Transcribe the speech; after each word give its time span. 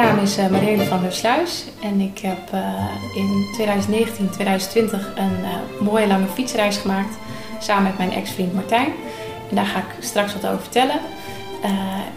naam 0.00 0.18
is 0.18 0.38
uh, 0.38 0.88
van 0.88 1.02
der 1.02 1.12
Sluis 1.12 1.64
en 1.82 2.00
ik 2.00 2.18
heb 2.18 2.38
uh, 2.54 2.60
in 3.14 3.46
2019, 3.52 4.30
2020 4.30 5.12
een 5.16 5.38
uh, 5.40 5.86
mooie 5.86 6.06
lange 6.06 6.26
fietsreis 6.34 6.76
gemaakt 6.76 7.14
samen 7.58 7.82
met 7.82 7.98
mijn 7.98 8.12
ex-vriend 8.12 8.54
Martijn. 8.54 8.92
En 9.50 9.56
daar 9.56 9.66
ga 9.66 9.78
ik 9.78 10.04
straks 10.04 10.32
wat 10.32 10.46
over 10.46 10.60
vertellen. 10.60 11.00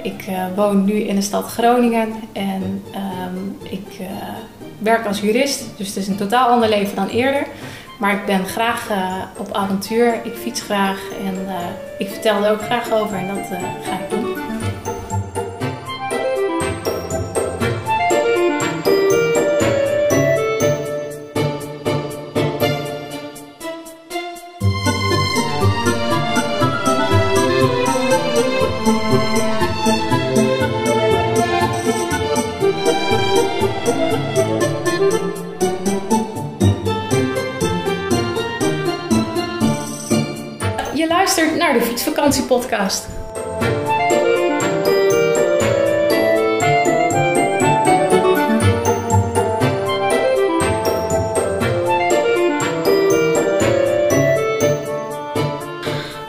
ik 0.02 0.26
woon 0.56 0.86
nu 0.86 0.94
in 0.94 1.16
de 1.16 1.22
stad 1.22 1.46
Groningen 1.46 2.14
en 2.32 2.84
um, 2.96 3.58
ik 3.62 4.00
werk 4.78 5.06
als 5.06 5.20
jurist, 5.20 5.64
dus 5.78 5.88
het 5.88 5.96
is 5.96 6.08
een 6.08 6.16
totaal 6.16 6.48
ander 6.48 6.70
leven 6.70 6.96
dan 6.96 7.08
eerder. 7.08 7.48
Maar 8.00 8.14
ik 8.14 8.26
ben 8.26 8.46
graag 8.46 8.90
op 9.38 9.54
avontuur, 9.54 10.20
ik 10.24 10.36
fiets 10.36 10.62
graag 10.62 11.00
en 11.26 11.48
ik 11.98 12.10
vertel 12.10 12.46
er 12.46 12.52
ook 12.52 12.62
graag 12.62 12.92
over 12.92 13.18
en 13.18 13.28
dat 13.28 13.48
ga 13.84 13.94
ik 13.94 14.10
doen. 14.10 14.33
Fietsvakantiepodcast. 42.24 43.08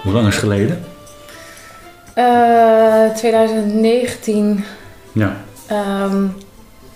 Hoe 0.02 0.12
lang 0.12 0.26
is 0.26 0.34
het 0.34 0.42
geleden? 0.42 0.84
Uh, 2.18 3.10
2019 3.14 4.64
Ja. 5.12 5.36
um, 5.70 6.34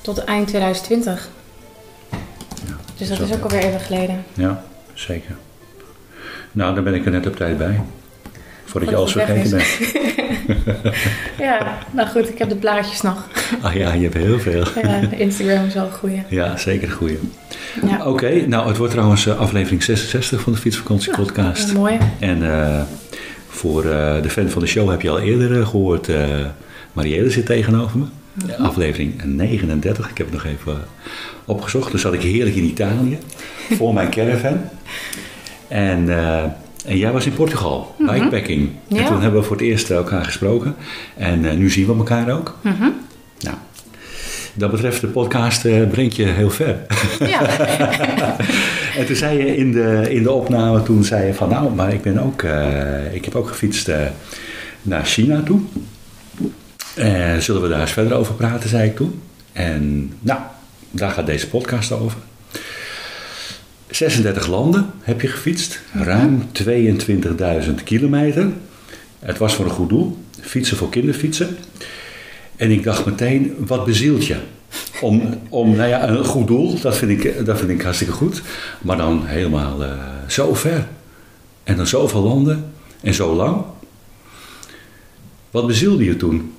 tot 0.01 0.19
eind 0.25 0.49
2020. 0.49 1.29
ja. 2.11 2.77
Dus 2.97 3.09
dat 3.09 3.21
is 3.21 3.35
ook 3.35 3.43
alweer 3.43 3.61
even 3.63 3.81
geleden. 3.81 4.25
Ja, 4.35 4.63
zeker. 4.95 5.37
Nou, 6.53 6.75
dan 6.75 6.85
ben 6.85 6.95
ik 6.95 7.05
er 7.05 7.11
net 7.11 7.27
op 7.27 7.37
tijd 7.37 7.59
bij. 7.59 7.81
Voordat 8.69 8.91
je 8.91 8.97
alles 8.97 9.13
vergeten 9.13 9.51
bent. 9.51 9.67
Ja, 11.39 11.79
nou 11.91 12.09
goed, 12.09 12.29
ik 12.29 12.39
heb 12.39 12.49
de 12.49 12.57
plaatjes 12.57 13.01
nog. 13.01 13.29
Ah 13.61 13.75
ja, 13.75 13.93
je 13.93 14.03
hebt 14.03 14.15
heel 14.15 14.39
veel. 14.39 14.65
Ja, 14.83 15.01
Instagram 15.11 15.67
is 15.67 15.75
wel 15.75 15.85
een 15.85 15.93
goeie. 15.93 16.23
Ja, 16.29 16.57
zeker 16.57 16.89
een 16.89 16.95
goeie. 16.95 17.19
Ja, 17.87 18.07
Oké, 18.07 18.47
nou 18.47 18.69
het 18.69 18.77
wordt 18.77 18.93
trouwens 18.93 19.27
eh, 19.27 19.39
aflevering 19.39 19.83
66 19.83 20.41
van 20.41 20.53
de 20.53 20.59
Fietsvakantie 20.59 21.13
podcast. 21.13 21.73
mooi. 21.73 21.99
En 22.19 22.51
eh, 22.51 22.81
voor 23.49 23.85
eh, 23.85 24.23
de 24.23 24.31
fan 24.31 24.49
van 24.49 24.63
de 24.63 24.69
show 24.69 24.91
heb 24.91 25.03
je 25.03 25.11
al 25.11 25.21
eerder 25.21 25.61
eh, 25.61 25.69
gehoord, 25.69 26.09
eh 26.09 26.25
Marielle 26.93 27.31
zit 27.31 27.47
tegenover 27.47 27.99
me. 27.99 28.05
Aflevering 28.59 29.23
39, 29.25 30.11
ik 30.11 30.19
heb 30.19 30.27
het 30.27 30.35
nog 30.35 30.45
even 30.45 30.83
opgezocht. 31.45 31.91
Toen 31.91 31.99
zat 31.99 32.13
ik 32.13 32.23
heerlijk 32.23 32.57
in 32.57 32.65
Italië, 32.65 33.19
voor 33.71 33.95
mijn 33.95 34.11
caravan. 34.11 34.61
En, 35.69 36.09
en 36.89 36.99
jij 36.99 37.13
was 37.13 37.27
in 37.27 37.33
Portugal, 37.33 37.95
bikepacking. 37.99 38.71
En 38.89 39.05
toen 39.05 39.21
hebben 39.21 39.41
we 39.41 39.47
voor 39.47 39.57
het 39.57 39.65
eerst 39.65 39.91
elkaar 39.91 40.25
gesproken. 40.25 40.75
En 41.17 41.45
eh, 41.45 41.57
nu 41.57 41.71
zien 41.71 41.87
we 41.87 41.95
elkaar 41.95 42.31
ook. 42.31 42.59
Mhm. 42.63 42.89
Nou, 43.41 43.57
dat 44.55 44.71
betreft 44.71 45.01
de 45.01 45.07
podcast 45.07 45.65
eh, 45.65 45.89
brengt 45.89 46.17
je 46.17 46.25
heel 46.25 46.51
ver. 46.51 46.77
Ja. 47.19 47.41
En 48.97 49.07
toen 49.07 49.17
zei 49.17 49.39
je 49.39 49.57
in 49.57 49.73
de, 49.73 50.07
in 50.11 50.23
de 50.23 50.31
opname, 50.31 50.83
toen 50.83 51.05
zei 51.05 51.27
je 51.27 51.35
van 51.35 51.49
nou, 51.49 51.75
maar 51.75 51.93
ik 51.93 52.03
ben 52.03 52.19
ook, 52.19 52.43
eh, 52.43 53.15
ik 53.15 53.25
heb 53.25 53.35
ook 53.35 53.49
gefietst 53.49 53.91
naar 54.83 55.05
China 55.05 55.43
toe. 55.43 55.61
Zullen 57.39 57.63
we 57.63 57.69
daar 57.69 57.81
eens 57.81 57.93
verder 57.93 58.17
over 58.17 58.35
praten, 58.35 58.69
zei 58.69 58.89
ik 58.89 58.97
toen. 58.97 59.21
En 59.53 60.13
nou, 60.21 60.41
daar 60.91 61.11
gaat 61.11 61.27
deze 61.27 61.49
podcast 61.49 61.93
over. 61.93 62.19
36 63.91 64.47
landen 64.47 64.91
heb 65.01 65.21
je 65.21 65.29
gefietst, 65.29 65.81
ruim 65.93 66.43
22.000 66.63 67.75
kilometer. 67.85 68.49
Het 69.19 69.39
was 69.39 69.55
voor 69.55 69.65
een 69.65 69.71
goed 69.71 69.89
doel, 69.89 70.19
fietsen 70.41 70.77
voor 70.77 70.89
kinderfietsen. 70.89 71.57
En 72.57 72.71
ik 72.71 72.83
dacht 72.83 73.07
meteen, 73.07 73.55
wat 73.59 73.85
bezielt 73.85 74.27
je? 74.27 74.37
Om, 75.01 75.41
om 75.49 75.77
nou 75.77 75.89
ja, 75.89 76.09
een 76.09 76.25
goed 76.25 76.47
doel, 76.47 76.81
dat 76.81 76.97
vind 76.97 77.25
ik, 77.25 77.47
dat 77.47 77.59
vind 77.59 77.71
ik 77.71 77.83
hartstikke 77.83 78.13
goed. 78.13 78.43
Maar 78.81 78.97
dan 78.97 79.27
helemaal 79.27 79.85
eh, 79.85 79.91
zo 80.27 80.55
ver. 80.55 80.87
En 81.65 81.77
dan 81.77 81.87
zoveel 81.87 82.23
landen 82.23 82.73
en 83.01 83.15
zo 83.15 83.35
lang. 83.35 83.63
Wat 85.51 85.67
bezielde 85.67 86.05
je 86.05 86.17
toen? 86.17 86.53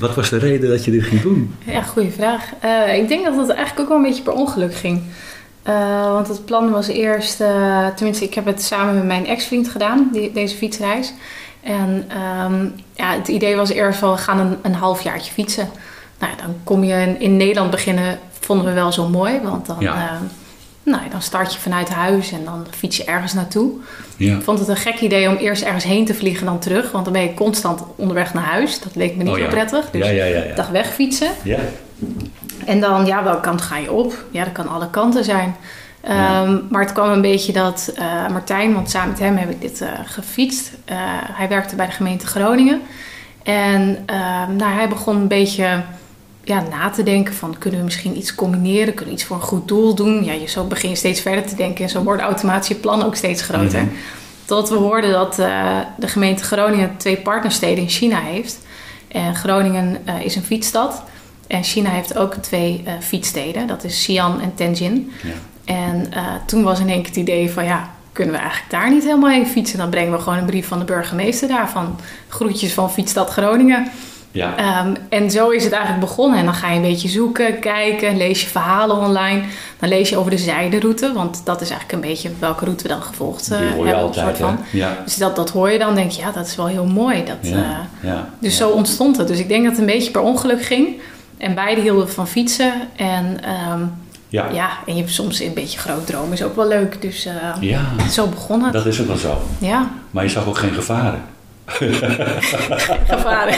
Wat 0.00 0.14
was 0.14 0.30
de 0.30 0.38
reden 0.38 0.70
dat 0.70 0.84
je 0.84 0.90
dit 0.90 1.02
ging 1.02 1.20
doen? 1.20 1.54
Ja, 1.64 1.82
goede 1.82 2.10
vraag. 2.10 2.52
Eh, 2.60 2.98
ik 2.98 3.08
denk 3.08 3.24
dat 3.24 3.36
het 3.36 3.48
eigenlijk 3.48 3.80
ook 3.80 3.88
wel 3.88 3.96
een 3.96 4.02
beetje 4.02 4.22
per 4.22 4.32
ongeluk 4.32 4.74
ging. 4.74 5.02
Eh, 5.64 6.12
want 6.12 6.28
het 6.28 6.44
plan 6.44 6.70
was 6.70 6.86
eerst, 6.86 7.40
eh, 7.40 7.86
tenminste, 7.86 8.24
ik 8.24 8.34
heb 8.34 8.44
het 8.46 8.62
samen 8.62 8.94
met 8.94 9.04
mijn 9.04 9.26
ex-vriend 9.26 9.68
gedaan, 9.68 10.08
die, 10.12 10.32
deze 10.32 10.56
fietsreis. 10.56 11.12
En 11.62 12.04
ehm, 12.08 12.64
ja, 12.92 13.12
het 13.18 13.28
idee 13.28 13.56
was 13.56 13.70
eerst 13.70 13.98
van, 13.98 14.10
we 14.12 14.16
gaan 14.18 14.38
een, 14.38 14.56
een 14.62 14.74
halfjaartje 14.74 15.32
fietsen. 15.32 15.68
Nou, 16.18 16.32
ja, 16.36 16.42
dan 16.44 16.54
kom 16.64 16.84
je 16.84 16.94
in, 16.94 17.20
in 17.20 17.36
Nederland 17.36 17.70
beginnen, 17.70 18.18
vonden 18.40 18.66
we 18.66 18.72
wel 18.72 18.92
zo 18.92 19.08
mooi. 19.08 19.40
Want 19.42 19.66
dan, 19.66 19.76
Ja. 19.78 19.94
eh, 19.94 20.10
nou, 20.82 21.02
ja, 21.04 21.10
dan 21.10 21.22
start 21.22 21.52
je 21.54 21.60
vanuit 21.60 21.88
huis 21.88 22.32
en 22.32 22.44
dan 22.44 22.66
fiets 22.70 22.96
je 22.96 23.04
ergens 23.04 23.32
naartoe. 23.32 23.70
Ja. 24.16 24.36
Ik 24.36 24.42
vond 24.42 24.58
het 24.58 24.68
een 24.68 24.76
gek 24.76 25.00
idee 25.00 25.28
om 25.28 25.36
eerst 25.36 25.62
ergens 25.62 25.84
heen 25.84 26.04
te 26.04 26.14
vliegen 26.14 26.46
dan 26.46 26.58
terug. 26.58 26.92
Want 26.92 27.04
dan 27.04 27.12
ben 27.12 27.22
je 27.22 27.34
constant 27.34 27.82
onderweg 27.96 28.34
naar 28.34 28.44
huis. 28.44 28.80
Dat 28.80 28.94
leek 28.94 29.16
me 29.16 29.22
niet 29.22 29.32
Oh, 29.32 29.38
zo 29.38 29.42
ja. 29.44 29.48
prettig. 29.50 29.90
Dus 29.90 30.04
ja, 30.04 30.10
ja, 30.10 30.24
ja. 30.24 30.38
ik 30.38 30.48
ja. 30.48 30.54
dacht 30.54 30.70
wegfietsen. 30.70 31.30
ja. 31.44 31.58
En 32.66 32.80
dan, 32.80 33.06
ja, 33.06 33.24
welke 33.24 33.40
kant 33.40 33.62
ga 33.62 33.76
je 33.76 33.92
op? 33.92 34.24
Ja, 34.30 34.44
dat 34.44 34.52
kan 34.52 34.68
alle 34.68 34.90
kanten 34.90 35.24
zijn. 35.24 35.56
Ja. 36.06 36.42
Ehm, 36.42 36.58
maar 36.70 36.82
het 36.82 36.92
kwam 36.92 37.10
een 37.10 37.20
beetje 37.20 37.52
dat 37.52 37.92
eh, 37.94 38.28
Martijn, 38.28 38.74
want 38.74 38.90
samen 38.90 39.08
met 39.08 39.18
hem 39.18 39.36
heb 39.36 39.50
ik 39.50 39.60
dit 39.60 39.80
eh, 39.80 39.88
gefietst. 40.04 40.72
Eh, 40.84 40.96
hij 41.10 41.48
werkte 41.48 41.76
bij 41.76 41.86
de 41.86 41.92
gemeente 41.92 42.26
Groningen. 42.26 42.80
En 43.42 43.98
ehm, 44.06 44.56
nou, 44.56 44.72
hij 44.72 44.88
begon 44.88 45.16
een 45.16 45.28
beetje 45.28 45.82
ja, 46.44 46.62
na 46.70 46.90
te 46.90 47.02
denken 47.02 47.34
van... 47.34 47.58
kunnen 47.58 47.78
we 47.78 47.84
misschien 47.84 48.16
iets 48.16 48.34
combineren? 48.34 48.94
Kunnen 48.94 49.14
we 49.14 49.20
iets 49.20 49.24
voor 49.24 49.36
een 49.36 49.42
goed 49.42 49.68
doel 49.68 49.94
doen? 49.94 50.24
Ja, 50.24 50.32
je, 50.32 50.46
zo 50.46 50.64
begin 50.64 50.88
je 50.88 50.96
steeds 50.96 51.20
verder 51.20 51.46
te 51.46 51.54
denken. 51.54 51.84
En 51.84 51.90
zo 51.90 52.02
wordt 52.02 52.22
automatisch 52.22 52.68
je 52.68 52.74
plan 52.74 53.02
ook 53.02 53.16
steeds 53.16 53.42
groter. 53.42 53.82
Mhm. 53.82 53.94
Totdat 54.44 54.68
we 54.68 54.76
hoorden 54.76 55.12
dat 55.12 55.34
de 55.96 56.08
gemeente 56.08 56.44
Groningen 56.44 56.96
twee 56.96 57.16
partnersteden 57.16 57.82
in 57.82 57.88
China 57.88 58.20
heeft. 58.20 58.58
En 59.08 59.34
Groningen 59.34 59.98
is 60.22 60.36
een 60.36 60.42
fietsstad. 60.42 61.02
En 61.54 61.62
China 61.64 61.90
heeft 61.90 62.16
ook 62.16 62.34
twee 62.34 62.82
eh, 62.84 62.92
fietssteden. 63.00 63.66
Dat 63.66 63.84
is 63.84 63.98
Xi'an 63.98 64.40
en 64.40 64.54
Tianjin. 64.54 65.12
Ja. 65.22 65.30
En 65.64 66.12
eh, 66.12 66.22
toen 66.46 66.62
was 66.62 66.80
in 66.80 66.88
één 66.88 66.98
keer 66.98 67.06
het 67.06 67.16
idee 67.16 67.50
van 67.50 67.64
ja, 67.64 67.90
kunnen 68.12 68.34
we 68.34 68.40
eigenlijk 68.40 68.70
daar 68.70 68.90
niet 68.90 69.04
helemaal 69.04 69.30
heen 69.30 69.46
fietsen? 69.46 69.78
Dan 69.78 69.90
brengen 69.90 70.12
we 70.12 70.18
gewoon 70.18 70.38
een 70.38 70.44
brief 70.44 70.68
van 70.68 70.78
de 70.78 70.84
burgemeester 70.84 71.48
daar 71.48 71.70
van 71.70 71.98
groetjes 72.28 72.72
van 72.72 72.92
Fietsstad 72.92 73.30
Groningen. 73.30 73.86
Ja. 74.30 74.56
Ehm, 74.56 74.94
en 75.08 75.30
zo 75.30 75.50
is 75.50 75.64
het 75.64 75.72
eigenlijk 75.72 76.04
begonnen. 76.04 76.38
En 76.38 76.44
dan 76.44 76.54
ga 76.54 76.70
je 76.70 76.76
een 76.76 76.82
beetje 76.82 77.08
zoeken, 77.08 77.58
kijken, 77.58 78.16
lees 78.16 78.40
je 78.42 78.48
verhalen 78.48 78.96
online. 78.96 79.42
Dan 79.78 79.88
lees 79.88 80.08
je 80.08 80.16
over 80.16 80.30
de 80.30 80.38
zijderoute, 80.38 81.12
want 81.12 81.40
dat 81.44 81.60
is 81.60 81.70
eigenlijk 81.70 82.02
een 82.02 82.08
beetje 82.10 82.30
welke 82.38 82.64
route 82.64 82.82
we 82.82 82.88
dan 82.88 83.02
gevolgd 83.02 83.48
Die 83.48 83.56
hoor 83.56 83.66
je 83.66 83.84
hebben. 83.84 83.96
altijd, 83.96 84.26
soort 84.26 84.38
van. 84.38 84.58
Ja. 84.70 84.96
Dus 85.04 85.16
dat, 85.16 85.36
dat 85.36 85.50
hoor 85.50 85.70
je 85.70 85.78
dan, 85.78 85.94
denk 85.94 86.10
je, 86.10 86.20
ja, 86.20 86.30
dat 86.30 86.46
is 86.46 86.56
wel 86.56 86.66
heel 86.66 86.86
mooi. 86.86 87.24
Dat, 87.24 87.36
Ja. 87.40 87.86
ja. 88.00 88.28
dus 88.38 88.56
zo 88.56 88.68
ontstond 88.68 89.16
het. 89.16 89.28
Dus 89.28 89.38
ik 89.38 89.48
denk 89.48 89.62
dat 89.62 89.72
het 89.72 89.80
een 89.80 89.86
beetje 89.86 90.10
per 90.10 90.20
ongeluk 90.20 90.62
ging. 90.62 91.00
En 91.44 91.54
beide 91.54 91.80
hielden 91.80 92.10
van 92.10 92.28
fietsen. 92.28 92.72
En 92.96 93.38
ehm, 93.44 93.80
Ja. 94.28 94.48
Ja, 94.52 94.70
en 94.86 94.94
je 94.94 95.00
hebt 95.00 95.12
soms 95.14 95.40
een 95.40 95.54
beetje 95.54 95.78
groot 95.78 96.06
droom 96.06 96.32
is 96.32 96.42
ook 96.42 96.56
wel 96.56 96.68
leuk. 96.68 97.02
Dus 97.02 97.26
eh, 97.26 97.34
Ja, 97.60 97.84
zo 98.10 98.26
begon 98.26 98.62
het. 98.64 98.72
dat 98.72 98.86
is 98.86 99.00
ook 99.00 99.06
wel 99.06 99.16
zo. 99.16 99.42
Ja, 99.58 99.90
Maar 100.10 100.24
je 100.24 100.30
zag 100.30 100.46
ook 100.46 100.58
geen 100.58 100.72
gevaren. 100.74 101.22
gevaren. 103.08 103.54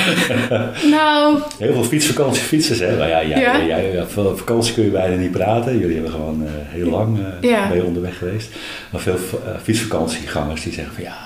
nou, 0.96 1.38
Heel 1.58 1.72
veel 1.72 1.84
fietsvakantie 1.84 2.42
fietsers, 2.42 2.78
hè? 2.78 2.96
Maar 2.96 3.08
ja, 3.08 3.18
ja, 3.20 3.38
Ja. 3.38 3.76
ja. 3.76 4.04
vakantie 4.36 4.74
kun 4.74 4.84
je 4.84 4.90
bijna 4.90 5.16
niet 5.16 5.30
praten. 5.30 5.78
Jullie 5.78 5.94
hebben 5.94 6.12
gewoon 6.12 6.42
eh, 6.46 6.50
heel 6.54 6.90
lang 6.90 7.18
Ja. 7.40 7.68
ben 7.68 7.76
je 7.76 7.84
onderweg 7.84 8.18
geweest. 8.18 8.48
Maar 8.90 9.00
veel 9.00 9.18
fietsvakantiegangers 9.62 10.62
die 10.62 10.72
zeggen 10.72 10.94
van 10.94 11.02
ja, 11.02 11.16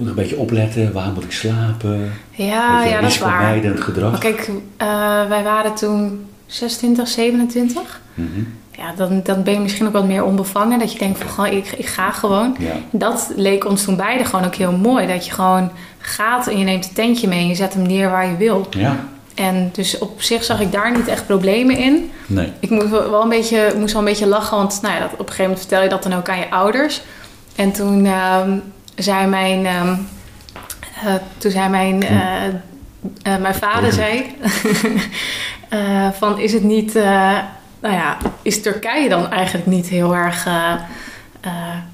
moet 0.00 0.08
een 0.08 0.14
beetje 0.14 0.36
opletten. 0.36 0.92
Waar 0.92 1.12
moet 1.12 1.24
ik 1.24 1.32
slapen? 1.32 2.12
ja, 2.30 2.84
ja 2.84 3.00
dat 3.00 3.10
is 3.10 3.18
waar. 3.18 3.60
gedrag. 3.76 4.10
Maar 4.10 4.20
kijk, 4.20 4.50
eh, 4.76 5.28
wij 5.28 5.42
waren 5.42 5.74
toen 5.74 6.26
26, 6.46 7.08
27. 7.08 8.00
Mhm. 8.14 8.28
Ja, 8.76 8.92
dan, 8.96 9.20
dan 9.24 9.42
ben 9.42 9.52
je 9.52 9.60
misschien 9.60 9.86
ook 9.86 9.92
wat 9.92 10.06
meer 10.06 10.24
onbevangen. 10.24 10.78
Dat 10.78 10.92
je 10.92 10.98
denkt 10.98 11.18
van, 11.18 11.28
gewoon, 11.30 11.50
ik, 11.50 11.72
ik 11.76 11.86
ga 11.86 12.10
gewoon. 12.10 12.56
Ja. 12.58 12.72
Dat 12.90 13.32
leek 13.36 13.64
ons 13.66 13.84
toen 13.84 13.96
beiden 13.96 14.26
gewoon 14.26 14.44
ook 14.44 14.54
heel 14.54 14.72
mooi. 14.72 15.06
Dat 15.06 15.26
je 15.26 15.32
gewoon 15.32 15.70
gaat 15.98 16.46
en 16.46 16.58
je 16.58 16.64
neemt 16.64 16.84
het 16.84 16.94
tentje 16.94 17.28
mee 17.28 17.38
en 17.38 17.48
je 17.48 17.54
zet 17.54 17.74
hem 17.74 17.82
neer 17.86 18.10
waar 18.10 18.26
je 18.30 18.36
wil. 18.36 18.66
ja, 18.70 18.96
En 19.34 19.70
dus 19.72 19.98
op 19.98 20.22
zich 20.22 20.44
zag 20.44 20.60
ik 20.60 20.72
daar 20.72 20.96
niet 20.96 21.08
echt 21.08 21.26
problemen 21.26 21.76
in. 21.76 22.10
nee. 22.26 22.52
Ik 22.60 22.70
moest 22.70 22.88
wel 22.88 23.22
een 23.22 23.28
beetje, 23.28 23.72
moest 23.78 23.92
wel 23.92 24.02
een 24.02 24.08
beetje 24.08 24.26
lachen, 24.26 24.56
want 24.56 24.78
nou 24.82 24.94
ja, 24.94 25.00
dat, 25.00 25.12
op 25.12 25.18
een 25.18 25.24
gegeven 25.24 25.42
moment 25.42 25.60
vertel 25.60 25.82
je 25.82 25.88
dat 25.88 26.02
dan 26.02 26.14
ook 26.14 26.28
aan 26.28 26.38
je 26.38 26.50
ouders. 26.50 27.02
En 27.56 27.72
toen 27.72 28.06
ehm, 28.06 28.50
zei 29.02 29.26
mijn, 29.26 29.66
ehm, 29.66 29.94
eh, 31.04 31.14
toen 31.38 31.50
zei 31.50 31.68
mijn, 31.68 32.02
eh, 32.02 32.46
eh, 33.22 33.40
mijn 33.40 33.54
vader 33.54 33.92
zei 33.92 34.36
van 36.18 36.38
is 36.38 36.52
het 36.52 36.62
niet, 36.62 36.94
nou 37.80 37.94
ja, 37.94 38.16
is 38.42 38.62
Turkije 38.62 39.08
dan 39.08 39.30
eigenlijk 39.30 39.66
niet 39.66 39.86
heel 39.88 40.14
erg 40.16 40.46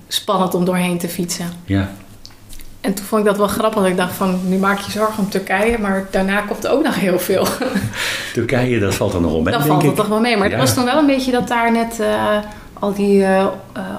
spannend 0.09 0.55
om 0.55 0.65
doorheen 0.65 0.99
te 0.99 1.09
fietsen? 1.09 1.47
Ja, 1.65 1.91
En 2.81 2.95
toen 2.95 3.05
vond 3.05 3.21
ik 3.21 3.27
dat 3.27 3.37
wel 3.37 3.47
grappig. 3.47 3.81
dat 3.83 3.91
Ik 3.91 3.97
dacht 3.97 4.15
van, 4.15 4.41
nu 4.49 4.57
maak 4.57 4.79
je 4.79 4.91
zorgen 4.91 5.19
om 5.25 5.31
Turkije, 5.31 5.79
maar 5.79 6.07
daarna 6.11 6.41
komt 6.41 6.67
ook 6.67 6.83
nog 6.83 6.95
heel 6.95 7.19
veel. 7.19 7.47
Turkije, 8.33 8.79
dat 8.79 8.95
valt 8.95 9.15
er 9.15 9.21
nog 9.21 9.31
wel 9.33 9.43
mee, 9.43 9.53
Dan 9.53 9.63
denk 9.63 9.73
valt 9.73 9.87
het 9.87 9.97
toch 9.97 10.09
wel 10.09 10.21
mee. 10.21 10.37
Maar 10.37 10.49
Ja. 10.49 10.53
het 10.57 10.63
was 10.63 10.75
toen 10.75 10.85
wel 10.85 10.99
een 10.99 11.07
beetje 11.07 11.33
dat 11.33 11.49
daar 11.49 11.73
net 11.73 12.01
al 12.87 12.95
die 12.95 13.23
eh, 13.23 13.41
eh, 13.41 13.49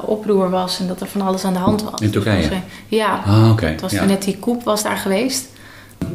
oproer 0.01 0.49
was 0.49 0.79
en 0.79 0.87
dat 0.87 1.01
er 1.01 1.07
van 1.07 1.21
alles 1.21 1.43
aan 1.43 1.53
de 1.53 1.59
hand 1.59 1.83
was. 1.91 1.99
In 2.01 2.09
Turkije? 2.11 2.49
Dus, 2.49 2.57
ja, 2.87 3.21
Ah, 3.25 3.49
oké. 3.51 3.65
het 3.65 3.81
was 3.81 3.91
ja. 3.91 4.05
net 4.05 4.23
die 4.23 4.37
koep 4.37 4.63
was 4.63 4.83
daar 4.83 4.97
geweest. 4.97 5.47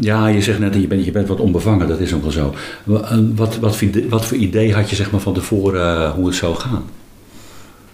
Ja, 0.00 0.26
je 0.26 0.42
zegt 0.42 0.58
net, 0.58 0.74
je 0.74 0.86
bent, 0.86 1.04
je 1.04 1.10
bent 1.10 1.28
wat 1.28 1.40
onbevangen, 1.40 1.88
dat 1.88 1.98
is 2.00 2.14
ook 2.14 2.22
wel 2.22 2.30
zo. 2.30 2.54
Eh, 2.86 3.18
Wat, 3.34 3.56
wat, 3.56 3.76
voor 3.76 3.88
idee- 3.88 4.08
wat 4.08 4.24
voor 4.24 4.36
idee 4.36 4.74
had 4.74 4.90
je 4.90 4.96
zeg 4.96 5.10
maar, 5.10 5.20
van 5.20 5.34
tevoren 5.34 6.10
hoe 6.10 6.26
het 6.26 6.34
zou 6.34 6.54
gaan? 6.54 6.84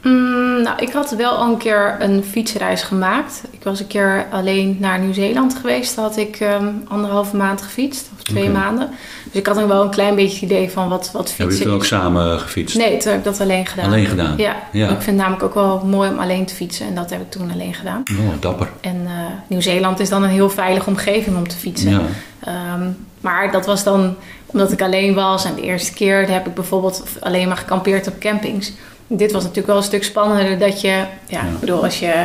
Mm, 0.03 0.63
nou, 0.63 0.79
ik 0.79 0.93
had 0.93 1.11
wel 1.11 1.31
al 1.31 1.51
een 1.51 1.57
keer 1.57 1.97
een 1.99 2.25
fietsreis 2.25 2.83
gemaakt. 2.83 3.43
Ik 3.51 3.63
was 3.63 3.81
een 3.81 3.87
keer 3.87 4.27
alleen 4.31 4.77
naar 4.81 4.99
Nieuw-Zeeland 4.99 5.55
geweest. 5.61 5.97
Daar 5.97 6.05
had 6.05 6.17
ik 6.17 6.37
ehm, 6.37 6.67
anderhalve 6.89 7.37
maand 7.37 7.63
gefietst, 7.63 8.11
of 8.17 8.23
twee 8.23 8.51
maanden. 8.51 8.91
Dus 9.25 9.41
ik 9.41 9.47
had 9.47 9.55
dan 9.55 9.69
wel 9.69 9.83
een 9.83 9.91
klein 9.91 10.15
beetje 10.15 10.35
het 10.35 10.43
idee 10.43 10.71
van 10.71 10.89
wat, 10.89 11.11
wat 11.13 11.29
Hebben 11.29 11.35
jullie 11.37 11.51
fietsen 11.51 11.67
toen 11.67 11.75
ook 11.75 11.85
samen 11.85 12.41
gefietst? 12.41 12.77
Nee, 12.77 12.97
toen 12.97 13.11
heb 13.11 13.19
ik 13.19 13.25
dat 13.25 13.41
alleen 13.41 13.67
gedaan. 13.67 13.85
Alleen 13.85 14.07
gedaan? 14.07 14.37
Ja. 14.37 14.57
Ja. 14.73 14.85
ik 14.85 14.91
vind 14.91 15.07
het 15.07 15.17
namelijk 15.17 15.43
ook 15.43 15.55
wel 15.55 15.83
mooi 15.87 16.11
om 16.11 16.19
alleen 16.19 16.47
te 16.47 16.55
fietsen. 16.55 16.87
En 16.87 16.95
dat 16.95 17.11
heb 17.11 17.21
ik 17.21 17.31
toen 17.31 17.51
alleen 17.53 17.75
gedaan. 17.75 18.03
Oh, 18.21 18.41
dapper. 18.41 18.69
En 18.81 19.03
eh, 19.07 19.13
Nieuw-Zeeland 19.47 20.01
is 20.01 20.09
dan 20.09 20.23
een 20.23 20.31
heel 20.31 20.51
veilige 20.51 20.89
omgeving 20.89 21.37
om 21.37 21.49
te 21.49 21.57
fietsen. 21.57 21.91
Ja. 21.91 22.01
Ehm, 22.41 22.89
maar 23.21 23.53
dat 23.53 23.67
was 23.67 23.85
dan 23.85 24.17
omdat 24.47 24.73
ik 24.73 24.83
alleen 24.83 25.15
was. 25.15 25.45
En 25.45 25.55
de 25.55 25.63
eerste 25.63 25.93
keer 25.93 26.31
heb 26.31 26.47
ik 26.47 26.55
bijvoorbeeld 26.55 27.03
alleen 27.21 27.49
maar 27.49 27.57
gekampeerd 27.57 28.09
op 28.09 28.19
campings. 28.19 28.73
Dit 29.11 29.33
was 29.33 29.41
natuurlijk 29.43 29.67
wel 29.69 29.77
een 29.77 29.83
stuk 29.83 30.05
spannender. 30.05 30.59
Dat 30.59 30.81
je, 30.81 31.05
ja, 31.27 31.41
ik 31.41 31.61
bedoel, 31.61 31.85
als 31.85 31.99
je 32.01 32.25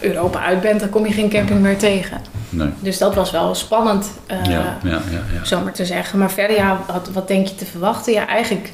Europa 0.00 0.40
uit 0.40 0.60
bent, 0.60 0.80
dan 0.80 0.90
kom 0.90 1.06
je 1.06 1.12
geen 1.12 1.28
camping 1.30 1.60
meer 1.60 1.78
tegen. 1.78 2.20
Nee. 2.48 2.68
Dus 2.80 2.98
dat 2.98 3.14
was 3.14 3.30
wel 3.30 3.54
spannend, 3.54 4.10
eh 4.26 4.44
ja, 4.44 4.50
ja, 4.50 4.78
ja, 4.90 5.00
ja. 5.10 5.44
zomaar 5.44 5.72
te 5.72 5.84
zeggen. 5.86 6.18
Maar 6.18 6.30
verder, 6.30 6.56
ja, 6.56 6.80
wat, 6.92 7.10
wat 7.12 7.28
denk 7.28 7.46
je 7.46 7.54
te 7.54 7.64
verwachten? 7.66 8.12
Ja, 8.12 8.26
eigenlijk, 8.26 8.70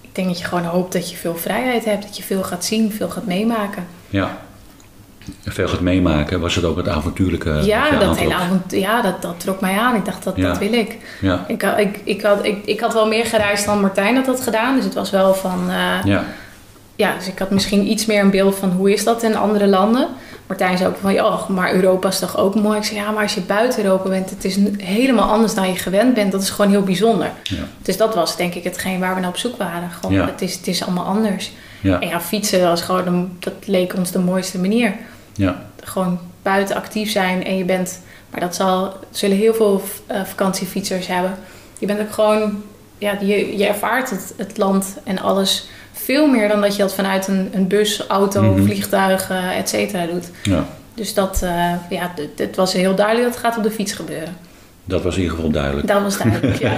ik 0.00 0.08
denk 0.12 0.28
dat 0.28 0.38
je 0.38 0.44
gewoon 0.44 0.64
hoopt 0.64 0.92
dat 0.92 1.10
je 1.10 1.16
veel 1.16 1.36
vrijheid 1.36 1.84
hebt. 1.84 2.02
Dat 2.02 2.16
je 2.16 2.22
veel 2.22 2.42
gaat 2.42 2.64
zien, 2.64 2.92
veel 2.92 3.08
gaat 3.08 3.26
meemaken. 3.26 3.86
ja. 4.10 4.38
Veel 5.46 5.68
gaat 5.68 5.80
meemaken, 5.80 6.40
was 6.40 6.54
het 6.54 6.64
ook 6.64 6.76
het 6.76 6.88
avontuurlijke? 6.88 7.50
ja, 7.64 7.90
dat 7.98 8.16
hele 8.18 8.34
avond, 8.34 8.62
ja 8.72 9.02
dat, 9.02 9.22
dat 9.22 9.40
trok 9.40 9.60
mij 9.60 9.78
aan. 9.78 9.94
Ik 9.94 10.04
dacht, 10.04 10.24
dat, 10.24 10.36
dat 10.36 10.58
wil 10.58 10.72
ik. 10.72 10.96
Ja, 11.20 11.44
Ik, 11.46 11.62
had- 11.62 11.78
ik, 11.78 12.00
ik, 12.04 12.22
had, 12.22 12.44
ik, 12.44 12.64
ik 12.66 12.80
had 12.80 12.92
wel 12.92 13.06
meer 13.06 13.26
gereisd 13.26 13.64
dan 13.66 13.80
Martijn 13.80 14.14
dat 14.14 14.26
had 14.26 14.40
gedaan. 14.40 14.74
Dus 14.76 14.84
het 14.84 14.94
was 14.94 15.10
wel 15.10 15.34
van... 15.34 15.70
eh, 15.70 16.04
ja, 16.04 16.24
ja, 16.96 17.14
dus 17.16 17.26
ik 17.26 17.38
had 17.38 17.50
misschien 17.50 17.90
iets 17.90 18.06
meer 18.06 18.20
een 18.20 18.30
beeld 18.30 18.54
van 18.54 18.70
hoe 18.70 18.92
is 18.92 19.04
dat 19.04 19.22
in 19.22 19.36
andere 19.36 19.66
landen. 19.66 20.08
Martijn 20.46 20.78
zei 20.78 20.88
ook 20.90 20.96
van, 21.00 21.12
ja, 21.12 21.26
oh, 21.26 21.48
maar 21.48 21.72
Europa 21.74 22.08
is 22.08 22.18
toch 22.18 22.36
ook 22.36 22.54
mooi? 22.54 22.78
Ik 22.78 22.84
zei, 22.84 22.98
ja, 22.98 23.10
maar 23.10 23.22
als 23.22 23.34
je 23.34 23.40
buiten 23.40 23.84
Europa 23.84 24.08
bent, 24.08 24.30
het 24.30 24.44
is 24.44 24.58
helemaal 24.76 25.30
anders 25.30 25.54
dan 25.54 25.68
je 25.68 25.76
gewend 25.76 26.14
bent. 26.14 26.32
Dat 26.32 26.42
is 26.42 26.50
gewoon 26.50 26.70
heel 26.70 26.82
bijzonder. 26.82 27.30
ja, 27.42 27.56
Dus 27.82 27.96
dat 27.96 28.14
was 28.14 28.36
denk 28.36 28.54
ik 28.54 28.64
hetgeen 28.64 29.00
waar 29.00 29.14
we 29.14 29.20
naar 29.20 29.28
op 29.28 29.36
zoek 29.36 29.56
waren. 29.56 29.90
Gewoon, 29.90 30.16
Ja. 30.16 30.26
het, 30.26 30.42
is, 30.42 30.54
het 30.54 30.66
is 30.66 30.82
allemaal 30.82 31.04
anders. 31.04 31.50
ja, 31.80 32.00
En 32.00 32.08
ja, 32.08 32.20
fietsen 32.20 32.62
was 32.62 32.82
gewoon, 32.82 33.30
dat 33.38 33.52
leek 33.64 33.94
ons 33.96 34.10
de 34.10 34.18
mooiste 34.18 34.58
manier. 34.58 34.94
ja, 35.34 35.62
Gewoon 35.84 36.18
buiten 36.42 36.76
actief 36.76 37.10
zijn 37.10 37.44
en 37.44 37.56
je 37.56 37.64
bent, 37.64 38.00
maar 38.30 38.40
dat 38.40 38.54
zal, 38.54 38.94
zullen 39.10 39.36
heel 39.36 39.54
veel 39.54 39.82
eh, 40.06 40.24
vakantiefietsers 40.24 41.06
hebben. 41.06 41.34
Je 41.78 41.86
bent 41.86 42.00
ook 42.00 42.12
gewoon, 42.12 42.62
ja, 42.98 43.16
je, 43.20 43.56
je 43.58 43.66
ervaart 43.66 44.10
het, 44.10 44.34
het 44.36 44.58
land 44.58 44.96
en 45.04 45.18
alles 45.18 45.68
veel 46.04 46.26
meer 46.26 46.48
dan 46.48 46.60
dat 46.60 46.76
je 46.76 46.82
dat 46.82 46.94
vanuit 46.94 47.28
een, 47.28 47.48
een 47.54 47.66
bus, 47.66 48.04
auto, 48.08 48.42
Mhm. 48.42 48.64
vliegtuig, 48.64 49.30
eh, 49.30 49.58
et 49.58 49.68
cetera 49.68 50.06
doet. 50.06 50.30
ja. 50.42 50.66
Dus 50.94 51.14
dat, 51.14 51.40
eh, 51.42 51.72
ja, 51.90 52.12
het 52.36 52.56
was 52.56 52.72
heel 52.72 52.94
duidelijk 52.94 53.26
dat 53.26 53.34
het 53.34 53.44
gaat 53.44 53.56
op 53.56 53.62
de 53.62 53.70
fiets 53.70 53.92
gebeuren. 53.92 54.36
Dat 54.84 55.02
was 55.02 55.14
in 55.16 55.20
ieder 55.22 55.36
geval 55.36 55.50
duidelijk. 55.50 55.86
Dat 55.86 56.02
was 56.02 56.18
duidelijk, 56.18 56.58
ja. 56.58 56.72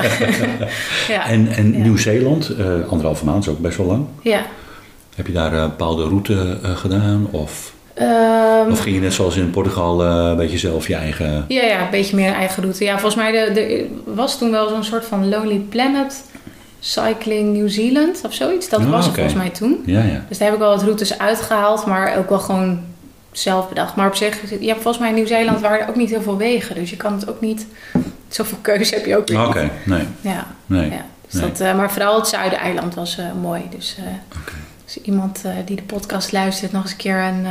ja. 1.15 1.27
En, 1.29 1.49
en 1.49 1.73
Ja. 1.73 1.79
Nieuw-Zeeland, 1.79 2.49
eh, 2.59 2.67
anderhalve 2.89 3.25
maand 3.25 3.43
is 3.43 3.49
ook 3.51 3.59
best 3.59 3.77
wel 3.77 3.87
lang. 3.87 4.07
ja. 4.23 4.43
Heb 5.17 5.27
je 5.27 5.33
daar 5.33 5.53
een 5.53 5.69
bepaalde 5.69 6.03
route 6.03 6.59
gedaan? 6.63 7.27
Of, 7.31 7.73
Ehm, 7.95 8.71
of 8.71 8.81
ging 8.81 8.95
je 8.95 9.01
net 9.01 9.13
zoals 9.13 9.37
in 9.37 9.51
Portugal 9.51 10.05
eh, 10.05 10.27
een 10.31 10.37
beetje 10.37 10.59
zelf 10.59 10.87
je 10.89 10.95
eigen... 10.95 11.45
Ja, 11.49 11.63
ja, 11.63 11.81
een 11.85 11.91
beetje 11.91 12.17
meer 12.17 12.33
eigen 12.33 12.63
route. 12.63 12.85
Ja, 12.85 12.93
volgens 12.93 13.15
mij 13.15 13.33
de, 13.33 13.53
de, 13.55 13.87
was 14.15 14.39
toen 14.39 14.51
wel 14.51 14.69
zo'n 14.69 14.85
soort 14.85 15.05
van 15.05 15.29
Lonely 15.29 15.59
Planet 15.69 16.25
Cycling 16.87 17.57
New 17.57 17.69
Zealand 17.69 18.21
of 18.25 18.35
zoiets. 18.35 18.69
Dat 18.69 18.81
Ah, 18.81 18.91
was 18.91 19.05
het 19.07 19.15
volgens 19.15 19.35
mij 19.35 19.51
toen. 19.51 19.83
Ja, 19.87 20.03
ja. 20.03 20.25
Dus 20.29 20.39
daar 20.39 20.47
heb 20.49 20.57
ik 20.57 20.63
wel 20.63 20.71
wat 20.75 20.83
routes 20.83 21.19
uitgehaald, 21.19 21.87
maar 21.87 22.17
ook 22.17 22.29
wel 22.29 22.39
gewoon 22.39 22.81
zelf 23.33 23.69
bedacht. 23.69 23.97
Maar 23.97 24.07
op 24.07 24.15
zich, 24.15 24.51
je 24.61 24.67
hebt 24.69 24.83
volgens 24.83 24.99
mij 24.99 25.09
in 25.09 25.15
Nieuw-Zeeland 25.15 25.61
waren 25.61 25.81
er 25.81 25.89
ook 25.89 25.97
niet 25.97 26.11
heel 26.11 26.23
veel 26.23 26.37
wegen. 26.37 26.75
Dus 26.75 26.91
je 26.91 26.97
kan 26.97 27.13
het 27.13 27.29
ook 27.29 27.41
niet... 27.41 27.67
Zoveel 28.29 28.59
keuze 28.61 28.95
heb 28.95 29.07
je 29.07 29.17
ook 29.17 29.29
weer 29.29 29.47
Oké, 29.47 29.63
niet. 29.63 29.71
nee, 29.87 30.07
Ja, 30.21 30.47
nee. 30.67 30.91
ja. 30.91 31.05
Dus 31.31 31.41
nee. 31.41 31.51
dat, 31.51 31.61
eh, 31.61 31.77
maar 31.77 31.91
vooral 31.93 32.17
het 32.19 32.29
Zuideiland 32.29 32.95
was 32.95 33.19
eh, 33.19 33.25
mooi. 33.43 33.63
Dus 33.71 33.97
als 34.85 35.01
iemand 35.03 35.43
die 35.65 35.77
de 35.77 35.83
podcast 35.83 36.33
luistert 36.33 36.73
nog 36.73 36.83
eens 36.83 36.91
een 36.91 36.97
keer 36.97 37.19
een, 37.19 37.47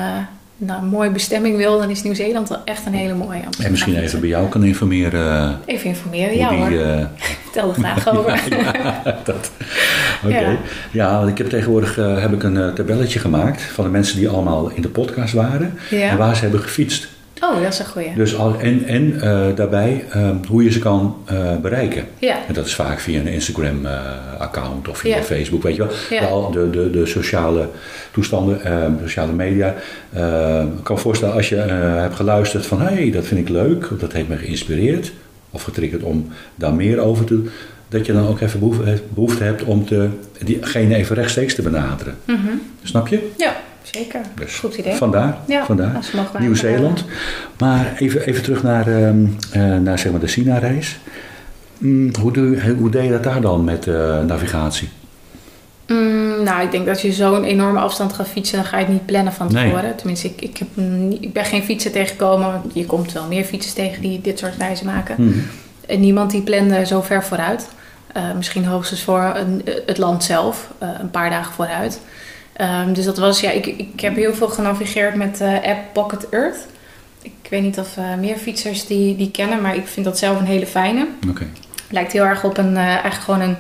naar 0.66 0.78
een 0.78 0.88
mooie 0.88 1.10
bestemming 1.10 1.58
wil... 1.58 1.80
dan 1.80 1.90
is 1.90 2.04
Nieuw-Zeeland 2.04 2.50
wel 2.50 2.62
echt 2.66 2.86
een 2.86 2.94
hele 2.94 3.14
mooie. 3.14 3.42
En 3.60 3.72
misschien 3.72 3.96
even 3.98 4.20
bij 4.20 4.30
jou 4.30 4.48
kan 4.50 4.64
informeren 4.64 5.58
Even 5.66 5.86
informeren, 5.86 6.38
ja 6.38 6.56
hoor. 6.56 6.72
Ik 7.34 7.38
vertel 7.44 7.70
er 7.70 7.76
graag 7.76 8.18
over. 8.18 8.42
dat. 9.24 9.52
Oké. 10.26 10.40
Ja. 10.40 10.58
Ja. 10.92 11.18
want 11.18 11.30
ik 11.30 11.38
heb 11.38 11.50
tegenwoordig 11.50 11.98
eh, 11.98 12.22
heb 12.22 12.34
ik 12.34 12.44
een 12.44 12.58
eh, 12.58 12.68
tabelletje 12.68 13.20
gemaakt 13.20 13.62
van 13.62 13.84
de 13.84 13.90
mensen 13.92 14.18
die 14.18 14.30
allemaal 14.30 14.70
in 14.70 14.82
de 14.82 14.90
podcast 14.90 15.34
waren 15.34 15.78
en 15.90 15.98
Ja. 15.98 16.16
waar 16.18 16.36
ze 16.36 16.42
hebben 16.42 16.60
gefietst. 16.62 17.08
Oh, 17.52 17.62
dat 17.64 17.74
is 17.74 17.80
een 17.80 17.86
goeie. 17.86 18.14
Dus 18.16 18.38
al, 18.38 18.56
en 18.60 18.86
en 18.86 19.22
eh, 19.22 19.56
daarbij 19.56 20.06
eh, 20.10 20.30
hoe 20.48 20.64
je 20.64 20.72
ze 20.72 20.80
kan 20.80 21.16
eh, 21.26 21.56
bereiken. 21.62 22.06
Ja, 22.20 22.38
En 22.48 22.54
dat 22.54 22.66
is 22.66 22.76
vaak 22.76 23.00
via 23.00 23.20
een 23.20 23.28
Instagram-account 23.28 24.88
of 24.88 24.98
via 24.98 25.16
Ja. 25.16 25.22
Facebook, 25.24 25.64
weet 25.64 25.76
je 25.76 25.86
wel. 25.86 25.92
Ja. 26.10 26.52
De, 26.52 26.70
de, 26.70 26.90
de 26.90 27.06
sociale 27.06 27.68
toestanden, 28.12 28.64
eh, 28.64 28.86
sociale 29.02 29.32
media. 29.34 29.76
Eh, 30.14 30.62
ik 30.78 30.84
kan 30.84 30.96
me 30.96 31.02
voorstellen 31.02 31.36
als 31.36 31.50
je 31.50 31.56
eh, 31.56 32.02
hebt 32.02 32.16
geluisterd 32.16 32.66
van... 32.66 32.82
hé, 32.82 32.94
hey, 32.94 33.12
dat 33.12 33.26
vind 33.26 33.40
ik 33.40 33.50
leuk, 33.50 33.88
dat 34.00 34.14
heeft 34.14 34.28
me 34.28 34.38
geïnspireerd... 34.38 35.12
of 35.52 35.64
getriggerd 35.64 36.04
om 36.04 36.28
daar 36.56 36.74
meer 36.74 37.00
over 37.00 37.26
te 37.26 37.34
doen... 37.34 37.50
dat 37.94 38.06
je 38.06 38.14
dan 38.14 38.28
ook 38.28 38.40
even 38.40 38.60
behoefte, 38.60 39.02
behoefte 39.10 39.44
hebt 39.44 39.64
om 39.64 39.86
te, 39.86 40.10
diegene 40.44 40.96
even 40.96 41.16
rechtstreeks 41.16 41.56
te 41.56 41.62
benaderen. 41.62 42.16
Mhm. 42.26 42.48
Snap 42.84 43.08
je? 43.08 43.32
ja 43.38 43.56
zeker. 43.82 44.22
Dus 44.36 44.56
Goed 44.60 44.76
idee. 44.76 44.96
Vandaar, 44.96 45.38
Ja, 45.48 45.66
vandaar. 45.66 46.00
Nieuw-Zeeland. 46.40 47.06
Maar 47.60 47.94
even, 47.98 48.26
even 48.26 48.44
terug 48.44 48.64
naar, 48.64 48.88
ehm, 48.88 49.26
eh, 49.52 49.78
naar 49.78 50.00
zeg 50.00 50.12
maar 50.12 50.20
de 50.22 50.28
China-reis. 50.28 50.98
Mm, 51.78 52.12
hoe, 52.22 52.32
doe, 52.34 52.72
hoe 52.78 52.90
deed 52.90 53.04
je 53.04 53.10
dat 53.10 53.24
daar 53.24 53.42
dan 53.42 53.64
met 53.64 53.88
eh, 53.88 54.24
navigatie? 54.24 54.90
Mm, 55.88 56.44
nou, 56.44 56.64
ik 56.64 56.72
denk 56.72 56.86
dat 56.86 56.94
als 56.94 57.04
je 57.04 57.12
zo'n 57.12 57.44
enorme 57.44 57.80
afstand 57.80 58.14
gaat 58.14 58.28
fietsen, 58.28 58.58
dan 58.58 58.66
ga 58.66 58.78
je 58.78 58.84
het 58.84 58.94
niet 58.94 59.06
plannen 59.06 59.34
van 59.34 59.54
Nee. 59.54 59.70
tevoren. 59.70 59.96
Tenminste, 59.96 60.28
ik, 60.28 60.42
ik, 60.42 60.58
heb, 60.58 60.68
ik 61.20 61.34
ben 61.34 61.46
geen 61.46 61.64
fietser 61.64 61.92
tegengekomen. 61.92 62.62
Je 62.74 62.86
komt 62.86 63.12
wel 63.12 63.28
meer 63.28 63.44
fietsers 63.44 63.74
tegen 63.74 64.02
die 64.02 64.22
dit 64.22 64.40
soort 64.40 64.56
reizen 64.58 64.86
maken. 64.86 65.16
Hmm. 65.16 65.42
En 65.88 66.00
niemand 66.00 66.32
die 66.32 66.42
plande 66.42 66.86
zo 66.86 67.02
ver 67.02 67.24
vooruit. 67.24 67.68
Eh, 68.14 68.34
misschien 68.34 68.66
hoogstens 68.66 69.02
voor 69.02 69.34
een, 69.36 69.62
het 69.86 69.98
land 69.98 70.24
zelf, 70.24 70.70
eh, 70.78 70.90
een 71.00 71.12
paar 71.12 71.30
dagen 71.30 71.54
vooruit. 71.54 72.02
Ehm, 72.54 72.94
dus 72.94 73.06
dat 73.06 73.18
was, 73.18 73.40
ja, 73.40 73.52
ik, 73.52 73.66
ik 73.66 74.00
heb 74.00 74.16
heel 74.16 74.34
veel 74.34 74.50
genavigeerd 74.50 75.16
met 75.16 75.38
de 75.38 75.62
app 75.64 75.94
Pocket 75.94 76.30
Earth. 76.30 76.68
Ik 77.24 77.50
weet 77.50 77.62
niet 77.62 77.80
of 77.80 77.98
eh, 77.98 78.16
meer 78.16 78.38
fietsers 78.38 78.86
die, 78.86 79.16
die 79.16 79.32
kennen, 79.32 79.62
maar 79.62 79.76
ik 79.76 79.88
vind 79.88 80.06
dat 80.06 80.18
zelf 80.18 80.40
een 80.40 80.46
hele 80.46 80.68
fijne. 80.68 81.08
Oké. 81.30 81.46
Lijkt 81.90 82.12
heel 82.12 82.24
erg 82.24 82.44
op 82.44 82.58
een, 82.58 82.78
eh, 82.78 82.84
eigenlijk 82.84 83.24
gewoon 83.24 83.42
een, 83.42 83.58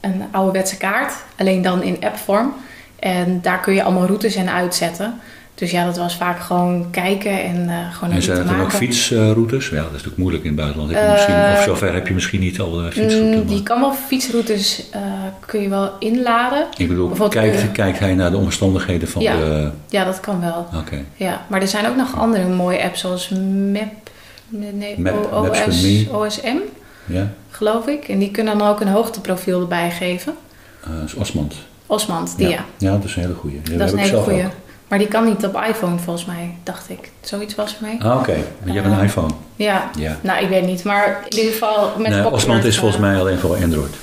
een 0.00 0.24
ouderwetse 0.30 0.76
kaart, 0.76 1.12
alleen 1.36 1.62
dan 1.62 1.82
in 1.82 1.96
appvorm. 2.00 2.54
En 2.98 3.40
daar 3.42 3.60
kun 3.60 3.74
je 3.74 3.82
allemaal 3.82 4.06
routes 4.06 4.36
in 4.36 4.48
uitzetten. 4.48 5.20
Dus 5.56 5.70
ja, 5.70 5.84
dat 5.84 5.96
was 5.96 6.16
vaak 6.16 6.40
gewoon 6.40 6.86
kijken 6.90 7.42
en 7.44 7.68
eh, 7.68 7.94
gewoon 7.94 8.14
En 8.14 8.22
zijn 8.22 8.38
er 8.38 8.46
dan 8.46 8.60
ook 8.60 8.72
fietsroutes? 8.72 9.68
Ja, 9.68 9.76
dat 9.76 9.84
is 9.86 9.90
natuurlijk 9.92 10.16
moeilijk 10.18 10.44
in 10.44 10.50
het 10.50 10.58
buitenland. 10.58 10.90
Heb 10.92 11.00
je 11.00 11.06
Eh, 11.06 11.12
misschien, 11.12 11.34
of 11.58 11.62
zover 11.64 11.94
heb 11.94 12.08
je 12.08 12.14
misschien 12.14 12.40
niet 12.40 12.60
al 12.60 12.80
eh, 12.80 12.86
fietsroutes. 12.90 13.40
Mm, 13.40 13.46
die 13.46 13.62
kan 13.62 13.80
wel 13.80 13.92
fietsroutes 13.92 14.90
eh, 14.90 15.00
kun 15.46 15.60
je 15.60 15.68
wel 15.68 15.90
inladen. 15.98 16.66
Ik 16.76 16.88
bedoel, 16.88 17.28
kijkt, 17.28 17.56
eh, 17.56 17.72
kijkt 17.72 17.98
hij 17.98 18.14
naar 18.14 18.30
de 18.30 18.36
omstandigheden 18.36 19.08
van 19.08 19.22
Ja. 19.22 19.36
de... 19.36 19.70
Ja, 19.88 20.04
dat 20.04 20.20
kan 20.20 20.40
wel. 20.40 20.66
Oké. 20.80 20.96
Ja, 21.14 21.44
maar 21.48 21.60
er 21.60 21.68
zijn 21.68 21.86
ook 21.86 21.96
nog 21.96 22.16
andere 22.18 22.48
mooie 22.48 22.82
apps 22.82 23.00
zoals 23.00 23.28
Map, 23.72 24.10
nee, 24.48 24.94
Map- 25.00 25.32
OS. 25.32 26.06
OSM, 26.12 26.56
Ja, 27.06 27.28
geloof 27.50 27.86
ik. 27.86 28.08
En 28.08 28.18
die 28.18 28.30
kunnen 28.30 28.58
dan 28.58 28.68
ook 28.68 28.80
een 28.80 28.88
hoogteprofiel 28.88 29.60
erbij 29.60 29.90
geven. 29.90 30.34
Eh, 30.84 30.90
dat 31.00 31.04
is 31.04 31.14
Osmond. 31.14 31.54
Osmand, 31.86 32.36
die 32.36 32.48
ja. 32.48 32.64
ja, 32.78 32.90
dat 32.92 33.04
is 33.04 33.16
een 33.16 33.22
hele 33.22 33.34
goeie. 33.34 33.60
Ja, 33.64 33.76
Dat 33.78 33.86
is 33.86 33.92
een 33.92 33.98
hele 33.98 34.16
goeie. 34.20 34.44
Maar 34.88 34.98
die 34.98 35.08
kan 35.08 35.24
niet 35.24 35.46
op 35.46 35.62
iPhone 35.68 35.98
volgens 35.98 36.24
mij, 36.26 36.54
dacht 36.62 36.90
ik. 36.90 37.10
Zoiets 37.20 37.54
was 37.54 37.70
het 37.70 37.80
mee. 37.80 37.94
ook. 37.94 38.02
Ah, 38.02 38.18
oké. 38.18 38.36
Maar 38.64 38.74
Je 38.74 38.80
hebt 38.80 38.86
een 38.92 38.98
Eh, 38.98 39.04
iPhone. 39.04 39.32
Ja. 39.56 39.90
Ja. 39.98 40.16
Nou, 40.22 40.42
ik 40.42 40.48
weet 40.48 40.66
niet. 40.66 40.84
Maar 40.84 41.18
in 41.28 41.36
ieder 41.36 41.52
geval 41.52 41.90
met 41.98 42.10
Nee, 42.10 42.30
Osmond 42.30 42.64
is 42.64 42.78
volgens 42.78 43.00
eh, 43.02 43.06
mij 43.08 43.18
alleen 43.20 43.38
voor 43.38 43.56
Android. 43.62 43.94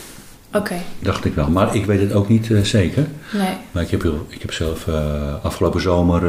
Oké, 0.56 0.76
Dacht 1.00 1.26
ik 1.26 1.34
wel. 1.36 1.50
Maar 1.50 1.76
ik 1.76 1.86
weet 1.86 2.00
het 2.00 2.14
ook 2.14 2.28
niet 2.30 2.52
eh, 2.52 2.62
zeker. 2.62 3.08
nee. 3.32 3.48
Maar 3.72 3.84
ik 3.84 3.90
heb, 3.92 4.04
ik 4.28 4.42
heb 4.42 4.52
zelf 4.54 4.88
afgelopen 5.42 5.82
zomer 5.82 6.22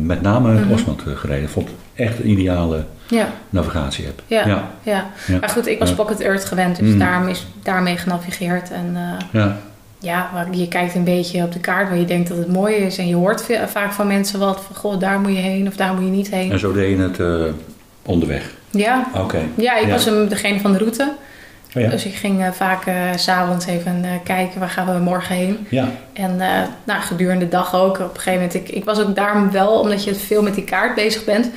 met 0.00 0.22
name 0.22 0.52
Mhm. 0.60 0.72
Osmond 0.72 1.02
eh, 1.06 1.16
gereden. 1.16 1.48
Vond 1.48 1.68
het 1.68 2.06
echt 2.06 2.18
een 2.18 2.28
ideale 2.30 2.84
Ja, 3.08 3.28
navigatie-app. 3.50 4.22
ja, 4.26 4.46
ja. 4.46 4.64
Ja. 4.82 5.06
Ja. 5.26 5.38
Maar 5.40 5.48
goed, 5.48 5.66
ik 5.66 5.78
was. 5.78 5.94
Pocket 5.94 6.20
Earth 6.20 6.44
gewend. 6.44 6.76
Dus 6.78 6.92
Mm. 6.92 6.98
daarom 6.98 7.28
is 7.28 7.46
daarmee 7.62 7.96
genavigeerd. 7.96 8.70
En 8.70 8.96
Ja. 9.32 9.56
Ja, 10.00 10.30
waar- 10.32 10.46
je 10.54 10.68
kijkt 10.68 10.94
een 10.94 11.04
beetje 11.04 11.42
op 11.42 11.52
de 11.52 11.58
kaart 11.60 11.88
waar 11.88 11.98
je 11.98 12.04
denkt 12.04 12.28
dat 12.28 12.38
het 12.38 12.52
mooi 12.52 12.74
is. 12.74 12.98
En 12.98 13.08
je 13.08 13.14
hoort 13.14 13.44
veel- 13.44 13.66
vaak 13.68 13.92
van 13.92 14.06
mensen 14.06 14.38
wat 14.38 14.60
van... 14.66 14.76
Goh, 14.76 15.00
daar 15.00 15.20
moet 15.20 15.32
je 15.32 15.38
heen 15.38 15.66
of 15.68 15.76
daar 15.76 15.94
moet 15.94 16.04
je 16.04 16.10
niet 16.10 16.30
heen. 16.30 16.52
En 16.52 16.58
zo 16.58 16.72
deed 16.72 16.96
je 16.96 17.02
het 17.02 17.18
eh, 17.20 17.52
onderweg. 18.02 18.54
Ja, 18.70 19.06
Oké. 19.14 19.40
ja 19.54 19.76
ik 19.76 19.86
Ja. 19.86 19.92
was 19.92 20.04
hem 20.04 20.28
degene 20.28 20.60
van 20.60 20.72
de 20.72 20.78
route. 20.78 21.12
Oh, 21.76 21.82
ja. 21.82 21.88
Dus 21.88 22.04
ik 22.04 22.14
ging 22.14 22.42
eh, 22.44 22.50
vaak 22.52 22.82
s 23.16 23.22
s'avonds 23.22 23.66
even 23.66 24.04
kijken 24.24 24.60
waar 24.60 24.68
gaan 24.68 24.94
we 24.94 24.98
morgen 25.00 25.34
heen. 25.34 25.66
ja. 25.68 25.88
En 26.12 26.36
nou, 26.84 27.00
gedurende 27.00 27.44
de 27.44 27.50
dag 27.50 27.74
ook. 27.74 27.98
Op 27.98 28.00
een 28.14 28.20
gegeven 28.20 28.32
moment, 28.32 28.54
ik, 28.54 28.68
ik 28.68 28.84
was 28.84 29.00
ook 29.00 29.14
daarom 29.14 29.50
wel, 29.50 29.80
omdat 29.80 30.04
je 30.04 30.14
veel 30.14 30.42
met 30.42 30.54
die 30.54 30.64
kaart 30.64 30.94
bezig 30.94 31.24
bent, 31.24 31.50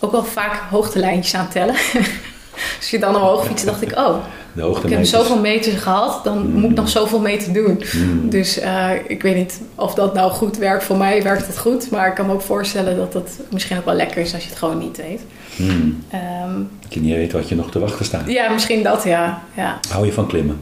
ook 0.00 0.12
wel 0.12 0.24
vaak 0.24 0.60
hoogtelijntjes 0.70 1.34
aan 1.34 1.42
het 1.42 1.50
tellen. 1.50 1.74
als 2.78 2.90
je 2.90 2.98
dan 2.98 3.16
omhoog 3.16 3.46
fietst, 3.46 3.66
dacht 3.66 3.82
ik, 3.82 3.98
oh, 3.98 4.16
De 4.52 4.78
ik 4.84 4.90
heb 4.90 5.04
zoveel 5.04 5.38
meters 5.38 5.82
gehad, 5.82 6.24
dan 6.24 6.50
moet 6.52 6.70
ik 6.70 6.76
nog 6.76 6.88
zoveel 6.88 7.20
meter 7.20 7.52
doen. 7.52 7.82
Mm. 7.96 8.30
Dus 8.30 8.58
eh, 8.58 8.90
ik 9.06 9.22
weet 9.22 9.34
niet 9.36 9.60
of 9.74 9.94
dat 9.94 10.14
nou 10.14 10.30
goed 10.32 10.56
werkt. 10.56 10.84
Voor 10.84 10.96
mij 10.96 11.22
werkt 11.22 11.46
het 11.46 11.58
goed, 11.58 11.90
maar 11.90 12.08
ik 12.08 12.14
kan 12.14 12.26
me 12.26 12.32
ook 12.32 12.42
voorstellen 12.42 12.96
dat 12.96 13.12
dat 13.12 13.30
misschien 13.50 13.78
ook 13.78 13.84
wel 13.84 13.94
lekker 13.94 14.18
is 14.18 14.34
als 14.34 14.42
je 14.42 14.48
het 14.48 14.58
gewoon 14.58 14.78
niet 14.78 14.96
weet. 14.96 15.20
Mm. 15.56 16.04
Ehm, 16.10 16.54
Dat 16.80 16.94
je 16.94 17.00
niet 17.00 17.14
weet 17.14 17.32
wat 17.32 17.48
je 17.48 17.54
nog 17.54 17.70
te 17.70 17.78
wachten 17.78 18.04
staat. 18.04 18.22
ja, 18.30 18.48
misschien 18.52 18.82
dat, 18.82 19.02
ja. 19.04 19.42
ja. 19.54 19.78
Hou 19.90 20.06
je 20.06 20.12
van 20.12 20.26
klimmen? 20.26 20.60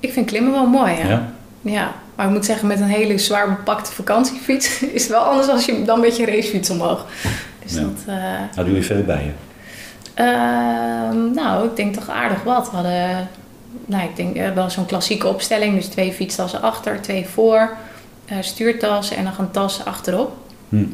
Ik 0.00 0.12
vind 0.12 0.26
klimmen 0.26 0.52
wel 0.52 0.66
mooi, 0.66 0.92
ja. 0.92 1.08
Ja? 1.08 1.32
Ja, 1.60 1.92
maar 2.14 2.26
ik 2.26 2.32
moet 2.32 2.44
zeggen, 2.44 2.68
met 2.68 2.80
een 2.80 2.86
hele 2.88 3.18
zwaar 3.18 3.48
bepakte 3.48 3.92
vakantiefiets 3.92 4.82
is 4.92 5.02
het 5.02 5.10
wel 5.10 5.20
anders 5.20 5.48
als 5.48 5.64
je 5.64 5.82
dan 5.84 6.00
met 6.00 6.16
je 6.16 6.26
racefiets 6.26 6.70
omhoog. 6.70 7.04
Dus 7.62 7.74
Ja. 7.74 7.80
dat, 7.80 7.90
eh, 8.06 8.14
Nou, 8.54 8.66
doe 8.68 8.76
je 8.76 8.82
veel 8.82 9.02
bij 9.02 9.22
je. 9.24 9.30
Ehm, 10.18 11.30
nou, 11.34 11.66
ik 11.68 11.76
denk 11.76 11.94
toch 11.94 12.08
aardig 12.08 12.42
wat. 12.42 12.70
We 12.70 12.76
hadden, 12.76 13.28
nou, 13.86 14.08
ik 14.08 14.16
denk 14.16 14.36
eh, 14.36 14.50
wel 14.50 14.70
zo'n 14.70 14.86
klassieke 14.86 15.26
opstelling. 15.26 15.74
Dus 15.74 15.86
twee 15.86 16.12
fietstassen 16.12 16.62
achter, 16.62 17.00
twee 17.00 17.26
voor, 17.26 17.76
eh, 18.26 18.36
stuurtassen 18.40 19.16
en 19.16 19.24
nog 19.24 19.38
een 19.38 19.50
tas 19.50 19.84
achterop. 19.84 20.36
Hm. 20.68 20.84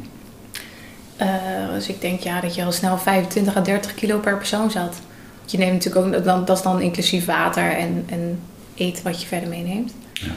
Eh, 1.17 1.29
dus 1.73 1.89
ik 1.89 2.01
denk 2.01 2.21
ja, 2.21 2.41
dat 2.41 2.55
je 2.55 2.65
al 2.65 2.73
snel 2.73 2.99
25 2.99 3.57
à 3.57 3.61
30 3.61 3.95
kilo 3.95 4.19
per 4.19 4.37
persoon 4.37 4.71
zat. 4.71 5.01
Je 5.45 5.59
neemt 5.59 5.73
natuurlijk 5.73 6.17
ook, 6.17 6.25
dan, 6.25 6.45
dat 6.45 6.57
is 6.57 6.63
dan 6.63 6.81
inclusief 6.81 7.25
water 7.25 7.77
en, 7.77 8.05
en 8.09 8.41
eten 8.75 9.05
wat 9.05 9.21
je 9.21 9.27
verder 9.27 9.49
meeneemt. 9.49 9.95
Ja. 10.13 10.33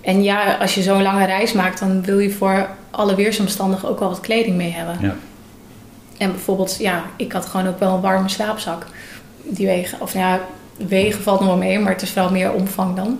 En 0.00 0.22
ja, 0.22 0.54
als 0.54 0.74
je 0.74 0.82
zo'n 0.82 1.02
lange 1.02 1.26
reis 1.26 1.52
maakt, 1.52 1.78
dan 1.78 2.02
wil 2.02 2.18
je 2.18 2.30
voor 2.30 2.68
alle 2.90 3.14
weersomstandigheden 3.14 3.90
ook 3.90 3.98
wel 3.98 4.08
wat 4.08 4.20
kleding 4.20 4.56
mee 4.56 4.70
hebben. 4.70 4.98
Ja. 5.00 5.14
En 6.22 6.30
bijvoorbeeld, 6.30 6.76
ja, 6.78 7.04
ik 7.16 7.32
had 7.32 7.46
gewoon 7.46 7.66
ook 7.68 7.78
wel 7.78 7.94
een 7.94 8.00
warme 8.00 8.28
slaapzak. 8.28 8.86
Die 9.44 9.66
wegen, 9.66 10.00
of 10.00 10.14
nou 10.14 10.26
ja, 10.26 10.40
wegen 10.88 11.22
valt 11.22 11.40
nog 11.40 11.48
wel 11.48 11.58
mee, 11.58 11.78
maar 11.78 11.92
het 11.92 12.02
is 12.02 12.10
vooral 12.10 12.30
meer 12.30 12.52
omvang 12.52 12.96
dan. 12.96 13.18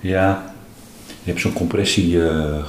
Ja, 0.00 0.54
je 1.06 1.30
hebt 1.30 1.40
zo'n 1.40 1.52
compressie, 1.52 2.28
eh, 2.28 2.64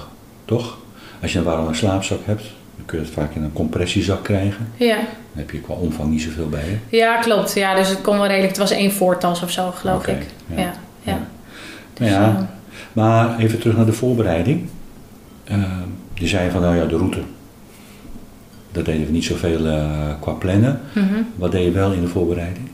toch? 0.45 0.77
Als 1.21 1.31
je 1.33 1.37
een 1.37 1.43
warme 1.45 1.73
slaapzak 1.73 2.19
hebt, 2.25 2.43
dan 2.75 2.85
kun 2.85 2.99
je 2.99 3.05
het 3.05 3.13
vaak 3.13 3.35
in 3.35 3.43
een 3.43 3.53
compressiezak 3.53 4.23
krijgen. 4.23 4.71
Ja, 4.75 4.95
Dan 4.95 5.05
heb 5.33 5.51
je 5.51 5.61
qua 5.61 5.73
omvang 5.73 6.09
niet 6.09 6.21
zoveel 6.21 6.49
bij 6.49 6.79
ja 6.89 7.17
klopt. 7.17 7.53
Ja, 7.53 7.75
dus 7.75 7.89
het 7.89 8.01
kon 8.01 8.17
wel 8.17 8.25
redelijk. 8.27 8.49
Het 8.49 8.57
was 8.57 8.71
één 8.71 8.91
voortas 8.91 9.41
of 9.41 9.51
zo, 9.51 9.71
geloof 9.71 10.07
ik. 10.07 10.25
ja. 10.47 10.55
Ja, 10.57 10.61
ja. 10.63 10.73
Ja. 11.13 11.19
Dus, 11.93 12.09
ja, 12.09 12.21
eh, 12.23 12.35
maar 12.93 13.39
even 13.39 13.59
terug 13.59 13.75
naar 13.75 13.85
de 13.85 13.93
voorbereiding. 13.93 14.69
Eh, 15.43 15.63
je 16.13 16.27
zei 16.27 16.49
van, 16.51 16.61
nou 16.61 16.75
ja, 16.75 16.85
de 16.85 16.97
route. 16.97 17.19
Dat 18.75 18.85
deden 18.85 19.05
we 19.05 19.11
niet 19.11 19.23
zoveel 19.25 19.65
eh 19.65 19.83
qua 20.19 20.31
plannen. 20.31 20.79
mhm. 20.93 21.05
Wat 21.35 21.51
deed 21.51 21.63
je 21.63 21.71
wel 21.71 21.91
in 21.91 22.01
de 22.01 22.07
voorbereiding? 22.07 22.69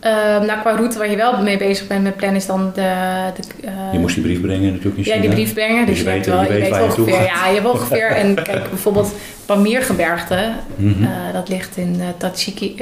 Ehm, 0.00 0.46
nou, 0.46 0.60
qua 0.60 0.70
route 0.76 0.98
waar 0.98 1.10
je 1.10 1.16
wel 1.16 1.42
mee 1.42 1.56
bezig 1.56 1.86
bent 1.86 2.02
met 2.02 2.16
plannen 2.16 2.36
is 2.38 2.46
dan 2.46 2.70
de... 2.74 2.92
de 3.36 3.66
eh, 3.66 3.72
Je 3.92 3.98
moest 3.98 4.14
die 4.14 4.24
brief 4.24 4.40
brengen 4.40 4.72
natuurlijk 4.72 5.06
in 5.06 5.14
ja, 5.14 5.20
die 5.20 5.30
brief 5.30 5.54
brengen. 5.54 5.86
Dus, 5.86 5.98
je 5.98 6.04
je, 6.04 6.10
weet- 6.10 6.26
wel, 6.26 6.42
je 6.42 6.48
weet 6.48 6.60
weet 6.60 6.70
waar 6.70 6.78
je 6.80 6.84
ongeveer. 6.86 7.04
toe 7.04 7.12
gaat. 7.14 7.26
Ja, 7.26 7.48
je 7.48 7.54
hebt 7.54 7.66
ongeveer. 7.66 8.10
En 8.22 8.34
kijk, 8.34 8.68
bijvoorbeeld 8.68 9.14
Pamirgebergte. 9.46 10.50
Mhm. 10.76 11.02
eh, 11.04 11.08
dat 11.32 11.48
ligt 11.48 11.76
in 11.76 12.00
Tajiki, 12.16 12.74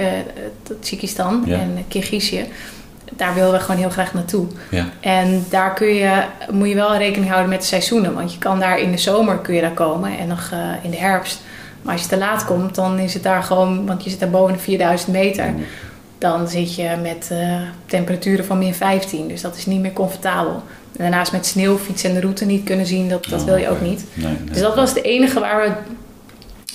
Tajikistan 0.80 1.42
Ja. 1.46 1.54
en 1.58 1.84
Kirgizië. 1.88 2.44
Daar 3.16 3.34
willen 3.34 3.52
we 3.52 3.60
gewoon 3.60 3.80
heel 3.80 3.90
graag 3.90 4.14
naartoe. 4.14 4.46
Ja, 4.70 4.86
En 5.00 5.44
daar 5.48 5.74
kun 5.74 5.94
je, 5.94 6.22
moet 6.50 6.68
je 6.68 6.74
wel 6.74 6.96
rekening 6.96 7.30
houden 7.30 7.50
met 7.50 7.60
de 7.60 7.66
seizoenen. 7.66 8.14
Want 8.14 8.32
je 8.32 8.38
kan 8.38 8.60
daar 8.60 8.78
in 8.80 8.90
de 8.90 8.98
zomer 8.98 9.36
kun 9.38 9.54
je 9.54 9.60
daar 9.60 9.70
komen 9.74 10.18
en 10.18 10.26
nog 10.28 10.50
in 10.82 10.90
de 10.90 10.96
herfst. 10.96 11.40
Maar 11.88 11.96
als 11.96 12.06
je 12.06 12.12
te 12.12 12.18
laat 12.18 12.44
komt, 12.44 12.74
dan 12.74 12.98
is 12.98 13.14
het 13.14 13.22
daar 13.22 13.42
gewoon... 13.42 13.86
Want 13.86 14.04
je 14.04 14.10
zit 14.10 14.20
daar 14.20 14.30
boven 14.30 14.52
de 14.52 14.58
4000 14.58 15.12
meter. 15.12 15.54
Dan 16.18 16.48
zit 16.48 16.74
je 16.74 16.96
met 17.02 17.28
eh, 17.30 17.60
temperaturen 17.86 18.44
van 18.44 18.58
min 18.58 18.74
15. 18.74 19.28
Dus 19.28 19.40
dat 19.40 19.56
is 19.56 19.66
niet 19.66 19.80
meer 19.80 19.92
comfortabel. 19.92 20.52
En 20.52 20.62
daarnaast 20.96 21.32
met 21.32 21.46
sneeuwfietsen 21.46 22.08
en 22.08 22.14
de 22.14 22.20
route 22.20 22.44
niet 22.44 22.64
kunnen 22.64 22.86
zien, 22.86 23.08
dat, 23.08 23.24
dat 23.24 23.40
Oh, 23.40 23.46
wil 23.46 23.56
je 23.56 23.68
ook 23.68 23.80
niet. 23.80 24.04
Nee, 24.14 24.26
nee. 24.26 24.50
Dus 24.50 24.60
dat 24.60 24.74
was 24.74 24.90
het 24.90 25.04
enige 25.04 25.40
waar 25.40 25.62
we 25.62 25.72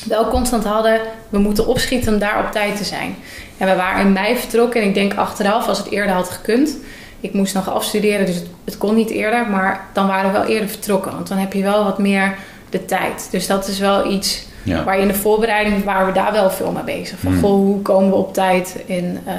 wel 0.09 0.27
constant 0.27 0.63
hadden. 0.63 0.99
We 1.29 1.39
moeten 1.39 1.67
opschieten 1.67 2.13
om 2.13 2.19
daar 2.19 2.45
op 2.45 2.51
tijd 2.51 2.77
te 2.77 2.83
zijn. 2.83 3.15
En 3.57 3.67
we 3.67 3.75
waren 3.75 4.05
in 4.05 4.13
mei 4.13 4.35
vertrokken. 4.35 4.81
En 4.81 4.87
ik 4.87 4.93
denk 4.93 5.13
achteraf, 5.13 5.67
als 5.67 5.77
het 5.77 5.89
eerder 5.89 6.15
had 6.15 6.29
gekund. 6.29 6.77
Ik 7.19 7.33
moest 7.33 7.53
nog 7.53 7.69
afstuderen, 7.69 8.25
dus 8.25 8.35
het, 8.35 8.47
het 8.65 8.77
kon 8.77 8.95
niet 8.95 9.09
eerder. 9.09 9.49
Maar 9.49 9.87
dan 9.93 10.07
waren 10.07 10.31
we 10.31 10.37
wel 10.37 10.47
eerder 10.47 10.69
vertrokken. 10.69 11.11
Want 11.11 11.27
dan 11.27 11.37
heb 11.37 11.53
je 11.53 11.63
wel 11.63 11.83
wat 11.83 11.97
meer 11.97 12.35
de 12.69 12.85
tijd. 12.85 13.27
Dus 13.31 13.47
dat 13.47 13.67
is 13.67 13.79
wel 13.79 14.11
iets 14.11 14.51
Ja. 14.63 14.83
waar 14.83 14.99
in 14.99 15.07
de 15.07 15.13
voorbereiding 15.13 15.83
waren 15.83 16.07
we 16.07 16.11
daar 16.13 16.31
wel 16.31 16.49
veel 16.49 16.71
mee 16.71 16.83
bezig. 16.83 17.19
Van 17.19 17.31
Hmm. 17.31 17.41
goh, 17.41 17.51
hoe 17.51 17.81
komen 17.81 18.09
we 18.09 18.15
op 18.15 18.33
tijd 18.33 18.83
in, 18.85 19.19
eh 19.25 19.33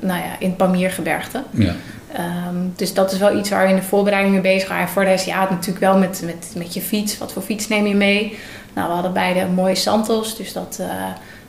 nou 0.00 0.18
ja, 0.20 0.30
in 0.38 0.56
Pamiergebergte? 0.56 1.42
Ja. 1.50 1.74
Ehm, 2.12 2.56
dus 2.76 2.94
dat 2.94 3.12
is 3.12 3.18
wel 3.18 3.36
iets 3.38 3.50
waar 3.50 3.64
we 3.64 3.70
in 3.70 3.76
de 3.76 3.82
voorbereiding 3.82 4.34
mee 4.34 4.42
bezig 4.54 4.68
waren. 4.68 4.84
En 4.86 4.90
voor 4.92 5.02
de 5.04 5.08
rest, 5.10 5.26
ja, 5.26 5.46
natuurlijk 5.50 5.78
wel 5.78 5.98
met, 5.98 6.22
met, 6.24 6.52
met 6.56 6.74
je 6.74 6.80
fiets. 6.80 7.18
Wat 7.18 7.32
voor 7.32 7.42
fiets 7.42 7.68
neem 7.68 7.86
je 7.86 7.94
mee? 7.94 8.38
Nou, 8.74 8.88
we 8.88 8.94
hadden 8.94 9.12
beide 9.12 9.40
een 9.40 9.54
mooie 9.54 9.74
Santos. 9.74 10.36
Dus 10.36 10.52
dat, 10.52 10.78
eh, 10.80 10.86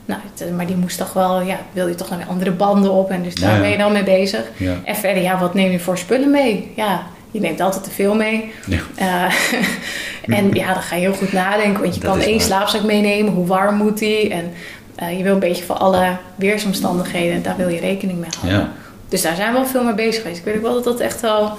nou, 0.06 0.22
het, 0.34 0.56
maar 0.56 0.66
die 0.66 0.76
moest 0.76 0.98
toch 0.98 1.14
wel, 1.14 1.42
ja, 1.42 1.58
wil 1.72 1.88
je 1.88 1.96
toch 1.96 2.10
nog 2.10 2.18
weer 2.18 2.28
andere 2.28 2.52
banden 2.52 2.92
op. 2.92 3.10
En 3.10 3.24
dus 3.24 3.36
daar 3.36 3.54
ja. 3.54 3.60
ben 3.60 3.70
je 3.70 3.78
dan 3.78 3.92
mee 3.92 4.04
bezig. 4.04 4.44
Ja. 4.58 4.74
En 4.84 4.96
verder, 4.96 5.24
ja, 5.24 5.40
wat 5.40 5.54
neem 5.54 5.72
je 5.72 5.80
voor 5.80 5.98
spullen 5.98 6.32
mee? 6.32 6.72
Ja, 6.76 7.04
je 7.32 7.40
neemt 7.40 7.62
altijd 7.62 7.84
te 7.84 7.90
veel 7.92 8.16
mee. 8.16 8.52
Ja. 8.68 8.80
Eh, 8.96 9.34
en 10.38 10.50
ja, 10.54 10.74
dan 10.74 10.82
ga 10.84 10.96
je 10.96 11.02
heel 11.02 11.14
goed 11.14 11.32
nadenken. 11.34 11.82
Want 11.82 11.96
je 11.96 12.02
Dat 12.02 12.12
kan 12.12 12.20
één 12.22 12.38
waar. 12.38 12.46
slaapzak 12.46 12.84
meenemen. 12.84 13.34
Hoe 13.34 13.46
warm 13.46 13.76
moet 13.76 13.98
die? 13.98 14.30
En 14.30 14.52
eh, 14.96 15.18
je 15.18 15.24
wil 15.24 15.34
een 15.34 15.40
beetje 15.40 15.64
voor 15.64 15.76
alle 15.76 16.18
weersomstandigheden, 16.36 17.44
daar 17.44 17.58
wil 17.58 17.68
je 17.68 17.80
rekening 17.80 18.20
mee 18.20 18.30
houden. 18.40 18.60
Ja. 18.60 18.72
Dus 19.10 19.22
daar 19.22 19.36
zijn 19.36 19.48
we 19.48 19.54
wel 19.60 19.68
veel 19.68 19.84
mee 19.84 19.94
bezig 19.94 20.22
geweest. 20.22 20.40
Ik 20.40 20.46
weet 20.46 20.56
ook 20.56 20.62
wel 20.62 20.74
dat 20.74 20.84
dat 20.84 21.00
echt 21.00 21.22
wel 21.22 21.52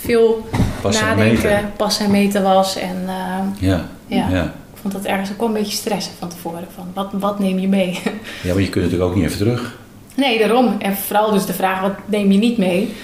veel 0.00 0.46
Passen 0.80 1.04
nadenken, 1.06 1.42
meten. 1.50 1.72
passen 1.76 2.04
en 2.04 2.10
meten 2.10 2.42
was. 2.42 2.76
En 2.76 2.96
eh, 3.06 3.68
Ja. 3.68 3.84
Ja. 4.06 4.26
Ja. 4.30 4.42
ik 4.44 4.78
vond 4.80 4.92
dat 4.94 5.04
ergens 5.04 5.30
ook 5.32 5.48
een 5.48 5.52
beetje 5.52 5.76
stressen 5.76 6.12
van 6.18 6.28
tevoren. 6.28 6.66
Van 6.74 6.86
wat, 6.94 7.08
wat 7.12 7.38
neem 7.38 7.58
je 7.58 7.68
mee? 7.68 8.00
ja, 8.42 8.52
maar 8.52 8.62
je 8.62 8.68
kunt 8.68 8.84
natuurlijk 8.84 9.10
ook 9.10 9.16
niet 9.16 9.24
even 9.24 9.38
terug. 9.38 9.76
nee, 10.14 10.38
daarom. 10.38 10.76
En 10.78 10.96
vooral 10.96 11.30
dus 11.30 11.46
de 11.46 11.52
vraag, 11.52 11.80
wat 11.80 11.94
neem 12.06 12.32
je 12.32 12.38
niet 12.38 12.58
mee? 12.58 12.94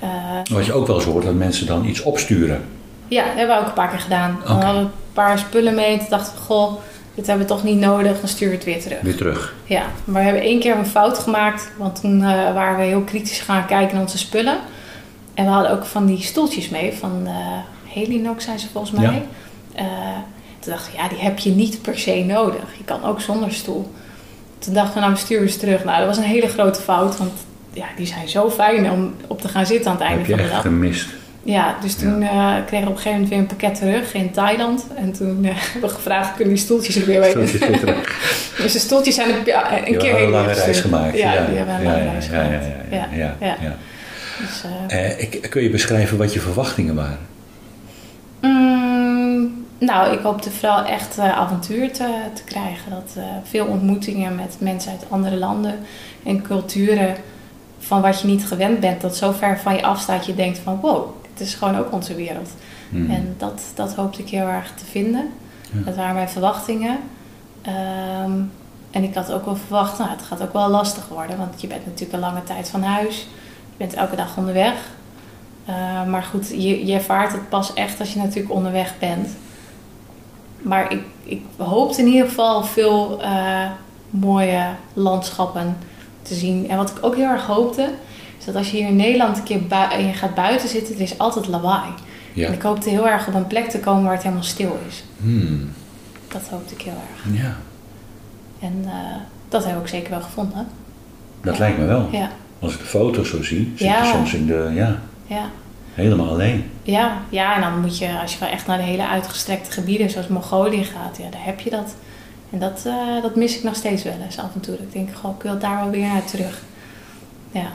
Eh, 0.00 0.08
Wat 0.50 0.66
je 0.66 0.72
ook 0.72 0.86
wel 0.86 0.96
eens 0.96 1.04
hoort, 1.04 1.24
dat 1.24 1.34
mensen 1.34 1.66
dan 1.66 1.84
iets 1.84 2.02
opsturen. 2.02 2.64
ja, 3.08 3.24
dat 3.24 3.34
hebben 3.36 3.54
we 3.56 3.60
ook 3.62 3.68
een 3.68 3.72
paar 3.74 3.88
keer 3.88 3.98
gedaan. 3.98 4.38
Oké. 4.40 4.52
hadden 4.52 4.74
we 4.74 4.78
een 4.80 4.90
paar 5.12 5.38
spullen 5.38 5.74
mee. 5.74 5.98
Toen 5.98 6.06
dachten 6.10 6.34
we, 6.34 6.40
goh, 6.40 6.72
dit 7.14 7.26
hebben 7.26 7.46
we 7.46 7.52
toch 7.52 7.64
niet 7.64 7.78
nodig. 7.78 8.18
Dan 8.20 8.28
sturen 8.28 8.48
we 8.50 8.54
het 8.56 8.64
weer 8.64 8.80
terug. 8.82 9.00
Weer 9.00 9.16
terug. 9.16 9.54
Ja, 9.64 9.82
maar 10.04 10.18
we 10.20 10.24
hebben 10.28 10.42
één 10.42 10.60
keer 10.60 10.76
een 10.76 10.86
fout 10.86 11.18
gemaakt. 11.18 11.70
Want 11.76 12.00
toen 12.00 12.22
eh, 12.22 12.52
waren 12.54 12.78
we 12.78 12.84
heel 12.84 13.00
kritisch 13.02 13.40
gaan 13.40 13.66
kijken 13.66 13.92
naar 13.94 14.02
onze 14.04 14.18
spullen. 14.18 14.58
En 15.34 15.44
we 15.44 15.50
hadden 15.50 15.70
ook 15.72 15.84
van 15.84 16.06
die 16.06 16.22
stoeltjes 16.22 16.68
mee. 16.68 16.92
Van 16.92 17.22
eh 17.26 17.32
Helinox 17.92 18.44
zijn 18.44 18.58
ze 18.58 18.66
volgens 18.72 18.92
mij. 19.00 19.22
Ja. 19.74 19.84
Toen 20.58 20.72
dachten 20.72 20.92
we, 20.92 20.98
ja, 20.98 21.08
die 21.08 21.18
heb 21.18 21.38
je 21.38 21.50
niet 21.50 21.82
per 21.82 21.98
se 21.98 22.24
nodig. 22.24 22.62
Je 22.78 22.84
kan 22.84 23.04
ook 23.04 23.20
zonder 23.20 23.52
stoel. 23.52 23.92
Toen 24.58 24.74
dachten 24.74 24.94
we, 24.94 25.00
nou, 25.00 25.12
we 25.12 25.18
sturen 25.18 25.50
ze 25.50 25.58
terug. 25.58 25.84
Nou, 25.84 25.98
dat 25.98 26.06
was 26.06 26.16
een 26.16 26.22
hele 26.22 26.48
grote 26.48 26.80
fout. 26.80 27.16
Want 27.18 27.32
ja, 27.78 27.86
die 27.96 28.06
zijn 28.06 28.28
zo 28.28 28.50
fijn 28.50 28.90
om 28.90 29.14
op 29.26 29.40
te 29.40 29.48
gaan 29.48 29.66
zitten 29.66 29.90
aan 29.90 29.96
het 29.96 30.06
einde 30.06 30.18
Heb 30.18 30.26
je 30.28 30.34
van 30.36 30.44
de 30.44 30.50
dag. 30.50 30.60
gemist. 30.62 31.08
Ja, 31.42 31.76
dus 31.82 31.94
toen 31.94 32.22
eh, 32.22 32.54
kregen 32.66 32.86
we 32.86 32.92
op 32.92 32.96
een 32.96 33.02
gegeven 33.02 33.10
moment 33.10 33.28
weer 33.28 33.38
een 33.38 33.46
pakket 33.46 33.74
terug 33.74 34.14
in 34.14 34.30
Thailand. 34.30 34.86
En 34.96 35.12
toen 35.12 35.44
eh, 35.44 35.50
hebben 35.72 35.88
we 35.88 35.94
gevraagd, 35.94 36.34
kunnen 36.36 36.54
die 36.54 36.62
stoeltjes 36.62 36.96
er 36.96 37.06
weer 37.06 37.20
weten? 37.20 37.48
Stoeltjes 37.48 37.68
weer 37.70 37.78
terug. 37.80 38.16
Dus 38.62 38.72
de 38.72 38.78
stoeltjes 38.78 39.14
zijn 39.14 39.28
een, 39.30 39.40
ja, 39.44 39.78
een 39.78 39.84
Die 39.84 39.96
keer 39.96 40.06
hebben 40.08 40.24
een 40.24 40.30
lange 40.30 40.52
reis 40.52 40.80
gemaakt. 40.80 41.16
Ja, 41.18 41.46
die 41.46 41.56
hebben 41.56 41.74
een 41.74 41.82
ja, 41.82 41.90
lange 41.90 42.04
ja, 42.04 42.10
reis 42.10 42.26
ja, 42.26 42.42
gemaakt. 42.42 42.64
ja, 42.90 42.96
ja, 42.96 43.08
ja, 43.16 43.36
Ja, 43.46 43.56
ja. 43.60 43.76
Dus, 44.38 44.62
eh, 44.88 45.04
Eh, 45.10 45.20
ik, 45.20 45.46
kun 45.50 45.62
je 45.62 45.70
beschrijven 45.70 46.18
wat 46.18 46.32
je 46.32 46.40
verwachtingen 46.40 46.94
waren? 46.94 47.18
mm, 48.40 49.66
nou, 49.78 50.12
ik 50.12 50.18
hoopte 50.22 50.50
vooral 50.50 50.84
echt 50.84 51.18
eh, 51.18 51.38
avontuur 51.38 51.92
te, 51.92 52.08
te 52.34 52.42
krijgen. 52.44 52.90
Dat, 52.90 53.12
eh, 53.16 53.22
veel 53.50 53.66
ontmoetingen 53.66 54.34
met 54.34 54.56
mensen 54.58 54.90
uit 54.90 55.04
andere 55.08 55.36
landen 55.36 55.74
en 56.24 56.42
culturen. 56.42 57.14
Van 57.88 58.00
wat 58.00 58.20
je 58.20 58.26
niet 58.26 58.46
gewend 58.46 58.80
bent. 58.80 59.00
Dat 59.00 59.16
zo 59.16 59.32
ver 59.32 59.58
van 59.58 59.74
je 59.74 59.82
afstaat 59.82 60.26
je 60.26 60.34
denkt 60.34 60.58
van 60.58 60.80
wow, 60.80 61.06
dit 61.32 61.46
is 61.46 61.54
gewoon 61.54 61.76
ook 61.78 61.92
onze 61.92 62.14
wereld. 62.14 62.50
Hmm. 62.90 63.10
En 63.10 63.34
dat, 63.38 63.62
dat 63.74 63.94
hoopte 63.94 64.22
ik 64.22 64.28
heel 64.28 64.46
erg 64.46 64.72
te 64.74 64.84
vinden. 64.84 65.30
Ja. 65.72 65.84
Dat 65.84 65.96
waren 65.96 66.14
mijn 66.14 66.28
verwachtingen. 66.28 66.98
Ehm, 67.62 68.32
en 68.90 69.02
ik 69.02 69.14
had 69.14 69.32
ook 69.32 69.44
wel 69.44 69.56
verwacht, 69.56 69.98
nou, 69.98 70.10
het 70.10 70.22
gaat 70.22 70.42
ook 70.42 70.52
wel 70.52 70.68
lastig 70.68 71.08
worden. 71.08 71.38
Want 71.38 71.60
je 71.60 71.66
bent 71.66 71.84
natuurlijk 71.84 72.12
een 72.12 72.20
lange 72.20 72.44
tijd 72.44 72.68
van 72.68 72.82
huis. 72.82 73.16
Je 73.70 73.76
bent 73.76 73.94
elke 73.94 74.16
dag 74.16 74.36
onderweg. 74.36 74.74
Eh, 75.64 76.04
maar 76.04 76.22
goed, 76.22 76.48
je, 76.48 76.86
je 76.86 76.94
ervaart 76.94 77.32
het 77.32 77.48
pas 77.48 77.74
echt 77.74 78.00
als 78.00 78.12
je 78.12 78.18
natuurlijk 78.18 78.54
onderweg 78.54 78.98
bent. 78.98 79.28
Maar 80.58 80.92
ik, 80.92 81.02
ik 81.22 81.42
hoopte 81.56 82.00
in 82.00 82.06
ieder 82.06 82.28
geval 82.28 82.64
veel 82.64 83.22
eh, 83.22 83.70
mooie 84.10 84.64
landschappen 84.92 85.76
te 86.28 86.34
zien. 86.34 86.68
En 86.70 86.76
wat 86.76 86.90
ik 86.90 86.96
ook 87.00 87.16
heel 87.16 87.28
erg 87.30 87.46
hoopte, 87.46 87.90
is 88.38 88.44
dat 88.44 88.54
als 88.54 88.70
je 88.70 88.76
hier 88.76 88.86
in 88.86 88.96
Nederland 88.96 89.36
een 89.36 89.42
keer 89.42 89.60
je 90.06 90.12
gaat 90.12 90.34
buiten 90.34 90.68
zitten, 90.68 90.94
er 90.94 91.00
is 91.00 91.18
altijd 91.18 91.46
lawaai. 91.46 91.90
Ja. 92.32 92.46
En 92.46 92.52
ik 92.52 92.62
hoopte 92.62 92.88
heel 92.90 93.08
erg 93.08 93.26
op 93.28 93.34
een 93.34 93.46
plek 93.46 93.68
te 93.70 93.78
komen 93.80 94.02
waar 94.04 94.12
het 94.12 94.22
helemaal 94.22 94.44
stil 94.44 94.78
is. 94.88 95.04
Hmm. 95.20 95.70
Dat 96.28 96.42
hoopte 96.50 96.74
ik 96.74 96.82
heel 96.82 96.92
erg. 97.10 97.40
ja, 97.42 97.56
En 98.60 98.82
eh, 98.84 98.92
dat 99.48 99.64
heb 99.64 99.80
ik 99.80 99.86
zeker 99.88 100.10
wel 100.10 100.20
gevonden. 100.20 100.66
dat 101.40 101.54
Ja. 101.54 101.60
lijkt 101.60 101.78
me 101.78 101.84
wel. 101.86 102.08
Ja, 102.12 102.30
Als 102.60 102.72
ik 102.72 102.78
de 102.78 102.84
foto's 102.84 103.28
zo 103.28 103.42
zie, 103.42 103.72
zit 103.76 103.88
je 103.88 104.10
soms 104.12 104.34
in 104.34 104.46
de, 104.46 104.70
ja, 104.74 104.98
ja. 105.26 105.44
helemaal 105.94 106.28
alleen. 106.28 106.70
Ja, 106.82 107.16
ja, 107.28 107.54
en 107.54 107.60
dan 107.60 107.80
moet 107.80 107.98
je, 107.98 108.18
als 108.20 108.32
je 108.32 108.38
wel 108.38 108.48
echt 108.48 108.66
naar 108.66 108.76
de 108.78 108.82
hele 108.84 109.06
uitgestrekte 109.08 109.70
gebieden 109.70 110.10
zoals 110.10 110.28
Mongolië 110.28 110.84
gaat, 110.84 111.16
ja, 111.16 111.30
daar 111.30 111.44
heb 111.44 111.60
je 111.60 111.70
dat. 111.70 111.94
En 112.52 112.58
dat, 112.58 112.82
eh, 112.86 113.22
dat 113.22 113.36
mis 113.36 113.56
ik 113.56 113.62
nog 113.62 113.74
steeds 113.74 114.02
wel 114.02 114.14
eens 114.24 114.38
af 114.38 114.54
en 114.54 114.60
toe. 114.60 114.74
Ik 114.74 114.92
denk, 114.92 115.08
goh, 115.14 115.36
ik 115.36 115.42
wil 115.42 115.58
daar 115.58 115.80
wel 115.80 115.90
weer 115.90 116.06
naar 116.08 116.24
terug. 116.24 116.62
Ja. 117.52 117.66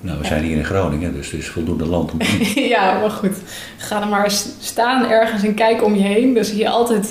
Nou, 0.00 0.16
we 0.18 0.22
Ja. 0.22 0.28
zijn 0.28 0.44
hier 0.44 0.56
in 0.56 0.64
Groningen, 0.64 1.12
dus 1.12 1.32
er 1.32 1.38
is 1.38 1.48
voldoende 1.48 1.86
land 1.86 2.12
om 2.12 2.18
te 2.18 2.60
ja, 2.74 2.98
maar 3.00 3.10
goed. 3.10 3.36
Ga 3.76 4.00
er 4.02 4.08
maar 4.08 4.30
staan 4.60 5.10
ergens 5.10 5.42
en 5.42 5.54
kijk 5.54 5.84
om 5.84 5.94
je 5.94 6.02
heen. 6.02 6.34
Dan 6.34 6.44
zie 6.44 6.58
je 6.58 6.68
altijd 6.68 7.04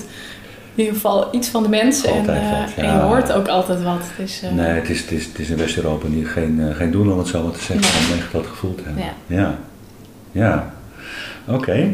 in 0.75 0.79
ieder 0.85 0.93
geval 0.93 1.27
iets 1.35 1.47
van 1.47 1.63
de 1.63 1.69
mensen. 1.69 2.09
En, 2.09 2.19
Altijd 2.19 2.41
eh, 2.41 2.59
wat, 2.59 2.69
en 2.75 2.85
ja. 2.85 2.93
je 2.95 2.99
hoort 3.01 3.31
ook 3.31 3.47
altijd 3.47 3.83
wat. 3.83 4.01
Dus, 4.17 4.41
Nee, 4.53 4.65
het 4.67 4.89
is, 4.89 4.99
het 5.01 5.11
is, 5.11 5.25
het 5.25 5.39
is 5.39 5.49
in 5.49 5.57
West-Europa 5.57 6.07
niet- 6.07 6.27
geen, 6.27 6.61
geen 6.75 6.91
doel 6.91 7.11
om 7.11 7.17
het 7.17 7.27
zo 7.27 7.43
maar 7.43 7.51
te 7.53 7.59
zeggen, 7.63 8.01
Nee. 8.03 8.13
om 8.13 8.19
echt 8.23 8.31
dat 8.31 8.45
gevoel 8.45 8.75
te 8.75 8.83
hebben. 8.85 9.03
Ja. 9.03 9.13
Ja, 9.27 9.57
ja. 10.31 10.73
oké. 11.47 11.87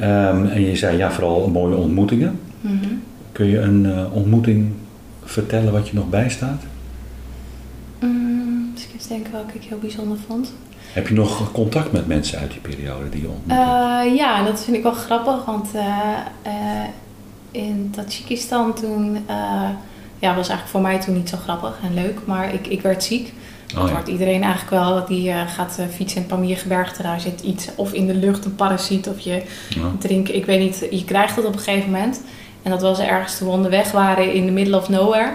Ehm, 0.00 0.46
en 0.46 0.60
je 0.60 0.76
zei 0.76 0.96
ja, 0.96 1.10
vooral 1.10 1.48
mooie 1.48 1.76
ontmoetingen. 1.76 2.40
mhm. 2.60 2.74
Kun 3.38 3.46
je 3.46 3.60
een 3.60 3.86
eh, 3.86 4.14
ontmoeting 4.14 4.72
vertellen 5.24 5.72
wat 5.72 5.88
je 5.88 5.94
nog 5.94 6.08
bijstaat? 6.08 6.62
Mm, 8.00 8.72
dus 8.74 9.08
ik 9.08 9.26
welke 9.32 9.54
ik 9.54 9.62
heel 9.62 9.78
bijzonder 9.78 10.18
vond. 10.26 10.52
Heb 10.92 11.08
je 11.08 11.14
nog 11.14 11.52
contact 11.52 11.92
met 11.92 12.06
mensen 12.06 12.38
uit 12.38 12.50
die 12.50 12.60
periode 12.60 13.08
die 13.08 13.20
je 13.20 13.28
ontmoette? 13.28 13.64
Eh, 13.64 14.16
ja, 14.16 14.44
dat 14.44 14.64
vind 14.64 14.76
ik 14.76 14.82
wel 14.82 14.92
grappig, 14.92 15.44
want 15.44 15.68
eh, 15.74 16.84
in 17.50 17.90
Tajikistan 17.90 18.74
toen, 18.74 19.18
ja, 20.18 20.34
was 20.34 20.48
eigenlijk 20.48 20.68
voor 20.68 20.80
mij 20.80 21.00
toen 21.00 21.14
niet 21.14 21.28
zo 21.28 21.36
grappig 21.36 21.78
en 21.82 21.94
leuk, 21.94 22.18
maar 22.24 22.54
ik, 22.54 22.66
ik 22.66 22.82
werd 22.82 23.04
ziek. 23.04 23.32
Oh, 23.68 23.74
dat 23.80 23.88
ja. 23.88 23.92
wordt 23.92 24.08
iedereen 24.08 24.42
eigenlijk 24.42 24.70
wel, 24.70 25.06
die 25.06 25.32
gaat 25.32 25.78
fietsen 25.90 26.22
in 26.22 26.26
het 26.28 26.36
Pamirgebergte, 26.36 27.02
daar 27.02 27.20
zit 27.20 27.40
iets, 27.40 27.68
of 27.74 27.92
in 27.92 28.06
de 28.06 28.14
lucht 28.14 28.44
een 28.44 28.54
parasiet, 28.54 29.08
of 29.08 29.20
je 29.20 29.42
Ja. 29.68 29.92
drinken, 29.98 30.34
ik 30.34 30.46
weet 30.46 30.60
niet, 30.60 30.86
je 30.90 31.04
krijgt 31.04 31.36
het 31.36 31.44
op 31.44 31.52
een 31.52 31.58
gegeven 31.58 31.90
moment. 31.90 32.20
En 32.68 32.74
dat 32.74 32.82
was 32.82 32.98
ergens 32.98 33.38
toen 33.38 33.48
we 33.48 33.54
onderweg 33.54 33.90
waren 33.90 34.32
in 34.32 34.46
the 34.46 34.52
middle 34.52 34.76
of 34.76 34.88
nowhere. 34.88 35.32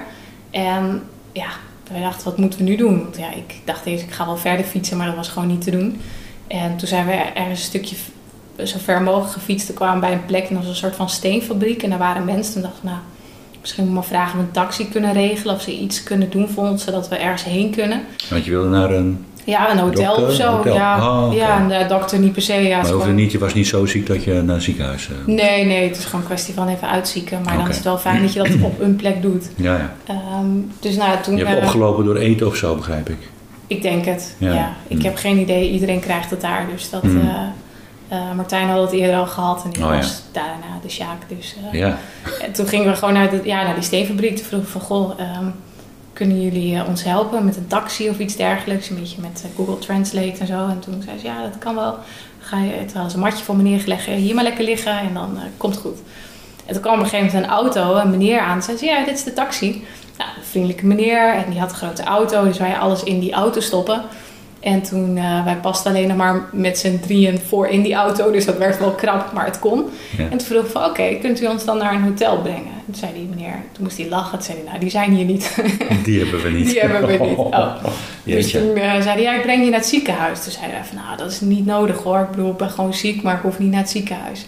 En 0.51 1.03
ja, 1.31 1.47
wij 1.91 2.01
dachten, 2.01 2.25
wat 2.25 2.37
moeten 2.37 2.59
we 2.59 2.65
nu 2.65 2.75
doen? 2.75 3.03
Want 3.03 3.17
ja, 3.17 3.31
ik 3.31 3.55
dacht 3.65 3.85
eerst, 3.85 4.03
ik 4.03 4.11
ga 4.11 4.25
wel 4.25 4.37
verder 4.37 4.65
fietsen, 4.65 4.97
maar 4.97 5.07
dat 5.07 5.15
was 5.15 5.27
gewoon 5.27 5.47
niet 5.47 5.61
te 5.61 5.71
doen. 5.71 6.01
En 6.47 6.77
toen 6.77 6.87
zijn 6.87 7.05
we 7.05 7.11
ergens 7.11 7.59
een 7.59 7.65
stukje 7.65 7.95
zo 8.63 8.77
ver 8.83 9.01
mogelijk 9.01 9.31
gefietst. 9.31 9.65
Toen 9.65 9.75
kwamen 9.75 9.95
we 9.95 9.99
bij 9.99 10.11
een 10.11 10.25
plek 10.25 10.47
en 10.47 10.53
dat 10.53 10.63
was 10.63 10.71
een 10.71 10.75
soort 10.75 10.95
van 10.95 11.09
steenfabriek. 11.09 11.83
En 11.83 11.89
daar 11.89 11.99
waren 11.99 12.25
mensen. 12.25 12.53
Toen 12.53 12.61
dachten 12.61 12.81
we, 12.81 12.89
nou, 12.89 13.01
misschien 13.61 13.83
moet 13.83 13.93
ik 13.93 13.99
maar 13.99 14.09
vragen 14.09 14.33
of 14.33 14.39
we 14.39 14.47
een 14.47 14.51
taxi 14.51 14.89
kunnen 14.89 15.13
regelen. 15.13 15.55
Of 15.55 15.61
ze 15.61 15.79
iets 15.79 16.03
kunnen 16.03 16.29
doen 16.29 16.49
voor 16.49 16.67
ons, 16.67 16.83
zodat 16.83 17.09
we 17.09 17.15
ergens 17.15 17.43
heen 17.43 17.71
kunnen. 17.71 18.01
Want 18.29 18.45
je 18.45 18.51
wilde 18.51 18.69
naar 18.69 18.91
een... 18.91 19.25
Ja, 19.45 19.71
een 19.71 19.77
hotel 19.77 20.05
Dokter? 20.15 20.27
of 20.27 20.33
zo. 20.33 20.55
Hotel. 20.55 20.73
Ja, 20.75 20.97
Oh, 21.19 21.25
oké. 21.25 21.35
ja, 21.35 21.59
een 21.61 21.71
eh, 21.71 21.89
dokter 21.89 22.19
niet 22.19 22.33
per 22.33 22.41
se. 22.41 22.53
Ja, 22.53 22.77
maar 22.77 22.85
gewoon- 22.85 23.15
niet, 23.15 23.31
je 23.31 23.37
was 23.39 23.53
niet 23.53 23.67
zo 23.67 23.85
ziek 23.85 24.07
dat 24.07 24.23
je 24.23 24.33
naar 24.41 24.55
het 24.55 24.63
ziekenhuis... 24.63 25.09
eh, 25.09 25.15
Nee, 25.25 25.65
nee, 25.65 25.87
het 25.87 25.97
is 25.97 26.05
gewoon 26.05 26.21
een 26.21 26.27
kwestie 26.27 26.53
van 26.53 26.67
even 26.67 26.89
uitzieken. 26.89 27.41
Maar 27.43 27.57
dan 27.57 27.69
is 27.69 27.75
het 27.75 27.83
wel 27.83 27.97
fijn 27.97 28.21
dat 28.21 28.33
je 28.33 28.39
dat 28.43 28.49
op 28.61 28.79
een 28.79 28.95
plek 28.95 29.21
doet. 29.21 29.49
Ja, 29.55 29.75
ja. 29.75 29.93
Ehm, 30.05 30.45
dus 30.79 30.95
nou, 30.95 31.21
toen... 31.21 31.37
Je 31.37 31.45
hebt 31.45 31.59
eh, 31.59 31.63
opgelopen 31.65 32.05
door 32.05 32.15
eten 32.15 32.47
of 32.47 32.55
zo, 32.55 32.75
begrijp 32.75 33.09
ik. 33.09 33.17
Ik 33.67 33.81
denk 33.81 34.05
het, 34.05 34.35
ja. 34.37 34.53
Ja. 34.53 34.73
Ik 34.87 34.97
Mm. 34.97 35.03
heb 35.03 35.15
geen 35.17 35.37
idee. 35.37 35.69
Iedereen 35.71 35.99
krijgt 35.99 36.29
het 36.29 36.41
daar. 36.41 36.67
Dus 36.71 36.89
dat... 36.89 37.03
Mm. 37.03 37.29
eh, 38.07 38.17
Martijn 38.35 38.67
had 38.69 38.81
het 38.81 38.91
eerder 38.91 39.15
al 39.17 39.25
gehad. 39.27 39.63
En 39.63 39.69
die 39.69 39.83
Oh, 39.83 39.89
ja. 39.89 39.95
was 39.95 40.21
daarna 40.31 40.79
de 40.81 40.89
Sjaak. 40.89 41.17
Dus 41.37 41.55
eh, 41.71 41.79
Ja. 41.79 41.97
en 42.41 42.51
toen 42.51 42.67
gingen 42.67 42.87
we 42.87 42.95
gewoon 42.95 43.13
naar, 43.13 43.29
de, 43.29 43.39
ja, 43.43 43.63
naar 43.63 43.73
die 43.73 43.83
steenfabriek. 43.83 44.35
Toen 44.37 44.45
vroegen 44.45 44.65
we 44.73 44.79
van... 44.79 44.81
Goh, 44.81 45.19
ehm, 45.19 45.45
kunnen 46.13 46.41
jullie 46.41 46.75
eh, 46.75 46.87
ons 46.87 47.03
helpen 47.03 47.45
met 47.45 47.57
een 47.57 47.67
taxi 47.67 48.09
of 48.09 48.19
iets 48.19 48.35
dergelijks? 48.35 48.89
Een 48.89 48.99
beetje 48.99 49.21
met 49.21 49.43
eh, 49.45 49.55
Google 49.55 49.77
Translate 49.79 50.39
en 50.39 50.47
zo. 50.47 50.67
En 50.67 50.79
toen 50.79 51.01
zei 51.05 51.19
ze, 51.19 51.25
ja, 51.25 51.41
dat 51.41 51.57
kan 51.57 51.75
wel. 51.75 51.95
Ga 52.39 52.57
je, 52.59 52.71
ze 52.91 53.13
een 53.13 53.19
matje 53.19 53.43
voor 53.43 53.55
me 53.55 53.63
neergelegd. 53.63 54.07
"Eh, 54.07 54.15
Hier 54.15 54.35
maar 54.35 54.43
lekker 54.43 54.63
liggen 54.63 54.99
en 54.99 55.13
dan 55.13 55.37
komt 55.57 55.73
het 55.73 55.83
goed. 55.83 55.97
En 56.65 56.73
toen 56.73 56.81
kwam 56.81 56.93
op 56.93 56.99
een 56.99 57.09
gegeven 57.09 57.25
moment 57.33 57.45
een 57.45 57.51
auto, 57.57 57.95
een 57.95 58.09
meneer 58.09 58.39
aan. 58.39 58.63
Zei 58.63 58.77
ze, 58.77 58.85
ja, 58.85 59.05
dit 59.05 59.13
is 59.17 59.23
de 59.23 59.33
taxi. 59.33 59.83
Nou, 60.17 60.29
een 60.37 60.43
vriendelijke 60.43 60.85
meneer. 60.85 61.33
En 61.33 61.49
die 61.49 61.59
had 61.59 61.69
een 61.69 61.75
grote 61.77 62.03
auto. 62.03 62.43
Dus 62.43 62.57
wij 62.57 62.77
alles 62.77 63.03
in 63.03 63.19
die 63.19 63.33
auto 63.33 63.59
stoppen. 63.59 64.01
En 64.63 64.81
toen, 64.81 65.17
eh, 65.17 65.45
wij 65.45 65.55
pasten 65.55 65.91
alleen 65.91 66.07
nog 66.07 66.17
maar 66.17 66.41
met 66.51 66.77
z'n 66.77 66.99
drieën 66.99 67.39
voor 67.47 67.67
in 67.67 67.81
die 67.81 67.93
auto. 67.93 68.31
Dus 68.31 68.45
dat 68.45 68.57
werd 68.57 68.79
wel 68.79 68.91
krap, 68.91 69.33
maar 69.33 69.45
het 69.45 69.59
kon. 69.59 69.85
Ja. 70.17 70.23
En 70.23 70.29
toen 70.29 70.47
vroeg 70.47 70.63
ik 70.63 70.71
van, 70.71 70.85
oké, 70.85 71.17
kunt 71.21 71.41
u 71.41 71.45
ons 71.45 71.65
dan 71.65 71.77
naar 71.77 71.93
een 71.93 72.01
hotel 72.01 72.41
brengen? 72.41 72.61
En 72.61 72.83
toen 72.85 72.95
zei 72.95 73.11
die 73.13 73.27
meneer, 73.29 73.55
toen 73.71 73.83
moest 73.83 73.97
hij 73.97 74.09
lachen. 74.09 74.37
Toen 74.37 74.41
zei 74.41 74.57
hij, 74.57 74.67
nou, 74.67 74.79
die 74.79 74.89
zijn 74.89 75.11
hier 75.11 75.25
niet. 75.25 75.55
Die 76.03 76.19
hebben 76.19 76.41
we 76.41 76.49
niet. 76.49 76.69
Die 76.69 76.79
hebben 76.79 77.07
we 77.07 77.25
niet. 77.25 77.37
Oh. 77.53 77.83
dus 77.83 77.93
Jeetje. 78.23 78.59
toen 78.59 78.75
eh, 78.75 78.91
zei 78.91 79.03
hij, 79.03 79.21
ja, 79.21 79.35
ik 79.35 79.41
breng 79.41 79.63
je 79.63 79.69
naar 79.69 79.79
het 79.79 79.87
ziekenhuis. 79.87 80.43
Toen 80.43 80.51
zei 80.51 80.71
hij 80.71 80.83
van, 80.83 80.97
nou, 80.97 81.17
dat 81.17 81.31
is 81.31 81.41
niet 81.41 81.65
nodig 81.65 82.03
hoor. 82.03 82.19
Ik 82.19 82.29
bedoel, 82.29 82.51
ik 82.51 82.57
ben 82.57 82.69
gewoon 82.69 82.93
ziek, 82.93 83.21
maar 83.21 83.35
ik 83.35 83.41
hoef 83.41 83.59
niet 83.59 83.71
naar 83.71 83.79
het 83.79 83.89
ziekenhuis. 83.89 84.45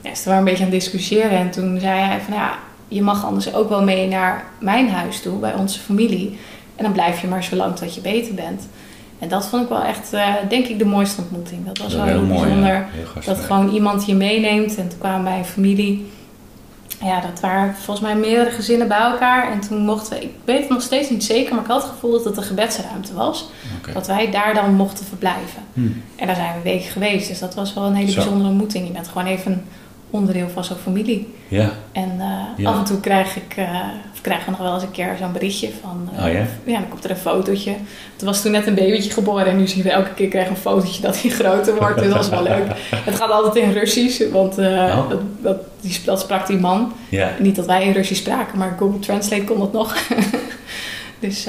Ja, 0.00 0.10
dus 0.10 0.22
toen 0.22 0.32
waren 0.32 0.44
we 0.44 0.50
een 0.50 0.56
beetje 0.56 0.64
aan 0.64 0.70
het 0.72 0.80
discussiëren. 0.80 1.30
En 1.30 1.50
toen 1.50 1.80
zei 1.80 2.00
hij 2.00 2.20
van, 2.20 2.34
ja, 2.34 2.58
je 2.88 3.02
mag 3.02 3.24
anders 3.24 3.54
ook 3.54 3.68
wel 3.68 3.82
mee 3.82 4.08
naar 4.08 4.44
mijn 4.58 4.90
huis 4.90 5.20
toe, 5.20 5.38
bij 5.38 5.54
onze 5.54 5.78
familie. 5.78 6.38
En 6.76 6.84
dan 6.84 6.92
blijf 6.92 7.20
je 7.20 7.26
maar 7.26 7.44
zo 7.44 7.56
lang 7.56 7.76
tot 7.76 7.94
je 7.94 8.00
beter 8.00 8.34
bent. 8.34 8.68
En 9.18 9.28
dat 9.28 9.46
vond 9.46 9.62
ik 9.62 9.68
wel 9.68 9.82
echt, 9.82 10.12
eh, 10.12 10.34
denk 10.48 10.66
ik, 10.66 10.78
de 10.78 10.84
mooiste 10.84 11.20
ontmoeting. 11.20 11.66
Dat 11.66 11.78
was 11.78 11.92
Dat 11.92 12.04
wel 12.04 12.18
heel, 12.18 12.26
bijzonder. 12.26 12.72
ja. 12.72 12.86
Heel 12.90 13.04
gastvrij. 13.06 13.34
Dat 13.34 13.44
gewoon 13.44 13.68
iemand 13.68 14.06
je 14.06 14.14
meeneemt. 14.14 14.76
En 14.76 14.88
toen 14.88 14.98
kwamen 14.98 15.24
wij 15.24 15.38
een 15.38 15.44
familie. 15.44 16.10
Ja, 17.02 17.20
dat 17.20 17.40
waren 17.40 17.74
volgens 17.74 18.00
mij 18.06 18.16
meerdere 18.16 18.50
gezinnen 18.50 18.88
bij 18.88 18.98
elkaar. 18.98 19.52
En 19.52 19.60
toen 19.60 19.78
mochten 19.84 20.18
we, 20.18 20.22
ik 20.24 20.30
weet 20.44 20.58
het 20.60 20.68
nog 20.68 20.82
steeds 20.82 21.10
niet 21.10 21.24
zeker, 21.24 21.54
maar 21.54 21.64
ik 21.64 21.70
had 21.70 21.82
het 21.82 21.90
gevoel 21.90 22.12
dat 22.12 22.24
het 22.24 22.36
een 22.36 22.42
gebedsruimte 22.42 23.14
was. 23.14 23.48
Dat 23.92 24.06
wij 24.06 24.30
daar 24.30 24.54
dan 24.54 24.74
mochten 24.74 25.06
verblijven. 25.06 25.62
Hm. 25.72 25.80
En 26.16 26.26
daar 26.26 26.36
zijn 26.36 26.48
we 26.50 26.56
een 26.56 26.62
week 26.78 26.82
geweest. 26.84 27.28
Dus 27.28 27.38
dat 27.38 27.54
was 27.54 27.74
wel 27.74 27.84
een 27.84 27.94
hele 27.94 28.10
Zo. 28.10 28.14
bijzondere 28.16 28.48
ontmoeting. 28.48 28.86
Je 28.86 28.92
bent 28.92 29.08
gewoon 29.08 29.26
even 29.26 29.64
onderdeel 30.10 30.48
van 30.48 30.64
zo'n 30.64 30.76
familie. 30.76 31.34
Ja. 31.48 31.70
En 31.92 32.12
eh, 32.18 32.26
Ja. 32.56 32.70
af 32.70 32.78
en 32.78 32.84
toe 32.84 33.00
krijg 33.00 33.36
ik, 33.36 33.54
eh, 33.56 33.64
of 34.12 34.20
krijgen 34.20 34.44
we 34.44 34.50
nog 34.50 34.60
wel 34.60 34.74
eens 34.74 34.82
een 34.82 34.90
keer 34.90 35.16
zo'n 35.20 35.32
berichtje 35.32 35.68
van... 35.82 36.08
eh, 36.16 36.24
Oh 36.24 36.32
ja? 36.32 36.44
dan 36.64 36.88
komt 36.88 37.04
er 37.04 37.10
een 37.10 37.16
fotootje. 37.16 37.70
Er 38.18 38.24
was 38.24 38.42
toen 38.42 38.52
net 38.52 38.66
een 38.66 38.74
babytje 38.74 39.10
geboren 39.10 39.46
en 39.46 39.56
nu 39.56 39.66
zien 39.66 39.82
we 39.82 39.90
elke 39.90 40.14
keer 40.14 40.28
krijgen 40.28 40.50
een 40.50 40.56
fotootje 40.60 41.02
dat 41.02 41.22
hij 41.22 41.30
groter 41.30 41.74
wordt. 41.74 41.98
Dus 41.98 42.12
dat 42.12 42.22
is 42.24 42.28
wel 42.30 42.42
leuk. 42.42 42.66
Het 43.08 43.14
gaat 43.14 43.30
altijd 43.30 43.64
in 43.64 43.72
Russisch, 43.72 44.30
want 44.32 44.58
Oh. 44.58 45.08
dat, 45.08 45.20
dat, 45.42 45.56
die, 45.80 46.00
dat 46.04 46.20
sprak 46.20 46.46
die 46.46 46.58
man. 46.58 46.92
Ja. 47.08 47.30
Niet 47.38 47.56
dat 47.56 47.66
wij 47.66 47.84
in 47.84 47.92
Russisch 47.92 48.20
spraken, 48.20 48.58
maar 48.58 48.76
Google 48.78 48.98
Translate 48.98 49.44
kon 49.44 49.58
dat 49.58 49.72
nog. 49.72 49.96
dus 51.20 51.46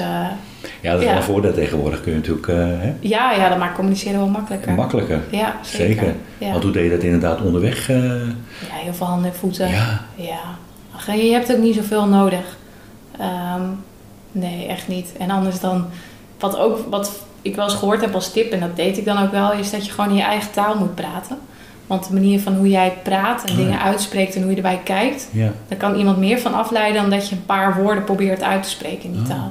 ja, 0.82 0.92
dat 0.92 1.02
is 1.02 1.08
wel 1.08 1.16
een 1.16 1.24
voordeel 1.24 1.54
tegenwoordig. 1.54 2.02
Kun 2.02 2.12
je 2.12 2.18
natuurlijk 2.18 2.48
eh, 2.48 2.56
hè, 2.58 2.94
ja, 3.00 3.32
ja, 3.32 3.50
dat 3.50 3.58
maakt 3.58 3.76
communiceren 3.76 4.20
wel 4.20 4.28
makkelijker. 4.28 4.74
makkelijker. 4.74 5.20
Ja, 5.32 5.56
zeker. 5.62 6.16
Want 6.40 6.64
hoe 6.64 6.72
deed 6.72 6.84
je 6.84 6.90
dat 6.90 7.04
inderdaad 7.04 7.42
onderweg? 7.42 7.90
eh, 7.90 7.98
ja, 7.98 8.76
heel 8.84 8.94
veel 8.94 9.08
handen 9.08 9.32
en 9.32 9.38
voeten. 9.38 9.70
ja. 9.70 10.00
Ja, 10.16 11.14
je 11.14 11.32
hebt 11.32 11.52
ook 11.54 11.62
niet 11.62 11.76
zoveel 11.76 12.06
nodig. 12.08 12.58
Ehm, 13.20 13.62
nee, 14.32 14.66
echt 14.68 14.88
niet. 14.88 15.12
En 15.20 15.30
anders 15.32 15.60
dan, 15.60 15.86
wat 16.40 16.58
ook, 16.58 16.80
wat 16.90 17.12
ik 17.42 17.56
wel 17.56 17.66
eens 17.66 17.74
gehoord 17.74 18.02
heb 18.02 18.14
als 18.14 18.32
tip, 18.32 18.52
en 18.52 18.60
dat 18.60 18.76
deed 18.76 18.98
ik 18.98 19.06
dan 19.06 19.24
ook 19.24 19.32
wel, 19.32 19.52
is 19.54 19.72
dat 19.72 19.86
je 19.86 19.92
gewoon 19.92 20.10
in 20.10 20.16
je 20.16 20.22
eigen 20.22 20.52
taal 20.52 20.76
moet 20.76 20.96
praten. 20.96 21.38
Want 21.88 22.08
de 22.08 22.14
manier 22.14 22.40
van 22.40 22.56
hoe 22.56 22.70
jij 22.70 22.94
praat 23.04 23.44
en 23.44 23.52
Oh, 23.52 23.58
dingen 23.58 23.82
uitspreekt 23.82 24.36
en 24.36 24.42
hoe 24.42 24.50
je 24.50 24.56
erbij 24.56 24.80
kijkt, 24.84 25.30
Ja. 25.32 25.52
daar 25.68 25.78
kan 25.78 25.96
iemand 25.96 26.18
meer 26.18 26.40
van 26.40 26.54
afleiden 26.54 27.02
dan 27.02 27.10
dat 27.10 27.30
je 27.30 27.36
een 27.36 27.46
paar 27.46 27.82
woorden 27.82 28.04
probeert 28.04 28.44
uit 28.44 28.64
te 28.64 28.70
spreken 28.70 29.04
in 29.04 29.12
die 29.12 29.22
Oh, 29.22 29.28
taal. 29.28 29.48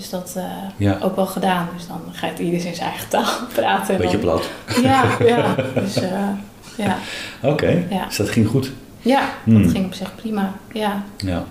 Dus 0.00 0.10
dat 0.10 0.32
eh 0.36 0.44
Ja. 0.76 0.98
ook 1.02 1.16
wel 1.16 1.26
gedaan. 1.26 1.68
Dus 1.76 1.86
dan 1.86 2.00
gaat 2.12 2.38
iedereen 2.38 2.66
in 2.66 2.74
zijn 2.74 2.90
eigen 2.90 3.08
taal 3.08 3.24
praten. 3.54 3.94
en 3.94 4.00
Beetje 4.00 4.18
dan- 4.18 4.20
plat. 4.20 4.50
Ja, 4.82 5.04
ja. 5.26 5.54
Dus 5.84 5.96
eh, 5.96 6.28
ja. 6.76 6.96
Oké. 7.42 7.84
Ja. 7.90 8.06
Dus 8.06 8.16
dat 8.16 8.28
ging 8.28 8.48
goed. 8.48 8.72
ja, 9.00 9.22
Hmm. 9.44 9.62
dat 9.62 9.70
ging 9.72 9.84
op 9.84 9.94
zich 9.94 10.14
prima. 10.14 10.52
Ja. 10.72 11.02
Ja. 11.16 11.44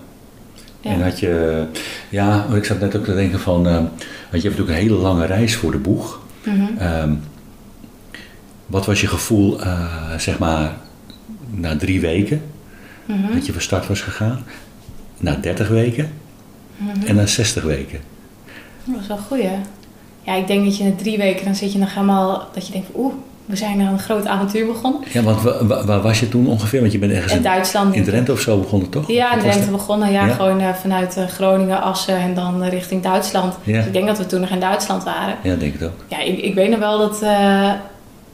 Ja. 0.80 0.90
En 0.90 1.02
had 1.02 1.18
je, 1.20 1.64
ja, 2.08 2.46
ik 2.54 2.64
zat 2.64 2.80
net 2.80 2.96
ook 2.96 3.04
te 3.04 3.14
denken 3.14 3.40
van, 3.40 3.66
eh, 3.66 3.72
want 3.74 3.88
je 4.30 4.30
hebt 4.30 4.42
natuurlijk 4.42 4.68
een 4.68 4.74
hele 4.88 4.94
lange 4.94 5.26
reis 5.26 5.56
voor 5.56 5.70
de 5.70 5.78
boeg. 5.78 6.20
Mhm. 6.44 6.76
Ehm, 6.78 7.14
wat 8.66 8.86
was 8.86 9.00
je 9.00 9.06
gevoel, 9.06 9.58
zeg 10.16 10.38
maar, 10.38 10.72
na 11.50 11.76
drie 11.76 12.00
weken 12.00 12.42
Mhm. 13.06 13.32
dat 13.34 13.46
je 13.46 13.52
van 13.52 13.60
start 13.62 13.86
was 13.86 14.00
gegaan? 14.00 14.44
Na 15.18 15.34
30 15.34 15.68
weken 15.68 16.12
Mhm. 16.76 17.06
en 17.06 17.14
na 17.14 17.26
60 17.26 17.62
weken? 17.62 18.00
Dat 18.84 19.00
is 19.00 19.06
wel 19.06 19.18
goed, 19.28 19.42
hè? 19.42 19.56
Ja, 20.22 20.34
ik 20.34 20.46
denk 20.46 20.64
dat 20.64 20.76
je 20.76 20.84
na 20.84 20.90
drie 20.96 21.18
weken, 21.18 21.44
dan 21.44 21.54
zit 21.54 21.72
je 21.72 21.78
nog 21.78 21.94
helemaal, 21.94 22.48
dat 22.54 22.66
je 22.66 22.72
denkt 22.72 22.86
van, 22.92 23.00
oeh, 23.00 23.12
we 23.46 23.56
zijn 23.56 23.80
aan 23.80 23.92
een 23.92 23.98
groot 23.98 24.26
avontuur 24.26 24.66
begonnen. 24.66 25.00
Ja, 25.12 25.22
want 25.22 25.42
wa- 25.42 25.66
wa- 25.66 25.84
waar 25.84 26.00
was 26.02 26.20
je 26.20 26.28
toen 26.28 26.46
ongeveer? 26.46 26.80
Want 26.80 26.92
je 26.92 26.98
bent 26.98 27.12
ergens 27.12 27.30
In 27.32 27.38
in, 27.38 27.44
Duitsland. 27.44 27.94
in 27.94 28.04
Drenthe 28.04 28.32
of 28.32 28.40
zo 28.40 28.58
begonnen, 28.60 28.88
toch? 28.88 29.08
Ja, 29.10 29.32
in 29.34 29.38
Drenthe 29.38 29.70
begonnen. 29.70 30.12
Ja, 30.12 30.26
Ja? 30.26 30.32
gewoon 30.34 30.60
eh, 30.60 30.74
vanuit 30.74 31.16
eh, 31.16 31.26
Groningen, 31.26 31.82
Assen 31.82 32.16
en 32.16 32.34
dan 32.34 32.62
eh, 32.62 32.70
richting 32.70 33.02
Duitsland. 33.02 33.54
Ja. 33.62 33.76
Dus 33.76 33.86
ik 33.86 33.92
denk 33.92 34.06
dat 34.06 34.18
we 34.18 34.26
toen 34.26 34.40
nog 34.40 34.50
in 34.50 34.60
Duitsland 34.60 35.04
waren. 35.04 35.34
Ja, 35.42 35.54
denk 35.54 35.74
ik 35.74 35.82
ook. 35.82 36.04
Ja, 36.08 36.20
ik, 36.20 36.38
ik 36.38 36.54
weet 36.54 36.70
nog 36.70 36.78
wel 36.78 36.98
dat... 36.98 37.22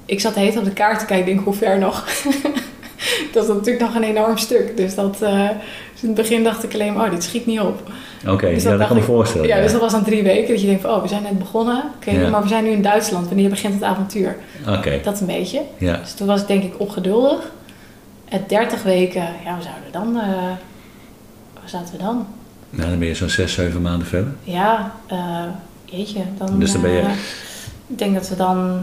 ik 0.04 0.20
zat 0.20 0.34
de 0.34 0.40
hele 0.40 0.52
tijd 0.52 0.64
op 0.64 0.68
de 0.70 0.76
kaart 0.76 0.98
te 0.98 1.04
kijken. 1.06 1.26
Ik 1.28 1.32
denk, 1.34 1.44
hoe 1.44 1.54
ver 1.54 1.78
nog? 1.78 2.04
dat 3.32 3.42
is 3.42 3.48
natuurlijk 3.48 3.80
nog 3.84 3.94
een 3.94 4.02
enorm 4.02 4.36
stuk. 4.36 4.76
Dus, 4.76 4.94
dat, 4.94 5.22
eh, 5.22 5.48
dus 5.92 6.02
in 6.02 6.08
het 6.08 6.14
begin 6.14 6.44
dacht 6.44 6.64
ik 6.64 6.74
alleen 6.74 6.92
maar, 6.92 7.04
oh, 7.06 7.10
dit 7.10 7.22
schiet 7.24 7.46
niet 7.46 7.60
op. 7.60 7.82
Oké, 8.26 8.48
Dus 8.54 8.62
ja, 8.62 8.76
dat 8.76 8.86
kan 8.86 8.96
me 8.96 9.02
voorstellen. 9.02 9.46
Ja, 9.46 9.60
dus 9.60 9.72
dat 9.72 9.80
was 9.80 9.94
aan 9.94 10.04
drie 10.04 10.22
weken. 10.22 10.48
Dat 10.48 10.60
je 10.60 10.66
denkt 10.66 10.82
van, 10.82 10.90
oh, 10.90 11.02
we 11.02 11.08
zijn 11.08 11.22
net 11.22 11.38
begonnen. 11.38 11.82
Oké, 11.96 12.10
Ja. 12.10 12.28
maar 12.30 12.42
we 12.42 12.48
zijn 12.48 12.64
nu 12.64 12.70
in 12.70 12.82
Duitsland. 12.82 13.26
Wanneer 13.28 13.48
begint 13.48 13.74
het 13.74 13.82
avontuur? 13.82 14.36
Oké, 14.68 15.00
Dat 15.02 15.20
een 15.20 15.26
beetje. 15.26 15.62
ja. 15.78 15.96
Dus 15.96 16.14
toen 16.14 16.26
was 16.26 16.40
ik 16.40 16.46
denk 16.46 16.62
ik 16.62 16.80
ongeduldig. 16.80 17.50
Het 18.24 18.48
30 18.48 18.82
weken, 18.82 19.22
ja, 19.44 19.50
waar 19.50 19.62
zouden 19.62 19.84
we 19.84 19.90
dan... 19.92 20.16
eh, 20.22 20.36
waar 21.54 21.68
zaten 21.68 21.96
we 21.96 22.02
dan? 22.02 22.26
Nou, 22.70 22.90
dan 22.90 22.98
ben 22.98 23.08
je 23.08 23.14
zo'n 23.14 23.28
6, 23.28 23.52
7 23.52 23.82
maanden 23.82 24.06
verder. 24.06 24.32
Ja, 24.42 24.92
eh, 25.06 25.42
jeetje. 25.84 26.20
Dan, 26.38 26.58
Dus 26.58 26.72
dan 26.72 26.80
ben 26.80 26.90
je- 26.90 27.14
ik 27.86 27.98
denk 27.98 28.14
dat 28.14 28.28
we 28.28 28.36
dan... 28.36 28.82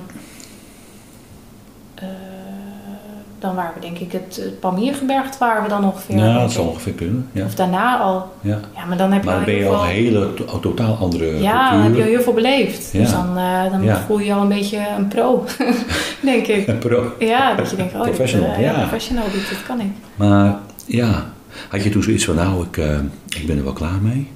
dan 3.43 3.55
waren 3.55 3.71
we 3.75 3.79
denk 3.79 3.97
ik 3.99 4.11
het, 4.11 4.35
het 4.35 4.59
Palmiergebergte 4.59 5.37
waren 5.39 5.63
we 5.63 5.69
dan 5.69 5.83
ongeveer. 5.85 6.17
Ja, 6.17 6.39
dat 6.39 6.51
zou 6.51 6.67
ongeveer 6.67 6.93
kunnen. 6.93 7.29
Ja. 7.31 7.45
Of 7.45 7.55
daarna 7.55 7.97
al. 7.99 8.31
Ja. 8.41 8.59
Ja, 8.75 8.85
maar 8.85 8.97
dan 8.97 9.11
heb 9.11 9.23
je 9.23 9.29
Maar 9.29 9.43
ben 9.43 9.55
je 9.55 9.67
al 9.67 9.83
een 9.83 9.89
hele 9.89 10.33
to- 10.33 10.59
totaal 10.59 10.95
andere 10.95 11.41
Ja, 11.41 11.71
dan 11.71 11.81
heb 11.81 11.95
je 11.95 12.01
al 12.01 12.07
heel 12.07 12.21
veel 12.21 12.33
beleefd. 12.33 12.91
Dus 12.91 13.11
dan, 13.11 13.37
eh, 13.37 13.71
dan 13.71 13.97
voel 14.07 14.19
je 14.19 14.33
al 14.33 14.41
een 14.41 14.47
beetje 14.47 14.79
een 14.97 15.07
pro, 15.07 15.43
denk 16.21 16.47
ik. 16.47 16.79
Pro. 16.79 17.11
Ja, 17.19 17.55
dat 17.55 17.69
je 17.69 17.75
denkt, 17.75 17.93
oh, 17.93 17.99
dit, 18.03 18.09
Professional, 18.13 18.53
eh, 18.53 18.61
ja. 18.61 18.73
professional, 18.73 19.23
dit, 19.23 19.49
dit 19.49 19.63
kan 19.67 19.79
ik. 19.79 19.91
Maar 20.15 20.55
ja, 20.85 21.25
had 21.69 21.83
je 21.83 21.89
toen 21.89 22.03
zoiets 22.03 22.25
van, 22.25 22.35
nou, 22.35 22.63
ik, 22.65 22.77
eh, 22.77 22.97
ik 23.39 23.47
ben 23.47 23.57
er 23.57 23.63
wel 23.63 23.73
klaar 23.73 23.99
mee? 24.01 24.31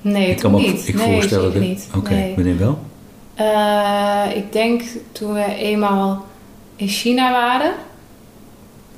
Nee, 0.00 0.30
ik 0.30 0.38
kan 0.38 0.50
me 0.50 0.58
niet. 0.60 0.88
ik 0.88 0.94
nee, 0.94 1.12
voorstellen 1.12 1.52
dat... 1.52 1.62
niet. 1.62 1.88
Oké, 1.96 2.10
Nee. 2.14 2.34
wanneer 2.34 2.58
wel? 2.58 2.78
Ik 4.34 4.52
denk 4.52 4.82
toen 5.12 5.32
we 5.32 5.54
eenmaal 5.56 6.24
in 6.76 6.88
China 6.88 7.32
waren. 7.32 7.72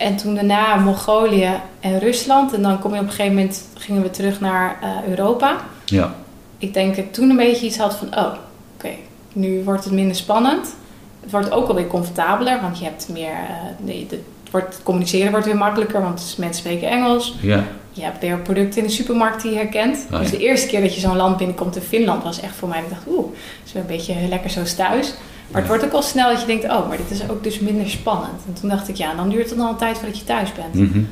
En 0.01 0.17
toen 0.17 0.35
daarna 0.35 0.77
Mongolië 0.77 1.51
en 1.81 1.99
Rusland. 1.99 2.53
En 2.55 2.63
dan 2.63 2.79
kom 2.79 2.95
je 2.95 3.01
op 3.01 3.05
een 3.07 3.11
gegeven 3.11 3.35
moment, 3.35 3.65
gingen 3.75 4.03
we 4.03 4.11
terug 4.11 4.41
naar 4.41 4.79
eh, 4.83 5.09
Europa. 5.09 5.57
Ja, 5.85 6.15
Ik 6.59 6.75
denk 6.75 6.97
dat 6.97 7.05
ik 7.05 7.13
toen 7.13 7.31
een 7.31 7.37
beetje 7.37 7.67
iets 7.67 7.79
had 7.79 7.95
van, 7.95 8.17
oh, 8.19 8.33
oké, 8.77 8.91
nu 9.33 9.63
wordt 9.65 9.85
het 9.85 9.93
minder 9.93 10.17
spannend. 10.17 10.75
Het 11.21 11.31
wordt 11.31 11.51
ook 11.51 11.69
alweer 11.69 11.87
comfortabeler, 11.87 12.61
want 12.61 12.79
je 12.79 12.85
hebt 12.85 13.09
meer, 13.09 13.37
nee, 13.79 14.07
het 14.11 14.21
wordt, 14.51 14.81
communiceren 14.83 15.31
wordt 15.31 15.47
weer 15.47 15.57
makkelijker, 15.57 16.03
want 16.03 16.35
mensen 16.39 16.63
spreken 16.63 16.89
Engels. 16.89 17.37
ja, 17.43 17.65
Je 17.93 18.03
hebt 18.03 18.21
weer 18.21 18.39
producten 18.39 18.81
in 18.81 18.87
de 18.87 18.93
supermarkt 18.93 19.43
die 19.43 19.51
je 19.51 19.57
herkent. 19.57 20.07
Ah, 20.11 20.21
dus 20.21 20.31
de 20.31 20.39
eerste 20.39 20.67
keer 20.67 20.81
dat 20.81 20.95
je 20.95 21.01
zo'n 21.01 21.17
land 21.17 21.37
binnenkomt 21.37 21.77
in 21.77 21.83
Finland 21.83 22.23
was 22.23 22.41
echt 22.41 22.55
voor 22.55 22.69
mij, 22.69 22.79
ik 22.79 22.89
dacht, 22.91 23.07
oeh, 23.09 23.27
het 23.27 23.67
is 23.67 23.73
weer 23.73 23.83
een 23.83 23.89
beetje 23.89 24.15
lekker 24.29 24.51
zoals 24.51 24.75
thuis. 24.75 25.15
Maar 25.51 25.61
het 25.61 25.71
wordt 25.71 25.85
ook 25.85 25.93
al 25.93 26.03
snel 26.03 26.29
dat 26.31 26.41
je 26.41 26.47
denkt, 26.47 26.65
oh, 26.65 26.89
maar 26.89 26.97
dit 26.97 27.11
is 27.11 27.29
ook 27.29 27.43
dus 27.43 27.59
minder 27.61 27.91
spannend. 27.91 28.41
En 28.47 28.53
toen 28.61 28.69
dacht 28.69 28.89
ik, 28.89 28.97
ja, 28.97 29.15
dan 29.15 29.29
duurt 29.29 29.49
het 29.51 29.59
nog 29.59 29.71
een 29.71 29.77
tijd 29.77 29.99
voordat 29.99 30.19
je 30.19 30.25
thuis 30.25 30.53
bent. 30.53 30.75
mhm, 30.75 31.03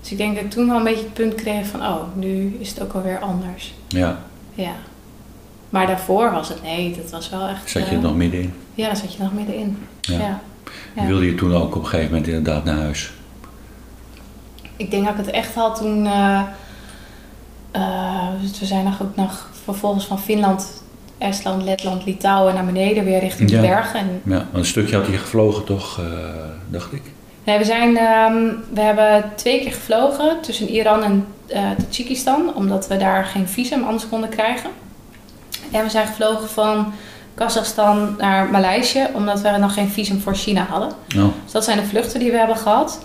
Dus 0.00 0.10
ik 0.10 0.16
denk 0.18 0.34
dat 0.34 0.44
ik 0.44 0.50
toen 0.50 0.66
wel 0.68 0.76
een 0.76 0.84
beetje 0.84 1.04
het 1.04 1.12
punt 1.14 1.34
kreeg 1.34 1.66
van, 1.66 1.80
oh, 1.80 2.02
nu 2.14 2.56
is 2.60 2.68
het 2.68 2.82
ook 2.82 2.92
alweer 2.92 3.18
anders. 3.18 3.74
ja. 3.88 4.18
Ja. 4.54 4.72
Maar 5.70 5.86
daarvoor 5.86 6.32
was 6.32 6.48
het, 6.48 6.62
nee, 6.62 6.96
dat 6.96 7.10
was 7.10 7.30
wel 7.30 7.48
echt... 7.48 7.70
Zat 7.70 7.88
je 7.88 7.94
eh, 7.96 8.02
nog 8.02 8.16
middenin? 8.16 8.52
Ja, 8.74 8.94
zat 8.94 9.14
je 9.14 9.22
nog 9.22 9.32
middenin. 9.32 9.78
Ja. 10.00 10.18
Ja. 10.18 10.40
Ja. 10.96 11.06
Wilde 11.06 11.26
je 11.26 11.34
toen 11.34 11.54
ook 11.54 11.74
op 11.76 11.82
een 11.82 11.88
gegeven 11.88 12.10
moment 12.10 12.26
inderdaad 12.26 12.64
naar 12.64 12.76
huis? 12.76 13.12
Ik 14.76 14.90
denk 14.90 15.04
dat 15.04 15.12
ik 15.18 15.24
het 15.26 15.34
echt 15.34 15.54
had 15.54 15.76
toen... 15.76 16.06
eh, 16.06 16.40
eh, 17.70 18.28
dus 18.40 18.58
we 18.58 18.66
zijn 18.66 18.84
nog 18.84 19.02
ook 19.02 19.16
nog 19.16 19.48
vervolgens 19.64 20.06
van 20.06 20.18
Finland, 20.20 20.82
Estland, 21.18 21.62
Letland, 21.62 22.04
Litouwen 22.04 22.54
naar 22.54 22.64
beneden 22.64 23.04
weer 23.04 23.18
richting 23.20 23.50
Ja. 23.50 23.60
de 23.60 23.66
bergen. 23.66 24.00
En, 24.00 24.20
Ja, 24.24 24.34
want 24.34 24.46
een 24.52 24.64
stukje 24.64 24.96
had 24.96 25.06
je 25.06 25.12
gevlogen 25.18 25.64
toch, 25.64 25.98
eh, 25.98 26.04
dacht 26.68 26.92
ik? 26.92 27.02
nee, 27.44 27.58
we, 27.58 27.64
zijn, 27.64 27.96
ehm, 27.96 28.34
we 28.72 28.80
hebben 28.80 29.24
twee 29.34 29.60
keer 29.60 29.72
gevlogen 29.72 30.36
tussen 30.40 30.68
Iran 30.68 31.02
en 31.02 31.26
eh 31.46 31.62
Tajikistan, 31.90 32.54
omdat 32.54 32.88
we 32.88 32.96
daar 32.96 33.24
geen 33.24 33.48
visum 33.48 33.82
anders 33.84 34.08
konden 34.08 34.28
krijgen. 34.28 34.70
En 35.72 35.84
we 35.84 35.90
zijn 35.90 36.06
gevlogen 36.06 36.48
van 36.48 36.92
Kazachstan 37.34 38.14
naar 38.18 38.50
Maleisië, 38.50 39.06
omdat 39.14 39.40
we 39.40 39.50
nog 39.50 39.74
geen 39.74 39.88
visum 39.88 40.20
voor 40.20 40.34
China 40.34 40.66
hadden. 40.70 40.90
Nou, 41.14 41.30
Dus 41.44 41.52
dat 41.52 41.64
zijn 41.64 41.78
de 41.78 41.84
vluchten 41.84 42.20
die 42.20 42.30
we 42.30 42.36
hebben 42.38 42.56
gehad. 42.56 42.98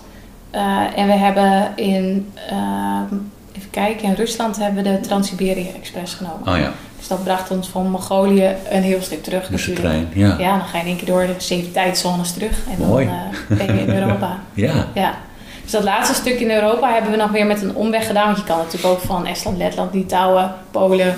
Eh, 0.50 0.78
en 0.96 1.06
we 1.06 1.12
hebben 1.12 1.72
in, 1.76 2.32
ehm, 2.48 3.14
even 3.56 3.70
kijken, 3.70 4.04
in 4.08 4.14
Rusland 4.14 4.56
hebben 4.58 4.82
we 4.84 4.90
de 4.90 5.00
Trans-Siberië 5.00 5.70
Express 5.80 6.14
genomen. 6.14 6.48
oh 6.52 6.56
ja, 6.58 6.72
Dus 7.02 7.10
dat 7.10 7.24
bracht 7.24 7.50
ons 7.50 7.68
van 7.68 7.86
Mongolië 7.90 8.50
een 8.70 8.82
heel 8.82 9.02
stuk 9.02 9.22
terug 9.22 9.46
dus 9.48 9.64
de 9.64 9.72
trein. 9.72 10.08
Ja, 10.14 10.36
Ja, 10.38 10.56
dan 10.58 10.66
ga 10.66 10.76
je 10.76 10.82
in 10.82 10.88
één 10.88 10.96
keer 10.96 11.06
door 11.06 11.26
de 11.26 11.34
zeven 11.38 11.72
tijdzones 11.72 12.32
terug. 12.32 12.58
En 12.78 12.86
Mooi. 12.86 13.06
dan 13.06 13.58
eh, 13.58 13.66
ben 13.66 13.76
je 13.76 13.82
in 13.82 13.94
Europa. 14.02 14.38
ja. 14.54 14.86
Ja. 14.94 15.14
Dus 15.62 15.70
dat 15.70 15.82
laatste 15.82 16.14
stuk 16.14 16.40
in 16.40 16.50
Europa 16.50 16.92
hebben 16.92 17.10
we 17.10 17.16
nog 17.16 17.30
weer 17.30 17.46
met 17.46 17.62
een 17.62 17.74
omweg 17.74 18.06
gedaan. 18.06 18.24
Want 18.26 18.38
je 18.38 18.44
kan 18.44 18.56
natuurlijk 18.58 18.84
ook 18.92 19.00
van 19.00 19.26
Estland, 19.26 19.56
Letland, 19.58 19.94
Litouwen, 19.94 20.52
Polen, 20.70 21.16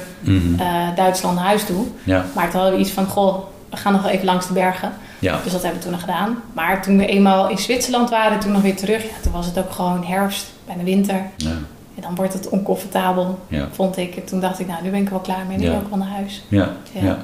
eh, 0.59 0.67
Duitsland 0.97 1.37
naar 1.37 1.45
huis 1.45 1.65
toe. 1.65 1.87
ja, 2.05 2.25
Maar 2.35 2.51
toen 2.51 2.61
hadden 2.61 2.79
we 2.79 2.85
iets 2.85 2.95
van, 2.95 3.07
goh, 3.07 3.39
we 3.71 3.77
gaan 3.77 3.93
nog 3.93 4.03
wel 4.03 4.11
even 4.11 4.25
langs 4.25 4.47
de 4.47 4.53
bergen. 4.53 4.93
ja. 5.19 5.41
Dus 5.43 5.53
dat 5.53 5.63
hebben 5.63 5.79
we 5.79 5.85
toen 5.85 5.93
nog 5.93 6.01
gedaan. 6.01 6.43
Maar 6.53 6.83
toen 6.83 6.99
we 6.99 7.07
eenmaal 7.07 7.49
in 7.49 7.59
Zwitserland 7.59 8.11
waren, 8.11 8.41
toen 8.41 8.53
nog 8.53 8.63
weer 8.63 8.77
terug, 8.77 9.03
ja, 9.03 9.09
toen 9.23 9.33
was 9.33 9.47
het 9.47 9.59
ook 9.59 9.73
gewoon 9.73 10.05
herfst, 10.05 10.47
bijna 10.67 10.83
winter. 10.83 11.21
ja. 11.37 11.51
En 11.97 12.03
dan 12.03 12.15
wordt 12.15 12.33
het 12.33 12.49
oncomfortabel, 12.49 13.39
Ja. 13.49 13.69
vond 13.73 13.97
ik. 13.97 14.17
En 14.17 14.25
toen 14.25 14.41
dacht 14.41 14.59
ik, 14.61 14.67
nou, 14.67 14.83
nu 14.83 14.91
ben 14.91 15.01
ik 15.01 15.05
er 15.07 15.13
wel 15.13 15.21
klaar 15.21 15.45
mee. 15.49 15.57
Nu 15.59 15.65
wil 15.71 15.81
ik 15.81 15.89
wel 15.89 15.99
naar 15.99 16.09
huis. 16.09 16.45
Ja, 16.49 16.69
Ja. 16.93 17.19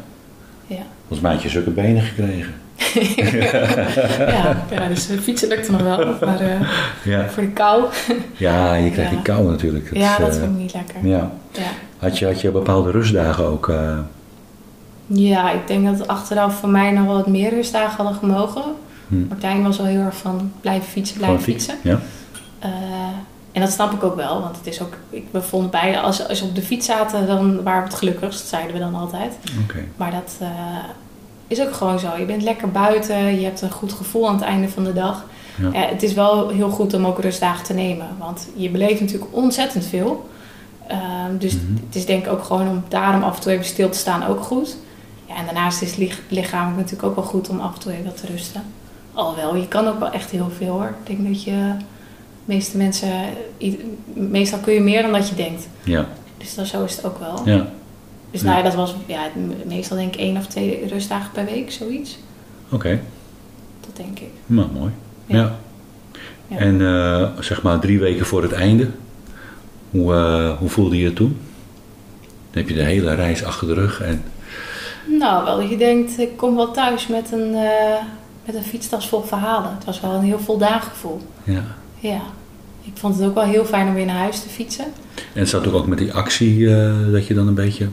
ja. 0.67 0.83
Volgens 0.99 1.21
mij 1.21 1.33
had 1.33 1.43
je 1.43 1.49
zulke 1.49 1.71
benen 1.71 2.03
gekregen. 2.03 2.55
ja, 4.19 4.57
ja 4.71 4.89
dus 4.89 5.07
de 5.07 5.19
fietsen 5.19 5.49
lukte 5.49 5.71
nog 5.73 5.81
wel. 5.83 6.15
Maar 6.21 6.41
eh, 6.41 7.29
voor 7.29 7.43
de 7.43 7.49
kou, 7.49 7.85
ja 8.37 8.75
je 8.75 8.91
krijgt 8.91 9.11
die 9.11 9.23
kou 9.23 9.51
natuurlijk. 9.51 9.91
ja, 9.95 10.19
dat 10.19 10.29
eh, 10.29 10.35
vind 10.41 10.51
ik 10.53 10.59
niet 10.59 10.75
lekker. 10.75 11.07
ja. 11.07 11.31
Ja. 11.53 11.63
Had, 11.99 12.19
je, 12.19 12.27
had 12.27 12.41
je 12.41 12.51
bepaalde 12.51 12.91
rustdagen 12.91 13.45
ook? 13.47 13.69
eh, 13.69 13.99
ja, 15.07 15.51
ik 15.53 15.67
denk 15.67 15.85
dat 15.99 16.09
achteraf 16.09 16.55
voor 16.55 16.69
mij 16.69 16.91
nog 16.91 17.07
wel 17.07 17.15
wat 17.17 17.27
meer 17.27 17.51
rustdagen 17.51 17.97
hadden 18.05 18.15
gemogen. 18.15 18.63
hm, 19.09 19.27
Martijn 19.29 19.63
was 19.63 19.77
wel 19.77 19.87
heel 19.87 20.01
erg 20.01 20.17
van 20.17 20.53
blijven 20.61 20.89
fietsen, 20.89 21.17
blijven 21.17 21.41
fiets? 21.41 21.65
fietsen. 21.67 21.91
Ja? 21.91 21.99
En 23.53 23.61
dat 23.61 23.71
snap 23.71 23.93
ik 23.93 24.03
ook 24.03 24.17
wel, 24.17 24.41
want 24.41 24.57
het 24.57 24.67
is 24.67 24.81
ook, 24.83 24.97
ik, 25.11 25.27
we 25.31 25.43
vonden 25.43 25.71
beide, 25.71 26.01
als, 26.01 26.29
als 26.29 26.41
we 26.41 26.47
op 26.47 26.55
de 26.55 26.63
fiets 26.63 26.87
zaten, 26.87 27.27
dan 27.27 27.63
waren 27.63 27.83
we 27.83 27.89
het 27.89 27.99
gelukkigst, 27.99 28.47
zeiden 28.47 28.73
we 28.73 28.79
dan 28.79 28.95
altijd. 28.95 29.35
Oké. 29.65 29.85
Maar 29.97 30.11
dat 30.11 30.37
eh, 30.41 30.49
is 31.47 31.61
ook 31.61 31.73
gewoon 31.75 31.99
zo. 31.99 32.17
Je 32.19 32.25
bent 32.25 32.43
lekker 32.43 32.71
buiten, 32.71 33.39
je 33.41 33.45
hebt 33.45 33.61
een 33.61 33.71
goed 33.71 33.93
gevoel 33.93 34.29
aan 34.29 34.35
het 34.35 34.45
einde 34.45 34.69
van 34.69 34.85
de 34.85 34.93
dag. 34.93 35.25
Ja. 35.73 35.81
Het 35.81 36.03
is 36.03 36.13
wel 36.15 36.49
heel 36.49 36.71
goed 36.71 36.95
om 36.95 37.07
ook 37.07 37.19
rustdagen 37.21 37.65
te 37.65 37.73
nemen, 37.73 38.07
want 38.19 38.49
je 38.57 38.71
beleeft 38.71 39.01
natuurlijk 39.01 39.35
ontzettend 39.37 39.85
veel. 39.87 40.29
Ehm, 40.87 41.37
dus 41.39 41.55
Mhm. 41.55 41.75
het 41.87 41.95
is 41.95 42.07
denk 42.07 42.25
ik 42.27 42.33
ook 42.33 42.45
gewoon 42.45 42.69
om 42.69 42.85
daarom 42.89 43.23
af 43.23 43.37
en 43.37 43.43
toe 43.43 43.53
even 43.53 43.65
stil 43.65 43.89
te 43.91 43.99
staan 43.99 44.27
ook 44.27 44.41
goed. 44.43 44.77
Ja, 45.27 45.37
en 45.37 45.45
daarnaast 45.45 45.83
is 45.83 45.97
lich- 45.97 46.21
lichamelijk 46.29 46.77
natuurlijk 46.77 47.09
ook 47.09 47.15
wel 47.15 47.25
goed 47.25 47.49
om 47.49 47.61
af 47.61 47.75
en 47.75 47.81
toe 47.81 47.93
even 47.93 48.05
wat 48.05 48.21
te 48.21 48.27
rusten. 48.27 48.63
Alhoewel, 49.13 49.55
je 49.57 49.69
kan 49.69 49.89
ook 49.89 49.99
wel 49.99 50.11
echt 50.11 50.31
heel 50.31 50.51
veel 50.59 50.73
hoor. 50.73 50.95
Ik 51.05 51.17
denk 51.17 51.29
dat 51.29 51.45
je, 51.45 51.73
meeste 52.45 52.77
mensen, 52.77 53.13
meestal 54.15 54.59
kun 54.59 54.73
je 54.75 54.81
meer 54.81 55.03
dan 55.03 55.13
dat 55.13 55.29
je 55.29 55.35
denkt. 55.35 55.69
Ja. 55.85 56.09
Dus 56.39 56.55
dat, 56.55 56.67
zo 56.67 56.85
is 56.85 56.97
het 56.97 57.05
ook 57.05 57.19
wel. 57.19 57.41
Ja. 57.45 57.69
Dus 58.31 58.43
nou 58.43 58.57
ja, 58.57 58.63
dat 58.63 58.75
was 58.75 58.95
ja, 59.07 59.21
me- 59.35 59.55
meestal 59.67 59.97
denk 59.97 60.15
ik 60.15 60.21
één 60.21 60.37
of 60.37 60.47
twee 60.47 60.87
rustdagen 60.89 61.31
per 61.33 61.45
week, 61.45 61.71
zoiets. 61.73 62.19
Oké. 62.71 63.01
Dat 63.81 63.97
denk 63.97 64.19
ik. 64.19 64.31
Nou, 64.47 64.69
mooi. 64.73 64.91
Ja. 65.27 65.37
Ja. 65.37 65.59
Ja. 66.47 66.57
En 66.57 66.81
eh, 66.81 67.29
zeg 67.41 67.63
maar 67.63 67.79
drie 67.79 67.99
weken 67.99 68.27
voor 68.27 68.43
het 68.43 68.53
einde, 68.53 68.89
hoe, 69.91 70.15
eh, 70.15 70.59
hoe 70.59 70.69
voelde 70.69 70.97
je 70.99 71.05
het 71.05 71.17
toen? 71.17 71.39
Dan 72.51 72.63
heb 72.63 72.69
je 72.69 72.75
de 72.75 72.83
hele 72.83 73.15
reis 73.15 73.45
achter 73.45 73.67
de 73.67 73.75
rug 73.75 74.01
en 74.01 74.23
Nou, 75.19 75.45
wel 75.45 75.57
dat 75.61 75.71
je 75.71 75.77
denkt, 75.77 76.19
ik 76.19 76.37
kom 76.37 76.57
wel 76.57 76.71
thuis 76.71 77.07
met 77.07 77.33
een, 77.33 77.55
eh, 77.55 78.03
met 78.45 78.55
een 78.55 78.63
fietstas 78.65 79.09
vol 79.09 79.23
verhalen. 79.23 79.71
Het 79.75 79.85
was 79.85 80.01
wel 80.01 80.11
een 80.13 80.23
heel 80.25 80.39
voldaan 80.39 80.81
gevoel. 80.83 81.21
ja. 81.45 81.65
Ja. 82.01 82.21
Ik 82.83 82.93
vond 82.95 83.17
het 83.19 83.25
ook 83.29 83.35
wel 83.35 83.45
heel 83.45 83.65
fijn 83.65 83.89
om 83.89 83.95
weer 83.95 84.07
naar 84.07 84.17
huis 84.17 84.41
te 84.43 84.49
fietsen. 84.49 84.85
En 85.15 85.41
het 85.41 85.49
zat 85.49 85.67
ook, 85.67 85.75
ook 85.75 85.87
met 85.87 85.99
die 85.99 86.13
actie 86.13 86.75
eh, 86.77 86.93
dat 87.13 87.27
je 87.27 87.35
dan 87.35 87.47
een 87.49 87.55
beetje 87.55 87.89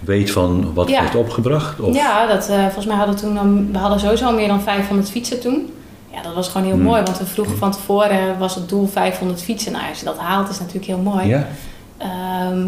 weet 0.00 0.30
van 0.30 0.74
wat 0.74 0.88
Ja. 0.88 1.00
heeft 1.00 1.14
opgebracht? 1.14 1.80
Of? 1.80 1.94
Ja, 1.94 2.26
dat, 2.26 2.48
eh, 2.48 2.62
volgens 2.62 2.86
mij 2.86 2.96
hadden 2.96 3.14
we 3.14 3.20
toen 3.20 3.34
dan, 3.34 3.72
we 3.72 3.78
hadden 3.78 4.00
sowieso 4.00 4.24
al 4.26 4.32
meer 4.34 4.48
dan 4.48 4.60
500 4.62 5.10
fietsen 5.10 5.40
toen. 5.40 5.72
Ja, 6.12 6.22
dat 6.22 6.34
was 6.34 6.48
gewoon 6.48 6.66
heel 6.66 6.76
Hmm. 6.76 6.84
mooi, 6.84 7.02
want 7.02 7.18
we 7.18 7.26
vroegen 7.26 7.56
van 7.56 7.70
tevoren 7.72 8.38
was 8.38 8.54
het 8.54 8.68
doel 8.68 8.86
500 8.88 9.42
fietsen. 9.42 9.72
Nou, 9.72 9.88
als 9.88 9.98
je 9.98 10.04
dat 10.04 10.18
haalt 10.18 10.48
is 10.48 10.58
natuurlijk 10.58 10.86
heel 10.86 10.98
mooi. 10.98 11.26
Ja? 11.26 11.48
Ehm, 11.98 12.66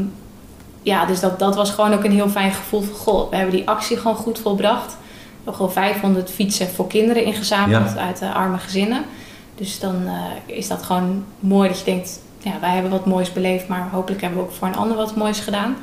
ja, 0.82 1.06
dus 1.06 1.20
dat, 1.20 1.38
dat 1.38 1.54
was 1.56 1.70
gewoon 1.70 1.92
ook 1.92 2.04
een 2.04 2.12
heel 2.12 2.28
fijn 2.28 2.52
gevoel 2.52 2.82
van, 2.82 2.94
goh, 2.96 3.30
we 3.30 3.36
hebben 3.36 3.54
die 3.54 3.68
actie 3.68 3.96
gewoon 3.96 4.16
goed 4.16 4.38
volbracht. 4.38 4.86
We 4.90 5.34
hebben 5.36 5.54
gewoon 5.54 5.72
500 5.72 6.30
fietsen 6.30 6.68
voor 6.68 6.86
kinderen 6.86 7.24
ingezameld 7.24 7.92
Ja. 7.94 8.00
uit 8.00 8.22
arme 8.34 8.58
gezinnen. 8.58 9.04
Dus 9.56 9.78
dan 9.80 10.06
eh, 10.06 10.56
is 10.56 10.68
dat 10.68 10.82
gewoon 10.82 11.24
mooi 11.40 11.68
dat 11.68 11.78
je 11.78 11.84
denkt, 11.84 12.20
ja, 12.38 12.52
wij 12.60 12.70
hebben 12.70 12.90
wat 12.90 13.06
moois 13.06 13.32
beleefd, 13.32 13.68
maar 13.68 13.88
hopelijk 13.92 14.20
hebben 14.22 14.40
we 14.40 14.46
ook 14.46 14.52
voor 14.54 14.68
een 14.68 14.76
ander 14.76 14.96
wat 14.96 15.16
moois 15.16 15.40
gedaan. 15.40 15.76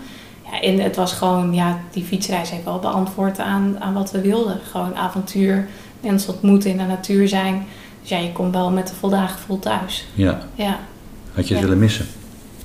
Ja, 0.52 0.62
en 0.62 0.80
het 0.80 0.96
was 0.96 1.14
gewoon, 1.14 1.54
ja, 1.54 1.80
die 1.92 2.04
fietsreis 2.04 2.50
heeft 2.50 2.64
wel 2.64 2.80
beantwoord 2.80 3.40
aan, 3.40 3.76
aan 3.80 3.94
wat 3.94 4.12
we 4.12 4.22
wilden. 4.22 4.60
Gewoon 4.72 4.96
avontuur, 4.96 5.68
mensen 6.02 6.34
ontmoeten 6.34 6.70
in 6.70 6.78
de 6.78 6.84
natuur 6.84 7.28
zijn. 7.28 7.66
Dus 8.02 8.10
ja, 8.10 8.18
je 8.18 8.32
komt 8.32 8.54
wel 8.54 8.72
met 8.72 8.90
een 8.90 8.96
voldaan 8.96 9.28
gevoel 9.30 9.60
thuis. 9.60 10.06
Ja. 10.14 10.40
Ja. 10.56 10.80
Had 11.34 11.48
je 11.48 11.54
het 11.54 11.64
Ja. 11.64 11.68
willen 11.70 11.80
missen? 11.84 12.06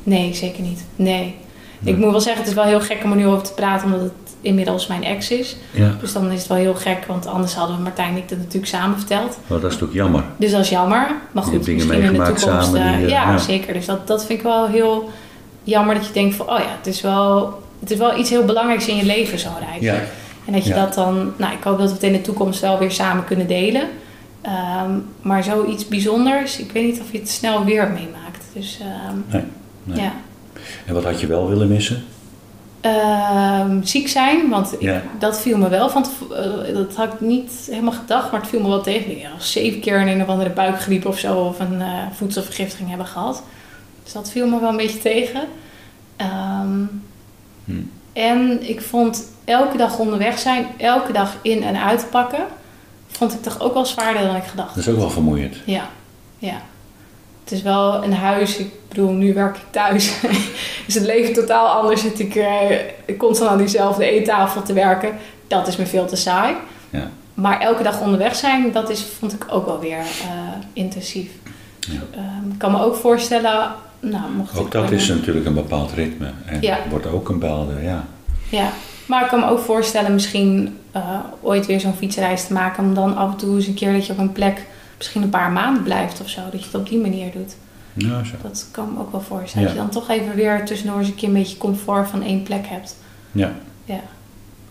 Nee, 0.02 0.34
zeker 0.34 0.62
niet. 0.62 0.84
Nee. 0.96 1.36
Nee. 1.78 1.94
Ik 1.94 2.00
moet 2.00 2.10
wel 2.10 2.20
zeggen, 2.20 2.40
het 2.42 2.50
is 2.50 2.56
wel 2.56 2.64
heel 2.64 2.80
gek 2.80 3.04
om 3.04 3.10
er 3.10 3.16
nu 3.16 3.26
over 3.26 3.42
te 3.46 3.52
praten, 3.52 3.84
omdat 3.86 4.00
het 4.00 4.27
inmiddels 4.40 4.86
mijn 4.86 5.04
ex 5.04 5.30
is. 5.30 5.56
Ja. 5.70 5.94
Dus 6.00 6.12
dan 6.12 6.30
is 6.30 6.38
het 6.38 6.48
wel 6.48 6.56
heel 6.56 6.74
gek, 6.74 7.04
want 7.06 7.26
anders 7.26 7.54
hadden 7.54 7.76
we 7.76 7.82
Martijn 7.82 8.10
en 8.10 8.16
ik 8.16 8.28
dat 8.28 8.38
natuurlijk 8.38 8.66
samen 8.66 8.98
verteld. 8.98 9.38
Dat 9.46 9.58
is 9.58 9.62
natuurlijk 9.62 9.92
jammer. 9.92 10.24
Dus 10.36 10.50
dat 10.50 10.60
is 10.60 10.68
jammer. 10.68 11.10
Maar 11.32 11.42
goed, 11.42 11.52
misschien 11.52 12.02
in 12.02 12.12
de 12.12 12.18
toekomst. 12.18 12.42
samen 12.42 12.80
eh, 12.82 12.96
die, 12.96 13.04
eh, 13.04 13.10
ja, 13.10 13.30
ja. 13.30 13.38
zeker. 13.38 13.72
Dus 13.72 13.86
dat, 13.86 14.06
dat 14.06 14.24
vind 14.26 14.38
ik 14.38 14.44
wel 14.44 14.66
heel 14.66 15.10
jammer 15.64 15.94
dat 15.94 16.06
je 16.06 16.12
denkt 16.12 16.34
van, 16.34 16.50
oh 16.50 16.58
ja, 16.58 16.76
het 16.76 16.86
is 16.86 17.00
wel, 17.00 17.62
het 17.80 17.90
is 17.90 17.98
wel 17.98 18.18
iets 18.18 18.30
heel 18.30 18.44
belangrijks 18.44 18.86
in 18.88 18.96
je 18.96 19.04
leven, 19.04 19.38
zo'n 19.38 19.58
reis. 19.70 19.82
Ja. 19.82 19.94
En 20.44 20.52
dat 20.52 20.64
je 20.64 20.74
Ja. 20.74 20.84
dat 20.84 20.94
dan, 20.94 21.32
nou, 21.36 21.52
ik 21.52 21.62
hoop 21.62 21.78
dat 21.78 21.88
we 21.88 21.94
het 21.94 22.02
in 22.02 22.12
de 22.12 22.20
toekomst 22.20 22.60
wel 22.60 22.78
weer 22.78 22.90
samen 22.90 23.24
kunnen 23.24 23.46
delen. 23.46 23.88
Ehm, 24.42 24.90
maar 25.22 25.44
zoiets 25.44 25.88
bijzonders, 25.88 26.58
ik 26.58 26.72
weet 26.72 26.84
niet 26.84 27.00
of 27.00 27.12
je 27.12 27.18
het 27.18 27.28
snel 27.28 27.64
weer 27.64 27.82
meemaakt. 27.88 28.44
Dus 28.52 28.78
ehm, 28.80 29.16
Nee. 29.26 29.42
nee. 29.84 30.00
ja. 30.00 30.12
En 30.86 30.94
wat 30.94 31.04
had 31.04 31.20
je 31.20 31.26
wel 31.26 31.48
willen 31.48 31.68
missen? 31.68 32.04
Ehm, 32.80 33.82
ziek 33.82 34.08
zijn, 34.08 34.48
want 34.48 34.72
ik- 34.72 34.80
Ja. 34.80 35.02
dat 35.18 35.40
viel 35.40 35.58
me 35.58 35.68
wel 35.68 35.90
van 35.90 36.04
eh, 36.32 36.74
dat 36.74 36.94
had 36.94 37.12
ik 37.12 37.20
niet 37.20 37.52
helemaal 37.70 37.92
gedacht, 37.92 38.30
maar 38.30 38.40
het 38.40 38.48
viel 38.48 38.60
me 38.60 38.68
wel 38.68 38.82
tegen. 38.82 39.10
Ik 39.10 39.24
al 39.24 39.40
zeven 39.40 39.80
keer 39.80 40.00
een, 40.00 40.08
een 40.08 40.22
of 40.22 40.28
andere 40.28 40.50
buikgriep 40.50 41.06
of 41.06 41.18
zo 41.18 41.36
of 41.38 41.60
een 41.60 41.80
eh, 41.80 41.88
voedselvergiftiging 42.14 42.88
hebben 42.88 43.06
gehad. 43.06 43.42
Dus 44.02 44.12
dat 44.12 44.30
viel 44.30 44.48
me 44.48 44.60
wel 44.60 44.68
een 44.70 44.76
beetje 44.76 44.98
tegen. 44.98 45.40
Ehm, 46.16 46.82
Hm. 47.64 47.72
En 48.12 48.68
ik 48.68 48.80
vond 48.82 49.24
elke 49.44 49.76
dag 49.76 49.98
onderweg 49.98 50.38
zijn, 50.38 50.66
elke 50.76 51.12
dag 51.12 51.34
in 51.42 51.62
en 51.62 51.76
uitpakken, 51.82 52.44
vond 53.08 53.32
ik 53.32 53.42
toch 53.42 53.60
ook 53.60 53.74
wel 53.74 53.86
zwaarder 53.86 54.22
dan 54.22 54.36
ik 54.36 54.44
gedacht. 54.44 54.74
Dat 54.74 54.86
is 54.86 54.90
ook 54.92 54.98
wel 54.98 55.10
vermoeiend. 55.10 55.56
Ja, 55.64 55.88
ja. 56.38 56.60
Het 57.48 57.56
is 57.56 57.62
wel 57.62 58.04
een 58.04 58.12
huis. 58.12 58.56
Ik 58.56 58.70
bedoel, 58.88 59.10
nu 59.10 59.34
werk 59.34 59.56
ik 59.56 59.62
thuis. 59.70 60.12
is 60.86 60.94
het 61.00 61.04
leven 61.04 61.32
totaal 61.34 61.66
anders. 61.68 62.00
Zit 62.00 62.18
ik 62.18 62.34
eh, 62.34 63.16
constant 63.18 63.50
aan 63.50 63.58
diezelfde 63.58 64.04
eettafel 64.10 64.62
te 64.62 64.72
werken. 64.72 65.16
Dat 65.46 65.66
is 65.68 65.76
me 65.76 65.86
veel 65.86 66.06
te 66.06 66.16
saai. 66.16 66.54
Ja. 66.90 67.10
Maar 67.34 67.60
elke 67.60 67.82
dag 67.82 68.00
onderweg 68.00 68.34
zijn, 68.34 68.72
dat 68.72 68.90
is, 68.90 69.06
vond 69.18 69.32
ik 69.32 69.46
ook 69.50 69.66
wel 69.66 69.80
weer 69.80 69.98
eh, 69.98 70.28
intensief. 70.72 71.30
Ja. 71.80 72.00
Ehm, 72.10 72.50
ik 72.52 72.58
kan 72.58 72.72
me 72.72 72.82
ook 72.82 72.94
voorstellen... 72.94 73.70
Nou, 74.00 74.30
mocht 74.36 74.58
Ook 74.58 74.70
dat 74.70 74.90
is 74.90 75.08
natuurlijk 75.08 75.46
een 75.46 75.54
bepaald 75.54 75.92
ritme. 75.92 76.30
En 76.46 76.58
Ja. 76.60 76.78
wordt 76.88 77.06
ook 77.06 77.28
een 77.28 77.38
bepaalde, 77.38 77.72
ja. 77.82 78.04
Ja, 78.48 78.70
maar 79.06 79.22
ik 79.22 79.28
kan 79.28 79.40
me 79.40 79.48
ook 79.48 79.58
voorstellen 79.58 80.12
misschien 80.12 80.78
eh, 80.92 81.02
ooit 81.40 81.66
weer 81.66 81.80
zo'n 81.80 81.96
fietsreis 81.96 82.46
te 82.46 82.52
maken. 82.52 82.84
Om 82.84 82.94
dan 82.94 83.16
af 83.16 83.30
en 83.30 83.36
toe 83.36 83.56
eens 83.56 83.66
een 83.66 83.74
keer 83.74 83.92
dat 83.92 84.06
je 84.06 84.12
op 84.12 84.18
een 84.18 84.32
plek 84.32 84.66
misschien 84.98 85.22
een 85.22 85.28
paar 85.30 85.50
maanden 85.50 85.82
blijft 85.82 86.20
of 86.20 86.28
zo. 86.28 86.40
Dat 86.50 86.60
je 86.60 86.66
het 86.66 86.74
op 86.74 86.88
die 86.88 86.98
manier 86.98 87.32
doet. 87.32 87.56
Nou, 87.92 88.24
zo. 88.24 88.32
Dat 88.42 88.66
kan 88.70 88.92
me 88.92 89.00
ook 89.00 89.12
wel 89.12 89.20
voorstellen. 89.20 89.68
Ja. 89.68 89.74
Dat 89.74 89.84
je 89.84 89.90
dan 89.92 90.02
toch 90.02 90.16
even 90.16 90.34
weer 90.34 90.64
tussendoor 90.64 90.98
eens 90.98 91.08
een 91.08 91.14
keer 91.14 91.28
een 91.28 91.34
beetje 91.34 91.56
comfort 91.56 92.08
van 92.08 92.22
één 92.22 92.42
plek 92.42 92.66
hebt. 92.66 92.96
Ja. 93.32 93.52
Ja, 93.84 94.00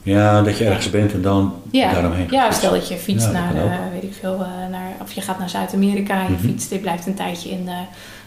Ja, 0.04 0.42
dat 0.42 0.58
je 0.58 0.66
ergens 0.66 0.90
bent 0.90 1.14
en 1.14 1.22
dan 1.22 1.54
ja. 1.72 1.92
daaromheen 1.92 2.28
ja 2.30 2.52
stel 2.52 2.72
dat 2.72 2.88
je 2.88 2.96
fietst 2.96 3.26
Ja, 3.26 3.32
naar, 3.32 3.56
eh, 3.56 3.78
weet 3.94 4.04
ik 4.04 4.14
veel, 4.20 4.34
eh, 4.34 4.70
naar, 4.72 4.92
of 5.02 5.12
je 5.12 5.22
gaat 5.22 5.40
naar 5.40 5.50
Zuid-Amerika 5.50 6.16
en 6.20 6.24
je 6.32 6.38
Mhm. 6.38 6.48
fietst, 6.48 6.72
je 6.72 6.80
blijft 6.80 7.06
een 7.08 7.14
tijdje 7.16 7.50
in 7.50 7.68
eh, 7.68 7.74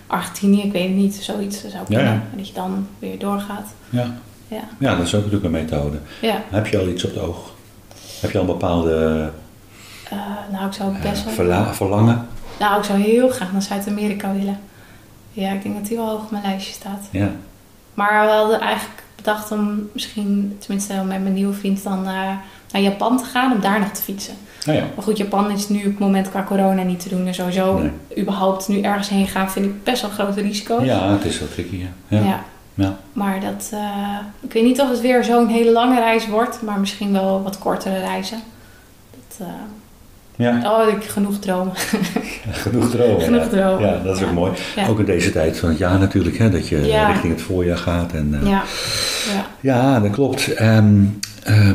Argentinië, 0.07 0.63
ik 0.63 0.73
weet 0.73 0.83
het 0.87 0.97
niet, 0.97 1.15
zoiets 1.15 1.61
zou 1.61 1.73
Ja, 1.73 1.83
kunnen. 1.85 2.05
ja. 2.05 2.11
En 2.13 2.37
dat 2.37 2.49
je 2.49 2.55
dan 2.55 2.87
weer 2.99 3.19
doorgaat. 3.19 3.67
Ja. 3.91 4.15
Ja, 4.49 4.61
ja, 4.79 4.97
dat 4.97 5.07
is 5.07 5.15
ook 5.15 5.25
natuurlijk 5.25 5.45
een 5.55 5.61
methode. 5.61 5.99
ja. 6.21 6.43
Heb 6.51 6.67
je 6.67 6.79
al 6.79 6.89
iets 6.89 7.05
op 7.05 7.15
het 7.15 7.23
oog? 7.23 7.51
Heb 8.21 8.31
je 8.31 8.39
al 8.39 8.45
een 8.45 8.51
bepaalde 8.51 9.31
Eh, 10.11 10.17
nou 10.53 10.67
ik 10.67 10.73
zou 10.73 10.95
eh, 10.95 11.03
best 11.03 11.25
wel... 11.25 11.33
verla- 11.33 11.75
verlangen? 11.75 12.27
Nou, 12.59 12.79
ik 12.79 12.85
zou 12.85 12.99
heel 13.01 13.29
graag 13.29 13.53
naar 13.53 13.63
Zuid-Amerika 13.63 14.33
willen. 14.33 14.59
Ja, 15.33 15.51
ik 15.51 15.63
denk 15.63 15.75
dat 15.75 15.87
die 15.87 15.97
wel 15.97 16.09
hoog 16.09 16.23
op 16.23 16.31
mijn 16.31 16.43
lijstje 16.43 16.73
staat. 16.73 17.09
Ja. 17.11 17.29
Maar 17.95 18.27
we 18.27 18.33
hadden 18.33 18.61
eigenlijk 18.61 19.03
bedacht 19.17 19.53
om 19.53 19.89
misschien, 19.93 20.57
tenminste 20.59 20.95
met 20.95 21.23
mijn 21.23 21.33
nieuwe 21.35 21.53
vriend, 21.55 21.83
dan 21.83 22.03
naar, 22.03 22.41
naar 22.73 22.83
Japan 22.83 23.17
te 23.19 23.25
gaan 23.25 23.53
om 23.53 23.61
daar 23.61 23.81
nog 23.81 23.89
te 23.91 24.03
fietsen. 24.03 24.35
Nou 24.65 24.79
ja. 24.79 24.85
Maar 24.95 25.05
goed, 25.05 25.17
Japan 25.17 25.51
is 25.51 25.69
nu 25.69 25.79
op 25.79 25.85
het 25.85 25.99
moment 25.99 26.31
qua 26.31 26.43
corona 26.45 26.83
niet 26.83 27.01
te 27.01 27.09
doen. 27.09 27.27
En 27.27 27.35
sowieso, 27.35 27.79
Nee. 27.79 27.91
überhaupt 28.23 28.69
nu 28.69 28.81
ergens 28.81 29.09
heen 29.09 29.27
gaan, 29.29 29.51
vind 29.51 29.67
ik 29.67 29.85
best 29.85 30.03
wel 30.03 30.11
grote 30.11 30.41
risico's. 30.41 30.85
ja, 30.85 31.09
het 31.11 31.25
is 31.25 31.39
wel 31.39 31.49
tricky. 31.49 31.77
Ja. 31.77 31.89
Ja. 32.09 32.25
Ja. 32.25 32.41
Ja. 32.75 32.97
Maar 33.13 33.41
dat, 33.41 33.69
eh, 33.73 34.19
ik 34.41 34.53
weet 34.53 34.65
niet 34.65 34.81
of 34.81 34.89
het 34.89 35.01
weer 35.01 35.25
zo'n 35.25 35.49
hele 35.49 35.73
lange 35.73 35.99
reis 36.01 36.27
wordt, 36.29 36.63
maar 36.63 36.81
misschien 36.81 37.13
wel 37.13 37.43
wat 37.43 37.59
kortere 37.59 37.99
reizen. 37.99 38.39
Dat, 39.11 39.47
eh, 39.47 39.53
Ja. 40.41 40.61
oh, 40.65 40.89
ik 40.89 41.05
genoeg 41.05 41.39
dromen. 41.39 41.73
Genoeg 42.51 42.91
dromen. 42.91 43.21
Genoeg 43.21 43.43
ja. 43.43 43.49
dromen. 43.49 43.89
Ja, 43.89 44.01
dat 44.05 44.17
is 44.17 44.23
ook 44.23 44.33
mooi. 44.33 44.53
Ook 44.89 44.99
in 44.99 45.05
deze 45.05 45.33
tijd 45.33 45.59
van 45.59 45.69
het 45.69 45.79
jaar 45.79 45.99
natuurlijk, 45.99 46.39
hè, 46.39 46.51
dat 46.51 46.69
je 46.69 47.07
richting 47.07 47.33
het 47.33 47.43
voorjaar 47.43 47.77
gaat. 47.77 48.13
En, 48.13 48.39
eh, 48.41 48.49
ja. 48.49 48.63
ja. 49.35 49.47
ja, 49.61 50.01
dat 50.01 50.11
klopt. 50.11 50.55
Ehm, 50.55 51.05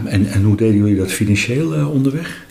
en, 0.05 0.27
en 0.31 0.43
hoe 0.43 0.55
deden 0.55 0.77
jullie 0.77 0.97
dat 0.97 1.11
financieel 1.11 1.73
eh, 1.73 1.91
onderweg? 1.91 2.43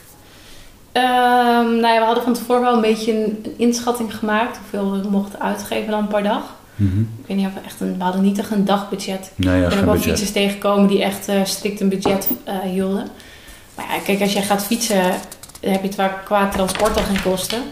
Ehm, 0.92 1.70
nou 1.80 1.86
ja, 1.86 1.98
we 1.98 2.04
hadden 2.04 2.24
van 2.24 2.34
tevoren 2.34 2.62
wel 2.62 2.74
een 2.74 2.80
beetje 2.80 3.12
een, 3.12 3.38
een 3.42 3.54
inschatting 3.56 4.16
gemaakt 4.16 4.58
hoeveel 4.58 5.02
we 5.02 5.08
mochten 5.10 5.40
uitgeven 5.40 5.90
dan 5.90 6.08
per 6.08 6.22
dag. 6.22 6.54
Mhm. 6.74 7.00
Ik 7.00 7.26
weet 7.26 7.36
niet 7.36 7.46
of 7.46 7.54
we 7.54 7.60
echt 7.64 7.80
een, 7.80 7.96
we 7.98 8.04
hadden 8.04 8.22
niet 8.22 8.38
echt 8.38 8.50
een 8.50 8.64
dagbudget. 8.64 9.32
Nou 9.36 9.56
ja, 9.56 9.62
Ik 9.62 9.68
ben 9.68 9.78
ook 9.78 9.84
wel 9.84 9.96
fietsers 9.96 10.30
tegengekomen 10.30 10.88
die 10.88 11.02
echt 11.02 11.28
eh, 11.28 11.44
strikt 11.44 11.80
een 11.80 11.88
budget 11.88 12.28
hielden. 12.64 13.06
Maar 13.74 13.86
ja, 13.90 13.98
kijk, 14.04 14.20
als 14.20 14.32
jij 14.32 14.42
gaat 14.42 14.64
fietsen, 14.64 15.14
dan 15.64 15.72
heb 15.72 15.82
je 15.82 16.02
het 16.02 16.12
qua, 16.24 16.48
transport 16.48 16.96
al 16.96 17.02
geen 17.02 17.22
kosten. 17.22 17.62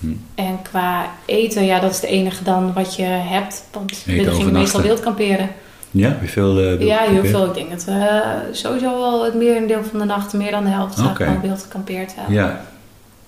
Hm. 0.00 0.06
En 0.34 0.58
qua 0.62 1.10
eten, 1.24 1.64
ja, 1.64 1.80
dat 1.80 1.90
is 1.90 1.96
het 1.96 2.10
enige 2.10 2.44
dan 2.44 2.72
wat 2.72 2.96
je 2.96 3.02
hebt. 3.02 3.64
Want 3.72 4.02
we 4.04 4.30
gingen 4.30 4.52
meestal 4.52 4.82
wild 4.82 5.00
kamperen. 5.00 5.48
Ja, 5.90 6.08
heb 6.08 6.20
je 6.20 6.28
veel 6.28 6.58
eh, 6.60 6.80
Ja, 6.86 6.98
heel 6.98 7.24
veel. 7.24 7.46
Ik 7.46 7.54
denk 7.54 7.70
dat 7.70 7.84
we 7.84 7.92
eh, 7.92 8.30
sowieso 8.52 8.98
wel 8.98 9.24
het 9.24 9.34
merendeel 9.34 9.84
van 9.84 9.98
de 9.98 10.04
nacht, 10.04 10.32
meer 10.32 10.50
dan 10.50 10.64
de 10.64 10.70
helft, 10.70 10.98
Oké. 10.98 11.08
okay. 11.08 11.26
gewoon 11.26 11.42
wild 11.42 11.62
gekampeerd 11.62 12.14
hebben. 12.14 12.34
Ja, 12.34 12.64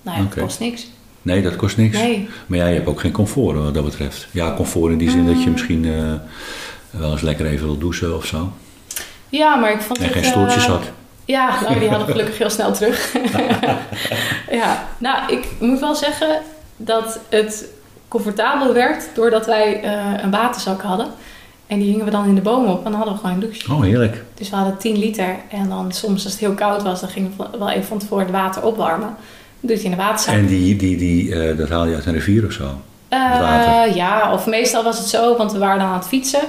Nou 0.01 0.17
ja, 0.17 0.23
het 0.23 0.35
kost 0.35 0.59
niks. 0.59 0.87
Nee, 1.21 1.41
dat 1.41 1.55
kost 1.55 1.77
niks. 1.77 1.97
Nee. 1.97 2.29
Maar 2.47 2.57
jij 2.57 2.73
hebt 2.73 2.87
ook 2.87 2.99
geen 2.99 3.11
comfort 3.11 3.57
wat 3.57 3.73
dat 3.73 3.83
betreft. 3.83 4.27
Ja, 4.31 4.53
comfort 4.55 4.91
in 4.91 4.97
die 4.97 5.09
zin 5.09 5.25
dat 5.25 5.39
je 5.39 5.45
Mm. 5.45 5.51
misschien 5.51 5.85
eh, 5.85 6.13
wel 6.99 7.11
eens 7.11 7.21
lekker 7.21 7.45
even 7.45 7.65
wil 7.65 7.77
douchen 7.77 8.15
of 8.15 8.25
zo. 8.25 8.51
Ja, 9.29 9.55
maar 9.55 9.71
ik 9.71 9.81
vond 9.81 9.97
En 9.99 10.03
het... 10.03 10.13
geen 10.13 10.23
stoeltjes 10.25 10.63
eh, 10.65 10.69
had. 10.69 10.91
Ja, 11.25 11.55
nou, 11.63 11.79
die 11.79 11.89
hadden 11.89 12.07
we 12.07 12.11
gelukkig 12.11 12.37
heel 12.37 12.49
snel 12.49 12.73
terug. 12.73 13.15
ja, 14.61 14.87
nou, 14.97 15.33
ik 15.33 15.47
moet 15.59 15.79
wel 15.79 15.95
zeggen 15.95 16.41
dat 16.77 17.19
het 17.29 17.65
comfortabel 18.07 18.73
werd 18.73 19.09
doordat 19.13 19.45
wij 19.45 19.81
eh, 19.81 20.23
een 20.23 20.31
waterzak 20.31 20.81
hadden. 20.81 21.07
En 21.67 21.79
die 21.79 21.89
hingen 21.89 22.05
we 22.05 22.11
dan 22.11 22.25
in 22.25 22.35
de 22.35 22.41
boom 22.41 22.65
op 22.65 22.85
en 22.85 22.91
dan 22.91 22.93
hadden 22.93 23.13
we 23.13 23.19
gewoon 23.19 23.35
een 23.35 23.41
douche. 23.41 23.73
Oh, 23.73 23.81
heerlijk. 23.81 24.23
Dus 24.33 24.49
we 24.49 24.55
hadden 24.55 24.77
10 24.77 24.97
liter 24.97 25.35
en 25.49 25.69
dan 25.69 25.91
soms 25.91 26.23
als 26.23 26.33
het 26.33 26.41
heel 26.41 26.53
koud 26.53 26.83
was, 26.83 26.99
dan 26.99 27.09
gingen 27.09 27.33
we 27.37 27.57
wel 27.57 27.69
even 27.69 27.83
van 27.83 27.97
tevoren 27.97 28.25
het 28.25 28.33
water 28.33 28.63
opwarmen. 28.63 29.15
Het 29.67 29.81
in 29.81 29.91
de 29.91 29.97
waterzak. 29.97 30.35
En 30.35 30.45
die, 30.45 30.75
die, 30.75 30.97
die, 30.97 31.35
eh, 31.35 31.57
dat 31.57 31.69
haal 31.69 31.85
je 31.85 31.95
uit 31.95 32.05
een 32.05 32.13
rivier 32.13 32.45
of 32.45 32.51
zo? 32.51 32.81
Water? 33.09 33.95
ja, 33.95 34.33
of 34.33 34.45
meestal 34.45 34.83
was 34.83 34.97
het 34.97 35.07
zo, 35.07 35.37
want 35.37 35.51
we 35.51 35.57
waren 35.57 35.79
dan 35.79 35.87
aan 35.87 35.97
het 35.97 36.07
fietsen. 36.07 36.41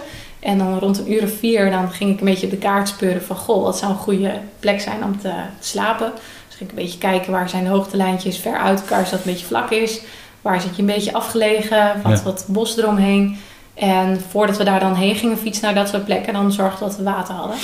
En 0.45 0.59
dan 0.59 0.79
rond 0.79 0.99
een 0.99 1.13
uur 1.13 1.23
of 1.23 1.31
vier, 1.39 1.71
dan 1.71 1.91
ging 1.91 2.11
ik 2.13 2.19
een 2.19 2.25
beetje 2.27 2.47
op 2.47 2.53
de 2.53 2.59
kaart 2.59 2.89
speuren 2.89 3.23
van... 3.23 3.37
Goh, 3.37 3.63
wat 3.63 3.79
zou 3.79 3.93
een 3.93 3.99
goede 3.99 4.33
plek 4.61 4.81
zijn 4.81 5.05
om 5.05 5.21
te 5.21 5.33
slapen? 5.61 6.13
Dus 6.49 6.57
ging 6.57 6.71
ik 6.71 6.77
een 6.77 6.83
beetje 6.85 6.99
kijken 6.99 7.33
waar 7.33 7.49
zijn 7.49 7.65
de 7.65 7.71
hoogtelijntjes 7.71 8.39
ver 8.39 8.57
uit 8.59 8.81
elkaar, 8.81 9.05
zodat 9.05 9.11
het 9.19 9.25
een 9.27 9.33
beetje 9.33 9.47
vlak 9.47 9.71
is. 9.71 10.01
Waar 10.43 10.61
zit 10.61 10.77
je 10.77 10.83
een 10.83 10.89
beetje 10.89 11.13
afgelegen, 11.13 11.93
wat, 12.03 12.19
Ja. 12.19 12.23
wat 12.25 12.45
bos 12.49 12.77
eromheen. 12.79 13.39
En 13.75 14.21
voordat 14.31 14.57
we 14.57 14.65
daar 14.65 14.81
dan 14.81 14.95
heen 14.95 15.15
gingen 15.15 15.39
fietsen 15.39 15.65
naar 15.65 15.75
dat 15.75 15.89
soort 15.89 16.05
plekken, 16.05 16.33
dan 16.33 16.53
zorgden 16.53 16.79
we 16.79 16.85
dat 16.85 16.97
we 16.97 17.03
water 17.03 17.35
hadden. 17.35 17.57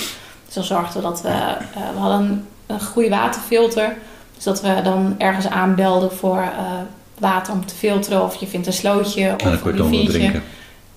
Dus 0.45 0.53
dan 0.53 0.63
zorgden 0.63 1.01
we 1.01 1.07
dat 1.07 1.21
we... 1.21 1.27
eh, 1.29 1.55
we 1.93 1.99
hadden 1.99 2.19
een, 2.19 2.45
een 2.65 2.81
goede 2.81 3.09
waterfilter. 3.09 3.97
Dus 4.35 4.43
dat 4.43 4.61
we 4.61 4.81
dan 4.83 5.15
ergens 5.17 5.47
aanbelden 5.47 6.11
voor 6.11 6.37
eh, 6.41 6.71
water 7.19 7.53
om 7.53 7.65
te 7.65 7.75
filteren. 7.75 8.23
Of 8.23 8.35
je 8.35 8.47
vindt 8.47 8.67
een 8.67 8.73
slootje 8.73 9.33
of 9.33 9.43
een 9.43 9.51
riviertje. 9.91 10.41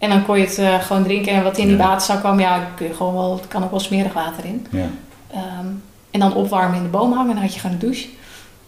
En 0.04 0.10
dan 0.10 0.24
kon 0.24 0.38
je 0.38 0.44
het 0.44 0.58
eh, 0.58 0.80
gewoon 0.82 1.02
drinken. 1.04 1.32
En 1.32 1.42
wat 1.42 1.58
in 1.58 1.66
die 1.68 1.76
Ja. 1.76 1.86
waterzak 1.86 2.18
kwam, 2.20 2.40
ja, 2.40 2.68
kun 2.76 2.86
je 2.86 2.94
gewoon 2.94 3.14
wel, 3.14 3.40
kan 3.48 3.64
ook 3.64 3.70
wel 3.70 3.80
smerig 3.80 4.12
water 4.12 4.44
in. 4.44 4.66
Ja, 4.70 4.86
Ehm, 5.30 5.66
en 6.10 6.20
dan 6.20 6.34
opwarmen 6.34 6.76
in 6.76 6.82
de 6.82 6.88
boom 6.88 7.12
hangen 7.12 7.28
en 7.28 7.34
dan 7.34 7.42
had 7.44 7.54
je 7.54 7.60
gewoon 7.60 7.76
een 7.76 7.82
douche. 7.82 8.06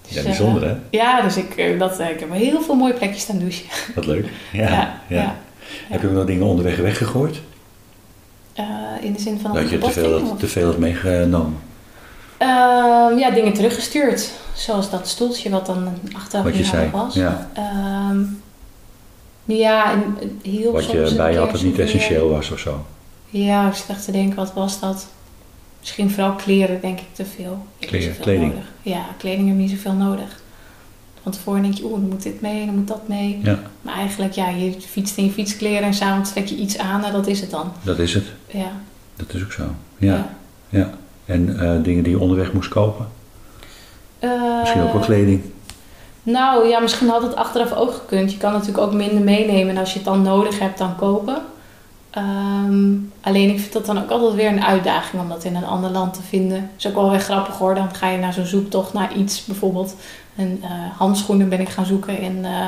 Dus, 0.03 0.13
ja 0.15 0.19
eh, 0.21 0.27
bijzonder 0.27 0.69
hè? 0.69 0.77
ja, 0.91 1.23
dus 1.23 1.37
ik, 1.37 1.57
eh, 1.57 1.79
dat, 1.79 1.99
eh, 1.99 2.11
ik 2.11 2.21
heb 2.21 2.33
heel 2.33 2.61
veel 2.63 2.75
mooie 2.75 2.93
plekjes 2.93 3.23
staan 3.23 3.39
douchen. 3.39 3.67
Wat 3.95 4.07
leuk. 4.07 4.29
Ja, 4.53 5.01
ja, 5.09 5.35
Heb 5.89 6.01
je 6.01 6.07
ook 6.09 6.13
nog 6.15 6.25
dingen 6.25 6.47
onderweg 6.47 6.77
weggegooid? 6.77 7.41
Eh, 8.53 8.65
in 9.01 9.13
de 9.13 9.21
zin 9.21 9.39
van 9.43 9.53
Dat 9.55 9.71
je 9.71 9.79
te 9.79 9.91
veel, 9.91 10.21
had- 10.21 10.39
te 10.39 10.47
veel 10.49 10.67
had 10.67 10.79
meegenomen? 10.79 11.59
Ehm, 12.39 13.19
ja, 13.19 13.31
dingen 13.35 13.53
teruggestuurd. 13.53 14.31
Zoals 14.55 14.91
dat 14.91 15.09
stoeltje 15.09 15.51
wat 15.51 15.67
dan 15.67 15.89
handig 16.33 16.91
was. 16.91 17.15
Ja. 17.15 17.49
Ehm, 17.55 18.23
ja, 19.47 19.93
en 19.93 20.17
eh, 20.21 20.53
heel 20.53 20.73
Wat 20.73 20.91
je 20.91 21.15
bij 21.17 21.35
had 21.35 21.51
dat 21.51 21.63
niet 21.63 21.79
essentieel 21.79 22.29
was 22.29 22.51
of 22.51 22.59
zo? 22.59 22.85
Ja, 23.29 23.69
ik 23.69 23.75
zit 23.75 23.89
echt 23.89 24.05
te 24.05 24.13
denken, 24.13 24.37
wat 24.37 24.53
was 24.53 24.81
dat? 24.81 25.07
Misschien 25.81 26.11
vooral 26.11 26.33
kleren, 26.35 26.81
denk 26.81 26.99
ik, 27.01 27.07
te 27.13 27.25
veel. 27.25 27.67
Kleren, 27.79 28.19
kleding. 28.21 28.53
Nodig. 28.53 28.69
Ja, 28.83 29.05
kleding 29.19 29.49
heb 29.49 29.57
je 29.57 29.63
niet 29.63 29.71
zoveel 29.71 29.93
nodig. 29.93 30.41
Van 31.23 31.33
tevoren 31.33 31.63
denk 31.63 31.75
je, 31.75 31.85
oeh, 31.85 31.93
dan 32.01 32.09
moet 32.09 32.23
dit 32.23 32.41
mee, 32.41 32.67
dan 32.67 32.75
moet 32.75 32.89
dat 32.89 33.09
mee. 33.09 33.41
Ja, 33.43 33.59
Maar 33.83 33.95
eigenlijk, 33.95 34.33
ja, 34.33 34.49
je 34.49 34.73
fietst 34.81 35.17
in 35.17 35.25
je 35.25 35.31
fietskleren 35.31 35.83
en 35.83 35.95
s'avonds 35.95 36.31
trek 36.33 36.47
je 36.47 36.57
iets 36.57 36.79
aan 36.79 37.05
en 37.05 37.13
dat 37.13 37.27
is 37.27 37.41
het 37.41 37.51
dan. 37.51 37.73
dat 37.83 37.99
is 37.99 38.15
het. 38.15 38.25
Ja. 38.47 38.73
Dat 39.17 39.35
is 39.35 39.43
ook 39.43 39.53
zo. 39.53 39.63
Ja, 39.99 40.37
ja. 40.69 40.91
En 41.25 41.61
eh, 41.61 41.83
dingen 41.83 42.03
die 42.03 42.13
je 42.13 42.21
onderweg 42.21 42.53
moest 42.53 42.69
kopen? 42.69 43.07
Misschien 44.61 44.83
ook 44.83 44.93
wel 44.93 45.01
Eh, 45.01 45.07
kleding? 45.07 45.43
Nou 46.27 46.69
ja, 46.69 46.79
misschien 46.79 47.09
had 47.09 47.23
het 47.23 47.37
achteraf 47.37 47.73
ook 47.73 47.93
gekund. 47.93 48.33
Je 48.33 48.39
kan 48.39 48.53
natuurlijk 48.53 48.79
ook 48.79 48.93
minder 48.93 49.23
meenemen 49.23 49.69
en 49.69 49.81
als 49.81 49.91
je 49.93 49.97
het 49.99 50.05
dan 50.05 50.23
nodig 50.23 50.59
hebt, 50.59 50.79
dan 50.79 50.97
kopen. 50.97 51.43
Ehm, 52.11 52.95
alleen 53.21 53.51
ik 53.51 53.61
vind 53.61 53.73
dat 53.73 53.87
dan 53.87 53.99
ook 53.99 54.11
altijd 54.11 54.35
weer 54.35 54.49
een 54.49 54.65
uitdaging 54.65 55.23
om 55.23 55.29
dat 55.29 55.45
in 55.45 55.57
een 55.57 55.65
ander 55.65 55.91
land 55.91 56.15
te 56.15 56.23
vinden. 56.23 56.61
Dat 56.61 56.71
is 56.79 56.87
ook 56.87 56.95
wel 56.95 57.11
weer 57.11 57.21
grappig 57.21 57.59
hoor. 57.59 57.75
Dan 57.75 57.95
ga 57.95 58.09
je 58.09 58.19
naar 58.19 58.33
zo'n 58.33 58.47
zoektocht 58.47 58.93
naar 58.93 59.15
iets, 59.15 59.45
bijvoorbeeld 59.45 59.95
een 60.37 60.61
eh, 60.63 60.71
handschoenen 60.97 61.49
ben 61.49 61.61
ik 61.61 61.69
gaan 61.69 61.87
zoeken 61.87 62.21
in 62.21 62.45
eh 62.45 62.67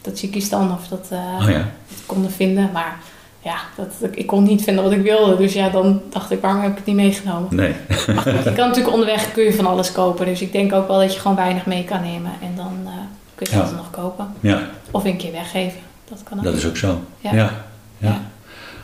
Tajikistan 0.00 0.72
of 0.72 0.88
dat 0.88 1.06
eh 1.10 1.18
Oh 1.40 1.50
ja, 1.50 1.68
dat 1.88 2.02
konden 2.06 2.30
vinden. 2.30 2.70
Maar 2.72 2.98
ja, 3.44 3.56
dat, 3.76 3.86
ik 4.10 4.26
kon 4.26 4.42
niet 4.42 4.62
vinden 4.62 4.84
wat 4.84 4.92
ik 4.92 5.02
wilde. 5.02 5.36
Dus 5.36 5.52
ja, 5.52 5.68
dan 5.68 6.00
dacht 6.10 6.30
ik, 6.30 6.40
waarom 6.40 6.60
heb 6.62 6.70
ik 6.70 6.76
het 6.76 6.86
niet 6.86 6.96
meegenomen? 6.96 7.54
nee. 7.56 7.72
Maar 7.88 8.16
goed, 8.16 8.32
je 8.44 8.52
kan 8.52 8.66
natuurlijk 8.68 8.92
onderweg 8.92 9.32
kun 9.32 9.44
je 9.44 9.52
van 9.54 9.66
alles 9.66 9.92
kopen. 9.92 10.26
Dus 10.26 10.40
ik 10.42 10.52
denk 10.52 10.72
ook 10.72 10.88
wel 10.88 10.98
dat 10.98 11.14
je 11.14 11.20
gewoon 11.20 11.36
weinig 11.36 11.66
mee 11.66 11.84
kan 11.84 12.00
nemen. 12.02 12.30
En 12.42 12.52
dan 12.56 12.72
eh, 12.84 12.90
kun 13.34 13.46
je 13.50 13.52
Ja. 13.56 13.58
altijd 13.60 13.76
nog 13.76 13.90
kopen. 13.90 14.26
Ja, 14.40 14.60
Of 14.90 15.04
een 15.04 15.16
keer 15.16 15.32
weggeven. 15.32 15.78
Dat 16.08 16.22
kan 16.22 16.38
ook. 16.38 16.44
dat 16.44 16.54
is 16.54 16.66
ook 16.66 16.76
zo. 16.76 17.00
Ja. 17.20 17.50
Ja. 17.98 18.20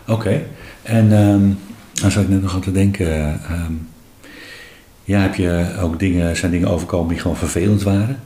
Oké. 0.09 0.41
En 0.83 1.13
ehm 1.13 1.49
dan 2.01 2.11
zat 2.11 2.23
ik 2.23 2.29
net 2.29 2.43
nog 2.43 2.55
aan 2.55 2.61
te 2.61 2.73
denken. 2.73 3.41
ehm, 3.49 3.73
ja, 5.05 5.21
heb 5.21 5.35
je 5.35 5.67
ook 5.81 5.99
dingen, 5.99 6.37
zijn 6.37 6.51
dingen 6.51 6.69
overkomen 6.69 7.09
die 7.09 7.19
gewoon 7.19 7.37
vervelend 7.37 7.83
waren? 7.83 8.21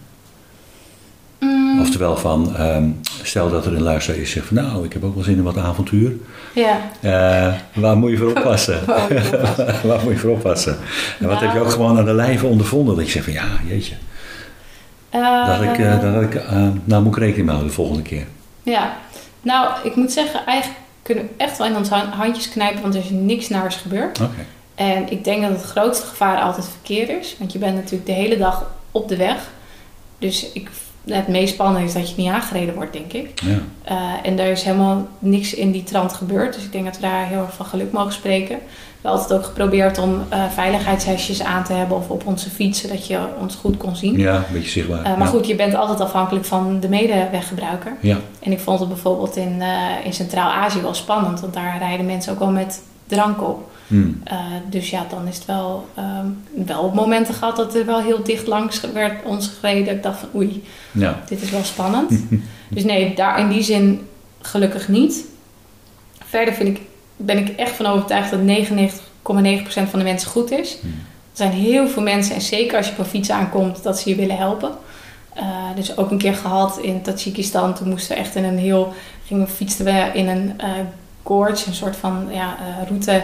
Mm, 1.75 1.81
Oftewel 1.81 2.17
van, 2.17 2.57
ehm, 2.57 2.89
stel 3.23 3.51
dat 3.51 3.67
er 3.67 3.75
een 3.75 3.83
luisteraar 3.83 4.21
is 4.21 4.31
zegt 4.31 4.47
van 4.47 4.57
nou, 4.57 4.85
ik 4.85 4.93
heb 4.93 5.05
ook 5.05 5.15
wel 5.15 5.25
zin 5.25 5.37
in 5.37 5.43
wat 5.43 5.59
avontuur. 5.59 6.13
ja. 6.55 6.77
Eh, 7.01 7.55
waar 7.75 7.97
moet 7.97 8.11
je 8.11 8.17
voor 8.17 8.29
oppassen? 8.29 8.81
Waar 8.87 9.01
moet 9.09 9.23
je 9.23 9.29
voor 9.29 9.41
oppassen? 9.41 9.67
waar 9.89 10.01
moet 10.03 10.13
je 10.13 10.19
voor 10.19 10.31
oppassen? 10.31 10.77
En 11.21 11.27
wat 11.27 11.35
Nou. 11.41 11.45
heb 11.45 11.55
je 11.55 11.61
ook 11.61 11.71
gewoon 11.71 11.99
aan 11.99 12.05
de 12.05 12.15
lijve 12.15 12.47
ondervonden? 12.47 12.97
Dat 12.97 13.05
je 13.05 13.11
zegt 13.11 13.25
van 13.25 13.35
ja, 13.35 13.45
jeetje. 13.67 13.95
Eh, 15.11 15.47
Dat 15.47 15.63
ik, 15.63 15.79
eh, 15.79 16.01
dat 16.13 16.23
ik, 16.23 16.35
eh, 16.35 16.67
nou 16.85 17.03
moet 17.03 17.13
ik 17.17 17.19
rekening 17.19 17.37
mee 17.47 17.55
houden 17.55 17.69
de 17.69 17.75
volgende 17.75 18.03
keer. 18.03 18.27
Ja. 18.63 18.97
Nou, 19.43 19.69
ik 19.85 19.97
moet 19.97 20.13
zeggen, 20.13 20.47
eigenlijk 20.47 20.81
kunnen 21.03 21.25
we 21.25 21.31
echt 21.37 21.59
wel 21.59 21.67
in 21.67 21.77
onze 21.77 21.95
han- 21.95 22.09
handjes 22.11 22.49
knijpen. 22.49 22.83
Want 22.83 22.95
er 22.95 23.01
is 23.01 23.11
niks 23.11 23.49
naars 23.49 23.77
gebeurd. 23.77 24.21
Oké. 24.21 24.45
En 24.75 25.11
ik 25.11 25.25
denk 25.25 25.43
dat 25.43 25.51
het 25.51 25.63
grootste 25.63 26.07
gevaar 26.07 26.41
altijd 26.41 26.67
verkeer 26.69 27.19
is. 27.19 27.35
Want 27.39 27.53
je 27.53 27.59
bent 27.59 27.75
natuurlijk 27.75 28.07
de 28.07 28.13
hele 28.13 28.37
dag 28.39 28.71
op 28.91 29.09
de 29.09 29.17
weg. 29.17 29.37
Dus 30.19 30.53
ik, 30.53 30.69
het 31.07 31.29
meest 31.29 31.55
spannende 31.55 31.87
is 31.87 31.93
dat 31.93 32.09
je 32.09 32.15
niet 32.17 32.31
aangereden 32.31 32.75
wordt, 32.75 32.93
denk 32.93 33.13
ik. 33.13 33.41
Ja. 33.43 33.59
Eh, 33.85 34.29
en 34.29 34.39
er 34.39 34.51
is 34.51 34.63
helemaal 34.63 35.09
niks 35.19 35.55
in 35.55 35.71
die 35.71 35.83
trant 35.83 36.13
gebeurd. 36.13 36.55
Dus 36.55 36.65
ik 36.65 36.73
denk 36.73 36.85
dat 36.85 36.97
we 36.97 37.03
daar 37.03 37.27
heel 37.27 37.41
erg 37.41 37.55
van 37.55 37.67
geluk 37.67 37.93
mogen 37.93 38.13
spreken. 38.13 38.57
We 38.57 39.11
hebben 39.11 39.21
altijd 39.21 39.39
ook 39.39 39.47
geprobeerd 39.47 39.99
om 39.99 40.23
eh, 40.29 40.45
veiligheidshesjes 40.51 41.43
aan 41.43 41.65
te 41.65 41.73
hebben 41.73 41.97
of 41.97 42.09
op 42.09 42.27
onze 42.27 42.51
fietsen, 42.51 42.89
dat 42.89 43.07
je 43.07 43.19
ons 43.41 43.55
goed 43.55 43.77
kon 43.77 43.97
zien. 43.97 44.19
ja, 44.19 44.37
een 44.37 44.43
beetje 44.53 44.71
zichtbaar. 44.71 44.99
Eh, 44.99 45.05
maar 45.05 45.19
ja. 45.19 45.27
goed, 45.27 45.47
je 45.47 45.55
bent 45.55 45.75
altijd 45.75 46.01
afhankelijk 46.01 46.45
van 46.45 46.81
de 46.81 46.89
medeweggebruiker. 46.89 47.97
Ja, 48.01 48.19
En 48.41 48.53
ik 48.53 48.61
vond 48.61 48.81
het 48.81 48.89
bijvoorbeeld 48.89 49.37
in, 49.37 49.63
in 50.05 50.13
Centraal-Azië 50.13 50.81
wel 50.81 50.95
spannend, 50.95 51.41
want 51.41 51.55
daar 51.55 51.79
rijden 51.79 52.07
mensen 52.07 52.33
ook 52.33 52.39
wel 52.39 52.51
met 52.51 52.83
drank 53.07 53.43
op. 53.43 53.73
Hmm. 53.87 54.21
Eh, 54.25 54.37
dus 54.71 54.91
ja, 54.91 55.07
dan 55.11 55.27
is 55.27 55.37
het 55.37 55.45
wel, 55.45 55.89
ehm, 55.95 56.27
wel 56.67 56.91
momenten 56.95 57.35
gehad 57.35 57.57
dat 57.57 57.75
er 57.75 57.87
wel 57.87 58.01
heel 58.01 58.23
dicht 58.23 58.47
langs 58.47 58.81
werd 58.81 59.25
ons 59.25 59.49
gereden. 59.49 59.95
Ik 59.95 60.03
dacht 60.03 60.19
van 60.19 60.29
oei, 60.35 60.65
ja. 60.93 61.23
dit 61.29 61.43
is 61.43 61.51
wel 61.51 61.65
spannend. 61.65 62.11
dus 62.75 62.85
nee, 62.85 63.15
daar 63.15 63.41
in 63.41 63.49
die 63.49 63.63
zin 63.63 64.09
gelukkig 64.41 64.89
niet. 64.89 65.25
Verder 66.25 66.55
vind 66.55 66.79
ik, 66.79 66.83
ben 67.17 67.39
ik 67.39 67.49
echt 67.49 67.73
van 67.73 67.87
overtuigd 67.87 68.31
dat 68.31 68.41
99,9% 68.41 69.91
van 69.91 69.99
de 69.99 70.05
mensen 70.05 70.31
goed 70.31 70.51
is. 70.51 70.77
Hmm. 70.81 70.91
Er 70.91 71.41
zijn 71.41 71.53
heel 71.53 71.89
veel 71.89 72.03
mensen, 72.03 72.35
en 72.35 72.41
zeker 72.41 72.77
als 72.77 72.87
je 72.87 72.93
op 72.93 72.99
een 72.99 73.05
fiets 73.05 73.31
aankomt, 73.31 73.83
dat 73.83 73.99
ze 73.99 74.09
je 74.09 74.17
willen 74.17 74.37
helpen. 74.37 74.71
Eh, 75.35 75.45
dus 75.75 75.97
ook 75.97 76.11
een 76.11 76.19
keer 76.19 76.35
gehad 76.35 76.79
in 76.79 77.03
Tajikistan. 77.03 77.75
Toen 77.75 77.89
moesten 77.89 78.17
we 78.17 78.23
echt 78.23 78.35
in 78.35 78.45
een 78.45 78.59
heel... 78.59 78.93
Gingen, 79.27 79.49
fietsten 79.49 79.85
we 79.85 80.11
in 80.13 80.29
een 80.29 80.55
eh 80.57 80.69
gorge, 81.23 81.67
een 81.67 81.75
soort 81.75 81.97
van 81.97 82.27
ja, 82.31 82.57
route... 82.89 83.23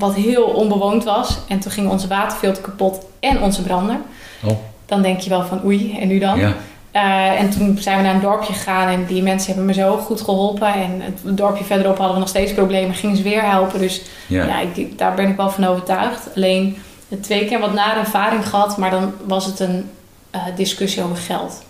wat 0.00 0.14
heel 0.14 0.42
onbewoond 0.44 1.04
was. 1.04 1.38
En 1.48 1.60
toen 1.60 1.72
ging 1.72 1.90
onze 1.90 2.08
waterfilter 2.08 2.62
kapot 2.62 3.06
en 3.20 3.42
onze 3.42 3.62
brander. 3.62 3.96
Oh, 4.44 4.52
Dan 4.86 5.02
denk 5.02 5.20
je 5.20 5.30
wel 5.30 5.42
van 5.44 5.60
oei, 5.64 5.98
en 6.00 6.08
nu 6.08 6.18
dan? 6.18 6.38
ja. 6.38 6.52
Eh, 6.90 7.40
en 7.40 7.50
toen 7.50 7.78
zijn 7.80 7.96
we 7.96 8.02
naar 8.02 8.14
een 8.14 8.20
dorpje 8.20 8.52
gegaan 8.52 8.88
en 8.88 9.04
die 9.06 9.22
mensen 9.22 9.46
hebben 9.46 9.64
me 9.66 9.72
zo 9.72 9.96
goed 9.96 10.20
geholpen. 10.20 10.74
En 10.74 11.00
het 11.00 11.36
dorpje 11.36 11.64
verderop 11.64 11.96
hadden 11.96 12.14
we 12.14 12.20
nog 12.20 12.28
steeds 12.28 12.52
problemen, 12.52 12.94
gingen 12.94 13.16
ze 13.16 13.22
weer 13.22 13.42
helpen. 13.50 13.78
Dus 13.80 14.02
Ja. 14.26 14.44
ja, 14.44 14.60
ik, 14.74 14.98
daar 14.98 15.14
ben 15.14 15.28
ik 15.28 15.36
wel 15.36 15.50
van 15.50 15.64
overtuigd. 15.64 16.28
Alleen 16.36 16.76
de 17.08 17.20
twee 17.20 17.44
keer 17.44 17.58
wat 17.60 17.72
nare 17.74 17.98
ervaring 18.00 18.48
gehad, 18.48 18.76
maar 18.76 18.90
dan 18.90 19.12
was 19.26 19.46
het 19.46 19.60
een 19.60 19.90
eh, 20.30 20.40
discussie 20.56 21.02
over 21.02 21.16
geld. 21.16 21.62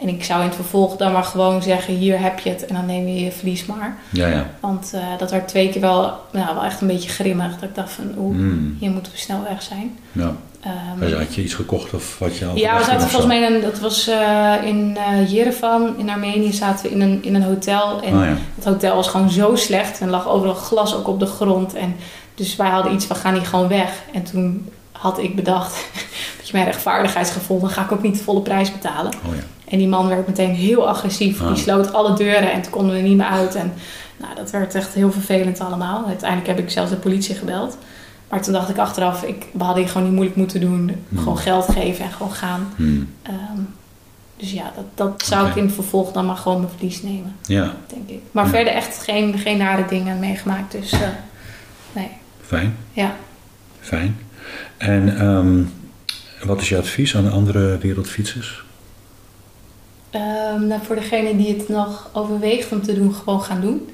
En 0.00 0.08
ik 0.08 0.24
zou 0.24 0.40
in 0.40 0.46
het 0.46 0.54
vervolg 0.54 0.96
dan 0.96 1.12
maar 1.12 1.24
gewoon 1.24 1.62
zeggen, 1.62 1.94
hier 1.94 2.20
heb 2.20 2.38
je 2.38 2.50
het 2.50 2.66
en 2.66 2.74
dan 2.74 2.86
neem 2.86 3.06
je 3.08 3.24
je 3.24 3.32
verlies 3.32 3.66
maar. 3.66 3.96
Ja, 4.10 4.26
ja. 4.26 4.46
Want 4.60 4.90
eh, 4.94 5.00
dat 5.18 5.30
werd 5.30 5.48
twee 5.48 5.68
keer 5.68 5.80
wel, 5.80 6.12
nou, 6.32 6.54
wel 6.54 6.64
echt 6.64 6.80
een 6.80 6.86
beetje 6.86 7.08
grimmig. 7.08 7.54
Dat 7.58 7.68
ik 7.68 7.74
dacht 7.74 7.92
van, 7.92 8.04
oeh, 8.18 8.36
Hmm. 8.36 8.76
hier 8.80 8.90
moeten 8.90 9.12
we 9.12 9.18
snel 9.18 9.42
weg 9.48 9.62
zijn. 9.62 9.98
ja. 10.12 10.32
Ehm, 11.00 11.12
Had 11.18 11.34
je 11.34 11.42
iets 11.42 11.54
gekocht 11.54 11.94
of 11.94 12.18
wat 12.18 12.36
je 12.36 12.46
al 12.46 12.56
ja, 12.56 12.78
we 12.78 12.84
zaten 12.84 13.00
volgens 13.08 13.26
mij 13.26 13.42
in 13.42 13.54
een, 13.54 13.60
dat 13.60 13.78
was 13.78 14.08
eh, 14.08 14.54
in 14.64 14.96
eh 14.96 15.30
Yerevan 15.32 15.94
in 15.98 16.10
Armenië, 16.10 16.52
zaten 16.52 16.84
we 16.86 16.90
in 16.94 17.00
een, 17.00 17.22
in 17.24 17.34
een 17.34 17.42
hotel. 17.42 18.02
En 18.02 18.14
Oh 18.18 18.24
ja. 18.24 18.36
het 18.54 18.64
hotel 18.64 18.94
was 18.96 19.08
gewoon 19.08 19.30
zo 19.30 19.56
slecht. 19.56 20.00
En 20.00 20.08
lag 20.10 20.28
overal 20.28 20.54
glas 20.54 20.94
ook 20.94 21.08
op 21.08 21.20
de 21.20 21.26
grond. 21.26 21.74
En 21.74 21.96
dus 22.34 22.56
wij 22.56 22.68
hadden 22.68 22.92
iets, 22.92 23.06
we 23.06 23.14
gaan 23.14 23.34
hier 23.34 23.46
gewoon 23.46 23.68
weg. 23.68 24.02
En 24.12 24.22
toen 24.22 24.68
had 24.92 25.18
ik 25.18 25.36
bedacht, 25.36 25.72
dat 26.38 26.46
je 26.48 26.52
mijn 26.52 26.64
rechtvaardigheidsgevoel, 26.64 27.60
dan 27.60 27.70
ga 27.70 27.82
ik 27.84 27.92
ook 27.92 28.02
niet 28.02 28.16
de 28.18 28.24
volle 28.24 28.40
prijs 28.40 28.72
betalen. 28.72 29.12
Oh 29.28 29.34
ja. 29.34 29.42
En 29.70 29.78
die 29.78 29.88
man 29.88 30.08
werd 30.08 30.26
meteen 30.26 30.54
heel 30.54 30.88
agressief. 30.88 31.40
Ah. 31.42 31.48
Die 31.48 31.56
sloot 31.62 31.92
alle 31.92 32.14
deuren 32.16 32.52
en 32.52 32.62
toen 32.62 32.72
konden 32.72 32.94
we 32.96 33.00
niet 33.02 33.16
meer 33.16 33.26
uit. 33.26 33.54
En 33.54 33.72
nou, 34.16 34.34
dat 34.34 34.50
werd 34.50 34.74
echt 34.74 34.94
heel 34.94 35.12
vervelend 35.12 35.60
allemaal. 35.60 36.06
Uiteindelijk 36.06 36.48
heb 36.48 36.58
ik 36.58 36.70
zelfs 36.70 36.90
de 36.90 36.96
politie 36.96 37.34
gebeld. 37.34 37.78
Maar 38.28 38.42
toen 38.42 38.52
dacht 38.52 38.68
ik 38.68 38.78
achteraf, 38.78 39.22
ik, 39.22 39.46
we 39.52 39.64
hadden 39.64 39.82
hier 39.82 39.92
gewoon 39.92 40.06
niet 40.06 40.14
moeilijk 40.14 40.36
moeten 40.36 40.60
doen. 40.60 40.92
Hmm. 41.08 41.18
Gewoon 41.18 41.38
geld 41.38 41.64
geven 41.72 42.04
en 42.04 42.10
gewoon 42.12 42.32
gaan. 42.32 42.72
Hmm. 42.76 43.08
Ehm, 43.22 43.60
dus 44.36 44.52
ja, 44.52 44.72
dat, 44.74 44.84
dat 44.94 45.22
zou 45.26 45.48
ik 45.48 45.56
in 45.56 45.64
het 45.64 45.74
vervolg 45.74 46.12
dan 46.12 46.26
maar 46.26 46.36
gewoon 46.36 46.58
mijn 46.58 46.72
verlies 46.76 47.02
nemen, 47.02 47.36
Ja, 47.46 47.74
denk 47.86 48.08
ik. 48.08 48.20
Maar 48.30 48.44
Ja. 48.44 48.50
verder 48.50 48.72
echt 48.72 49.02
geen, 49.02 49.38
geen 49.38 49.58
nare 49.58 49.84
dingen 49.88 50.18
meegemaakt. 50.18 50.72
Dus 50.72 50.92
eh, 50.92 51.00
nee, 51.92 52.08
fijn. 52.46 52.76
ja. 52.92 53.16
Fijn. 53.80 54.18
En 54.76 55.18
ehm, 55.18 55.62
wat 56.46 56.60
is 56.60 56.68
je 56.68 56.76
advies 56.78 57.16
aan 57.16 57.24
de 57.24 57.30
andere 57.30 57.78
wereldfietsers? 57.78 58.62
Ehm, 60.10 60.66
nou, 60.66 60.80
voor 60.82 60.94
degene 60.94 61.36
die 61.36 61.56
het 61.56 61.68
nog 61.68 62.10
overweegt 62.12 62.72
om 62.72 62.82
te 62.82 62.94
doen, 62.94 63.14
gewoon 63.14 63.42
gaan 63.42 63.60
doen. 63.60 63.88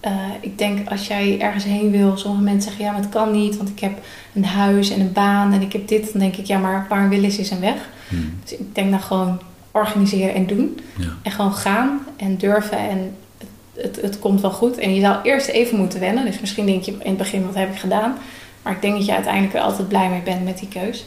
Eh, 0.00 0.12
ik 0.40 0.58
denk 0.58 0.90
als 0.90 1.06
jij 1.06 1.40
ergens 1.40 1.64
heen 1.64 1.90
wil, 1.90 2.16
sommige 2.16 2.44
mensen 2.44 2.62
zeggen 2.62 2.84
ja, 2.84 2.92
maar 2.92 3.00
het 3.00 3.10
kan 3.10 3.30
niet, 3.30 3.56
want 3.56 3.68
ik 3.68 3.80
heb 3.80 3.98
een 4.34 4.44
huis 4.44 4.90
en 4.90 5.00
een 5.00 5.12
baan 5.12 5.52
en 5.52 5.62
ik 5.62 5.72
heb 5.72 5.88
dit. 5.88 6.12
Dan 6.12 6.20
denk 6.20 6.36
ik 6.36 6.46
ja, 6.46 6.58
maar 6.58 6.86
waar 6.88 7.02
een 7.02 7.08
wil 7.08 7.24
is, 7.24 7.38
is 7.38 7.50
een 7.50 7.60
weg. 7.60 7.88
Hmm. 8.08 8.38
Dus 8.42 8.52
ik 8.52 8.74
denk 8.74 8.90
dan 8.90 9.00
gewoon 9.00 9.40
organiseren 9.70 10.34
en 10.34 10.46
doen. 10.46 10.80
Ja. 10.98 11.08
En 11.22 11.30
gewoon 11.30 11.54
gaan 11.54 12.00
en 12.16 12.36
durven 12.36 12.78
en 12.78 13.14
het, 13.38 13.84
het, 13.84 14.02
het 14.02 14.18
komt 14.18 14.40
wel 14.40 14.50
goed. 14.50 14.78
En 14.78 14.94
je 14.94 15.00
zou 15.00 15.16
eerst 15.22 15.48
even 15.48 15.78
moeten 15.78 16.00
wennen. 16.00 16.24
Dus 16.24 16.40
misschien 16.40 16.66
denk 16.66 16.82
je 16.82 16.92
in 16.92 16.98
het 17.08 17.16
begin, 17.16 17.46
wat 17.46 17.54
heb 17.54 17.70
ik 17.72 17.78
gedaan? 17.78 18.16
Maar 18.62 18.72
ik 18.72 18.82
denk 18.82 18.96
dat 18.96 19.06
je 19.06 19.14
uiteindelijk 19.14 19.54
er 19.54 19.60
altijd 19.60 19.88
blij 19.88 20.08
mee 20.08 20.22
bent 20.22 20.44
met 20.44 20.58
die 20.58 20.68
keus. 20.68 21.04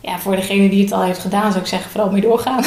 Ja, 0.00 0.18
voor 0.18 0.36
degene 0.36 0.68
die 0.68 0.82
het 0.82 0.92
al 0.92 1.02
heeft 1.02 1.18
gedaan, 1.18 1.50
zou 1.50 1.62
ik 1.62 1.68
zeggen 1.68 1.90
vooral 1.90 2.10
mee 2.10 2.20
doorgaan. 2.20 2.64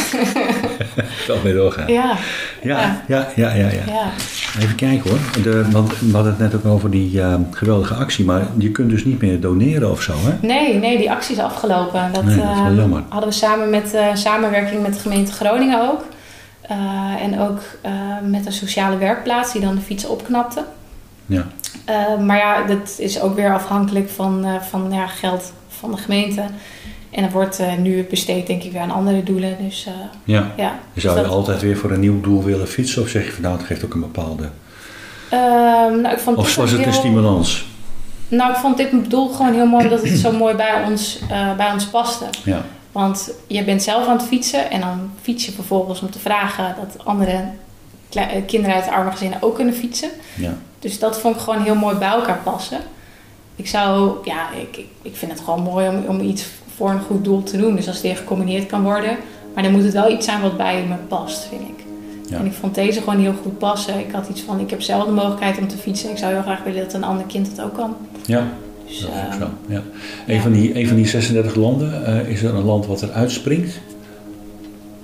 Wel 1.27 1.37
mee 1.43 1.53
doorgaan. 1.53 1.87
ja, 1.87 2.15
Ja, 2.61 3.01
ja, 3.07 3.27
ja, 3.35 3.53
ja. 3.53 3.67
ja. 3.67 3.83
ja. 3.87 4.11
Even 4.59 4.75
kijken 4.75 5.09
hoor. 5.09 5.43
De, 5.43 5.71
want 5.71 5.99
we 5.99 6.11
hadden 6.11 6.31
het 6.31 6.39
net 6.39 6.55
ook 6.55 6.65
over 6.65 6.91
die 6.91 7.21
eh, 7.21 7.35
geweldige 7.51 7.93
actie, 7.93 8.25
maar 8.25 8.47
je 8.57 8.71
kunt 8.71 8.89
dus 8.89 9.05
niet 9.05 9.21
meer 9.21 9.39
doneren 9.39 9.91
of 9.91 10.01
zo, 10.01 10.13
hè? 10.17 10.47
Nee, 10.47 10.73
nee, 10.73 10.97
die 10.97 11.11
actie 11.11 11.35
is 11.35 11.41
afgelopen. 11.41 12.09
Dat, 12.13 12.23
Nee, 12.23 12.35
dat 12.35 12.45
is 12.45 12.61
wel 12.61 12.71
eh, 12.71 12.75
jammer. 12.75 13.03
hadden 13.09 13.29
we 13.29 13.35
samen 13.35 13.69
met 13.69 13.93
eh, 13.93 14.07
samenwerking 14.13 14.81
met 14.81 14.93
de 14.93 14.99
gemeente 14.99 15.31
Groningen 15.31 15.89
ook. 15.89 16.05
En 17.19 17.39
ook 17.39 17.61
met 18.23 18.45
een 18.45 18.53
sociale 18.53 18.97
werkplaats 18.97 19.51
die 19.51 19.61
dan 19.61 19.75
de 19.75 19.81
fiets 19.81 20.05
opknapte. 20.05 20.63
Ja. 21.25 21.45
Maar 22.19 22.37
ja, 22.37 22.63
dat 22.63 22.95
is 22.97 23.21
ook 23.21 23.35
weer 23.35 23.53
afhankelijk 23.53 24.09
van, 24.09 24.45
van 24.69 24.91
ja, 24.91 25.07
geld 25.07 25.53
van 25.67 25.91
de 25.91 25.97
gemeente. 25.97 26.43
En 27.09 27.23
dat 27.23 27.31
wordt 27.31 27.59
eh, 27.59 27.75
nu 27.75 28.03
besteed 28.09 28.47
denk 28.47 28.63
ik 28.63 28.71
weer 28.71 28.81
aan 28.81 28.91
andere 28.91 29.23
doelen. 29.23 29.57
Dus 29.59 29.85
eh, 29.85 29.93
ja. 30.23 30.51
ja. 30.57 30.67
Zou 30.67 30.73
je 30.93 31.01
Dus 31.01 31.03
dat- 31.03 31.25
altijd 31.27 31.61
weer 31.61 31.77
voor 31.77 31.91
een 31.91 31.99
nieuw 31.99 32.21
doel 32.21 32.43
willen 32.43 32.67
fietsen? 32.67 33.01
Of 33.01 33.07
zeg 33.07 33.25
je 33.25 33.31
van 33.31 33.41
nou, 33.41 33.57
het 33.57 33.65
geeft 33.65 33.85
ook 33.85 33.93
een 33.93 33.99
bepaalde... 33.99 34.49
Ehm, 35.29 36.01
nou, 36.01 36.09
ik 36.09 36.19
vond 36.19 36.37
Of 36.37 36.55
was 36.55 36.71
het 36.71 36.85
een 36.85 36.93
stimulans? 36.93 37.65
Nou, 38.27 38.51
ik 38.51 38.57
vond 38.57 38.77
dit 38.77 39.09
doel 39.09 39.29
gewoon 39.29 39.53
heel 39.53 39.65
mooi 39.65 39.83
omdat 39.83 40.03
het 40.03 40.17
zo 40.17 40.31
mooi 40.31 40.55
bij 40.55 40.83
ons, 40.87 41.19
eh, 41.29 41.55
bij 41.55 41.71
ons 41.71 41.85
paste. 41.85 42.25
Ja. 42.43 42.65
Want 42.91 43.31
je 43.47 43.63
bent 43.63 43.83
zelf 43.83 44.07
aan 44.07 44.17
het 44.17 44.25
fietsen 44.27 44.71
en 44.71 44.79
dan 44.81 45.11
fiets 45.21 45.45
je 45.45 45.51
vervolgens 45.51 46.01
om 46.01 46.09
te 46.11 46.19
vragen 46.19 46.75
dat 46.79 47.05
andere 47.05 47.43
kinderen 48.45 48.75
uit 48.75 48.87
arme 48.87 49.11
gezinnen 49.11 49.41
ook 49.41 49.55
kunnen 49.55 49.73
fietsen. 49.73 50.09
Ja. 50.35 50.57
Dus 50.79 50.99
dat 50.99 51.19
vond 51.19 51.35
ik 51.35 51.41
gewoon 51.41 51.61
heel 51.61 51.75
mooi 51.75 51.95
bij 51.95 52.09
elkaar 52.09 52.39
passen. 52.43 52.79
Ik 53.55 53.67
zou, 53.67 54.11
ja, 54.23 54.51
ik, 54.51 54.77
ik, 54.77 54.87
ik 55.01 55.15
vind 55.15 55.31
het 55.31 55.41
gewoon 55.41 55.61
mooi 55.61 55.87
om, 55.87 56.03
om 56.07 56.19
iets 56.19 56.45
voor 56.79 56.89
een 56.89 57.01
goed 57.01 57.23
doel 57.23 57.43
te 57.43 57.57
doen. 57.57 57.75
Dus 57.75 57.87
als 57.87 57.95
het 57.95 58.05
weer 58.05 58.15
gecombineerd 58.15 58.65
kan 58.65 58.83
worden. 58.83 59.17
Maar 59.53 59.63
dan 59.63 59.71
moet 59.71 59.83
het 59.83 59.93
wel 59.93 60.11
iets 60.11 60.25
zijn 60.25 60.41
wat 60.41 60.57
bij 60.57 60.85
me 60.87 60.95
past, 61.07 61.47
vind 61.49 61.61
ik. 61.61 61.83
Ja. 62.29 62.37
En 62.37 62.45
ik 62.45 62.53
vond 62.53 62.75
deze 62.75 62.99
gewoon 62.99 63.19
heel 63.19 63.33
goed 63.41 63.57
passen. 63.57 63.99
Ik 63.99 64.11
had 64.11 64.27
iets 64.29 64.41
van, 64.41 64.59
ik 64.59 64.69
heb 64.69 64.81
zelf 64.81 65.05
de 65.05 65.11
mogelijkheid 65.11 65.57
om 65.57 65.67
te 65.67 65.77
fietsen. 65.77 66.09
Ik 66.09 66.17
zou 66.17 66.33
heel 66.33 66.41
graag 66.41 66.63
willen 66.63 66.83
dat 66.83 66.93
een 66.93 67.03
ander 67.03 67.25
kind 67.25 67.47
het 67.47 67.61
ook 67.61 67.73
kan. 67.73 67.95
Ja, 68.25 68.47
Dus, 68.87 68.99
dat 68.99 69.09
is 69.09 69.15
ook 69.15 69.31
eh, 69.31 69.39
zo. 69.39 69.47
Ja. 69.67 69.81
Een, 70.27 70.35
ja. 70.35 70.41
van 70.41 70.51
die, 70.51 70.75
een 70.79 70.87
van 70.87 70.95
die 70.95 71.07
36 71.07 71.55
landen, 71.55 72.05
eh, 72.05 72.29
is 72.29 72.43
er 72.43 72.55
een 72.55 72.65
land 72.65 72.85
wat 72.85 73.01
er 73.01 73.11
uitspringt? 73.11 73.79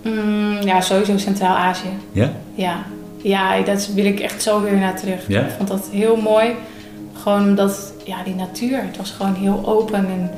mm, 0.02 0.62
ja, 0.62 0.82
sowieso 0.82 1.18
Centraal-Azië. 1.18 1.90
Ja? 2.12 2.32
Ja, 2.56 2.84
ja 3.22 3.62
dat 3.62 3.90
wil 3.96 4.06
ik 4.06 4.20
echt 4.20 4.42
zo 4.42 4.62
weer 4.62 4.78
naar 4.78 5.00
terug. 5.00 5.28
Ja? 5.28 5.42
Ik 5.42 5.54
vond 5.58 5.70
dat 5.70 5.90
heel 5.92 6.16
mooi. 6.16 6.50
Gewoon 7.14 7.44
omdat, 7.44 7.94
ja, 8.06 8.24
die 8.24 8.36
natuur, 8.36 8.82
het 8.82 8.98
was 8.98 9.12
gewoon 9.12 9.34
heel 9.34 9.62
open. 9.66 9.98
En 9.98 10.30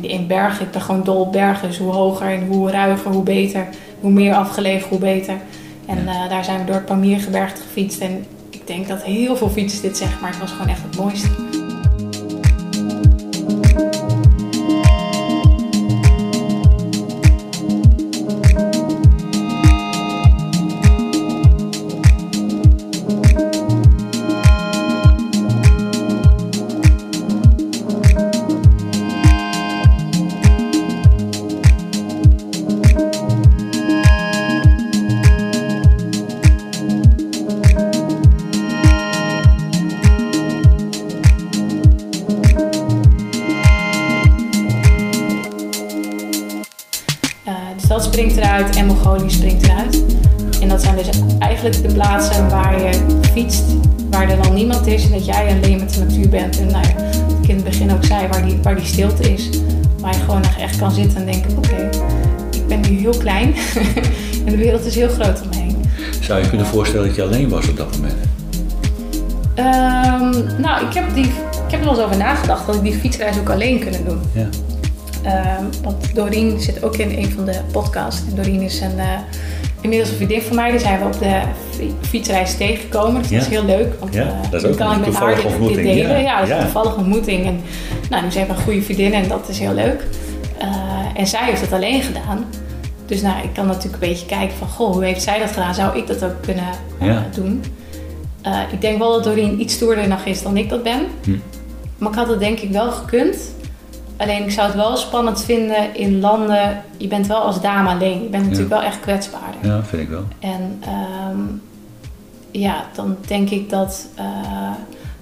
ja, 0.00 0.08
in- 0.08 0.26
bergen, 0.26 0.66
ik 0.66 0.70
ben 0.72 0.80
gewoon 0.80 1.04
dol 1.04 1.20
op 1.20 1.32
bergen. 1.32 1.68
Dus 1.68 1.78
hoe 1.78 1.92
hoger 1.92 2.26
en 2.26 2.46
hoe 2.46 2.70
ruiger, 2.70 3.10
hoe 3.12 3.22
beter. 3.22 3.68
Hoe 4.00 4.10
meer 4.10 4.34
afgelegen, 4.34 4.88
hoe 4.88 4.98
beter. 4.98 5.34
En 5.86 6.04
Ja. 6.04 6.24
eh, 6.24 6.30
daar 6.30 6.44
zijn 6.44 6.58
we 6.58 6.64
door 6.64 6.74
het 6.74 6.84
Pamiergebergte 6.86 7.60
gefietst. 7.62 8.00
En 8.00 8.24
ik 8.50 8.66
denk 8.66 8.88
dat 8.88 9.02
heel 9.02 9.36
veel 9.36 9.48
fietsers 9.48 9.80
dit 9.80 9.96
zeggen, 9.96 10.20
maar 10.20 10.30
het 10.30 10.40
was 10.40 10.50
gewoon 10.50 10.68
echt 10.68 10.82
het 10.82 10.96
mooiste. 10.98 11.28
Mongolië 48.88 49.30
springt 49.30 49.64
eruit. 49.64 50.02
En 50.60 50.68
dat 50.68 50.82
zijn 50.82 50.96
dus 50.96 51.08
eigenlijk 51.38 51.82
de 51.82 51.92
plaatsen 51.94 52.48
waar 52.48 52.82
je 52.82 52.90
fietst, 53.32 53.64
waar 54.10 54.30
er 54.30 54.42
dan 54.42 54.54
niemand 54.54 54.86
is 54.86 55.04
en 55.04 55.10
dat 55.10 55.24
jij 55.24 55.56
alleen 55.56 55.78
met 55.78 55.94
de 55.94 56.00
natuur 56.00 56.28
bent. 56.28 56.60
En 56.60 56.66
nou 56.66 56.86
ja, 56.86 56.94
wat 56.94 57.38
ik 57.42 57.48
in 57.48 57.54
het 57.54 57.64
begin 57.64 57.92
ook 57.92 58.04
zei, 58.04 58.28
waar 58.28 58.46
die, 58.46 58.58
waar 58.62 58.76
die 58.76 58.84
stilte 58.84 59.32
is. 59.32 59.48
Waar 60.00 60.14
je 60.14 60.20
gewoon 60.20 60.42
echt 60.58 60.78
kan 60.78 60.92
zitten 60.92 61.18
en 61.18 61.32
denken, 61.32 61.56
oké, 61.56 61.90
ik 62.52 62.66
ben 62.66 62.80
nu 62.80 62.98
heel 62.98 63.16
klein 63.18 63.54
en 64.44 64.50
de 64.52 64.56
wereld 64.56 64.84
is 64.84 64.94
heel 64.94 65.08
groot 65.08 65.42
om 65.42 65.48
me 65.48 65.56
heen. 65.56 65.76
Zou 66.20 66.42
je 66.42 66.48
kunnen 66.48 66.66
voorstellen 66.66 67.06
dat 67.06 67.16
je 67.16 67.22
alleen 67.22 67.48
was 67.48 67.68
op 67.68 67.76
dat 67.76 67.96
moment? 67.96 68.14
Ehm, 69.54 70.60
nou, 70.62 70.86
ik 70.86 70.94
heb, 70.94 71.14
die, 71.14 71.24
ik 71.24 71.70
heb 71.70 71.80
er 71.80 71.86
wel 71.86 71.94
eens 71.94 72.04
over 72.04 72.16
nagedacht 72.16 72.66
dat 72.66 72.74
ik 72.74 72.82
die 72.82 72.94
fietsreis 72.94 73.38
ook 73.38 73.50
alleen 73.50 73.78
kunnen 73.78 74.04
doen. 74.04 74.20
Ja. 74.32 74.48
Ehm, 75.28 75.64
want 75.82 76.14
Doreen 76.14 76.60
zit 76.60 76.82
ook 76.82 76.96
in 76.96 77.18
een 77.18 77.30
van 77.30 77.44
de 77.44 77.60
podcasts. 77.72 78.20
En 78.28 78.34
Doreen 78.34 78.60
is 78.60 78.80
een, 78.80 78.98
eh, 78.98 79.06
inmiddels 79.80 80.10
een 80.10 80.16
vriendin 80.16 80.42
van 80.42 80.56
mij. 80.56 80.70
Die 80.70 80.80
zijn 80.80 80.98
we 80.98 81.04
op 81.04 81.18
de 81.18 81.40
fi- 81.70 81.94
fietsreis 82.08 82.56
tegengekomen. 82.56 83.22
Dus 83.22 83.30
dat 83.30 83.40
is 83.40 83.46
heel 83.46 83.64
leuk. 83.64 83.94
Want, 84.00 84.14
Ja, 84.14 84.22
eh, 84.22 84.50
dat 84.50 84.62
is 84.64 84.70
ook 84.70 84.76
kan 84.76 84.90
een 84.92 84.98
ik 84.98 85.06
met 85.06 85.14
haar 85.14 85.32
toevallige 85.34 85.48
ontmoeting. 85.48 85.86
delen. 85.86 86.10
Ja, 86.10 86.18
Ja, 86.18 86.38
dat 86.40 86.48
is 86.48 86.54
een 86.54 86.60
toevallige 86.60 86.96
ontmoeting. 86.96 87.46
En 87.46 87.60
nou, 88.10 88.22
nu 88.24 88.30
zijn 88.30 88.46
we 88.46 88.52
een 88.52 88.58
goede 88.60 88.82
vriendin 88.82 89.12
en 89.12 89.28
dat 89.28 89.48
is 89.48 89.58
heel 89.58 89.74
leuk. 89.74 90.06
Eh, 90.58 90.68
en 91.14 91.26
zij 91.26 91.44
heeft 91.44 91.60
het 91.60 91.72
alleen 91.72 92.02
gedaan. 92.02 92.44
Dus 93.06 93.22
nou, 93.22 93.42
ik 93.42 93.52
kan 93.54 93.66
natuurlijk 93.66 94.02
een 94.02 94.08
beetje 94.08 94.26
kijken 94.26 94.56
van... 94.56 94.68
Goh, 94.68 94.92
hoe 94.92 95.04
heeft 95.04 95.22
zij 95.22 95.38
dat 95.38 95.48
gedaan? 95.50 95.74
Zou 95.74 95.98
ik 95.98 96.06
dat 96.06 96.24
ook 96.24 96.42
kunnen 96.42 96.64
Ja. 97.00 97.26
doen? 97.34 97.64
Ik 98.72 98.80
denk 98.80 98.98
wel 98.98 99.12
dat 99.12 99.24
Doreen 99.24 99.60
iets 99.60 99.74
stoerder 99.74 100.08
nog 100.08 100.24
is 100.24 100.42
dan 100.42 100.56
ik 100.56 100.68
dat 100.68 100.82
ben. 100.82 101.00
Hm. 101.24 101.30
Maar 101.98 102.10
ik 102.10 102.16
had 102.18 102.28
het 102.28 102.38
denk 102.40 102.58
ik 102.58 102.70
wel 102.70 102.90
gekund. 102.90 103.36
Alleen 104.18 104.42
ik 104.42 104.50
zou 104.50 104.66
het 104.66 104.76
wel 104.76 104.96
spannend 104.96 105.44
vinden 105.44 105.94
in 105.94 106.20
landen. 106.20 106.82
Je 106.96 107.08
bent 107.08 107.26
wel 107.26 107.38
als 107.40 107.60
dame 107.60 107.88
alleen. 107.90 108.22
Je 108.22 108.28
bent 108.28 108.42
natuurlijk 108.44 108.70
wel 108.70 108.82
echt 108.82 109.00
kwetsbaarder. 109.00 109.60
Ja, 109.70 109.82
vind 109.84 110.02
ik 110.02 110.08
wel. 110.08 110.24
En 110.40 110.78
ehm, 110.80 111.38
ja, 112.50 112.84
dan 112.94 113.16
denk 113.26 113.50
ik 113.50 113.70
dat. 113.70 114.06
eh 114.14 114.24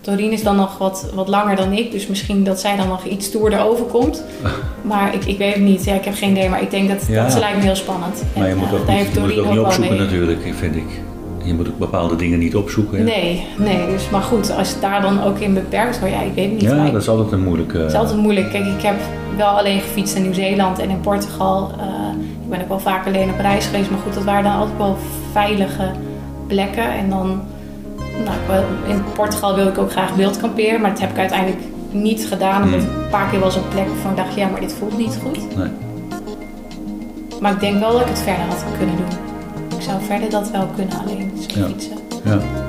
Doreen 0.01 0.33
is 0.33 0.43
dan 0.43 0.57
nog 0.57 0.79
wat, 0.79 1.07
wat 1.15 1.29
langer 1.29 1.57
dan 1.57 1.73
ik. 1.73 1.91
Dus 1.91 2.07
misschien 2.07 2.45
dat 2.45 2.61
zij 2.61 2.77
dan 2.77 2.89
nog 2.89 3.05
iets 3.05 3.27
stoerder 3.27 3.61
overkomt. 3.65 4.23
Maar 4.83 5.15
ik, 5.15 5.25
ik 5.25 5.39
weet 5.39 5.55
het 5.55 5.63
niet. 5.63 5.85
Ja, 5.85 5.95
ik 5.95 6.05
heb 6.05 6.15
geen 6.15 6.31
idee. 6.31 6.49
Maar 6.49 6.63
ik 6.63 6.71
denk 6.71 6.89
dat 6.89 7.07
Ja. 7.09 7.23
dat 7.23 7.33
ze 7.33 7.39
lijkt 7.39 7.57
me 7.57 7.63
heel 7.63 7.77
spannend. 7.77 8.23
Maar 8.37 8.45
je 8.47 8.51
En, 8.53 8.59
moet 8.59 8.69
eh, 8.69 8.75
ook 8.75 8.87
daar 8.87 8.97
niet, 8.97 9.05
heeft 9.05 9.15
je 9.15 9.21
moet 9.21 9.39
ook 9.39 9.51
niet 9.51 9.59
opzoeken 9.59 9.93
mee. 9.97 10.05
natuurlijk, 10.05 10.41
vind 10.59 10.77
ik. 10.77 10.89
Je 11.47 11.55
moet 11.55 11.69
ook 11.69 11.79
bepaalde 11.79 12.17
dingen 12.17 12.39
niet 12.39 12.57
opzoeken. 12.57 13.05
Nee, 13.05 13.47
nee. 13.57 13.87
Dus, 13.87 14.11
maar 14.11 14.23
goed, 14.23 14.57
als 14.57 14.69
het 14.73 14.81
daar 14.81 15.03
dan 15.03 15.23
ook 15.23 15.39
in 15.39 15.55
beperkt 15.55 15.99
wordt. 16.01 16.15
Ja, 16.15 16.21
ik 16.21 16.35
weet 16.35 16.45
het 16.51 16.53
niet. 16.61 16.71
Ja, 16.71 16.85
ik- 16.85 16.93
dat 16.93 17.03
is 17.03 17.09
altijd 17.09 17.33
een 17.33 17.43
moeilijke... 17.43 17.79
Het 17.79 17.91
is 17.93 17.99
altijd 17.99 18.19
moeilijk. 18.19 18.51
Kijk, 18.51 18.65
ik 18.67 18.83
heb 18.83 18.95
wel 19.37 19.47
alleen 19.59 19.81
gefietst 19.81 20.15
in 20.17 20.23
Nieuw-Zeeland 20.23 20.79
en 20.79 20.91
in 20.91 21.01
Portugal. 21.01 21.71
Eh, 21.79 21.85
ik 22.43 22.49
ben 22.51 22.61
ook 22.61 22.69
wel 22.69 22.79
vaak 22.81 23.07
alleen 23.07 23.31
op 23.31 23.39
reis 23.41 23.67
geweest. 23.67 23.91
Maar 23.91 23.99
goed, 24.05 24.15
dat 24.15 24.25
waren 24.25 24.45
dan 24.45 24.53
altijd 24.53 24.79
wel 24.79 24.97
veilige 25.33 25.91
plekken. 26.47 26.93
En 26.93 27.11
dan, 27.11 27.41
nou, 28.25 28.37
wil- 28.49 28.95
in 28.95 29.03
Portugal 29.15 29.55
wilde 29.55 29.71
ik 29.71 29.79
ook 29.79 29.91
graag 29.91 30.15
wild 30.15 30.37
kamperen. 30.41 30.81
Maar 30.81 30.91
dat 30.91 31.01
heb 31.01 31.11
ik 31.11 31.19
uiteindelijk 31.19 31.61
niet 31.91 32.27
gedaan. 32.27 32.63
Omdat 32.63 32.81
ik 32.81 32.87
een 32.87 33.11
paar 33.11 33.29
keer 33.31 33.41
was 33.41 33.57
op 33.57 33.71
plek 33.71 33.87
waarvan 33.89 34.11
ik 34.11 34.17
dacht, 34.17 34.35
ja, 34.35 34.49
maar 34.49 34.61
dit 34.61 34.73
voelt 34.79 34.99
niet 34.99 35.19
goed. 35.23 35.57
Nee. 35.57 35.69
Maar 37.41 37.53
ik 37.53 37.61
denk 37.61 37.79
wel 37.81 37.93
dat 37.93 38.01
ik 38.01 38.07
het 38.09 38.19
verder 38.19 38.45
had 38.49 38.65
kunnen 38.79 38.97
doen. 38.97 39.26
Zou 39.87 40.03
verder 40.03 40.31
dat 40.31 40.51
wel 40.51 40.67
kunnen 40.67 40.99
alleen, 40.99 41.33
zo 41.51 41.61
Ja. 41.61 41.67
fietsen. 41.67 41.97
Ja. 42.25 42.66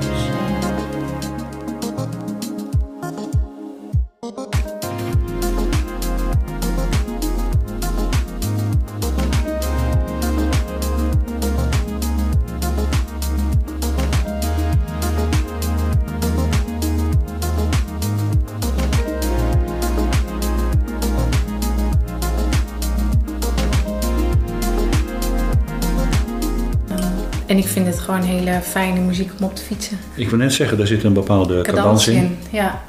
Gewoon 28.07 28.21
hele 28.21 28.59
fijne 28.63 28.99
muziek 28.99 29.31
om 29.39 29.45
op 29.45 29.55
te 29.55 29.61
fietsen. 29.61 29.97
Ik 30.15 30.29
wil 30.29 30.39
net 30.39 30.53
zeggen, 30.53 30.77
daar 30.77 30.87
zit 30.87 31.03
een 31.03 31.13
bepaalde 31.13 31.61
cadans 31.61 32.07
in. 32.07 32.37
Ja. 32.51 32.81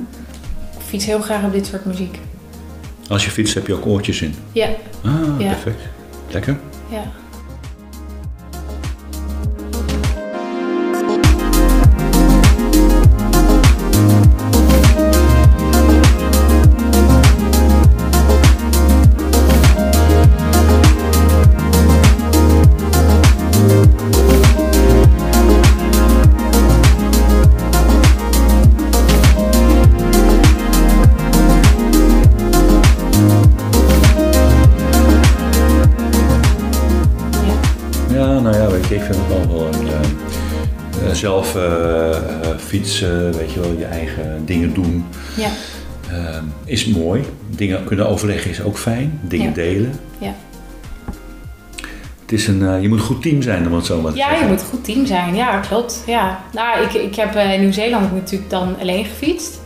Ik 0.78 0.84
fiets 0.86 1.04
heel 1.04 1.20
graag 1.20 1.44
op 1.44 1.52
dit 1.52 1.66
soort 1.66 1.84
muziek. 1.84 2.18
Als 3.08 3.24
je 3.24 3.30
fietst 3.30 3.54
heb 3.54 3.66
je 3.66 3.74
ook 3.74 3.86
oortjes 3.86 4.22
in. 4.22 4.34
Ja, 4.52 4.68
Ah, 5.04 5.12
Ja. 5.38 5.48
perfect. 5.48 5.80
Lekker. 6.30 6.58
ja. 6.88 7.02
Is 46.68 46.86
mooi. 46.86 47.22
Dingen 47.48 47.84
kunnen 47.84 48.08
overleggen 48.08 48.50
is 48.50 48.62
ook 48.62 48.78
fijn. 48.78 49.20
Dingen 49.22 49.46
Ja. 49.48 49.54
delen. 49.54 49.92
ja. 50.18 50.34
Het 52.20 52.32
is 52.38 52.46
een, 52.46 52.66
eh, 52.66 52.82
je 52.82 52.88
moet 52.88 52.98
een 52.98 53.04
goed 53.04 53.22
team 53.22 53.42
zijn, 53.42 53.66
om 53.66 53.74
het 53.74 53.86
zo 53.86 54.00
maar 54.00 54.12
te 54.12 54.18
Ja, 54.18 54.28
zeggen. 54.28 54.46
je 54.46 54.52
moet 54.52 54.60
een 54.60 54.66
goed 54.68 54.84
team 54.84 55.06
zijn. 55.06 55.34
Ja, 55.34 55.58
klopt. 55.58 56.02
Ja. 56.06 56.40
Nou, 56.52 56.82
ik, 56.84 56.92
ik 56.92 57.14
heb 57.14 57.34
eh, 57.34 57.52
in 57.52 57.60
Nieuw-Zeeland 57.60 58.12
natuurlijk 58.12 58.50
dan 58.50 58.76
alleen 58.80 59.04
gefietst. 59.04 59.60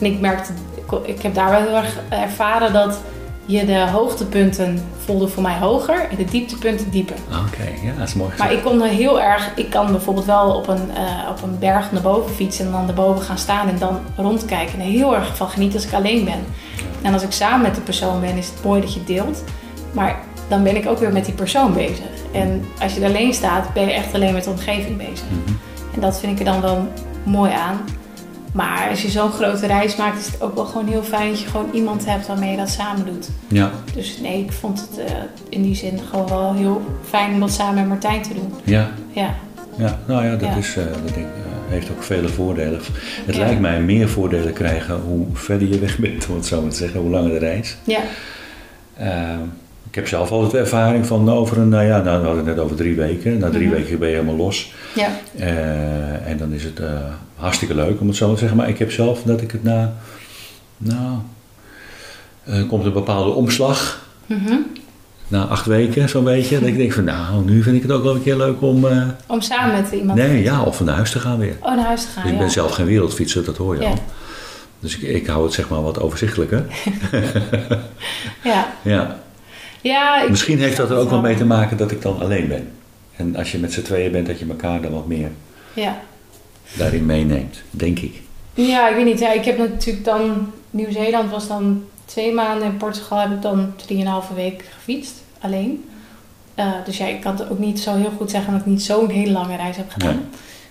En 0.00 0.06
ik 0.06 0.20
merkte, 0.20 0.52
ik, 0.76 1.16
ik 1.16 1.22
heb 1.22 1.34
daar 1.34 1.50
wel 1.50 1.60
heel 1.60 1.76
erg 1.76 1.98
ervaren 2.08 2.72
dat 2.72 3.00
je 3.46 3.64
de 3.64 3.78
hoogtepunten 3.78 4.82
voelde 5.04 5.28
voor 5.28 5.42
mij 5.42 5.58
hoger 5.58 6.08
en 6.10 6.16
de 6.16 6.24
dieptepunten 6.24 6.90
dieper. 6.90 7.16
Oké, 7.28 7.86
ja, 7.86 7.92
dat 7.98 8.08
is 8.08 8.14
mooi 8.14 8.30
Maar 8.38 8.52
ik 8.52 8.62
kon 8.62 8.82
er 8.82 8.88
heel 8.88 9.20
erg, 9.20 9.52
ik 9.56 9.70
kan 9.70 9.86
bijvoorbeeld 9.90 10.26
wel 10.26 10.54
op 10.54 10.68
een, 10.68 10.90
eh, 10.94 11.30
op 11.30 11.42
een 11.42 11.58
berg 11.58 11.92
naar 11.92 12.02
boven 12.02 12.34
fietsen 12.34 12.66
en 12.66 12.72
dan 12.72 12.86
daarboven 12.86 13.22
gaan 13.22 13.38
staan 13.38 13.68
en 13.68 13.78
dan 13.78 13.98
rondkijken. 14.16 14.74
En 14.74 14.80
er 14.80 14.90
heel 14.90 15.16
erg 15.16 15.36
van 15.36 15.48
genieten 15.48 15.78
als 15.78 15.88
ik 15.88 15.94
alleen 15.94 16.24
ben. 16.24 16.44
En 17.02 17.12
als 17.12 17.22
ik 17.22 17.32
samen 17.32 17.60
met 17.60 17.74
de 17.74 17.80
persoon 17.80 18.20
ben, 18.20 18.36
is 18.36 18.46
het 18.46 18.64
mooi 18.64 18.80
dat 18.80 18.94
je 18.94 19.04
deelt. 19.04 19.44
Maar 19.92 20.20
dan 20.48 20.62
ben 20.62 20.76
ik 20.76 20.88
ook 20.88 20.98
weer 20.98 21.12
met 21.12 21.24
die 21.24 21.34
persoon 21.34 21.72
bezig. 21.72 22.10
En 22.32 22.64
als 22.80 22.94
je 22.94 23.00
er 23.00 23.06
alleen 23.06 23.34
staat, 23.34 23.72
ben 23.72 23.84
je 23.84 23.92
echt 23.92 24.14
alleen 24.14 24.32
met 24.32 24.44
de 24.44 24.50
omgeving 24.50 24.96
bezig. 24.96 25.26
Mhm. 25.30 25.54
En 25.94 26.00
dat 26.00 26.20
vind 26.20 26.32
ik 26.32 26.46
er 26.46 26.52
dan 26.52 26.60
wel 26.60 26.88
mooi 27.24 27.52
aan. 27.52 27.80
Maar 28.52 28.88
als 28.90 29.02
je 29.02 29.08
zo'n 29.08 29.30
grote 29.32 29.66
reis 29.66 29.96
maakt, 29.96 30.18
is 30.20 30.26
het 30.26 30.42
ook 30.42 30.54
wel 30.54 30.64
gewoon 30.64 30.86
heel 30.86 31.02
fijn 31.02 31.28
dat 31.30 31.40
je 31.40 31.46
gewoon 31.48 31.68
iemand 31.72 32.06
hebt 32.06 32.26
waarmee 32.26 32.50
je 32.50 32.56
dat 32.56 32.68
samen 32.68 33.06
doet. 33.06 33.28
Ja, 33.48 33.70
Dus 33.94 34.18
nee, 34.22 34.44
ik 34.44 34.52
vond 34.52 34.80
het 34.90 35.04
eh, 35.06 35.14
in 35.48 35.62
die 35.62 35.74
zin 35.74 35.98
gewoon 36.10 36.28
wel 36.28 36.54
heel 36.54 36.82
fijn 37.08 37.32
om 37.32 37.40
dat 37.40 37.50
samen 37.52 37.74
met 37.74 37.88
Martijn 37.88 38.22
te 38.22 38.34
doen. 38.34 38.52
ja, 38.64 38.90
Ja, 39.12 39.34
ja. 39.76 39.98
Nou 40.06 40.24
ja, 40.24 40.30
dat, 40.36 40.48
Ja. 40.48 40.56
Is, 40.56 40.76
eh, 40.76 40.84
dat 40.84 41.14
ding, 41.14 41.26
eh, 41.26 41.32
heeft 41.68 41.90
ook 41.90 42.02
vele 42.02 42.28
voordelen. 42.28 42.80
Het 43.26 43.34
Ja. 43.34 43.44
lijkt 43.44 43.60
mij 43.60 43.80
meer 43.80 44.08
voordelen 44.08 44.52
krijgen 44.52 45.00
hoe 45.00 45.26
verder 45.32 45.68
je 45.68 45.78
weg 45.78 45.98
bent, 45.98 46.26
om 46.28 46.34
het 46.36 46.46
zo 46.46 46.60
maar 46.62 46.70
te 46.70 46.76
zeggen. 46.76 47.00
Hoe 47.00 47.10
langer 47.10 47.30
de 47.30 47.38
reis. 47.38 47.76
ja, 47.84 48.00
Eh, 48.96 49.30
ik 49.88 49.94
heb 49.94 50.08
zelf 50.08 50.30
altijd 50.30 50.50
de 50.52 50.58
ervaring 50.58 51.06
van 51.06 51.30
over 51.30 51.58
een, 51.58 51.68
nou 51.68 51.84
ja, 51.84 52.02
nou, 52.02 52.20
we 52.20 52.26
hadden 52.26 52.46
het 52.46 52.54
net 52.56 52.64
over 52.64 52.76
drie 52.76 52.94
weken. 52.96 53.38
Na 53.38 53.50
drie 53.50 53.66
Mhm. 53.66 53.74
weken 53.76 53.98
ben 53.98 54.08
je 54.08 54.14
helemaal 54.14 54.36
los. 54.36 54.72
ja, 54.94 55.08
en 56.24 56.36
dan 56.36 56.52
is 56.52 56.64
het 56.64 56.80
hartstikke 57.42 57.74
leuk 57.74 58.00
om 58.00 58.06
het 58.06 58.16
zo 58.16 58.32
te 58.32 58.38
zeggen. 58.38 58.56
Maar 58.56 58.68
ik 58.68 58.78
heb 58.78 58.90
zelf 58.92 59.22
dat 59.22 59.40
ik 59.42 59.50
het 59.50 59.62
na, 59.62 59.94
nou, 60.76 61.18
komt 62.68 62.84
een 62.84 62.92
bepaalde 62.92 63.30
omslag. 63.30 64.06
Mhm. 64.26 64.54
Na 65.28 65.44
acht 65.44 65.66
weken 65.66 66.08
zo'n 66.08 66.24
beetje. 66.24 66.58
Dat 66.58 66.68
ik 66.68 66.76
denk 66.76 66.92
van 66.92 67.04
nou, 67.04 67.44
nu 67.44 67.62
vind 67.62 67.76
ik 67.76 67.82
het 67.82 67.90
ook 67.90 68.02
wel 68.02 68.14
een 68.14 68.22
keer 68.22 68.36
leuk 68.36 68.62
om, 68.62 68.86
eh, 68.86 69.02
Om 69.26 69.40
samen 69.40 69.82
met 69.82 69.92
iemand 69.92 70.18
nee 70.18 70.42
ja, 70.42 70.62
of 70.62 70.80
naar 70.80 70.94
huis 70.94 71.10
te 71.10 71.18
gaan 71.18 71.38
weer. 71.38 71.56
oh, 71.60 71.76
naar 71.76 71.86
huis 71.86 72.02
te 72.02 72.08
gaan. 72.08 72.26
ik 72.26 72.32
ja. 72.32 72.38
ben 72.38 72.50
zelf 72.50 72.70
geen 72.74 72.86
wereldfietser, 72.86 73.44
dat 73.44 73.56
hoor 73.56 73.74
je 73.74 73.80
Ja. 73.82 73.88
al. 73.88 73.98
Dus 74.80 74.96
ik, 74.98 75.02
ik 75.02 75.26
hou 75.26 75.44
het 75.44 75.52
zeg 75.52 75.68
maar 75.68 75.82
wat 75.82 76.00
overzichtelijker. 76.00 76.64
Ja, 78.44 78.72
Ja. 78.82 79.18
ja 79.80 80.22
ik, 80.22 80.30
Misschien 80.30 80.58
heeft 80.58 80.76
dat 80.76 80.90
er 80.90 80.96
ook 80.96 81.10
wel 81.10 81.20
mee 81.20 81.36
te 81.36 81.44
maken 81.44 81.76
dat 81.76 81.90
ik 81.90 82.02
dan 82.02 82.20
alleen 82.20 82.48
ben. 82.48 82.68
En 83.16 83.36
als 83.36 83.52
je 83.52 83.58
met 83.58 83.72
z'n 83.72 83.82
tweeën 83.82 84.12
bent, 84.12 84.26
dat 84.26 84.38
je 84.38 84.46
elkaar 84.48 84.82
dan 84.82 84.92
wat 84.92 85.06
meer 85.06 85.30
Ja. 85.72 86.00
Daarin 86.72 87.06
meeneemt, 87.06 87.62
denk 87.70 87.98
ik. 87.98 88.20
ja, 88.54 88.88
ik 88.88 88.94
weet 88.96 89.04
niet. 89.04 89.18
Ja, 89.18 89.32
ik 89.32 89.44
heb 89.44 89.58
natuurlijk 89.58 90.04
dan... 90.04 90.52
Nieuw-Zeeland 90.70 91.30
was 91.30 91.48
dan 91.48 91.84
twee 92.04 92.32
maanden. 92.32 92.66
In 92.68 92.76
Portugal 92.76 93.18
heb 93.20 93.30
ik 93.30 93.42
dan 93.42 93.72
drieënhalve 93.86 94.34
week 94.34 94.64
gefietst. 94.74 95.14
Alleen. 95.40 95.84
Eh, 96.54 96.70
dus 96.84 96.96
ja, 96.96 97.06
ik 97.06 97.20
kan 97.20 97.36
het 97.36 97.50
ook 97.50 97.58
niet 97.58 97.80
zo 97.80 97.94
heel 97.94 98.12
goed 98.16 98.30
zeggen 98.30 98.52
dat 98.52 98.60
ik 98.60 98.66
niet 98.66 98.82
zo'n 98.82 99.08
hele 99.10 99.32
lange 99.32 99.56
reis 99.56 99.76
heb 99.76 99.90
gedaan. 99.90 100.14
Nee. 100.14 100.24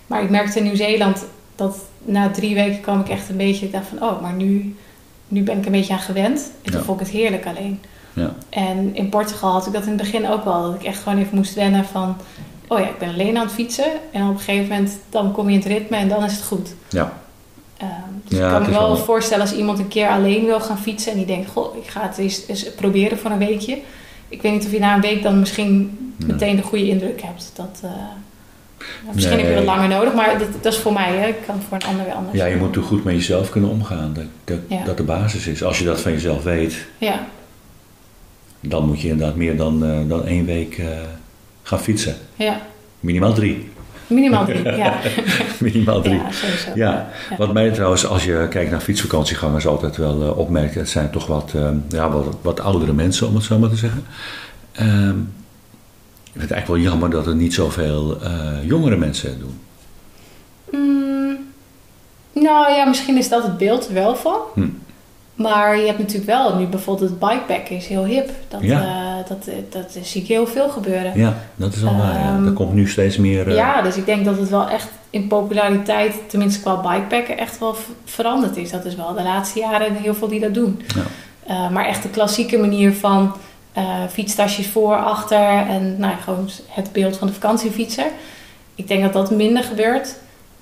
Maar 0.07 0.23
ik 0.23 0.29
merkte 0.29 0.57
in 0.57 0.63
Nieuw-Zeeland 0.63 1.25
dat 1.55 1.77
na 2.05 2.29
drie 2.31 2.55
weken 2.55 2.81
kwam 2.81 2.99
ik 2.99 3.09
echt 3.09 3.29
een 3.29 3.37
beetje... 3.37 3.65
Ik 3.65 3.71
dacht 3.71 3.87
van, 3.87 4.03
oh, 4.09 4.21
maar 4.21 4.33
nu, 4.33 4.75
nu 5.27 5.43
ben 5.43 5.57
ik 5.57 5.65
een 5.65 5.71
beetje 5.71 5.93
aan 5.93 5.99
gewend. 5.99 6.51
En 6.61 6.71
toen 6.71 6.79
Ja. 6.79 6.85
vond 6.85 6.99
ik 7.01 7.05
het 7.07 7.15
heerlijk 7.15 7.45
alleen. 7.45 7.79
Ja. 8.13 8.33
En 8.49 8.95
in 8.95 9.09
Portugal 9.09 9.51
had 9.51 9.67
ik 9.67 9.73
dat 9.73 9.83
in 9.83 9.87
het 9.89 9.97
begin 9.97 10.27
ook 10.29 10.43
wel. 10.43 10.61
Dat 10.61 10.75
ik 10.75 10.83
echt 10.83 11.01
gewoon 11.01 11.17
even 11.17 11.35
moest 11.37 11.53
wennen 11.53 11.85
van... 11.85 12.15
Oh 12.71 12.79
ja, 12.79 12.87
ik 12.87 12.97
ben 12.97 13.09
alleen 13.09 13.37
aan 13.37 13.45
het 13.45 13.53
fietsen. 13.53 13.91
En 14.11 14.21
op 14.23 14.29
een 14.33 14.37
gegeven 14.39 14.67
moment 14.69 14.99
dan 15.09 15.31
kom 15.31 15.45
je 15.49 15.53
in 15.53 15.59
het 15.59 15.67
ritme 15.67 15.97
en 15.97 16.07
dan 16.09 16.23
is 16.23 16.31
het 16.33 16.43
goed. 16.43 16.73
Ja. 16.89 17.13
Dus 18.27 18.37
Ja, 18.37 18.45
ik 18.45 18.51
kan 18.53 18.61
me 18.61 18.69
wel 18.69 18.87
wel- 18.87 18.97
voorstellen 18.97 19.41
als 19.47 19.55
iemand 19.55 19.79
een 19.79 19.87
keer 19.87 20.07
alleen 20.09 20.45
wil 20.45 20.59
gaan 20.59 20.79
fietsen... 20.79 21.11
en 21.11 21.17
die 21.17 21.27
denkt, 21.27 21.49
goh, 21.49 21.75
ik 21.77 21.87
ga 21.89 22.01
het 22.01 22.17
eens, 22.17 22.41
eens 22.47 22.73
proberen 22.73 23.17
voor 23.17 23.31
een 23.31 23.37
weekje. 23.37 23.77
Ik 24.29 24.41
weet 24.41 24.51
niet 24.51 24.65
of 24.65 24.71
je 24.71 24.79
na 24.79 24.95
een 24.95 25.01
week 25.01 25.23
dan 25.23 25.39
misschien 25.39 25.97
Nee. 26.17 26.31
meteen 26.31 26.55
de 26.55 26.61
goede 26.61 26.87
indruk 26.87 27.21
hebt. 27.21 27.51
Dat, 27.55 27.79
eh, 27.83 27.89
misschien 29.13 29.37
heb 29.39 29.47
je 29.47 29.55
wat 29.55 29.63
langer 29.63 29.87
nodig, 29.89 30.13
maar 30.13 30.39
dat, 30.39 30.47
dat 30.61 30.73
is 30.73 30.79
voor 30.79 30.93
mij. 30.93 31.15
Hè. 31.17 31.27
Ik 31.27 31.35
kan 31.45 31.55
het 31.55 31.63
voor 31.67 31.77
een 31.77 31.87
ander 31.87 32.05
weer 32.05 32.13
anders. 32.13 32.37
Ja, 32.37 32.45
je 32.45 32.55
moet 32.55 32.73
toch 32.73 32.85
goed 32.85 33.03
met 33.03 33.13
jezelf 33.13 33.49
kunnen 33.49 33.69
omgaan. 33.69 34.13
Dat, 34.13 34.23
dat, 34.43 34.57
Ja. 34.67 34.83
dat 34.83 34.97
de 34.97 35.03
basis 35.03 35.47
is. 35.47 35.63
Als 35.63 35.79
je 35.79 35.85
dat 35.85 36.01
van 36.01 36.11
jezelf 36.11 36.43
weet, 36.43 36.85
Ja, 36.97 37.25
dan 38.59 38.85
moet 38.87 39.01
je 39.01 39.07
inderdaad 39.07 39.35
meer 39.35 39.57
dan, 39.57 39.85
eh, 39.85 39.97
dan 40.07 40.25
één 40.25 40.45
week 40.45 40.77
eh, 40.77 40.87
gaan 41.63 41.79
fietsen. 41.79 42.15
ja. 42.35 42.61
Minimaal 42.99 43.33
drie. 43.33 43.69
Minimaal 44.07 44.45
drie, 44.45 44.63
ja. 44.63 44.99
Minimaal 45.59 46.01
drie. 46.01 46.15
Ja, 46.15 46.31
sowieso. 46.31 46.69
Ja, 46.75 47.09
Ja. 47.29 47.35
wat 47.37 47.53
mij 47.53 47.71
trouwens, 47.71 48.05
als 48.05 48.23
je 48.23 48.47
kijkt 48.49 48.71
naar 48.71 48.79
fietsvakantiegangers, 48.81 49.67
altijd 49.67 49.97
wel 49.97 50.21
eh, 50.21 50.37
opmerkt, 50.37 50.75
het 50.75 50.89
zijn 50.89 51.09
toch 51.09 51.27
wat, 51.27 51.51
eh, 51.55 51.69
ja, 51.89 52.09
wat, 52.09 52.35
wat 52.41 52.59
oudere 52.59 52.93
mensen, 52.93 53.27
om 53.27 53.35
het 53.35 53.43
zo 53.43 53.59
maar 53.59 53.69
te 53.69 53.75
zeggen. 53.75 54.03
Ehm, 54.71 55.19
ik 56.23 56.31
vind 56.31 56.41
het 56.43 56.51
eigenlijk 56.51 56.67
wel 56.67 56.91
jammer 56.91 57.09
dat 57.09 57.27
er 57.27 57.35
niet 57.35 57.53
zoveel 57.53 58.17
eh, 58.21 58.31
jongere 58.63 58.97
mensen 58.97 59.29
het 59.29 59.39
doen. 59.39 59.59
Mm, 60.71 61.37
nou 62.33 62.71
ja, 62.71 62.85
misschien 62.85 63.17
is 63.17 63.29
dat 63.29 63.43
het 63.43 63.57
beeld 63.57 63.87
er 63.87 63.93
wel 63.93 64.15
van. 64.15 64.37
Hm. 64.53 64.67
Maar 65.35 65.77
je 65.77 65.85
hebt 65.85 65.97
natuurlijk 65.99 66.25
wel, 66.29 66.55
nu 66.55 66.65
bijvoorbeeld 66.65 67.09
het 67.09 67.19
bikepacken 67.19 67.75
is 67.75 67.87
heel 67.87 68.05
hip. 68.05 68.29
Dat, 68.47 68.61
Ja. 68.61 68.81
eh, 68.81 69.27
dat, 69.29 69.45
dat, 69.69 69.97
zie 70.05 70.21
ik 70.21 70.27
heel 70.27 70.47
veel 70.47 70.69
gebeuren. 70.69 71.11
Ja, 71.15 71.37
dat 71.55 71.73
is 71.73 71.81
waar. 71.81 71.93
Ja. 71.93 72.33
Ehm, 72.35 72.45
Er 72.45 72.51
komt 72.53 72.73
nu 72.73 72.87
steeds 72.87 73.17
meer. 73.17 73.47
eh, 73.47 73.55
Ja, 73.55 73.81
dus 73.81 73.95
ik 73.95 74.05
denk 74.05 74.25
dat 74.25 74.37
het 74.37 74.49
wel 74.49 74.69
echt 74.69 74.87
in 75.09 75.27
populariteit, 75.27 76.15
tenminste 76.27 76.61
qua 76.61 76.75
bikepacken, 76.81 77.37
echt 77.37 77.59
wel 77.59 77.75
veranderd 78.05 78.57
is. 78.57 78.71
Dat 78.71 78.85
is 78.85 78.95
wel 78.95 79.13
de 79.13 79.23
laatste 79.23 79.59
jaren 79.59 79.95
heel 79.95 80.15
veel 80.15 80.27
die 80.27 80.39
dat 80.39 80.53
doen. 80.53 80.81
Ja. 80.95 81.01
Eh, 81.47 81.69
maar 81.69 81.85
echt 81.85 82.03
de 82.03 82.09
klassieke 82.09 82.57
manier 82.57 82.93
van 82.93 83.33
eh, 83.73 83.83
fietstasjes 84.09 84.67
voor, 84.67 84.95
achter 84.95 85.37
en 85.67 85.95
nou, 85.97 86.13
gewoon 86.23 86.49
het 86.67 86.91
beeld 86.91 87.17
van 87.17 87.27
de 87.27 87.33
vakantiefietser. 87.33 88.05
Ik 88.75 88.87
denk 88.87 89.01
dat 89.03 89.13
dat 89.13 89.31
minder 89.31 89.63
gebeurt. 89.63 90.15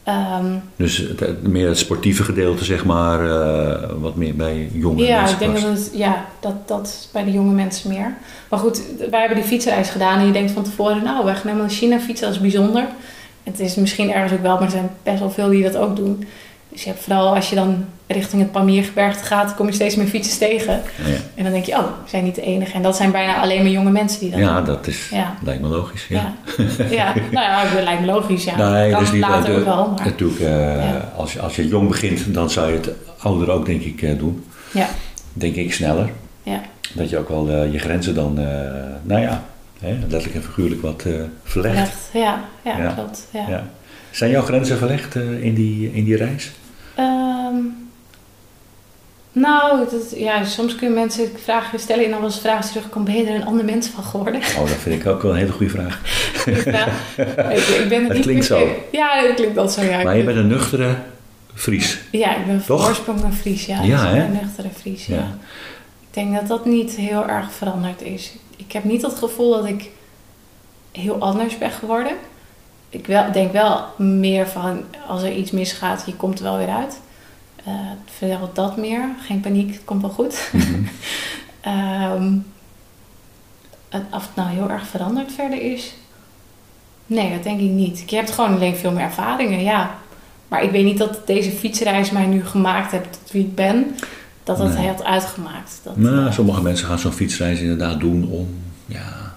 Ehm, 0.10 0.46
Dus 0.76 0.98
het, 0.98 1.48
meer 1.48 1.68
het 1.68 1.78
sportieve 1.78 2.24
gedeelte, 2.24 2.64
zeg 2.64 2.86
maar, 2.86 3.32
eh, 3.32 3.90
wat 4.00 4.16
meer 4.16 4.36
bij 4.36 4.70
jonge 4.74 5.04
ja, 5.04 5.18
mensen 5.18 5.34
ik 5.34 5.40
denk 5.40 5.52
past. 5.52 5.66
dat 5.66 5.78
het, 5.78 5.92
ja, 5.94 6.26
dat, 6.40 6.68
dat 6.68 6.88
is 6.88 7.10
bij 7.12 7.24
de 7.24 7.32
jonge 7.32 7.54
mensen 7.54 7.90
meer. 7.90 8.14
Maar 8.50 8.60
goed, 8.60 8.82
wij 9.10 9.20
hebben 9.20 9.38
die 9.38 9.48
fietsreis 9.48 9.90
gedaan 9.90 10.20
en 10.20 10.26
je 10.26 10.32
denkt 10.32 10.52
van 10.52 10.64
tevoren, 10.64 11.04
nou, 11.04 11.26
wij 11.26 11.34
gaan 11.34 11.44
helemaal 11.44 11.66
naar 11.66 11.76
China 11.76 12.00
fietsen, 12.00 12.26
dat 12.26 12.36
is 12.36 12.42
bijzonder. 12.42 12.88
Het 13.44 13.60
is 13.60 13.76
misschien 13.76 14.12
ergens 14.12 14.34
ook 14.34 14.42
wel, 14.42 14.54
maar 14.54 14.64
er 14.64 14.70
zijn 14.70 14.90
best 15.04 15.20
wel 15.20 15.32
veel 15.32 15.50
die 15.50 15.64
dat 15.64 15.78
ook 15.78 15.96
doen. 15.96 16.26
Dus 16.70 16.84
je 16.84 16.90
hebt 16.90 17.02
vooral 17.04 17.36
als 17.36 17.50
je 17.50 17.56
dan 17.56 17.86
richting 18.08 18.42
het 18.42 18.52
Pamiergebergte 18.52 19.24
gaat, 19.24 19.56
kom 19.56 19.68
je 19.68 19.74
steeds 19.74 19.96
meer 19.96 20.08
fietsers 20.08 20.38
tegen. 20.38 20.82
Ja. 21.06 21.14
En 21.36 21.44
dan 21.44 21.52
denk 21.52 21.66
je, 21.66 21.72
oh, 21.72 21.78
we 21.84 22.10
zijn 22.10 22.24
niet 22.24 22.36
de 22.36 22.42
enige. 22.42 22.74
En 22.74 22.82
dat 22.82 22.96
zijn 22.96 23.12
bijna 23.12 23.42
alleen 23.42 23.62
maar 23.62 23.72
jonge 23.72 23.92
mensen 23.92 24.20
die 24.20 24.30
dat 24.30 24.40
Ja, 24.40 24.56
doen. 24.56 24.66
dat 24.66 24.88
is, 24.88 25.10
Ja. 25.12 25.34
lijkt 25.44 25.62
me 25.62 25.68
logisch. 25.68 26.06
Ja. 26.08 26.34
Ja. 26.78 26.86
ja, 26.90 27.14
nou 27.32 27.46
ja, 27.46 27.74
dat 27.74 27.84
lijkt 27.84 28.02
me 28.02 28.06
logisch. 28.08 28.44
Ja. 28.44 28.72
Nee, 28.72 28.92
dat 28.92 29.02
is 29.02 29.12
niet 29.12 29.22
later 29.22 29.54
de- 29.54 29.60
ook 29.60 29.66
wel. 29.66 29.94
Maar, 29.96 30.06
Natuurlijk, 30.06 30.40
eh, 30.40 30.84
als, 31.18 31.34
je, 31.34 31.42
als 31.42 31.56
je 31.56 31.68
jong 31.68 31.88
begint, 31.88 32.34
dan 32.34 32.50
zou 32.50 32.68
je 32.72 32.78
het 32.78 32.90
ouder 33.18 33.52
ook, 33.52 33.66
denk 33.66 33.82
ik, 33.82 34.02
eh, 34.02 34.18
doen. 34.18 34.44
ja, 34.72 34.88
Denk 35.34 35.56
ik 35.56 35.74
sneller. 35.74 36.10
ja, 36.44 36.62
Dat 36.94 37.10
je 37.10 37.18
ook 37.18 37.30
wel 37.30 37.50
eh, 37.50 37.72
je 37.72 37.80
grenzen 37.80 38.16
dan, 38.16 38.34
nou 39.04 39.22
ja, 39.22 39.44
hè, 39.80 39.92
letterlijk 40.00 40.36
en 40.36 40.44
figuurlijk 40.44 40.82
wat 40.82 41.04
verlegt. 41.44 41.78
echt. 41.78 41.98
Ja, 42.14 42.40
Ja. 42.64 42.92
klopt. 42.96 43.28
Ja. 43.32 43.64
Zijn 44.20 44.32
jouw 44.32 44.42
grenzen 44.44 44.78
verlegd 44.78 45.16
eh, 45.16 45.44
in, 45.44 45.54
die, 45.54 45.92
in 45.94 46.04
die 46.04 46.16
reis? 46.16 46.52
Ehm, 46.96 47.56
nou, 49.32 49.90
dat, 49.92 50.14
ja, 50.16 50.44
soms 50.44 50.76
kunnen 50.76 50.96
mensen 50.96 51.30
vragen 51.44 51.80
stellen 51.80 52.06
en 52.06 52.12
dan 52.12 52.22
was 52.22 52.36
de 52.36 52.42
vraag 52.42 52.68
terugkomt, 52.68 53.06
ben 53.06 53.16
je 53.16 53.26
er 53.26 53.36
een 53.36 53.46
ander 53.46 53.66
mens 53.66 53.88
van 53.88 54.04
geworden? 54.04 54.42
Oh, 54.42 54.60
dat 54.60 54.70
vind 54.70 55.02
ik 55.02 55.08
ook 55.08 55.22
wel 55.22 55.32
een 55.32 55.38
hele 55.38 55.52
goede 55.52 55.72
vraag. 55.72 56.02
ja, 56.66 56.88
ik, 57.52 57.58
ik 57.64 57.90
ben 57.90 58.04
het 58.04 58.14
niet 58.14 58.22
klinkt 58.22 58.46
zo. 58.46 58.68
Ja, 58.92 59.22
dat 59.22 59.34
klinkt 59.36 59.58
altijd 59.58 59.86
zo. 59.86 59.92
Ja, 59.94 60.04
Maar 60.04 60.18
je 60.18 60.24
ben- 60.24 60.34
bent 60.34 60.46
een 60.46 60.52
nuchtere 60.52 60.96
Fries. 61.54 62.00
ja, 62.12 62.36
ik 62.36 62.46
ben 62.46 62.62
van 62.62 62.78
oorsprong 62.78 63.24
een 63.24 63.34
Fries. 63.34 63.66
Ja, 63.66 63.82
Ja, 63.82 64.14
dus 64.14 64.24
een 64.24 64.32
nuchtere 64.32 64.70
Fries. 64.80 65.06
Ja. 65.06 65.16
Ja. 65.16 65.38
Ik 66.00 66.14
denk 66.14 66.36
dat 66.36 66.48
dat 66.48 66.66
niet 66.66 66.92
heel 66.96 67.28
erg 67.28 67.52
veranderd 67.52 68.02
is. 68.02 68.34
Ik 68.56 68.72
heb 68.72 68.84
niet 68.84 69.02
het 69.02 69.16
gevoel 69.16 69.52
dat 69.52 69.66
ik 69.66 69.90
heel 70.92 71.20
anders 71.20 71.58
ben 71.58 71.72
geworden. 71.72 72.12
Ik 72.90 73.08
wel, 73.08 73.32
denk 73.32 73.52
wel 73.52 73.86
meer 73.98 74.48
van 74.48 74.84
als 75.08 75.22
er 75.24 75.32
iets 75.36 75.52
misgaat, 75.52 76.04
je 76.06 76.16
komt 76.16 76.38
er 76.38 76.44
wel 76.44 76.58
weer 76.58 76.70
uit. 76.70 77.00
Vertel 78.18 78.50
dat 78.54 78.78
meer. 78.78 79.10
Geen 79.26 79.40
paniek, 79.40 79.74
het 79.74 79.84
komt 79.86 80.02
wel 80.02 80.10
goed. 80.10 80.40
Ehm, 81.62 82.34
en 83.90 84.06
of 84.14 84.26
het 84.26 84.36
nou 84.36 84.50
heel 84.50 84.70
erg 84.70 84.88
veranderd 84.88 85.32
verder 85.32 85.62
is? 85.62 85.94
Nee, 87.06 87.32
dat 87.34 87.44
denk 87.44 87.60
ik 87.60 87.70
niet. 87.70 88.04
Je 88.10 88.16
hebt 88.16 88.32
gewoon 88.32 88.54
alleen 88.54 88.76
veel 88.76 88.92
meer 88.92 89.04
ervaringen, 89.04 89.64
ja. 89.64 89.96
Maar 90.48 90.64
ik 90.64 90.72
weet 90.72 90.84
niet 90.84 90.98
dat 90.98 91.28
deze 91.28 91.52
fietsreis 91.52 92.12
mij 92.12 92.26
nu 92.26 92.46
gemaakt 92.46 92.92
heeft 92.92 93.20
tot 93.22 93.32
wie 93.32 93.44
ik 93.44 93.56
ben. 93.56 93.96
Dat 94.44 94.58
dat 94.58 94.74
Nee. 94.74 94.88
had 94.88 95.04
uitgemaakt. 95.04 95.80
Dat, 95.84 95.98
Nou, 95.98 96.26
eh, 96.28 96.32
sommige 96.34 96.62
mensen 96.62 96.88
gaan 96.88 97.00
zo'n 97.00 97.12
fietsreis 97.12 97.60
inderdaad 97.60 98.00
doen 98.00 98.30
om 98.32 98.48
ja, 98.86 99.29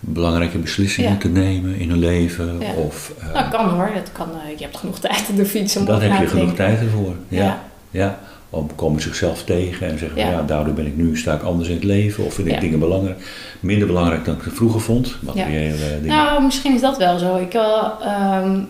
belangrijke 0.00 0.58
beslissingen 0.58 1.10
Ja. 1.12 1.16
te 1.16 1.28
nemen 1.28 1.78
in 1.78 1.90
hun 1.90 1.98
leven. 1.98 2.56
Ja. 2.60 2.72
Of, 2.72 3.12
eh, 3.18 3.34
nou, 3.34 3.50
kan 3.50 3.68
hoor. 3.68 3.90
Dat 3.94 4.12
kan, 4.12 4.28
eh, 4.30 4.58
je 4.58 4.64
hebt 4.64 4.76
genoeg 4.76 4.98
tijd 4.98 5.26
op 5.30 5.36
de 5.36 5.46
fiets 5.46 5.76
om 5.76 5.86
heb 5.86 6.20
je 6.20 6.26
genoeg 6.26 6.54
tijd 6.54 6.80
ervoor. 6.80 7.14
Ja. 7.28 7.44
Ja. 7.44 7.62
Ja. 7.90 8.18
Om 8.50 8.74
komen 8.74 9.02
zichzelf 9.02 9.44
tegen 9.44 9.88
en 9.90 9.98
zeggen: 9.98 10.18
Ja. 10.18 10.30
ja. 10.30 10.42
daardoor 10.42 10.74
ben 10.74 10.86
ik 10.86 10.96
nu, 10.96 11.16
sta 11.16 11.34
ik 11.34 11.42
anders 11.42 11.68
in 11.68 11.74
het 11.74 11.84
leven. 11.84 12.24
Of 12.24 12.34
vind 12.34 12.48
ik 12.48 12.60
dingen 12.60 12.78
belangrijk, 12.78 13.18
minder 13.60 13.86
belangrijk 13.86 14.24
dan 14.24 14.34
ik 14.34 14.42
het 14.42 14.54
vroeger 14.54 14.80
vond. 14.80 15.16
Materiële 15.20 15.76
dingen. 16.00 16.16
Nou, 16.16 16.42
misschien 16.42 16.74
is 16.74 16.80
dat 16.80 16.96
wel 16.96 17.18
zo. 17.18 17.36
Ik, 17.36 17.52
wel, 17.52 18.02
ehm, 18.02 18.60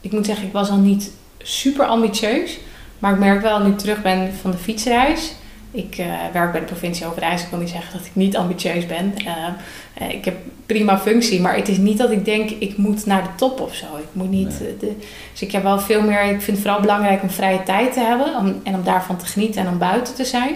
ik 0.00 0.12
moet 0.12 0.26
zeggen, 0.26 0.46
ik 0.46 0.52
was 0.52 0.70
al 0.70 0.76
niet 0.76 1.10
super 1.38 1.86
ambitieus. 1.86 2.58
Maar 2.98 3.12
ik 3.12 3.18
merk 3.18 3.42
wel, 3.42 3.60
nu 3.60 3.70
ik 3.70 3.78
terug 3.78 4.02
ben 4.02 4.32
van 4.40 4.50
de 4.50 4.56
fietsreis. 4.56 5.34
Ik 5.72 5.98
eh, 5.98 6.06
werk 6.32 6.52
bij 6.52 6.60
de 6.60 6.66
provincie 6.66 7.06
Overijssel. 7.06 7.44
Ik 7.44 7.50
wil 7.50 7.60
niet 7.60 7.70
zeggen 7.70 7.98
dat 7.98 8.06
ik 8.06 8.14
niet 8.14 8.36
ambitieus 8.36 8.86
ben. 8.86 9.14
Eh, 9.16 9.46
eh, 9.94 10.14
ik 10.14 10.24
heb 10.24 10.36
prima 10.66 10.98
functie. 10.98 11.40
Maar 11.40 11.56
het 11.56 11.68
is 11.68 11.76
niet 11.76 11.98
dat 11.98 12.10
ik 12.10 12.24
denk, 12.24 12.50
ik 12.50 12.76
moet 12.76 13.06
naar 13.06 13.22
de 13.22 13.28
top 13.36 13.60
of 13.60 13.74
zo. 13.74 13.86
Ik 13.96 14.08
moet 14.12 14.30
niet... 14.30 14.60
Nee. 14.60 14.76
de, 14.76 14.96
dus 15.32 15.42
ik 15.42 15.52
heb 15.52 15.62
wel 15.62 15.78
veel 15.78 16.02
meer... 16.02 16.22
Ik 16.22 16.40
vind 16.40 16.56
het 16.56 16.60
vooral 16.60 16.80
belangrijk 16.80 17.22
om 17.22 17.30
vrije 17.30 17.62
tijd 17.62 17.92
te 17.92 18.00
hebben. 18.00 18.36
Om, 18.36 18.60
en 18.62 18.74
om 18.74 18.84
daarvan 18.84 19.16
te 19.16 19.26
genieten 19.26 19.60
en 19.60 19.68
om 19.68 19.78
buiten 19.78 20.14
te 20.14 20.24
zijn. 20.24 20.54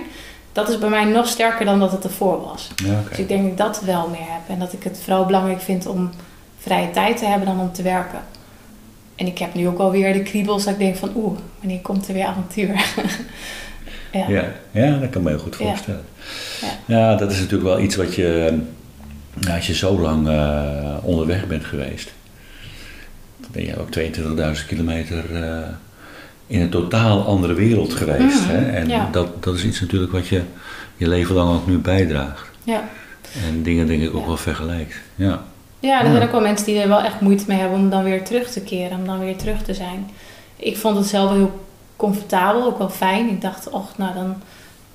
Dat 0.53 0.69
is 0.69 0.79
bij 0.79 0.89
mij 0.89 1.05
nog 1.05 1.29
sterker 1.29 1.65
dan 1.65 1.79
dat 1.79 1.93
het 1.93 2.05
ervoor 2.05 2.41
was. 2.41 2.69
ja. 2.77 3.03
Dus 3.09 3.19
ik 3.19 3.29
denk 3.29 3.43
dat 3.43 3.51
ik 3.51 3.57
dat 3.57 3.81
wel 3.81 4.09
meer 4.09 4.21
heb. 4.21 4.49
En 4.49 4.59
dat 4.59 4.73
ik 4.73 4.83
het 4.83 5.01
vooral 5.03 5.25
belangrijk 5.25 5.61
vind 5.61 5.87
om 5.87 6.11
vrije 6.59 6.91
tijd 6.91 7.17
te 7.17 7.27
hebben 7.27 7.47
dan 7.47 7.61
om 7.61 7.73
te 7.73 7.83
werken. 7.83 8.21
En 9.15 9.27
ik 9.27 9.39
heb 9.39 9.55
nu 9.55 9.69
ook 9.69 9.79
alweer 9.79 10.13
de 10.13 10.23
kriebels 10.23 10.65
dat 10.65 10.73
ik 10.73 10.79
denk 10.79 10.97
van 10.97 11.13
oeh, 11.17 11.39
wanneer 11.61 11.81
komt 11.81 12.09
er 12.09 12.15
weer 12.15 12.27
avontuur? 12.27 12.85
ja. 14.15 14.29
Ja, 14.29 14.45
ja, 14.71 14.97
dat 14.99 15.11
kan 15.11 15.23
me 15.23 15.29
heel 15.29 15.39
goed 15.39 15.57
Ja. 15.59 15.65
voorstellen. 15.67 16.05
Ja. 16.87 17.15
dat 17.17 17.31
is 17.33 17.37
natuurlijk 17.39 17.63
wel 17.69 17.81
iets 17.81 17.97
wat 17.97 18.15
je, 18.15 18.59
nou, 19.35 19.57
als 19.57 19.67
je 19.67 19.75
zo 19.75 20.01
lang 20.01 20.29
eh, 20.29 20.95
onderweg 21.03 21.47
bent 21.47 21.65
geweest, 21.65 22.13
dan 23.41 23.51
ben 23.53 23.65
je 23.65 23.81
ook 23.81 23.89
22.000 24.59 24.67
kilometer 24.67 25.43
eh, 25.43 25.59
in 26.47 26.61
een 26.61 26.69
totaal 26.71 27.25
andere 27.27 27.55
wereld 27.55 27.93
geweest. 27.95 28.41
Mhm, 28.41 28.51
hè? 28.55 28.71
En 28.71 28.89
ja. 28.89 29.09
dat, 29.13 29.43
dat 29.43 29.55
is 29.55 29.65
iets 29.65 29.81
natuurlijk 29.81 30.13
wat 30.13 30.27
je 30.29 30.43
je 30.97 31.09
leven 31.09 31.35
lang 31.35 31.51
ook 31.51 31.67
nu 31.67 31.79
bijdraagt. 31.79 32.47
Ja. 32.65 32.83
En 33.49 33.63
dingen 33.63 33.87
denk 33.87 34.03
ik 34.03 34.15
ook 34.15 34.21
Ja. 34.21 34.27
wel 34.27 34.37
vergelijkt. 34.37 34.95
Ja. 35.15 35.43
ja, 35.81 35.99
er 36.01 36.05
Ja. 36.07 36.11
zijn 36.13 36.23
ook 36.23 36.33
wel 36.33 36.41
mensen 36.41 36.67
die 36.67 36.81
er 36.81 36.89
wel 36.89 37.03
echt 37.03 37.21
moeite 37.21 37.45
mee 37.49 37.59
hebben 37.59 37.79
om 37.79 37.91
dan 37.91 38.05
weer 38.05 38.23
terug 38.25 38.51
te 38.51 38.61
keren, 38.61 38.99
om 38.99 39.07
dan 39.07 39.19
weer 39.19 39.37
terug 39.37 39.63
te 39.63 39.75
zijn. 39.75 40.11
Ik 40.57 40.77
vond 40.77 40.97
het 40.97 41.07
zelf 41.07 41.29
wel 41.29 41.39
heel 41.39 41.65
comfortabel, 41.97 42.65
ook 42.65 42.79
wel 42.79 42.89
fijn. 42.91 43.29
Ik 43.29 43.41
dacht, 43.41 43.69
och, 43.71 43.99
nou 43.99 44.15
dan 44.15 44.35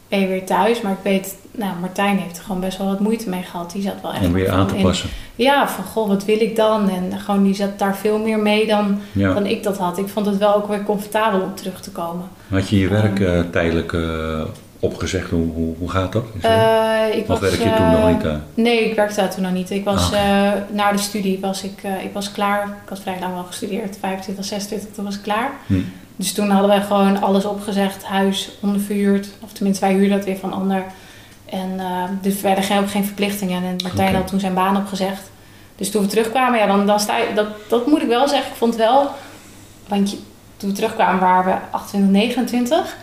ben 0.08 0.20
je 0.20 0.28
weer 0.28 0.46
thuis. 0.46 0.82
Maar 0.82 0.92
ik 0.92 0.98
weet, 1.04 1.36
nou, 1.52 1.72
Martijn 1.80 2.18
heeft 2.18 2.38
er 2.38 2.44
gewoon 2.44 2.62
best 2.62 2.78
wel 2.78 2.88
wat 2.88 3.00
moeite 3.00 3.30
mee 3.30 3.42
gehad. 3.44 3.72
Die 3.72 3.82
zat 3.82 4.02
wel 4.02 4.14
echt 4.14 4.26
Om 4.26 4.34
weer 4.34 4.52
aan 4.52 4.68
te 4.68 4.76
in- 4.76 4.84
passen. 4.84 5.10
Ja, 5.36 5.68
van 5.70 5.84
goh, 5.84 6.08
wat 6.08 6.26
wil 6.26 6.40
ik 6.42 6.56
dan? 6.56 6.90
En 6.90 7.20
gewoon 7.20 7.44
die 7.44 7.54
zat 7.56 7.80
daar 7.80 7.96
veel 7.98 8.18
meer 8.20 8.40
mee 8.40 8.68
dan, 8.68 9.00
Ja. 9.12 9.34
dan 9.34 9.46
ik 9.46 9.64
dat 9.64 9.78
had. 9.78 9.98
Ik 9.98 10.08
vond 10.08 10.26
het 10.26 10.38
wel 10.38 10.56
ook 10.56 10.68
weer 10.68 10.84
comfortabel 10.84 11.42
om 11.42 11.56
terug 11.56 11.82
te 11.82 11.92
komen. 11.92 12.26
Had 12.50 12.70
je 12.70 12.80
je 12.80 12.88
werk 12.88 13.20
eh, 13.20 13.40
tijdelijk 13.52 13.94
eh, 13.94 14.42
opgezegd? 14.80 15.30
Hoe, 15.30 15.52
hoe, 15.54 15.76
hoe 15.78 15.90
gaat 15.90 16.12
dat? 16.12 16.24
Eh, 16.42 17.04
ik 17.16 17.22
of 17.22 17.28
was, 17.28 17.40
werk 17.40 17.54
je 17.64 17.74
toen 17.76 17.92
nog 17.92 18.08
niet 18.12 18.26
aan? 18.26 18.44
Nee, 18.54 18.90
ik 18.90 18.96
werkte 18.96 19.16
daar 19.16 19.34
toen 19.34 19.44
nog 19.44 19.52
niet. 19.54 19.70
Ik 19.70 19.86
was 19.86 20.14
Ah, 20.14 20.52
na 20.72 20.92
de 20.92 20.98
studie 20.98 21.40
was 21.42 21.64
ik, 21.64 21.82
ik 22.04 22.14
was 22.14 22.32
klaar. 22.32 22.64
Ik 22.84 22.90
had 22.90 23.00
vrij 23.00 23.18
lang 23.20 23.36
al 23.36 23.44
gestudeerd, 23.44 23.98
25, 24.00 24.46
26, 24.46 24.90
toen 24.94 25.06
was 25.06 25.16
ik 25.16 25.22
klaar. 25.22 25.52
Hm. 25.66 25.74
Dus 26.20 26.34
toen 26.34 26.50
hadden 26.50 26.70
wij 26.70 26.82
gewoon 26.82 27.22
alles 27.22 27.46
opgezegd, 27.46 28.04
huis 28.04 28.52
onderverhuurd. 28.60 29.30
Of 29.44 29.52
tenminste, 29.52 29.86
wij 29.86 29.94
huurden 29.94 30.18
dat 30.18 30.26
weer 30.26 30.38
van 30.38 30.54
ander. 30.54 30.84
En 31.46 31.70
uh, 31.78 32.04
dus 32.22 32.42
werden 32.42 32.64
geen, 32.64 32.80
ook 32.80 32.92
geen 32.92 33.06
verplichtingen. 33.06 33.64
En 33.64 33.76
Martijn 33.84 34.16
had 34.16 34.28
toen 34.28 34.40
zijn 34.40 34.54
baan 34.54 34.78
opgezegd. 34.78 35.32
Dus 35.76 35.92
toen 35.92 36.02
we 36.02 36.08
terugkwamen, 36.08 36.60
ja, 36.60 36.66
dan, 36.66 36.86
dan 36.86 37.00
sta 37.00 37.18
je, 37.18 37.34
dat, 37.36 37.48
dat 37.68 37.88
moet 37.88 38.02
ik 38.02 38.08
wel 38.08 38.28
zeggen. 38.28 38.52
Ik 38.52 38.58
vond 38.58 38.76
wel, 38.76 39.10
want 39.88 40.12
je, 40.12 40.18
toen 40.58 40.70
we 40.70 40.76
terugkwamen 40.76 41.20
waren 41.20 41.54
we 41.54 41.60
28, 41.72 42.12
29. 42.12 42.98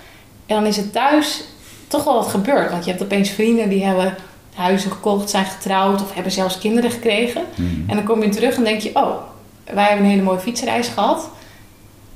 En 0.46 0.56
dan 0.56 0.66
is 0.66 0.76
het 0.76 0.92
thuis 0.92 1.44
toch 1.88 2.04
wel 2.04 2.14
wat 2.14 2.28
gebeurd. 2.28 2.70
Want 2.70 2.84
je 2.84 2.90
hebt 2.90 3.02
opeens 3.02 3.30
vrienden 3.30 3.68
die 3.68 3.84
hebben 3.84 4.16
huizen 4.54 4.90
gekocht, 4.90 5.30
zijn 5.30 5.44
getrouwd 5.44 6.02
of 6.02 6.14
hebben 6.14 6.32
zelfs 6.32 6.58
kinderen 6.58 6.90
gekregen. 6.90 7.42
Hm. 7.54 7.62
En 7.62 7.96
dan 7.96 8.04
kom 8.04 8.22
je 8.22 8.28
terug 8.28 8.56
en 8.56 8.64
denk 8.64 8.80
je, 8.80 8.90
oh, 8.94 9.14
wij 9.64 9.84
hebben 9.84 10.04
een 10.04 10.10
hele 10.10 10.22
mooie 10.22 10.38
fietsreis 10.38 10.88
gehad. 10.88 11.28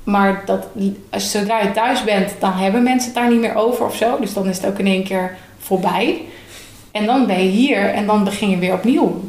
Maar 0.03 0.41
dat, 0.45 0.67
als, 1.09 1.31
zodra 1.31 1.59
je 1.59 1.71
thuis 1.71 2.03
bent, 2.03 2.29
dan 2.39 2.51
hebben 2.53 2.83
mensen 2.83 3.11
het 3.11 3.19
daar 3.21 3.29
niet 3.31 3.39
meer 3.39 3.55
over 3.55 3.85
of 3.85 3.95
zo. 3.95 4.17
Dus 4.19 4.33
dan 4.33 4.47
is 4.47 4.57
het 4.57 4.65
ook 4.65 4.79
in 4.79 4.87
één 4.87 5.03
keer 5.03 5.35
voorbij. 5.59 6.21
En 6.91 7.05
dan 7.05 7.25
ben 7.27 7.43
je 7.43 7.49
hier 7.49 7.93
en 7.93 8.05
dan 8.05 8.23
begin 8.23 8.49
je 8.49 8.57
weer 8.57 8.73
opnieuw. 8.73 9.21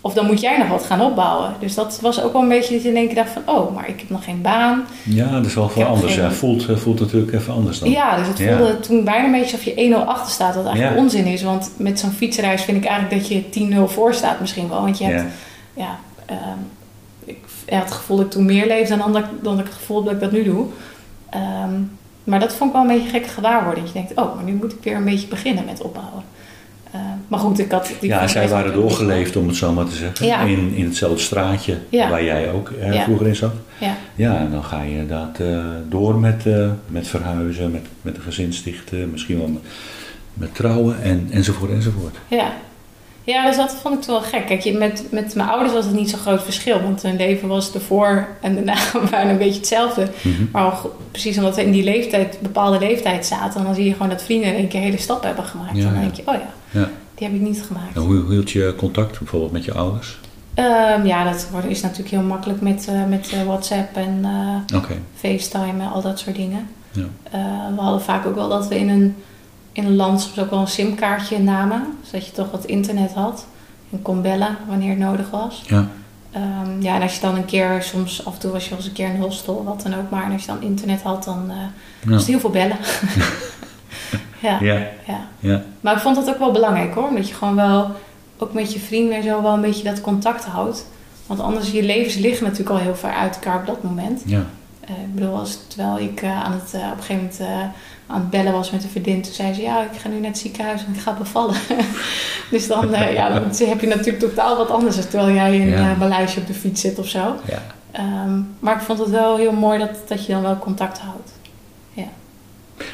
Of 0.00 0.14
dan 0.14 0.26
moet 0.26 0.40
jij 0.40 0.58
nog 0.58 0.68
wat 0.68 0.84
gaan 0.84 1.00
opbouwen. 1.00 1.54
Dus 1.60 1.74
dat 1.74 1.98
was 2.02 2.22
ook 2.22 2.32
wel 2.32 2.42
een 2.42 2.48
beetje 2.48 2.74
dat 2.74 2.82
je 2.82 2.88
in 2.88 2.96
één 2.96 3.06
keer 3.06 3.14
dacht 3.14 3.30
van... 3.30 3.42
oh, 3.44 3.74
maar 3.74 3.88
ik 3.88 4.00
heb 4.00 4.10
nog 4.10 4.24
geen 4.24 4.42
baan. 4.42 4.84
Ja, 5.02 5.30
dat 5.30 5.46
is 5.46 5.54
wel 5.54 5.68
veel 5.68 5.84
anders. 5.84 6.14
geen- 6.14 6.22
Ja, 6.22 6.30
voelt, 6.30 6.68
eh, 6.68 6.76
voelt 6.76 7.00
natuurlijk 7.00 7.32
even 7.32 7.52
anders 7.54 7.78
dan. 7.78 7.90
Ja, 7.90 8.16
dus 8.16 8.26
het 8.26 8.38
Ja. 8.38 8.56
voelde 8.56 8.80
toen 8.80 9.04
bijna 9.04 9.24
een 9.24 9.30
beetje 9.32 9.56
alsof 9.56 9.62
je 9.62 9.74
1-0 9.80 10.04
achter 10.04 10.32
staat. 10.32 10.54
Wat 10.54 10.64
eigenlijk 10.66 10.96
Ja. 10.96 11.02
onzin 11.02 11.24
is. 11.26 11.42
Want 11.42 11.70
met 11.76 12.00
zo'n 12.00 12.10
fietsreis 12.10 12.62
vind 12.62 12.76
ik 12.76 12.84
eigenlijk 12.84 13.20
dat 13.22 13.28
je 13.32 13.48
10-0 13.50 13.88
voor 13.88 14.14
staat 14.14 14.40
misschien 14.40 14.68
wel. 14.68 14.80
Want 14.82 14.98
je 14.98 15.04
hebt 15.04 15.22
Ja. 15.74 15.82
ja, 15.84 15.98
ehm, 16.26 16.38
had 17.76 17.84
het 17.84 17.92
gevoel 17.92 18.16
dat 18.16 18.26
ik 18.26 18.32
toen 18.32 18.44
meer 18.44 18.66
leefde 18.66 18.96
dan 18.96 19.12
dat, 19.12 19.22
ik- 19.22 19.42
dan 19.44 19.58
ik 19.58 19.64
het 19.64 19.74
gevoel 19.74 20.02
dat 20.02 20.12
ik 20.12 20.20
dat 20.20 20.32
nu 20.32 20.44
doe. 20.44 20.66
Ehm, 21.30 21.72
maar 22.24 22.40
dat 22.40 22.54
vond 22.54 22.70
ik 22.70 22.76
wel 22.76 22.82
een 22.90 22.94
beetje 22.96 23.10
gekke 23.10 23.28
gewaarwording. 23.28 23.86
Je 23.86 23.92
denkt, 23.92 24.14
oh, 24.14 24.34
maar 24.34 24.44
nu 24.44 24.52
moet 24.52 24.72
ik 24.72 24.78
weer 24.82 24.96
een 24.96 25.04
beetje 25.04 25.26
beginnen 25.28 25.64
met 25.64 25.80
opbouwen. 25.82 26.22
Ehm, 26.92 27.02
maar 27.28 27.38
goed, 27.38 27.58
ik 27.58 27.70
had... 27.70 27.90
die 28.00 28.08
Ja, 28.10 28.26
zij 28.28 28.48
waren 28.48 28.72
doorgeleefd, 28.72 29.36
om 29.36 29.46
het 29.46 29.56
zo 29.56 29.72
maar 29.72 29.84
te 29.84 29.94
zeggen. 29.96 30.26
Ja. 30.26 30.40
In, 30.40 30.72
in 30.74 30.84
hetzelfde 30.84 31.18
straatje 31.22 31.78
Ja. 31.88 32.08
waar 32.10 32.24
jij 32.24 32.52
ook 32.52 32.70
eh, 32.70 32.94
Ja. 32.94 33.02
vroeger 33.02 33.26
in 33.26 33.36
zat. 33.36 33.52
Ja, 33.78 33.96
Ja, 34.14 34.36
en 34.38 34.50
dan 34.50 34.64
ga 34.64 34.82
je 34.82 34.90
inderdaad 34.90 35.40
eh, 35.40 35.64
door 35.88 36.14
met, 36.18 36.46
eh, 36.46 36.68
met 36.86 37.06
verhuizen, 37.08 37.70
met, 37.70 37.86
met 38.02 38.16
een 38.16 38.22
gezin 38.22 38.52
stichten, 38.52 39.10
misschien 39.10 39.38
wel 39.38 39.48
met, 39.48 39.62
met 40.34 40.54
trouwen 40.54 41.02
en, 41.02 41.28
enzovoort 41.30 41.70
enzovoort. 41.70 42.16
ja. 42.28 42.52
Ja, 43.32 43.46
dus 43.46 43.56
dat 43.56 43.74
vond 43.82 43.94
ik 43.94 44.00
toch 44.00 44.20
wel 44.20 44.40
gek. 44.40 44.46
Kijk, 44.46 44.60
je, 44.60 44.72
met, 44.72 45.04
met 45.10 45.34
mijn 45.34 45.48
ouders 45.48 45.72
was 45.72 45.84
het 45.84 45.94
niet 45.94 46.10
zo'n 46.10 46.18
groot 46.18 46.42
verschil. 46.42 46.82
Want 46.82 47.02
hun 47.02 47.16
leven 47.16 47.48
was 47.48 47.74
ervoor 47.74 48.28
en 48.40 48.54
daarna 48.54 48.76
waren 49.10 49.30
een 49.30 49.38
beetje 49.38 49.58
hetzelfde. 49.58 50.08
Mhm. 50.22 50.42
Maar 50.52 50.72
precies 51.10 51.36
omdat 51.38 51.56
we 51.56 51.62
in 51.64 51.70
die 51.72 51.84
leeftijd, 51.84 52.38
bepaalde 52.40 52.78
leeftijd 52.78 53.26
zaten... 53.26 53.64
dan 53.64 53.74
zie 53.74 53.84
je 53.84 53.92
gewoon 53.92 54.08
dat 54.08 54.22
vrienden 54.22 54.48
in 54.48 54.54
één 54.56 54.68
keer 54.68 54.78
een 54.80 54.84
hele 54.86 54.98
stap 54.98 55.22
hebben 55.22 55.44
gemaakt. 55.44 55.76
Ja, 55.76 55.82
en 55.82 55.84
dan 55.84 55.94
ja. 55.94 56.00
denk 56.00 56.14
je, 56.14 56.22
oh 56.24 56.34
ja, 56.34 56.80
Ja. 56.80 56.90
die 57.14 57.26
heb 57.26 57.36
ik 57.36 57.42
niet 57.42 57.62
gemaakt. 57.66 57.96
En 57.96 58.02
hoe 58.02 58.24
hield 58.30 58.50
je 58.50 58.74
contact 58.76 59.18
bijvoorbeeld 59.18 59.52
met 59.52 59.64
je 59.64 59.74
ouders? 59.74 60.18
Ehm, 60.54 61.06
ja, 61.06 61.24
dat 61.32 61.48
wordt- 61.50 61.66
is 61.66 61.80
natuurlijk 61.82 62.10
heel 62.10 62.22
makkelijk 62.22 62.60
met, 62.60 62.88
eh, 62.88 63.04
met 63.04 63.30
eh, 63.32 63.42
WhatsApp 63.42 63.96
en 63.96 64.20
eh. 64.72 64.80
FaceTime 65.14 65.82
en 65.82 65.90
al 65.92 66.02
dat 66.02 66.18
soort 66.18 66.36
dingen. 66.36 66.68
Ja. 66.92 67.04
We 67.74 67.80
hadden 67.80 68.00
vaak 68.02 68.26
ook 68.26 68.34
wel 68.34 68.48
dat 68.48 68.68
we 68.68 68.78
in 68.78 68.88
een, 68.88 69.14
in 69.78 69.84
een 69.84 69.96
land 69.96 70.20
soms 70.20 70.38
ook 70.38 70.50
wel 70.50 70.58
een 70.60 70.68
simkaartje 70.68 71.38
namen. 71.38 71.82
Zodat 72.02 72.26
je 72.26 72.32
toch 72.32 72.50
wat 72.50 72.64
internet 72.64 73.12
had. 73.12 73.46
En 73.92 74.02
kon 74.02 74.22
bellen 74.22 74.56
wanneer 74.68 74.88
het 74.90 74.98
nodig 74.98 75.30
was. 75.30 75.62
Ja. 75.66 75.86
Ehm, 76.32 76.80
ja, 76.82 76.94
en 76.94 77.02
als 77.02 77.14
je 77.14 77.20
dan 77.20 77.36
een 77.36 77.44
keer, 77.44 77.82
soms 77.82 78.24
af 78.24 78.34
en 78.34 78.40
toe 78.40 78.50
was 78.50 78.62
je 78.64 78.68
wel 78.70 78.78
eens 78.78 78.86
een 78.86 78.92
keer 78.94 79.08
in 79.08 79.14
een 79.14 79.20
hostel, 79.20 79.64
wat 79.64 79.82
dan 79.82 79.94
ook. 79.94 80.10
Maar 80.10 80.24
en 80.24 80.32
als 80.32 80.40
je 80.40 80.46
dan 80.46 80.62
internet 80.62 81.02
had, 81.02 81.24
dan 81.24 81.44
eh, 81.50 81.56
Ja. 82.00 82.10
was 82.10 82.18
het 82.20 82.26
heel 82.30 82.40
veel 82.40 82.50
bellen. 82.50 82.76
ja, 84.48 84.58
Ja. 84.60 84.74
ja. 85.06 85.20
Ja. 85.40 85.62
Maar 85.80 85.94
ik 85.94 86.00
vond 86.02 86.16
dat 86.16 86.28
ook 86.28 86.38
wel 86.38 86.52
belangrijk 86.52 86.94
hoor. 86.94 87.08
Omdat 87.08 87.28
je 87.28 87.34
gewoon 87.34 87.54
wel, 87.54 87.90
ook 88.38 88.52
met 88.52 88.72
je 88.72 88.80
vrienden 88.80 89.16
en 89.16 89.22
zo, 89.22 89.42
wel 89.42 89.54
een 89.54 89.60
beetje 89.60 89.84
dat 89.84 90.00
contact 90.00 90.44
houdt. 90.44 90.86
Want 91.26 91.40
anders, 91.40 91.70
je 91.70 91.82
levens 91.82 92.14
liggen 92.14 92.44
natuurlijk 92.44 92.70
al 92.70 92.78
heel 92.84 92.96
ver 92.96 93.12
uit 93.12 93.34
elkaar 93.34 93.60
op 93.60 93.66
dat 93.66 93.82
moment. 93.82 94.22
Ja. 94.26 94.44
Eh, 94.88 94.94
ik 95.02 95.14
bedoel, 95.14 95.36
als, 95.36 95.58
terwijl 95.66 95.98
ik 95.98 96.22
eh, 96.22 96.42
aan 96.44 96.52
het, 96.52 96.74
eh, 96.74 96.80
op 96.92 96.96
een 96.96 97.02
gegeven 97.02 97.30
moment 97.40 97.40
aan 98.06 98.20
het 98.20 98.30
bellen 98.30 98.52
was 98.52 98.70
met 98.70 98.82
een 98.84 98.90
vriendin. 98.90 99.22
Toen 99.22 99.32
zei 99.32 99.54
ze, 99.54 99.62
ja, 99.62 99.82
ik 99.82 99.98
ga 100.00 100.08
nu 100.08 100.18
naar 100.18 100.30
het 100.30 100.38
ziekenhuis 100.38 100.84
en 100.86 100.94
ik 100.94 101.00
ga 101.00 101.12
bevallen. 101.12 101.54
dus 102.50 102.66
dan, 102.68 102.90
ja, 102.90 103.28
dan 103.28 103.42
heb 103.68 103.80
je 103.80 103.86
natuurlijk 103.86 104.18
totaal 104.18 104.56
wat 104.56 104.70
anders. 104.70 104.96
dan 104.96 105.08
Terwijl 105.08 105.34
jij 105.34 105.56
in 105.56 105.68
Ja. 105.68 105.94
Maleisië 105.94 106.38
op 106.40 106.46
de 106.46 106.54
fiets 106.54 106.80
zit 106.80 106.98
of 106.98 107.06
zo. 107.06 107.34
Ja. 107.48 107.62
Ehm, 107.90 108.40
maar 108.58 108.74
ik 108.74 108.80
vond 108.82 108.98
het 108.98 109.10
wel 109.10 109.36
heel 109.36 109.52
mooi 109.52 109.78
dat, 109.78 109.90
dat 110.08 110.26
je 110.26 110.32
dan 110.32 110.42
wel 110.42 110.58
contact 110.58 110.98
houdt. 110.98 111.36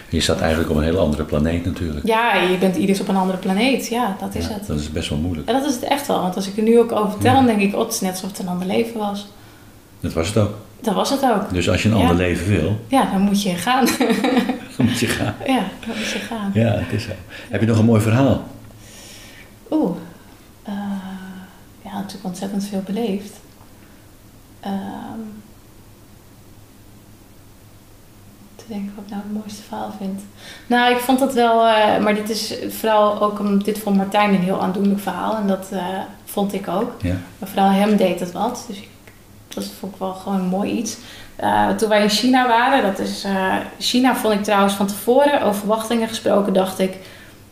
Je 0.09 0.21
staat 0.21 0.41
eigenlijk 0.41 0.71
op 0.71 0.77
een 0.77 0.83
hele 0.83 0.99
andere 0.99 1.25
planeet 1.25 1.65
natuurlijk. 1.65 2.07
Ja, 2.07 2.35
je 2.35 2.59
bent 2.59 2.77
ieders 2.77 3.01
op 3.01 3.09
een 3.09 3.17
andere 3.17 3.39
planeet. 3.39 3.89
Ja, 3.89 4.17
dat 4.21 4.35
is 4.35 4.47
Ja, 4.47 4.53
het. 4.53 4.67
Dat 4.67 4.79
is 4.81 4.93
best 4.93 5.09
wel 5.09 5.19
moeilijk. 5.19 5.49
En 5.49 5.55
dat 5.55 5.65
is 5.69 5.75
het 5.75 5.85
echt 5.85 6.07
wel. 6.07 6.21
Want 6.21 6.37
als 6.37 6.47
ik 6.49 6.57
er 6.57 6.63
nu 6.63 6.79
ook 6.79 6.93
over 6.93 7.11
vertel, 7.11 7.31
Ja. 7.31 7.37
dan 7.37 7.47
denk 7.47 7.61
ik, 7.61 7.75
oh, 7.75 7.81
het 7.81 7.93
is 7.93 8.01
net 8.01 8.11
alsof 8.11 8.31
het 8.31 8.39
een 8.39 8.49
ander 8.49 8.67
leven 8.67 8.99
was. 8.99 9.27
Dat 10.01 10.13
was 10.13 10.29
het 10.29 10.37
ook. 10.37 10.55
Dat 10.85 10.95
was 10.95 11.11
het 11.11 11.25
ook. 11.25 11.51
Dus 11.53 11.69
als 11.71 11.83
je 11.83 11.89
een 11.89 11.95
Ja. 11.97 12.01
ander 12.01 12.17
leven 12.17 12.47
wil, 12.47 12.81
Ja, 12.89 13.05
dan 13.13 13.21
moet 13.21 13.43
je 13.43 13.55
gaan. 13.55 13.85
dan 14.77 14.87
moet 14.87 14.99
je 14.99 15.07
gaan. 15.07 15.35
ja, 15.47 15.63
dan 15.87 15.97
moet 15.97 16.11
je 16.11 16.19
gaan. 16.19 16.51
Ja, 16.55 16.71
het 16.73 16.93
is 16.93 17.03
zo. 17.05 17.11
Heb 17.51 17.61
je 17.61 17.67
nog 17.67 17.79
een 17.79 17.85
mooi 17.85 18.01
verhaal? 18.01 18.43
Oeh. 19.71 19.97
eh, 20.63 20.73
ja, 21.85 21.93
natuurlijk 21.95 22.25
ontzettend 22.25 22.65
veel 22.67 22.83
beleefd. 22.87 23.33
Ehm 24.61 24.73
te 28.57 28.65
denken 28.73 28.93
wat 28.95 29.05
ik 29.05 29.11
nou 29.11 29.23
het 29.23 29.33
mooiste 29.33 29.63
verhaal 29.63 29.93
vind. 29.99 30.21
Nou, 30.67 30.93
ik 30.95 30.99
vond 31.01 31.19
dat 31.19 31.35
wel... 31.35 31.67
eh, 31.67 31.99
maar 32.03 32.15
dit 32.15 32.31
is 32.31 32.55
vooral 32.69 33.21
ook... 33.23 33.39
Om, 33.39 33.63
dit 33.65 33.79
vond 33.79 33.97
Martijn 33.97 34.35
een 34.35 34.41
heel 34.41 34.61
aandoenlijk 34.63 35.01
verhaal. 35.01 35.37
En 35.37 35.47
dat 35.47 35.67
eh, 35.73 35.87
vond 36.25 36.53
ik 36.53 36.69
ook. 36.69 36.93
Ja. 37.03 37.15
Maar 37.39 37.49
vooral 37.49 37.69
hem 37.71 37.97
deed 37.97 38.21
het 38.21 38.33
wat. 38.33 38.65
Dus 38.69 38.77
ik, 38.77 38.89
dat 39.55 39.65
vond 39.81 39.93
ik 39.93 39.99
wel 39.99 40.13
gewoon 40.13 40.39
een 40.41 40.47
mooi 40.47 40.73
iets. 40.73 40.97
Eh, 41.37 41.69
toen 41.69 41.89
wij 41.89 42.03
in 42.03 42.09
China 42.09 42.49
waren, 42.49 42.83
dat 42.83 42.99
is... 42.99 43.25
eh, 43.25 43.57
China 43.79 44.17
vond 44.17 44.35
ik 44.35 44.43
trouwens 44.43 44.75
van 44.75 44.87
tevoren, 44.87 45.43
over 45.43 45.59
verwachtingen 45.59 46.09
gesproken, 46.09 46.53
dacht 46.53 46.79
ik... 46.79 46.97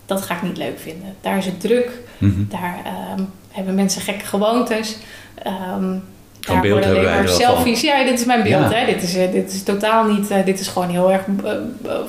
Dat 0.07 0.23
ga 0.23 0.35
ik 0.35 0.43
niet 0.43 0.57
leuk 0.57 0.79
vinden. 0.79 1.15
Daar 1.21 1.37
is 1.37 1.47
het 1.47 1.61
druk. 1.61 1.91
Mhm. 2.19 2.45
Daar 2.49 2.81
ehm, 2.85 3.23
hebben 3.51 3.75
mensen 3.75 4.03
gekke 4.03 4.25
gewoontes. 4.25 4.97
Ehm 5.43 5.95
Daar 6.47 6.61
beeld 6.61 6.85
hebben 6.85 7.03
wij 7.05 7.27
selfies. 7.27 7.81
Ja, 7.81 8.05
dit 8.05 8.19
is 8.21 8.25
mijn 8.27 8.43
beeld. 8.43 8.71
Ja. 8.71 8.77
Hè. 8.79 8.87
Dit, 8.87 9.03
is, 9.03 9.17
eh, 9.17 9.33
dit 9.33 9.53
is 9.53 9.63
totaal 9.63 10.05
niet... 10.05 10.31
eh, 10.31 10.45
dit 10.45 10.61
is 10.61 10.69
gewoon 10.69 10.89
heel 10.89 11.13
erg 11.13 11.23
eh, 11.45 11.53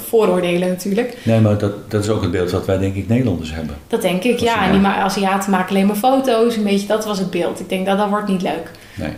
vooroordelen 0.07 0.67
natuurlijk. 0.67 1.17
Nee, 1.23 1.39
maar 1.39 1.57
dat, 1.57 1.91
dat 1.91 2.03
is 2.03 2.09
ook 2.09 2.21
het 2.21 2.31
beeld 2.31 2.51
wat 2.51 2.65
wij 2.65 2.77
denk 2.77 2.95
ik 2.95 3.07
Nederlanders 3.07 3.53
hebben. 3.53 3.75
Dat 3.87 4.01
denk 4.01 4.23
ik, 4.23 4.39
ja. 4.39 4.65
En 4.65 4.71
die 4.71 4.79
ma- 4.81 4.95
Aziaten 4.97 5.51
maken 5.51 5.69
alleen 5.69 5.85
maar 5.87 5.95
foto's. 5.95 6.55
Een 6.55 6.63
beetje, 6.63 6.87
dat 6.87 7.05
was 7.05 7.19
het 7.19 7.31
beeld. 7.31 7.59
Ik 7.59 7.69
denk 7.69 7.85
dat 7.85 7.97
dat 7.97 8.09
wordt 8.09 8.27
niet 8.27 8.41
leuk. 8.41 8.71
Nee. 8.95 9.11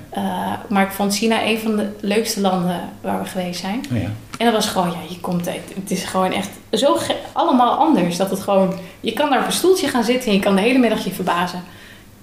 Maar 0.67 0.83
ik 0.83 0.91
vond 0.91 1.15
China 1.15 1.45
een 1.45 1.59
van 1.59 1.75
de 1.75 1.87
leukste 1.99 2.41
landen 2.41 2.79
waar 3.01 3.19
we 3.21 3.27
geweest 3.27 3.59
zijn. 3.59 3.85
Oh 3.93 3.97
ja. 4.01 4.09
En 4.37 4.45
dat 4.45 4.53
was 4.53 4.67
gewoon, 4.67 4.87
ja, 4.89 4.97
je 5.09 5.19
komt, 5.19 5.45
het 5.45 5.55
het 5.81 5.91
is 5.91 6.03
gewoon 6.03 6.31
echt 6.31 6.49
zo 6.71 6.97
allemaal 7.31 7.71
anders. 7.77 8.17
Dat 8.17 8.29
het 8.29 8.39
gewoon, 8.39 8.73
je 8.99 9.13
kan 9.13 9.29
daar 9.29 9.39
op 9.39 9.45
een 9.45 9.51
stoeltje 9.51 9.87
gaan 9.87 10.03
zitten 10.03 10.29
en 10.29 10.33
je 10.35 10.39
kan 10.41 10.55
de 10.55 10.61
hele 10.61 10.79
middag 10.79 11.03
je 11.03 11.11
verbazen. 11.11 11.63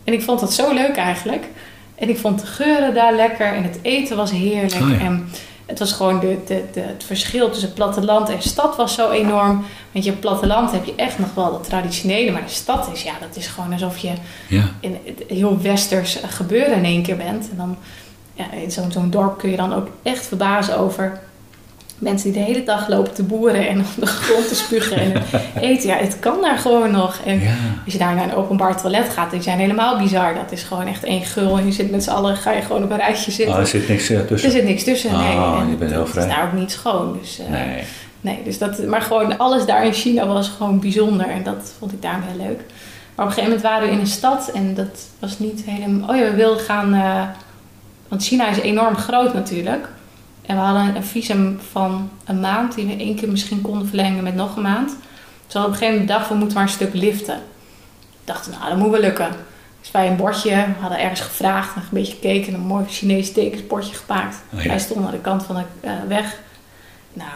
En 0.04 0.12
ik 0.12 0.22
vond 0.22 0.40
dat 0.40 0.52
zo 0.52 0.72
leuk 0.74 0.96
eigenlijk. 0.96 1.44
En 2.02 2.08
ik 2.08 2.18
vond 2.18 2.40
de 2.40 2.46
geuren 2.46 2.94
daar 2.94 3.14
lekker 3.14 3.46
en 3.46 3.62
het 3.62 3.78
eten 3.82 4.16
was 4.16 4.30
heerlijk. 4.30 4.82
Oh 4.82 4.90
ja. 4.90 4.98
En 4.98 5.28
het 5.66 5.78
was 5.78 5.92
gewoon 5.92 6.20
de, 6.20 6.38
de, 6.46 6.64
de, 6.72 6.80
het 6.80 7.04
verschil 7.04 7.50
tussen 7.50 7.72
platteland 7.72 8.28
en 8.28 8.42
stad 8.42 8.76
was 8.76 8.94
zo 8.94 9.10
enorm. 9.10 9.64
Want 9.92 10.04
je 10.04 10.10
op 10.10 10.20
platteland 10.20 10.72
heb 10.72 10.84
je 10.84 10.94
echt 10.96 11.18
nog 11.18 11.34
wel 11.34 11.50
dat 11.52 11.64
traditionele, 11.64 12.30
maar 12.30 12.42
de 12.42 12.48
stad 12.52 12.88
is, 12.92 13.02
ja, 13.02 13.12
dat 13.20 13.36
is 13.36 13.46
gewoon 13.46 13.72
alsof 13.72 13.98
je 13.98 14.12
Ja. 14.48 14.64
in 14.80 14.98
heel 15.28 15.60
westers 15.60 16.18
gebeuren 16.28 16.76
in 16.76 16.84
één 16.84 17.02
keer 17.02 17.16
bent. 17.16 17.50
En 17.50 17.56
dan 17.56 17.76
ja, 18.34 18.52
in 18.52 18.70
zo'n 18.70 18.92
zo'n 18.92 19.10
dorp 19.10 19.38
kun 19.38 19.50
je 19.50 19.56
dan 19.56 19.74
ook 19.74 19.88
echt 20.02 20.26
verbazen 20.26 20.78
over 20.78 21.20
mensen 22.02 22.32
die 22.32 22.40
de 22.42 22.46
hele 22.52 22.64
dag 22.64 22.88
lopen 22.88 23.12
te 23.14 23.22
boeren 23.22 23.68
en 23.68 23.78
op 23.80 23.86
de 23.96 24.06
grond 24.06 24.48
te 24.48 24.54
spugen 24.54 24.96
en 24.96 25.12
het 25.12 25.62
eten. 25.70 25.88
Ja, 25.88 25.96
het 25.96 26.16
kan 26.20 26.40
daar 26.40 26.58
gewoon 26.58 26.90
nog. 26.90 27.18
En 27.26 27.40
Ja. 27.40 27.50
als 27.84 27.92
je 27.92 27.98
daar 27.98 28.14
naar 28.14 28.24
een 28.24 28.34
openbaar 28.34 28.80
toilet 28.80 29.08
gaat, 29.08 29.30
die 29.30 29.42
zijn 29.42 29.58
helemaal 29.58 29.98
bizar. 29.98 30.34
Dat 30.34 30.52
is 30.52 30.62
gewoon 30.62 30.86
echt 30.86 31.04
één 31.04 31.22
gul 31.24 31.58
en 31.58 31.66
je 31.66 31.72
zit 31.72 31.90
met 31.90 32.02
z'n 32.04 32.10
allen, 32.10 32.36
ga 32.36 32.50
je 32.52 32.62
gewoon 32.62 32.84
op 32.84 32.90
een 32.90 32.96
rijtje 32.96 33.30
zitten. 33.30 33.54
Oh, 33.54 33.60
er 33.60 33.66
zit 33.66 33.88
niks 33.88 34.08
eh, 34.10 34.18
er 34.18 34.26
tussen. 34.26 34.50
zit 34.50 34.64
niks 34.64 34.84
tussen. 34.84 35.10
Nee. 35.18 35.36
Ah, 35.36 35.58
En 35.60 35.68
je 35.70 35.74
bent 35.76 35.90
heel 35.90 36.00
Het 36.00 36.10
vrij. 36.10 36.26
is 36.26 36.34
daar 36.34 36.44
ook 36.44 36.52
niet 36.52 36.70
schoon. 36.72 37.18
Dus, 37.20 37.38
eh, 37.38 37.50
Nee. 37.50 37.82
Nee, 38.20 38.38
dus 38.44 38.58
dat, 38.58 38.86
maar 38.86 39.02
gewoon 39.02 39.38
alles 39.38 39.66
daar 39.66 39.86
in 39.86 39.92
China 39.92 40.26
was 40.26 40.48
gewoon 40.56 40.80
bijzonder. 40.80 41.28
En 41.28 41.42
dat 41.42 41.72
vond 41.78 41.92
ik 41.92 42.02
daarom 42.02 42.22
heel 42.26 42.46
leuk. 42.46 42.60
Maar 43.14 43.26
op 43.26 43.32
een 43.32 43.38
gegeven 43.38 43.42
moment 43.44 43.62
waren 43.62 43.88
we 43.88 43.94
in 43.94 44.00
een 44.00 44.06
stad 44.06 44.50
en 44.54 44.74
dat 44.74 45.06
was 45.18 45.38
niet 45.38 45.62
helemaal... 45.66 46.08
Oh 46.10 46.16
ja, 46.16 46.22
we 46.22 46.34
wilden 46.34 46.64
gaan... 46.64 46.94
eh, 46.94 47.22
want 48.08 48.24
China 48.24 48.48
is 48.48 48.58
enorm 48.60 48.96
groot 48.96 49.34
natuurlijk. 49.34 49.88
En 50.46 50.56
we 50.56 50.62
hadden 50.62 50.96
een 50.96 51.04
visum 51.04 51.58
van 51.70 52.10
een 52.24 52.40
maand 52.40 52.74
die 52.74 52.86
we 52.86 52.96
één 52.96 53.16
keer 53.16 53.28
misschien 53.28 53.60
konden 53.60 53.86
verlengen 53.86 54.22
met 54.22 54.34
nog 54.34 54.56
een 54.56 54.62
maand. 54.62 54.96
Dus 55.44 55.54
we 55.54 55.58
op 55.58 55.66
een 55.66 55.74
gegeven 55.74 56.06
moment 56.06 56.28
we 56.28 56.34
moeten 56.34 56.54
maar 56.54 56.66
een 56.66 56.72
stuk 56.72 56.94
liften. 56.94 57.36
We 58.00 58.24
dachten, 58.24 58.52
nou, 58.52 58.68
dat 58.68 58.78
moet 58.78 58.90
wel 58.90 59.00
lukken. 59.00 59.30
Dus 59.80 59.90
wij 59.90 60.06
een 60.06 60.16
bordje, 60.16 60.50
we 60.50 60.80
hadden 60.80 61.00
ergens 61.00 61.20
gevraagd, 61.20 61.76
een 61.76 61.82
beetje 61.90 62.12
gekeken, 62.12 62.54
een 62.54 62.60
mooi 62.60 62.84
Chinees 62.88 63.32
tekensbordje 63.32 63.94
gemaakt. 63.94 64.36
Oh 64.54 64.62
ja. 64.62 64.68
Wij 64.68 64.78
stonden 64.78 65.06
aan 65.06 65.12
de 65.12 65.18
kant 65.18 65.42
van 65.42 65.56
de 65.56 65.62
eh, 65.80 65.92
weg. 66.08 66.38
Nou, 67.12 67.30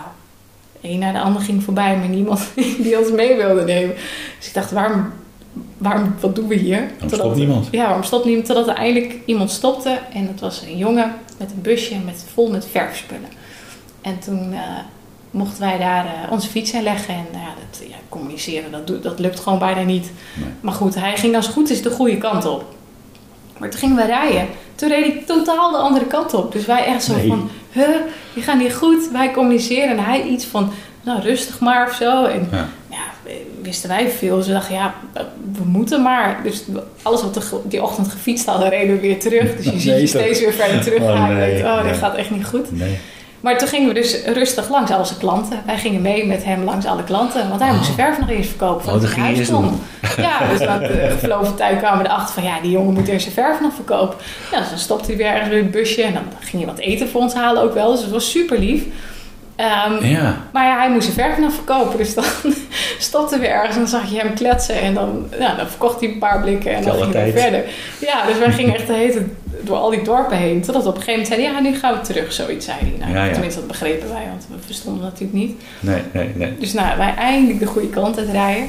een 0.81 0.99
naar 0.99 1.13
de 1.13 1.21
ander 1.21 1.43
ging 1.43 1.63
voorbij, 1.63 1.97
maar 1.97 2.09
niemand 2.09 2.49
die 2.83 2.99
ons 2.99 3.11
mee 3.11 3.37
wilde 3.37 3.65
nemen. 3.65 3.95
Dus 4.39 4.47
ik 4.47 4.55
dacht, 4.55 4.71
waarom, 4.71 5.13
waarom 5.79 6.15
wat 6.21 6.35
doen 6.35 6.49
we 6.49 6.55
hier? 6.55 6.91
Dan 6.99 7.11
stopt 7.11 7.37
niemand. 7.37 7.69
Ja, 7.71 7.85
waarom 7.85 8.03
stopt 8.03 8.25
niemand? 8.25 8.47
Totdat 8.47 8.69
er 8.69 8.75
eindelijk 8.75 9.15
iemand 9.25 9.51
stopte. 9.51 9.99
En 10.13 10.27
dat 10.27 10.41
was 10.41 10.63
een 10.63 10.77
jongen 10.77 11.13
met 11.39 11.51
een 11.51 11.63
busje 11.63 11.95
met, 12.05 12.25
vol 12.33 12.51
met 12.51 12.67
verfspullen. 12.71 13.29
En 14.03 14.19
toen 14.19 14.53
eh, 14.53 14.61
mochten 15.31 15.61
wij 15.61 15.79
daar 15.79 16.05
eh, 16.07 16.33
onze 16.33 16.49
fiets 16.49 16.73
in 16.73 16.83
leggen. 16.83 17.15
En 17.15 17.27
ja, 17.33 17.39
dat, 17.71 17.89
ja, 17.89 17.97
communiceren, 18.09 18.71
dat, 18.71 19.03
dat 19.03 19.19
lukt 19.19 19.41
gewoon 19.41 19.59
bijna 19.59 19.83
niet. 19.83 20.11
Nee. 20.35 20.49
Maar 20.61 20.73
goed, 20.75 20.95
hij 20.95 21.17
ging 21.17 21.37
als 21.37 21.47
goed 21.47 21.71
is 21.71 21.83
de 21.83 21.91
goede 21.91 22.19
kant 22.19 22.45
op. 22.47 22.75
Maar 23.59 23.71
toen 23.71 23.79
gingen 23.81 23.97
we 23.97 24.05
rijden. 24.05 24.47
Toen 24.75 24.89
reed 24.89 25.05
hij 25.13 25.23
totaal 25.27 25.71
de 25.71 25.77
andere 25.77 26.05
kant 26.07 26.35
op. 26.35 26.53
Dus 26.53 26.67
wij 26.67 26.85
echt 26.85 27.05
zo 27.05 27.15
Nee. 27.15 27.29
van, 27.29 27.51
huh, 27.73 27.89
die 28.35 28.43
gaan 28.43 28.59
niet 28.59 28.75
goed. 28.75 29.09
Wij 29.13 29.31
communiceren 29.33 29.89
en 29.99 30.05
hij 30.05 30.23
iets 30.23 30.45
van, 30.45 30.71
nou 31.03 31.21
rustig 31.21 31.61
maar 31.61 31.89
of 31.89 31.95
zo. 31.95 32.25
En 32.25 32.49
Ja. 32.53 32.69
Wisten 33.67 33.89
wij 33.89 34.09
veel. 34.09 34.37
Dus 34.37 34.47
we 34.47 34.53
dachten, 34.53 34.75
ja, 34.75 34.95
we 35.53 35.65
moeten 35.65 36.03
maar. 36.03 36.41
Dus 36.43 36.65
alles 37.03 37.23
wat 37.23 37.53
die 37.65 37.83
ochtend 37.83 38.09
gefietst 38.09 38.47
hadden, 38.47 38.69
reden 38.69 38.95
we 38.95 39.01
weer 39.01 39.21
terug. 39.21 39.57
Dus 39.57 39.65
je 39.65 39.81
ziet 39.91 40.01
je 40.01 40.07
steeds 40.07 40.41
weer 40.41 40.53
verder 40.53 40.83
terug 40.83 41.03
Oh, 41.03 41.29
nee, 41.29 41.65
oh, 41.65 41.75
nee. 41.75 41.91
dit 41.91 41.99
gaat 41.99 42.15
echt 42.15 42.31
niet 42.31 42.47
goed. 42.47 42.67
Maar 43.41 43.59
toen 43.59 43.69
gingen 43.69 43.89
we 43.89 43.95
dus 43.95 44.25
rustig 44.25 44.69
langs 44.69 44.91
al 44.91 45.05
zijn 45.05 45.19
klanten. 45.19 45.63
Wij 45.67 45.79
gingen 45.79 46.03
mee 46.03 46.27
met 46.27 46.45
hem 46.45 46.65
langs 46.65 46.87
alle 46.87 47.05
klanten. 47.05 47.49
Want 47.49 47.61
hij 47.61 47.73
moest 47.73 47.85
zijn 47.85 47.97
verf 47.97 48.19
nog 48.19 48.31
eerst 48.31 48.49
verkopen. 48.49 48.77
Oh, 48.77 48.83
voordat 48.83 49.01
dat 49.01 49.11
ging. 49.11 49.27
Ja, 50.17 50.49
dus 50.49 50.59
na 50.59 50.79
de 50.79 51.09
gevlogen 51.11 51.55
tijd 51.55 51.79
kwamen 51.79 52.03
we 52.03 52.09
erachter 52.09 52.35
van... 52.35 52.43
ja, 52.43 52.61
die 52.61 52.71
jongen 52.71 52.95
moet 52.95 53.09
eerst 53.09 53.23
zijn 53.23 53.47
verf 53.47 53.61
nog 53.61 53.75
verkopen. 53.75 54.17
Ja, 54.53 54.59
dus 54.59 54.69
dan 54.69 54.79
stopte 54.79 55.07
hij 55.07 55.17
weer 55.17 55.27
ergens 55.27 55.55
het 55.55 55.71
busje. 55.71 56.03
En 56.03 56.13
dan 56.13 56.23
ging 56.41 56.63
hij 56.63 56.73
wat 56.73 56.81
eten 56.81 57.09
voor 57.09 57.21
ons 57.21 57.35
halen 57.35 57.63
ook 57.63 57.75
wel. 57.75 57.91
Dus 57.91 58.03
het 58.03 58.11
was 58.11 58.31
super 58.31 58.59
lief. 58.59 58.83
Ehm, 59.57 60.05
Ja. 60.07 60.37
maar 60.53 60.65
ja, 60.65 60.77
hij 60.79 60.91
moest 60.91 61.13
verf 61.13 61.39
nog 61.39 61.53
verkopen. 61.53 61.97
Dus 61.99 62.15
dan 62.15 62.25
stopte 62.99 63.39
weer 63.39 63.51
ergens 63.51 63.75
en 63.75 63.81
dan 63.81 63.89
zag 63.89 64.11
je 64.11 64.19
hem 64.19 64.35
kletsen. 64.35 64.81
En 64.81 64.95
dan, 64.95 65.27
ja, 65.39 65.55
dan 65.55 65.67
verkocht 65.69 66.01
hij 66.01 66.09
een 66.09 66.19
paar 66.19 66.41
blikken 66.41 66.75
en 66.75 66.85
dan 66.85 66.97
ging 66.97 67.13
hij 67.13 67.33
verder. 67.33 67.65
Ja, 68.01 68.27
dus 68.27 68.39
wij 68.39 68.53
gingen 68.53 68.75
echt 68.79 68.87
de 68.87 68.93
hele 68.93 69.25
door 69.63 69.77
al 69.77 69.91
die 69.91 70.03
dorpen 70.03 70.37
heen. 70.37 70.61
Totdat 70.63 70.83
we 70.83 70.89
op 70.89 70.97
een 70.97 71.03
gegeven 71.03 71.23
moment 71.23 71.41
zeiden, 71.43 71.65
ja, 71.65 71.71
nu 71.71 71.79
gaan 71.79 71.95
we 71.95 72.01
terug. 72.01 72.33
Zoiets 72.33 72.65
zei 72.67 72.79
hij. 72.81 72.93
Nou, 72.99 73.13
Ja, 73.13 73.25
ja. 73.25 73.33
Tenminste, 73.33 73.59
dat 73.59 73.69
begrepen 73.69 74.09
wij, 74.09 74.25
want 74.31 74.47
we 74.51 74.55
verstonden 74.67 75.03
natuurlijk 75.03 75.33
niet. 75.39 75.63
Nee, 75.81 76.01
nee, 76.13 76.31
nee. 76.35 76.57
Dus 76.59 76.73
nou, 76.73 76.97
wij 76.99 77.15
eindelijk 77.15 77.59
de 77.59 77.67
goede 77.67 77.89
kant 77.89 78.19
uit 78.19 78.29
rijden. 78.31 78.69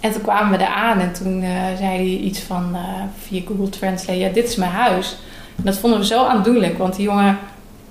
En 0.00 0.12
toen 0.12 0.22
kwamen 0.22 0.58
we 0.58 0.64
eraan 0.64 1.00
en 1.00 1.12
toen 1.12 1.42
eh, 1.42 1.50
zei 1.78 1.90
hij 1.90 2.04
iets 2.24 2.40
van 2.40 2.70
eh, 2.74 2.80
via 3.28 3.40
Google 3.46 3.68
Translate: 3.68 4.18
Ja, 4.18 4.28
dit 4.28 4.48
is 4.48 4.56
mijn 4.56 4.70
huis. 4.70 5.16
En 5.56 5.62
dat 5.64 5.78
vonden 5.78 5.98
we 5.98 6.06
zo 6.06 6.24
aandoenlijk, 6.24 6.78
want 6.78 6.96
die 6.96 7.04
jongen 7.04 7.38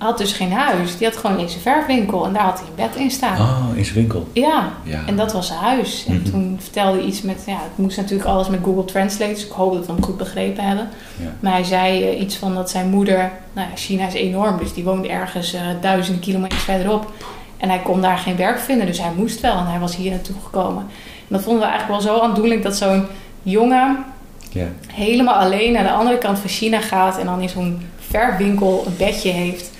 had 0.02 0.18
dus 0.18 0.32
geen 0.32 0.52
huis. 0.52 0.96
Die 0.98 1.06
had 1.06 1.16
gewoon 1.16 1.38
in 1.38 1.48
zijn 1.48 1.60
verfwinkel 1.62 2.26
en 2.26 2.32
daar 2.32 2.42
had 2.42 2.58
hij 2.58 2.68
een 2.68 2.74
bed 2.90 3.00
in 3.00 3.10
staan. 3.10 3.40
Oh, 3.40 3.76
in 3.76 3.84
zijn 3.84 3.96
winkel. 3.96 4.26
Ja, 4.32 4.68
Ja. 4.82 5.00
en 5.06 5.16
dat 5.16 5.32
was 5.32 5.46
zijn 5.46 5.58
huis. 5.58 6.04
En 6.08 6.14
Mhm. 6.14 6.30
toen 6.30 6.56
vertelde 6.60 6.96
hij 6.98 7.06
iets 7.06 7.22
met, 7.22 7.42
ja, 7.46 7.52
het 7.52 7.76
moest 7.84 7.96
natuurlijk 7.96 8.28
alles 8.28 8.48
met 8.48 8.60
Google 8.64 8.84
Translate, 8.84 9.32
dus 9.32 9.44
ik 9.46 9.50
hoop 9.52 9.74
dat 9.74 9.86
we 9.86 9.92
hem 9.92 10.02
goed 10.04 10.16
begrepen 10.16 10.64
hebben. 10.64 10.88
Ja. 11.22 11.28
Maar 11.40 11.52
hij 11.52 11.64
zei 11.64 12.04
eh, 12.08 12.20
iets 12.20 12.36
van 12.36 12.54
dat 12.54 12.70
zijn 12.70 12.88
moeder, 12.90 13.30
nou 13.52 13.68
ja, 13.68 13.76
China 13.76 14.06
is 14.06 14.14
enorm, 14.14 14.58
dus 14.58 14.72
die 14.74 14.84
woonde 14.84 15.08
ergens 15.08 15.52
eh, 15.54 15.60
duizenden 15.80 16.20
kilometers 16.22 16.62
verderop. 16.62 17.12
En 17.56 17.68
hij 17.68 17.78
kon 17.78 18.00
daar 18.00 18.18
geen 18.18 18.36
werk 18.36 18.58
vinden, 18.58 18.86
dus 18.86 18.98
hij 19.00 19.10
moest 19.16 19.40
wel 19.40 19.56
en 19.56 19.66
hij 19.66 19.78
was 19.78 19.96
hier 19.96 20.10
naartoe 20.10 20.36
gekomen. 20.44 20.82
En 21.18 21.38
dat 21.38 21.42
vonden 21.42 21.62
we 21.62 21.68
eigenlijk 21.68 22.02
wel 22.04 22.14
zo 22.14 22.20
aandoenlijk 22.22 22.62
dat 22.62 22.76
zo'n 22.76 23.06
jongen 23.42 24.04
Ja. 24.50 24.66
helemaal 24.92 25.34
alleen 25.34 25.72
naar 25.72 25.82
de 25.82 25.90
andere 25.92 26.18
kant 26.18 26.38
van 26.38 26.48
China 26.50 26.80
gaat 26.80 27.18
en 27.18 27.26
dan 27.26 27.40
in 27.40 27.48
zo'n 27.48 27.82
verfwinkel 28.08 28.84
een 28.86 28.96
bedje 28.96 29.30
heeft. 29.30 29.70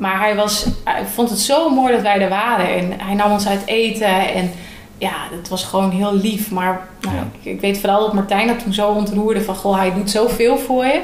Maar 0.00 0.18
hij, 0.18 0.34
was, 0.36 0.66
hij 0.84 1.04
vond 1.14 1.30
het 1.30 1.38
zo 1.38 1.68
mooi 1.70 1.92
dat 1.92 2.02
wij 2.02 2.20
er 2.20 2.28
waren 2.28 2.68
en 2.74 2.92
hij 2.96 3.14
nam 3.14 3.32
ons 3.32 3.46
uit 3.46 3.62
eten 3.66 4.34
en 4.34 4.52
ja, 4.98 5.12
het 5.38 5.48
was 5.48 5.64
gewoon 5.64 5.90
heel 5.90 6.14
lief. 6.14 6.50
Maar 6.50 6.80
nou, 7.00 7.16
Ja. 7.16 7.26
ik, 7.40 7.44
ik 7.52 7.60
weet 7.60 7.80
vooral 7.80 8.00
dat 8.00 8.12
Martijn 8.12 8.46
dat 8.46 8.58
toen 8.62 8.72
zo 8.72 8.88
ontroerde 8.88 9.42
van 9.42 9.54
goh, 9.54 9.76
hij 9.76 9.92
doet 9.94 10.10
zoveel 10.10 10.58
voor 10.58 10.84
je. 10.84 11.00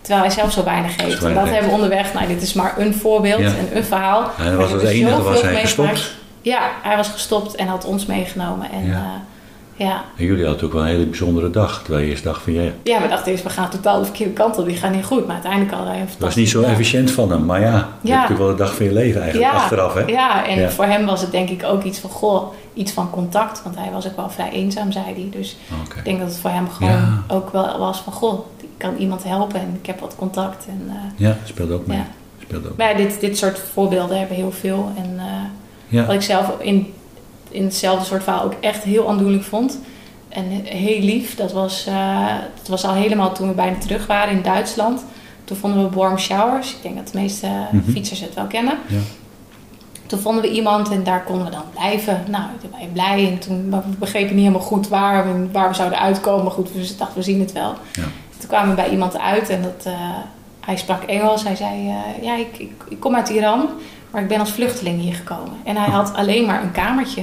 Terwijl 0.00 0.26
hij 0.26 0.34
zelf 0.34 0.52
zo 0.52 0.64
weinig 0.64 0.94
geeft. 0.94 1.20
Zo 1.20 1.26
En 1.26 1.34
dat 1.34 1.48
hebben 1.48 1.68
we 1.68 1.74
onderweg. 1.74 2.14
Nou, 2.14 2.26
dit 2.26 2.42
is 2.42 2.52
maar 2.52 2.74
een 2.78 2.94
voorbeeld 2.94 3.40
Ja. 3.40 3.46
en 3.46 3.76
een 3.76 3.84
verhaal. 3.84 4.30
Maar 4.38 4.56
was 4.56 4.70
hebben 4.70 4.82
enige 4.82 5.22
was 5.22 5.40
hij 5.42 5.60
gestopt. 5.60 6.14
Ja, 6.42 6.60
hij 6.82 6.96
was 6.96 7.08
gestopt 7.08 7.54
en 7.54 7.66
had 7.66 7.84
ons 7.84 8.06
meegenomen. 8.06 8.70
En 8.72 8.86
Ja. 8.86 8.92
ja, 8.92 9.22
ja. 9.76 10.04
En 10.16 10.24
jullie 10.24 10.46
hadden 10.46 10.64
ook 10.64 10.72
wel 10.72 10.82
een 10.82 10.88
hele 10.88 11.06
bijzondere 11.06 11.50
dag. 11.50 11.82
Terwijl 11.82 12.04
je 12.04 12.10
eerst 12.10 12.24
dacht 12.24 12.42
van, 12.42 12.52
ja, 12.52 12.70
ja, 12.82 13.02
we 13.02 13.08
dachten 13.08 13.32
eerst, 13.32 13.44
we 13.44 13.50
gaan 13.50 13.70
totaal 13.70 13.98
de 13.98 14.04
verkeerde 14.04 14.32
kant 14.32 14.58
op. 14.58 14.66
Die 14.66 14.76
gaan 14.76 14.92
niet 14.92 15.04
goed. 15.04 15.24
Maar 15.24 15.34
uiteindelijk 15.34 15.72
hadden 15.72 15.90
wij 15.92 16.00
een 16.00 16.06
het 16.08 16.18
was 16.18 16.34
niet 16.34 16.48
zo 16.48 16.60
dag. 16.60 16.70
efficiënt 16.70 17.10
van 17.10 17.30
hem. 17.30 17.44
Maar 17.44 17.60
ja, 17.60 17.66
je 17.66 17.76
hebt 17.76 18.02
natuurlijk 18.02 18.38
wel 18.38 18.48
de 18.48 18.54
dag 18.62 18.74
van 18.74 18.86
je 18.86 18.92
leven 18.92 19.22
eigenlijk 19.22 19.52
achteraf, 19.52 19.94
hè? 19.94 20.00
Ja, 20.00 20.46
en 20.46 20.60
Ja. 20.60 20.70
voor 20.70 20.84
hem 20.84 21.06
was 21.06 21.20
het 21.20 21.30
denk 21.30 21.48
ik 21.48 21.64
ook 21.64 21.82
iets 21.82 21.98
van, 21.98 22.10
goh, 22.10 22.52
iets 22.74 22.92
van 22.92 23.10
contact. 23.10 23.62
Want 23.62 23.76
hij 23.76 23.90
was 23.92 24.06
ook 24.06 24.16
wel 24.16 24.30
vrij 24.30 24.50
eenzaam, 24.50 24.92
zei 24.92 25.04
hij. 25.04 25.28
Dus 25.30 25.56
Oké. 25.86 25.98
ik 25.98 26.04
denk 26.04 26.18
dat 26.18 26.28
het 26.28 26.38
voor 26.38 26.50
hem 26.50 26.68
gewoon 26.70 26.92
Ja. 26.92 27.22
ook 27.28 27.52
wel 27.52 27.78
was 27.78 27.98
van, 27.98 28.12
goh, 28.12 28.46
ik 28.60 28.68
kan 28.76 28.96
iemand 28.96 29.24
helpen 29.24 29.60
en 29.60 29.76
ik 29.80 29.86
heb 29.86 30.00
wat 30.00 30.14
contact. 30.18 30.66
En, 30.68 30.82
eh, 30.88 30.94
Ja, 31.26 31.36
speelde 31.44 31.74
ook 31.74 31.86
mee. 31.86 31.96
Ja. 31.98 32.06
Speelde 32.42 32.68
ook. 32.68 32.76
maar 32.76 32.90
ja, 32.90 32.96
dit, 32.96 33.20
dit 33.20 33.38
soort 33.38 33.58
voorbeelden 33.72 34.18
hebben 34.18 34.36
heel 34.36 34.52
veel. 34.52 34.92
En 34.96 35.20
Ja. 35.88 36.04
wat 36.06 36.14
ik 36.14 36.22
zelf 36.22 36.52
in, 36.58 36.92
in 37.50 37.64
hetzelfde 37.64 38.04
soort 38.04 38.22
verhaal 38.22 38.42
ook 38.44 38.54
echt 38.60 38.82
heel 38.82 39.08
aandoenlijk 39.08 39.44
vond. 39.44 39.78
En 40.28 40.44
heel 40.64 41.00
lief, 41.00 41.34
dat 41.36 41.52
was, 41.52 41.86
eh, 41.86 42.34
dat 42.58 42.68
was 42.68 42.84
al 42.84 42.92
helemaal 42.94 43.32
toen 43.32 43.48
we 43.48 43.54
bijna 43.54 43.78
terug 43.78 44.06
waren 44.06 44.34
in 44.34 44.42
Duitsland. 44.42 45.04
Toen 45.44 45.56
vonden 45.56 45.90
we 45.90 45.96
warm 45.96 46.18
showers. 46.18 46.70
Ik 46.70 46.82
denk 46.82 46.96
dat 46.96 47.08
de 47.12 47.18
meeste 47.18 47.46
Mhm. 47.72 47.90
fietsers 47.90 48.20
het 48.20 48.34
wel 48.34 48.46
kennen. 48.46 48.78
Ja. 48.86 48.98
Toen 50.06 50.18
vonden 50.18 50.42
we 50.42 50.50
iemand 50.50 50.90
en 50.90 51.04
daar 51.04 51.22
konden 51.24 51.44
we 51.44 51.50
dan 51.50 51.62
blijven. 51.72 52.24
Nou, 52.28 52.44
toen 52.60 52.70
waren 52.70 52.92
blij. 52.92 53.28
En 53.30 53.38
toen 53.38 53.70
we 53.70 53.76
begrepen 53.98 54.34
niet 54.34 54.44
helemaal 54.44 54.66
goed 54.66 54.88
waar 54.88 55.24
we, 55.32 55.48
waar 55.52 55.68
we 55.68 55.74
zouden 55.74 55.98
uitkomen. 55.98 56.44
Maar 56.44 56.52
goed, 56.52 56.72
we 56.72 56.94
dachten, 56.98 57.16
we 57.16 57.22
zien 57.22 57.40
het 57.40 57.52
wel. 57.52 57.74
Ja. 57.92 58.02
Toen 58.38 58.48
kwamen 58.48 58.68
we 58.68 58.74
bij 58.74 58.90
iemand 58.90 59.18
uit 59.18 59.48
en 59.48 59.62
dat, 59.62 59.86
eh, 59.86 59.92
hij 60.60 60.76
sprak 60.76 61.02
Engels. 61.02 61.44
Hij 61.44 61.56
zei, 61.56 61.88
eh, 61.88 62.22
ja, 62.24 62.36
ik, 62.36 62.58
ik, 62.58 62.72
ik 62.88 63.00
kom 63.00 63.14
uit 63.14 63.28
Iran, 63.28 63.68
maar 64.16 64.24
ik 64.24 64.30
ben 64.30 64.40
als 64.40 64.52
vluchteling 64.52 65.00
hier 65.00 65.14
gekomen. 65.14 65.52
En 65.64 65.76
hij 65.76 65.90
had 65.90 66.12
alleen 66.14 66.46
maar 66.46 66.62
een 66.62 66.72
kamertje. 66.72 67.22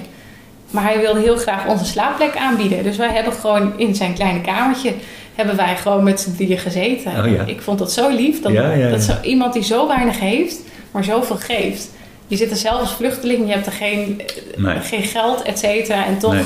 Maar 0.72 0.84
hij 0.84 1.00
wilde 1.00 1.20
heel 1.20 1.36
graag 1.38 1.66
onze 1.68 1.86
slaapplek 1.86 2.38
aanbieden. 2.38 2.84
Dus 2.84 2.98
wij 2.98 3.10
hebben 3.14 3.34
gewoon 3.34 3.74
in 3.80 3.96
zijn 3.96 4.14
kleine 4.14 4.42
kamertje... 4.42 4.94
hebben 5.36 5.56
wij 5.56 5.76
gewoon 5.76 6.04
met 6.04 6.20
z'n 6.20 6.36
drieën 6.36 6.58
gezeten. 6.58 7.12
Oh 7.26 7.32
ja. 7.32 7.44
Ik 7.46 7.62
vond 7.62 7.80
dat 7.80 7.92
zo 7.92 8.10
lief. 8.10 8.42
Dat, 8.42 8.52
Ja, 8.52 8.72
ja, 8.72 8.90
dat 8.90 9.02
zo, 9.02 9.14
iemand 9.24 9.54
die 9.54 9.64
zo 9.64 9.88
weinig 9.88 10.20
heeft, 10.20 10.60
maar 10.92 11.04
zoveel 11.04 11.36
geeft. 11.36 11.90
Je 12.28 12.36
zit 12.36 12.52
er 12.52 12.58
zelf 12.58 12.80
als 12.80 12.92
vluchteling, 12.94 13.46
je 13.48 13.54
hebt 13.54 13.66
er 13.66 13.72
geen, 13.72 14.22
Nee. 14.56 14.80
geen 14.80 15.04
geld, 15.04 15.42
et 15.42 15.60
cetera. 15.60 16.06
En 16.06 16.18
toch 16.18 16.34
Nee. 16.34 16.44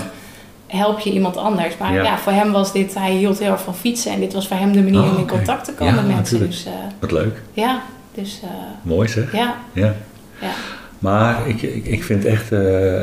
help 0.68 1.00
je 1.00 1.12
iemand 1.12 1.38
anders. 1.38 1.78
Maar 1.78 1.94
Ja. 1.94 2.04
ja. 2.04 2.18
voor 2.18 2.32
hem 2.34 2.52
was 2.52 2.72
dit, 2.72 2.94
hij 2.94 3.12
hield 3.12 3.40
heel 3.40 3.52
erg 3.52 3.62
van 3.62 3.76
fietsen. 3.76 4.12
En 4.12 4.20
dit 4.20 4.34
was 4.34 4.48
voor 4.48 4.58
hem 4.58 4.72
de 4.72 4.82
manier 4.84 5.00
Oh, 5.02 5.10
om 5.10 5.16
in 5.18 5.22
oké. 5.24 5.34
contact 5.34 5.66
te 5.66 5.72
komen 5.74 5.94
Ja, 5.96 6.02
met 6.02 6.16
mensen. 6.16 6.24
natuurlijk. 6.40 6.52
Dus 6.52 6.66
eh, 6.66 6.72
Wat 7.00 7.12
leuk. 7.12 7.42
ja, 7.54 7.82
dus 8.14 8.40
eh, 8.44 8.50
Mooi 8.82 9.08
zeg. 9.08 9.32
ja, 9.34 9.56
Ja. 9.74 9.96
Ja. 10.42 10.52
Maar 11.00 11.48
ik, 11.48 11.62
ik, 11.62 11.86
ik 11.86 12.04
vind 12.04 12.26
echt 12.26 12.52
eh 12.52 13.02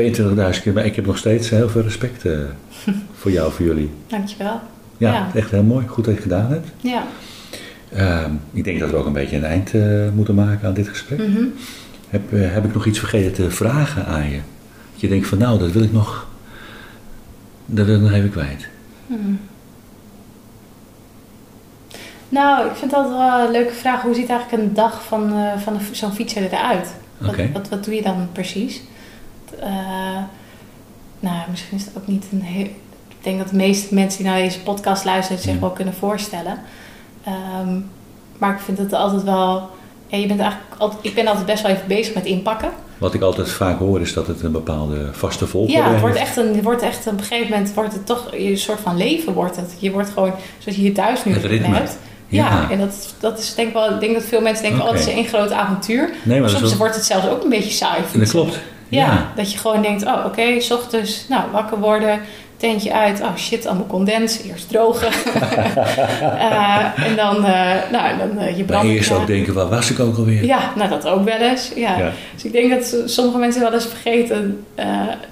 22.000 0.00 0.62
keer, 0.62 0.72
maar 0.72 0.84
ik 0.86 0.96
heb 0.96 1.06
nog 1.06 1.18
steeds 1.18 1.50
heel 1.50 1.68
veel 1.68 1.82
respect 1.82 2.24
eh, 2.24 2.38
voor 3.18 3.30
jou, 3.30 3.52
voor 3.52 3.64
jullie. 3.66 3.90
Dankjewel. 4.06 4.60
Ja, 4.96 5.12
Ja. 5.12 5.30
echt 5.34 5.50
heel 5.50 5.62
mooi. 5.62 5.86
Goed 5.86 6.04
dat 6.04 6.14
je 6.14 6.20
het 6.20 6.32
gedaan 6.32 6.50
hebt. 6.50 6.68
Ja. 6.80 7.06
Ehm, 7.92 8.30
ik 8.52 8.64
denk 8.64 8.80
dat 8.80 8.90
we 8.90 8.96
ook 8.96 9.06
een 9.06 9.12
beetje 9.12 9.36
een 9.36 9.44
eind 9.44 9.74
eh, 9.74 10.08
moeten 10.14 10.34
maken 10.34 10.68
aan 10.68 10.74
dit 10.74 10.88
gesprek. 10.88 11.18
Mhm. 11.18 11.42
Heb, 12.08 12.22
heb 12.30 12.64
ik 12.64 12.74
nog 12.74 12.86
iets 12.86 12.98
vergeten 12.98 13.32
te 13.32 13.50
vragen 13.50 14.06
aan 14.06 14.30
je? 14.30 14.36
Dat 14.92 15.00
je 15.00 15.08
denkt 15.08 15.26
van 15.26 15.38
nou, 15.38 15.58
dat 15.58 15.72
wil 15.72 15.82
ik 15.82 15.92
nog, 15.92 16.26
dat 17.66 17.86
wil 17.86 17.94
ik 17.94 18.00
nog 18.00 18.12
even 18.12 18.30
kwijt. 18.30 18.68
Mhm. 19.06 19.20
Nou, 22.28 22.66
ik 22.66 22.74
vind 22.76 22.90
dat 22.90 23.08
wel 23.08 23.40
een 23.44 23.50
leuke 23.50 23.72
vraag. 23.74 24.02
Hoe 24.02 24.14
ziet 24.14 24.28
eigenlijk 24.28 24.62
een 24.62 24.74
dag 24.74 25.04
van, 25.04 25.32
eh, 25.32 25.58
van 25.60 25.74
een- 25.74 25.94
zo'n 25.94 26.12
fietser 26.12 26.42
eruit? 26.52 26.88
Wat, 27.18 27.34
wat, 27.52 27.68
wat 27.68 27.84
doe 27.84 27.94
je 27.94 28.02
dan 28.02 28.28
precies? 28.32 28.80
Eh, 29.60 29.68
nou, 31.20 31.36
misschien 31.50 31.76
is 31.78 31.84
het 31.84 31.96
ook 31.96 32.06
niet 32.06 32.24
een 32.32 32.42
heel... 32.42 32.64
Ik 33.08 33.24
denk 33.24 33.38
dat 33.38 33.48
de 33.48 33.56
meeste 33.56 33.94
mensen 33.94 34.22
die 34.22 34.30
naar 34.32 34.40
deze 34.40 34.60
podcast 34.60 35.04
luisteren 35.04 35.42
zich 35.42 35.58
wel 35.58 35.70
kunnen 35.70 35.94
voorstellen. 35.94 36.58
Ehm, 37.24 37.78
maar 38.38 38.54
ik 38.54 38.60
vind 38.60 38.78
het 38.78 38.92
altijd 38.92 39.22
wel... 39.22 39.68
Ja, 40.06 40.18
je 40.18 40.26
bent 40.26 40.40
eigenlijk 40.40 40.70
altijd, 40.80 41.04
ik 41.04 41.14
ben 41.14 41.26
altijd 41.26 41.46
best 41.46 41.62
wel 41.62 41.70
even 41.72 41.86
bezig 41.88 42.14
met 42.14 42.24
inpakken. 42.24 42.70
Wat 42.98 43.14
ik 43.14 43.20
altijd 43.22 43.50
vaak 43.50 43.78
hoor 43.78 44.00
is 44.00 44.12
dat 44.14 44.26
het 44.26 44.42
een 44.42 44.52
bepaalde 44.52 45.08
vaste 45.12 45.46
volgorde 45.46 45.76
Ja, 45.76 45.90
het 45.90 46.00
wordt 46.00 46.16
echt 46.16 46.36
een, 46.36 46.54
het 46.54 46.64
wordt 46.64 46.82
echt 46.82 47.06
op 47.06 47.12
een 47.12 47.18
gegeven 47.24 47.50
moment 47.52 47.74
wordt 47.74 47.92
het 47.92 48.06
toch 48.06 48.36
je 48.36 48.56
soort 48.56 48.80
van 48.80 48.96
leven 48.96 49.32
wordt 49.32 49.56
het. 49.56 49.74
Je 49.78 49.90
wordt 49.90 50.10
gewoon 50.10 50.32
zoals 50.58 50.76
je 50.76 50.82
hier 50.84 50.94
thuis 50.94 51.24
nu 51.24 51.32
Het 51.32 51.44
ritme. 51.44 51.74
hebt. 51.74 51.98
Ja, 52.28 52.66
en 52.70 52.78
dat, 52.78 53.14
dat 53.20 53.38
is 53.38 53.54
denk 53.54 53.68
ik 53.68 53.74
wel. 53.74 53.90
Ik 53.94 54.00
denk 54.00 54.14
dat 54.14 54.24
veel 54.24 54.40
mensen 54.40 54.62
denken, 54.62 54.80
Oké. 54.82 54.90
oh, 54.90 54.96
het 54.98 55.06
is 55.08 55.14
één 55.14 55.24
groot 55.26 55.52
avontuur. 55.52 56.10
Nee, 56.22 56.40
maar 56.40 56.48
soms 56.48 56.62
wel- 56.62 56.76
wordt 56.78 56.94
het 56.94 57.04
zelfs 57.04 57.28
ook 57.28 57.42
een 57.42 57.48
beetje 57.48 57.70
saai. 57.70 58.00
dat 58.18 58.30
klopt. 58.30 58.58
Ja, 58.88 59.04
Ja. 59.06 59.32
dat 59.36 59.52
je 59.52 59.58
gewoon 59.58 59.82
denkt, 59.82 60.04
oh 60.06 60.24
oké, 60.26 60.60
s 60.60 60.70
ochtends, 60.70 61.24
nou 61.28 61.42
wakker 61.52 61.78
worden, 61.78 62.20
tentje 62.56 62.92
uit, 62.92 63.20
oh 63.20 63.36
shit, 63.36 63.66
allemaal 63.66 63.86
condens, 63.86 64.42
eerst 64.42 64.68
drogen. 64.68 65.08
Eh, 66.38 67.04
en 67.06 67.16
dan, 67.16 67.44
eh, 67.44 67.70
nou, 67.92 68.18
dan 68.18 68.38
eh, 68.38 68.56
je 68.56 68.64
brand. 68.64 68.88
eerst 68.88 69.12
ook 69.12 69.26
denken, 69.26 69.54
waar 69.54 69.68
was 69.68 69.90
ik 69.90 69.98
ook 70.00 70.16
alweer? 70.16 70.44
Ja, 70.44 70.72
nou 70.76 70.88
dat 70.88 71.06
ook 71.08 71.24
wel 71.24 71.38
eens. 71.38 71.70
Ja. 71.76 71.98
Ja. 71.98 72.12
Dus 72.34 72.44
ik 72.44 72.52
denk 72.52 72.70
dat 72.70 72.96
sommige 73.10 73.38
mensen 73.38 73.62
wel 73.62 73.72
eens 73.72 73.86
vergeten 73.86 74.64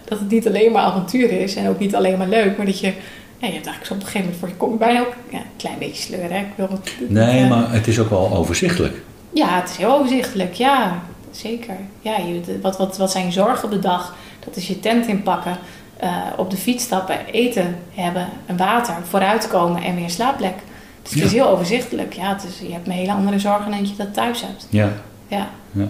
dat 0.08 0.18
het 0.18 0.30
niet 0.30 0.46
alleen 0.46 0.72
maar 0.72 0.82
avontuur 0.82 1.40
is 1.40 1.54
en 1.56 1.68
ook 1.68 1.78
niet 1.78 1.94
alleen 1.94 2.18
maar 2.18 2.28
leuk, 2.28 2.56
maar 2.56 2.66
dat 2.66 2.80
je, 2.80 2.92
ja, 3.38 3.46
je 3.46 3.52
hebt 3.52 3.66
eigenlijk 3.66 3.86
zo 3.86 3.92
op 3.94 4.00
een 4.00 4.06
gegeven 4.06 4.20
moment 4.20 4.38
voor 4.38 4.48
je 4.48 4.54
kom 4.54 4.70
je 4.72 4.76
bijna 4.78 5.00
ook 5.00 5.14
ja, 5.30 5.38
een 5.38 5.44
klein 5.56 5.78
beetje 5.78 6.02
sleuren. 6.02 6.30
Hè? 6.32 6.38
Ik 6.38 6.52
wil 6.56 6.68
het, 6.70 6.92
Nee, 7.08 7.46
maar 7.46 7.72
het 7.72 7.86
is 7.86 7.98
ook 7.98 8.10
wel 8.10 8.34
overzichtelijk. 8.36 8.94
Ja, 9.32 9.60
het 9.60 9.70
is 9.70 9.76
heel 9.76 9.92
overzichtelijk, 9.98 10.54
ja, 10.54 11.02
zeker. 11.30 11.74
Ja, 12.00 12.16
je, 12.16 12.58
wat, 12.62 12.76
wat, 12.78 12.96
wat 12.96 13.10
zijn 13.10 13.24
je 13.26 13.32
zorgen 13.32 13.64
op 13.64 13.70
de 13.70 13.78
dag? 13.78 14.14
Dat 14.44 14.56
is 14.56 14.66
je 14.66 14.80
tent 14.80 15.06
inpakken, 15.06 15.56
eh, 15.96 16.10
op 16.36 16.50
de 16.50 16.56
fiets 16.56 16.84
stappen, 16.84 17.26
eten 17.26 17.76
hebben, 17.94 18.28
een 18.46 18.56
water, 18.56 18.94
vooruitkomen 19.08 19.82
en 19.82 19.94
weer 19.94 20.04
een 20.04 20.10
slaapplek. 20.10 20.54
Dus 21.02 21.10
het 21.10 21.20
Ja. 21.20 21.26
is 21.26 21.32
heel 21.32 21.48
overzichtelijk. 21.48 22.12
Ja, 22.12 22.28
het 22.34 22.44
is, 22.44 22.66
je 22.66 22.72
hebt 22.72 22.86
een 22.86 22.92
hele 22.92 23.12
andere 23.12 23.38
zorgen 23.38 23.70
dan 23.70 23.78
dat 23.80 23.88
je 23.88 23.96
dat 23.96 24.14
thuis 24.14 24.40
hebt. 24.42 24.66
Ja. 24.70 24.92
Ja. 25.28 25.48
Ja. 25.72 25.88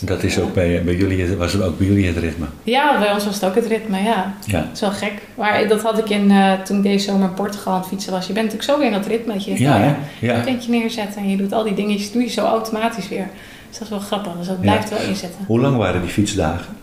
Dat 0.00 0.22
is 0.22 0.38
ook 0.40 0.54
bij, 0.54 0.82
bij 0.84 0.94
jullie, 0.94 1.36
was 1.36 1.52
het 1.52 1.62
ook 1.62 1.78
bij 1.78 1.86
jullie 1.86 2.06
het 2.06 2.16
ritme. 2.16 2.46
Ja, 2.62 2.98
bij 2.98 3.12
ons 3.12 3.24
was 3.24 3.34
het 3.34 3.44
ook 3.44 3.54
het 3.54 3.66
ritme, 3.66 4.02
ja. 4.02 4.34
Ja. 4.44 4.60
Dat 4.60 4.68
is 4.74 4.80
wel 4.80 4.90
gek. 4.90 5.12
Maar 5.34 5.68
dat 5.68 5.82
had 5.82 5.98
ik 5.98 6.08
in, 6.10 6.30
eh, 6.30 6.52
toen 6.52 6.76
ik 6.76 6.82
deze 6.82 7.04
zomer 7.04 7.28
in 7.28 7.34
Portugal 7.34 7.72
aan 7.72 7.78
het 7.78 7.88
fietsen 7.88 8.12
was. 8.12 8.26
Je 8.26 8.32
bent 8.32 8.44
natuurlijk 8.46 8.72
zo 8.72 8.78
weer 8.78 8.86
in 8.86 8.92
dat 9.00 9.06
ritme. 9.06 9.32
Dat 9.32 9.44
je 9.44 9.58
Ja, 9.62 9.96
ja, 10.20 10.42
neerzetten 10.68 11.20
en 11.22 11.28
je 11.30 11.36
doet 11.36 11.52
al 11.52 11.64
die 11.64 11.74
dingetjes, 11.74 12.12
doe 12.12 12.22
je 12.22 12.28
zo 12.28 12.44
automatisch 12.44 13.08
weer. 13.08 13.28
Dus 13.68 13.78
dat 13.78 13.82
is 13.82 13.88
wel 13.88 13.98
grappig. 13.98 14.32
Dus 14.38 14.46
dat 14.46 14.56
Ja. 14.56 14.62
blijft 14.62 14.90
wel 14.90 14.98
inzetten. 15.08 15.44
Hoe 15.46 15.60
lang 15.60 15.76
waren 15.76 16.00
die 16.00 16.10
fietsdagen? 16.10 16.74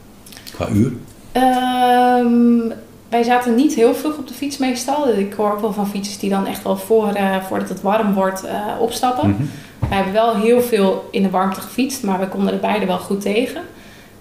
Qua 0.54 0.68
uur? 0.74 0.92
Ehm, 1.32 2.72
wij 3.14 3.24
zaten 3.24 3.56
niet 3.56 3.76
heel 3.76 3.96
vroeg 3.96 4.18
op 4.18 4.28
de 4.28 4.34
fiets 4.34 4.58
meestal. 4.58 5.10
Ik 5.10 5.34
hoor 5.34 5.52
ook 5.52 5.60
wel 5.60 5.74
van 5.74 5.88
fietsers 5.88 6.18
die 6.18 6.30
dan 6.30 6.46
echt 6.46 6.64
wel 6.64 6.78
voor, 6.78 7.08
eh, 7.08 7.44
voordat 7.44 7.70
het 7.70 7.82
warm 7.82 8.14
wordt 8.14 8.44
eh, 8.44 8.66
opstappen. 8.80 9.30
Mhm. 9.30 9.44
Wij 9.80 9.98
hebben 9.98 10.14
wel 10.14 10.36
heel 10.36 10.62
veel 10.62 11.08
in 11.12 11.24
de 11.24 11.30
warmte 11.30 11.62
gefietst, 11.62 12.04
maar 12.04 12.20
we 12.20 12.28
konden 12.28 12.54
er 12.54 12.60
beide 12.60 12.86
wel 12.86 12.98
goed 12.98 13.22
tegen. 13.22 13.62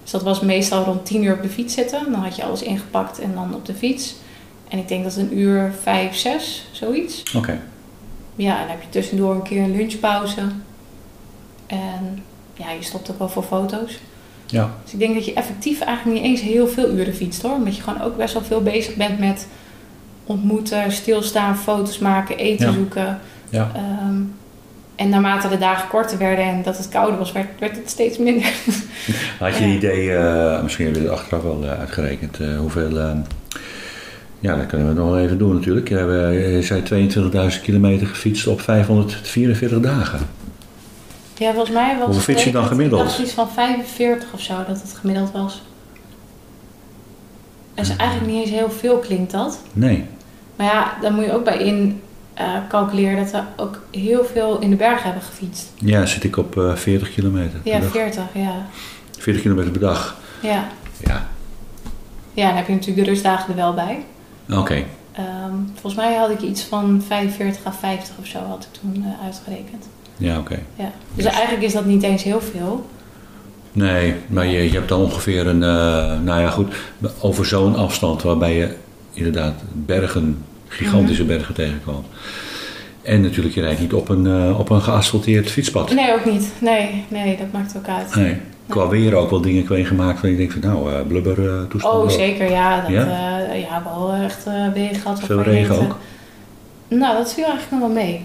Dus 0.01 0.11
dat 0.11 0.23
was 0.23 0.39
meestal 0.39 0.83
rond 0.83 1.05
10 1.05 1.23
uur 1.23 1.33
op 1.33 1.41
de 1.41 1.49
fiets 1.49 1.73
zitten. 1.73 2.11
Dan 2.11 2.21
had 2.21 2.35
je 2.35 2.43
alles 2.43 2.61
ingepakt 2.61 3.19
en 3.19 3.31
dan 3.33 3.55
op 3.55 3.65
de 3.65 3.73
fiets. 3.73 4.15
En 4.67 4.77
ik 4.77 4.87
denk 4.87 5.03
dat 5.03 5.15
een 5.15 5.37
uur, 5.37 5.73
vijf, 5.81 6.15
zes, 6.15 6.67
zoiets. 6.71 7.23
Oké. 7.35 7.61
Ja, 8.35 8.53
en 8.53 8.59
dan 8.59 8.69
heb 8.69 8.81
je 8.81 8.89
tussendoor 8.89 9.35
een 9.35 9.43
keer 9.43 9.63
een 9.63 9.75
lunchpauze. 9.75 10.41
En 11.67 12.23
ja, 12.53 12.71
je 12.71 12.83
stopt 12.83 13.11
ook 13.11 13.19
wel 13.19 13.29
voor 13.29 13.43
foto's. 13.43 13.99
Ja. 14.53 14.71
Dus 14.83 14.93
ik 14.93 14.99
denk 14.99 15.13
dat 15.13 15.25
je 15.25 15.33
effectief 15.33 15.81
eigenlijk 15.81 16.19
niet 16.21 16.29
eens 16.29 16.41
heel 16.41 16.67
veel 16.67 16.89
uren 16.89 17.13
fietst 17.13 17.41
hoor. 17.41 17.51
Omdat 17.55 17.75
je 17.75 17.81
gewoon 17.81 18.01
ook 18.01 18.17
best 18.17 18.33
wel 18.33 18.43
veel 18.43 18.61
bezig 18.61 18.95
bent 18.95 19.19
met 19.19 19.47
ontmoeten, 20.25 20.91
stilstaan, 20.91 21.57
foto's 21.57 21.99
maken, 21.99 22.37
eten 22.37 22.67
Ja. 22.67 22.73
zoeken. 22.73 23.19
Ja. 23.49 23.71
Ehm, 23.75 24.15
en 24.95 25.09
naarmate 25.09 25.49
de 25.49 25.57
dagen 25.57 25.87
korter 25.89 26.17
werden 26.17 26.45
en 26.45 26.61
dat 26.63 26.77
het 26.77 26.89
kouder 26.89 27.17
was, 27.17 27.31
werd, 27.31 27.47
werd 27.59 27.75
het 27.75 27.89
steeds 27.89 28.17
minder. 28.17 28.53
Had 29.39 29.57
je 29.57 29.63
een 29.63 29.69
idee, 29.69 30.15
eh, 30.15 30.61
misschien 30.63 30.85
hebben 30.85 31.03
we 31.03 31.09
het 31.09 31.17
achteraf 31.19 31.43
wel 31.43 31.63
eh, 31.63 31.79
uitgerekend, 31.79 32.39
eh, 32.39 32.57
hoeveel... 32.57 32.99
eh, 32.99 33.11
ja, 34.39 34.55
dat 34.55 34.65
kunnen 34.65 34.87
we 34.87 34.93
nog 34.93 35.09
wel 35.09 35.19
even 35.19 35.37
doen 35.37 35.53
natuurlijk. 35.53 35.89
Je 35.89 35.95
hebt, 35.95 36.33
je 36.55 36.61
zei 36.61 37.09
22.000 37.55 37.61
kilometer 37.61 38.07
gefietst 38.07 38.47
op 38.47 38.61
544 38.61 39.79
dagen. 39.79 40.19
Ja, 41.37 41.51
volgens 41.53 41.73
mij 41.73 41.97
was 41.97 42.05
Hoeveel 42.05 42.21
fiets 42.33 42.43
je 42.43 42.51
dan 42.51 42.65
gemiddeld? 42.65 43.01
Ik 43.01 43.07
dacht 43.07 43.19
iets 43.19 43.31
van 43.31 43.49
45 43.49 44.33
of 44.33 44.41
zo, 44.41 44.53
dat 44.67 44.81
het 44.81 44.93
gemiddeld 44.99 45.31
was. 45.31 45.61
Dat 47.73 47.85
is 47.85 47.95
eigenlijk 47.95 48.31
niet 48.31 48.41
eens 48.41 48.49
heel 48.53 48.71
veel, 48.71 48.97
klinkt 48.97 49.31
dat. 49.31 49.59
Nee. 49.73 50.05
Maar 50.55 50.65
ja, 50.65 50.93
dan 51.01 51.13
moet 51.15 51.25
je 51.25 51.33
ook 51.33 51.43
bij 51.43 51.57
in 51.57 52.01
eh, 52.33 52.45
calculeren 52.69 53.17
dat 53.17 53.31
we 53.31 53.41
ook 53.55 53.81
heel 53.91 54.25
veel 54.25 54.59
in 54.59 54.69
de 54.69 54.75
bergen 54.75 55.03
hebben 55.03 55.23
gefietst. 55.23 55.71
Ja, 55.75 56.05
zit 56.05 56.23
ik 56.23 56.37
op 56.37 56.57
eh, 56.57 56.75
40 56.75 57.13
kilometer 57.13 57.59
Ja, 57.63 57.79
dag. 57.79 57.91
40, 57.91 58.23
ja. 58.33 58.65
40 59.19 59.41
kilometer 59.41 59.71
per 59.71 59.81
dag. 59.81 60.15
Ja. 60.41 60.67
Ja, 60.97 61.27
ja, 62.33 62.47
dan 62.47 62.55
heb 62.55 62.67
je 62.67 62.73
natuurlijk 62.73 63.05
de 63.05 63.11
rustdagen 63.11 63.49
er 63.49 63.55
wel 63.55 63.73
bij. 63.73 64.03
oké. 64.49 64.83
Ehm, 65.11 65.53
volgens 65.73 65.95
mij 65.95 66.15
had 66.15 66.29
ik 66.29 66.41
iets 66.41 66.61
van 66.61 67.03
45 67.07 67.65
à 67.65 67.71
50 67.71 68.15
of 68.19 68.25
zo 68.25 68.39
had 68.39 68.67
ik 68.71 68.79
toen 68.81 69.05
eh, 69.05 69.25
uitgerekend. 69.25 69.85
Ja, 70.17 70.37
oké. 70.39 70.59
Ja. 70.75 70.91
Dus 71.13 71.25
eigenlijk 71.25 71.63
is 71.63 71.73
dat 71.73 71.85
niet 71.85 72.03
eens 72.03 72.23
heel 72.23 72.41
veel. 72.41 72.85
Nee, 73.71 74.13
maar 74.27 74.45
je, 74.45 74.63
je 74.63 74.71
hebt 74.73 74.89
dan 74.89 75.01
ongeveer 75.01 75.47
een, 75.47 75.63
eh, 75.63 76.19
nou 76.23 76.41
ja 76.41 76.49
goed, 76.49 76.73
over 77.21 77.45
zo'n 77.45 77.75
afstand 77.75 78.21
waarbij 78.21 78.55
je 78.55 78.75
inderdaad 79.13 79.53
bergen, 79.73 80.37
gigantische 80.67 81.23
bergen 81.23 81.53
tegenkwam. 81.53 82.03
En 83.01 83.21
natuurlijk, 83.21 83.55
je 83.55 83.61
rijdt 83.61 83.79
niet 83.79 83.93
op 83.93 84.09
een, 84.09 84.27
eh, 84.27 84.59
op 84.59 84.69
een 84.69 84.81
geasfalteerd 84.81 85.51
fietspad. 85.51 85.93
Nee, 85.93 86.13
ook 86.13 86.25
niet. 86.25 86.51
Nee, 86.59 87.03
nee, 87.07 87.37
dat 87.37 87.51
maakt 87.51 87.77
ook 87.77 87.87
uit. 87.87 88.15
Nee. 88.15 88.37
Qua 88.67 88.87
weer 88.87 89.15
ook 89.15 89.29
wel 89.29 89.41
dingen 89.41 89.65
meegemaakt 89.69 90.21
waar 90.21 90.31
je 90.31 90.37
denkt 90.37 90.53
van 90.53 90.61
nou, 90.61 90.91
eh 90.93 90.99
blubber 91.07 91.67
toestand. 91.67 92.03
Oh, 92.03 92.09
zeker, 92.09 92.49
ja. 92.49 92.81
Dat, 92.81 92.89
Ja? 92.89 93.05
ja? 93.53 93.83
wel 93.85 94.13
echt 94.13 94.45
eh 94.45 94.67
weer 94.73 94.95
gehad. 94.95 95.19
Veel 95.23 95.41
regen 95.41 95.79
ook? 95.79 95.97
nou, 96.87 97.17
dat 97.17 97.33
viel 97.33 97.45
eigenlijk 97.45 97.71
nog 97.71 97.79
wel 97.93 98.03
mee. 98.03 98.21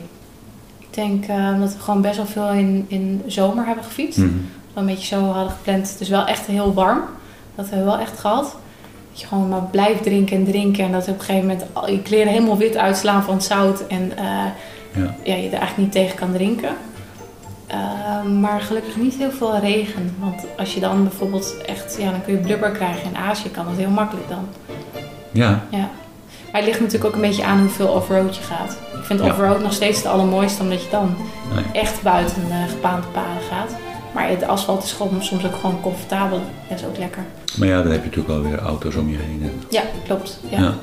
Ik 0.91 0.95
denk 0.95 1.25
eh, 1.27 1.61
dat 1.61 1.73
we 1.73 1.81
gewoon 1.81 2.01
best 2.03 2.17
wel 2.17 2.27
veel 2.27 2.51
in, 2.51 2.85
in 2.89 3.23
zomer 3.27 3.67
hebben 3.67 3.85
gefietst. 3.85 4.19
Wel 4.19 4.29
een 4.75 4.87
beetje 4.87 5.07
zo 5.17 5.25
hadden 5.25 5.53
gepland. 5.53 5.99
Dus 5.99 6.09
wel 6.09 6.27
echt 6.27 6.47
heel 6.47 6.75
warm. 6.75 7.01
Dat 7.55 7.69
hebben 7.69 7.87
we 7.87 7.91
wel 7.93 8.01
echt 8.01 8.19
gehad. 8.19 8.57
Dat 9.11 9.21
je 9.21 9.27
gewoon 9.27 9.49
maar 9.49 9.63
blijft 9.71 10.03
drinken 10.03 10.37
en 10.37 10.45
drinken. 10.45 10.85
En 10.85 10.93
dat 10.93 11.09
op 11.09 11.19
een 11.19 11.25
gegeven 11.25 11.47
moment 11.49 11.67
al 11.73 11.91
je 11.91 12.03
kleren 12.03 12.33
helemaal 12.33 12.57
wit 12.57 12.77
uitslaan 12.77 13.23
van 13.23 13.35
het 13.35 13.45
zout. 13.45 13.87
En 13.87 14.13
eh, 14.17 14.25
Ja. 14.93 15.15
ja, 15.23 15.35
je 15.35 15.47
er 15.47 15.59
eigenlijk 15.59 15.77
niet 15.77 15.93
tegen 15.93 16.17
kan 16.17 16.33
drinken. 16.33 16.71
Eh, 17.67 18.23
maar 18.23 18.61
gelukkig 18.61 18.97
niet 18.97 19.15
heel 19.15 19.31
veel 19.31 19.59
regen. 19.59 20.15
Want 20.19 20.45
als 20.59 20.75
je 20.75 20.81
dan 20.81 21.03
bijvoorbeeld 21.03 21.57
echt, 21.67 21.97
ja, 22.01 22.11
dan 22.11 22.23
kun 22.25 22.33
je 22.33 22.39
blubber 22.41 22.71
krijgen. 22.71 23.11
In 23.11 23.17
Azië 23.17 23.51
kan 23.51 23.65
dat 23.65 23.77
heel 23.77 23.91
makkelijk 23.91 24.29
dan. 24.29 24.49
Ja, 25.33 25.65
Ja. 25.71 25.89
Maar 26.53 26.61
het 26.61 26.65
ligt 26.71 26.81
natuurlijk 26.81 27.05
ook 27.05 27.15
een 27.15 27.29
beetje 27.29 27.45
aan 27.45 27.61
hoeveel 27.61 27.87
offroad 27.89 28.37
je 28.37 28.43
gaat. 28.43 28.71
Ik 28.99 29.05
vind 29.05 29.21
Ja. 29.21 29.27
offroad 29.27 29.61
nog 29.63 29.73
steeds 29.73 29.97
het 29.97 30.07
allermooiste, 30.07 30.63
omdat 30.63 30.83
je 30.83 30.91
dan 30.91 31.17
nee. 31.55 31.65
echt 31.83 32.03
buiten 32.03 32.35
de 32.49 32.65
gebaande 32.71 33.07
paden 33.07 33.43
gaat. 33.51 33.71
Maar 34.15 34.29
het 34.29 34.47
asfalt 34.47 34.85
is 34.85 34.93
gewoon, 34.93 35.23
soms 35.23 35.47
ook 35.47 35.55
gewoon 35.55 35.81
comfortabel. 35.81 36.41
Dat 36.69 36.79
is 36.79 36.85
ook 36.87 36.99
lekker. 36.99 37.23
Maar 37.59 37.69
ja, 37.69 37.83
dan 37.83 37.93
heb 37.93 38.01
je 38.05 38.09
natuurlijk 38.09 38.29
wel 38.29 38.43
weer 38.43 38.59
auto's 38.59 38.95
om 38.95 39.09
je 39.11 39.17
heen. 39.17 39.41
En, 39.43 39.63
Ja, 39.69 39.83
klopt. 40.05 40.41
Ja. 40.49 40.59
ja. 40.61 40.75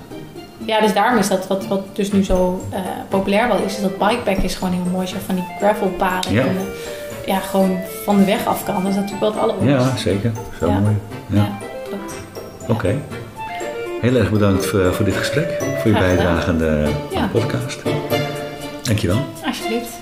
Ja. 0.66 0.80
dus 0.82 0.94
daarom 0.94 1.18
is 1.20 1.28
dat 1.28 1.48
wat, 1.48 1.68
wat 1.68 1.96
dus 1.96 2.12
nu 2.12 2.24
zo 2.24 2.62
eh, 2.70 2.80
populair 3.10 3.48
wel 3.48 3.58
is, 3.58 3.76
is 3.76 3.82
dat 3.82 3.98
bikepack 3.98 4.38
is 4.38 4.56
gewoon 4.56 4.74
heel 4.74 4.92
mooi. 4.92 5.08
Zo 5.08 5.16
van 5.26 5.36
die 5.36 5.44
gravelpaden. 5.58 6.34
Ja. 6.34 6.42
En, 6.42 6.48
eh, 6.58 7.28
ja, 7.28 7.40
gewoon 7.40 7.78
van 8.04 8.18
de 8.18 8.26
weg 8.26 8.46
af 8.46 8.64
kan. 8.64 8.76
Dat 8.76 8.86
is 8.92 8.96
natuurlijk 8.96 9.22
wel 9.22 9.32
het 9.32 9.40
allermooiste. 9.42 9.90
ja, 9.90 9.98
zeker. 9.98 10.32
Zo 10.60 10.68
Ja. 10.68 10.80
mooi. 10.80 10.96
Ja. 11.28 11.36
Ja, 11.38 11.50
klopt. 11.90 12.14
Oké. 12.68 12.96
Heel 14.06 14.16
erg 14.16 14.32
bedankt 14.32 14.66
voor, 14.66 14.94
voor 14.94 15.06
dit 15.06 15.16
gesprek, 15.16 15.48
voor 15.82 15.92
je 15.92 15.98
bijdrage 15.98 16.48
aan 16.48 16.58
de 16.58 16.92
Ja. 17.12 17.28
podcast. 17.28 17.82
Dankjewel. 18.84 19.26
Alsjeblieft. 19.46 19.94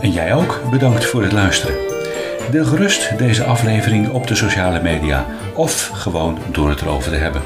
En 0.00 0.10
jij 0.10 0.34
ook, 0.34 0.60
bedankt 0.70 1.04
voor 1.04 1.22
het 1.22 1.32
luisteren. 1.32 1.93
Deel 2.54 2.64
gerust 2.64 3.18
deze 3.18 3.44
aflevering 3.44 4.08
op 4.08 4.26
de 4.26 4.34
sociale 4.34 4.82
media 4.82 5.26
of 5.54 5.90
gewoon 5.92 6.38
door 6.52 6.68
het 6.68 6.80
erover 6.80 7.10
te 7.10 7.16
hebben. 7.16 7.42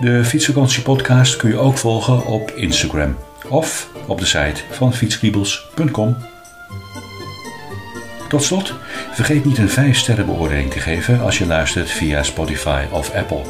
De 0.00 0.24
Fietsvakantie 0.24 0.82
podcast 0.82 1.36
kun 1.36 1.50
je 1.50 1.58
ook 1.58 1.78
volgen 1.78 2.26
op 2.26 2.50
Instagram 2.50 3.16
of 3.48 3.90
op 4.06 4.18
de 4.18 4.24
site 4.26 4.60
van 4.70 4.94
fietskriebels.com. 4.94 6.16
Tot 8.28 8.42
slot, 8.42 8.74
vergeet 9.12 9.44
niet 9.44 9.58
een 9.58 9.68
5 9.68 9.96
sterren 9.96 10.26
beoordeling 10.26 10.70
te 10.70 10.80
geven 10.80 11.20
als 11.20 11.38
je 11.38 11.46
luistert 11.46 11.90
via 11.90 12.22
Spotify 12.22 12.84
of 12.90 13.14
Apple. 13.14 13.42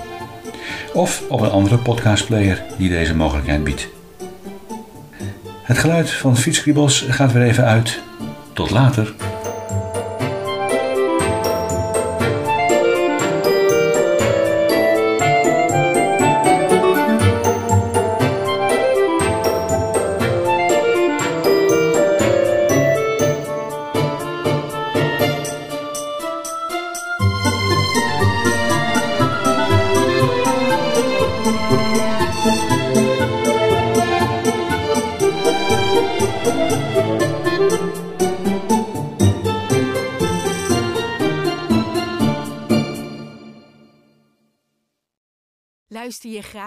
Of 0.93 1.23
op 1.29 1.41
een 1.41 1.51
andere 1.51 1.79
podcastplayer 1.79 2.63
die 2.79 2.89
deze 2.89 3.15
mogelijkheid 3.15 3.65
biedt. 3.65 3.89
Het 5.63 5.79
geluid 5.79 6.11
van 6.11 6.37
Fietskriebels 6.37 7.07
gaat 7.09 7.33
weer 7.33 7.43
even 7.43 7.65
uit. 7.65 8.01
Tot 8.53 8.71
later. 8.71 9.15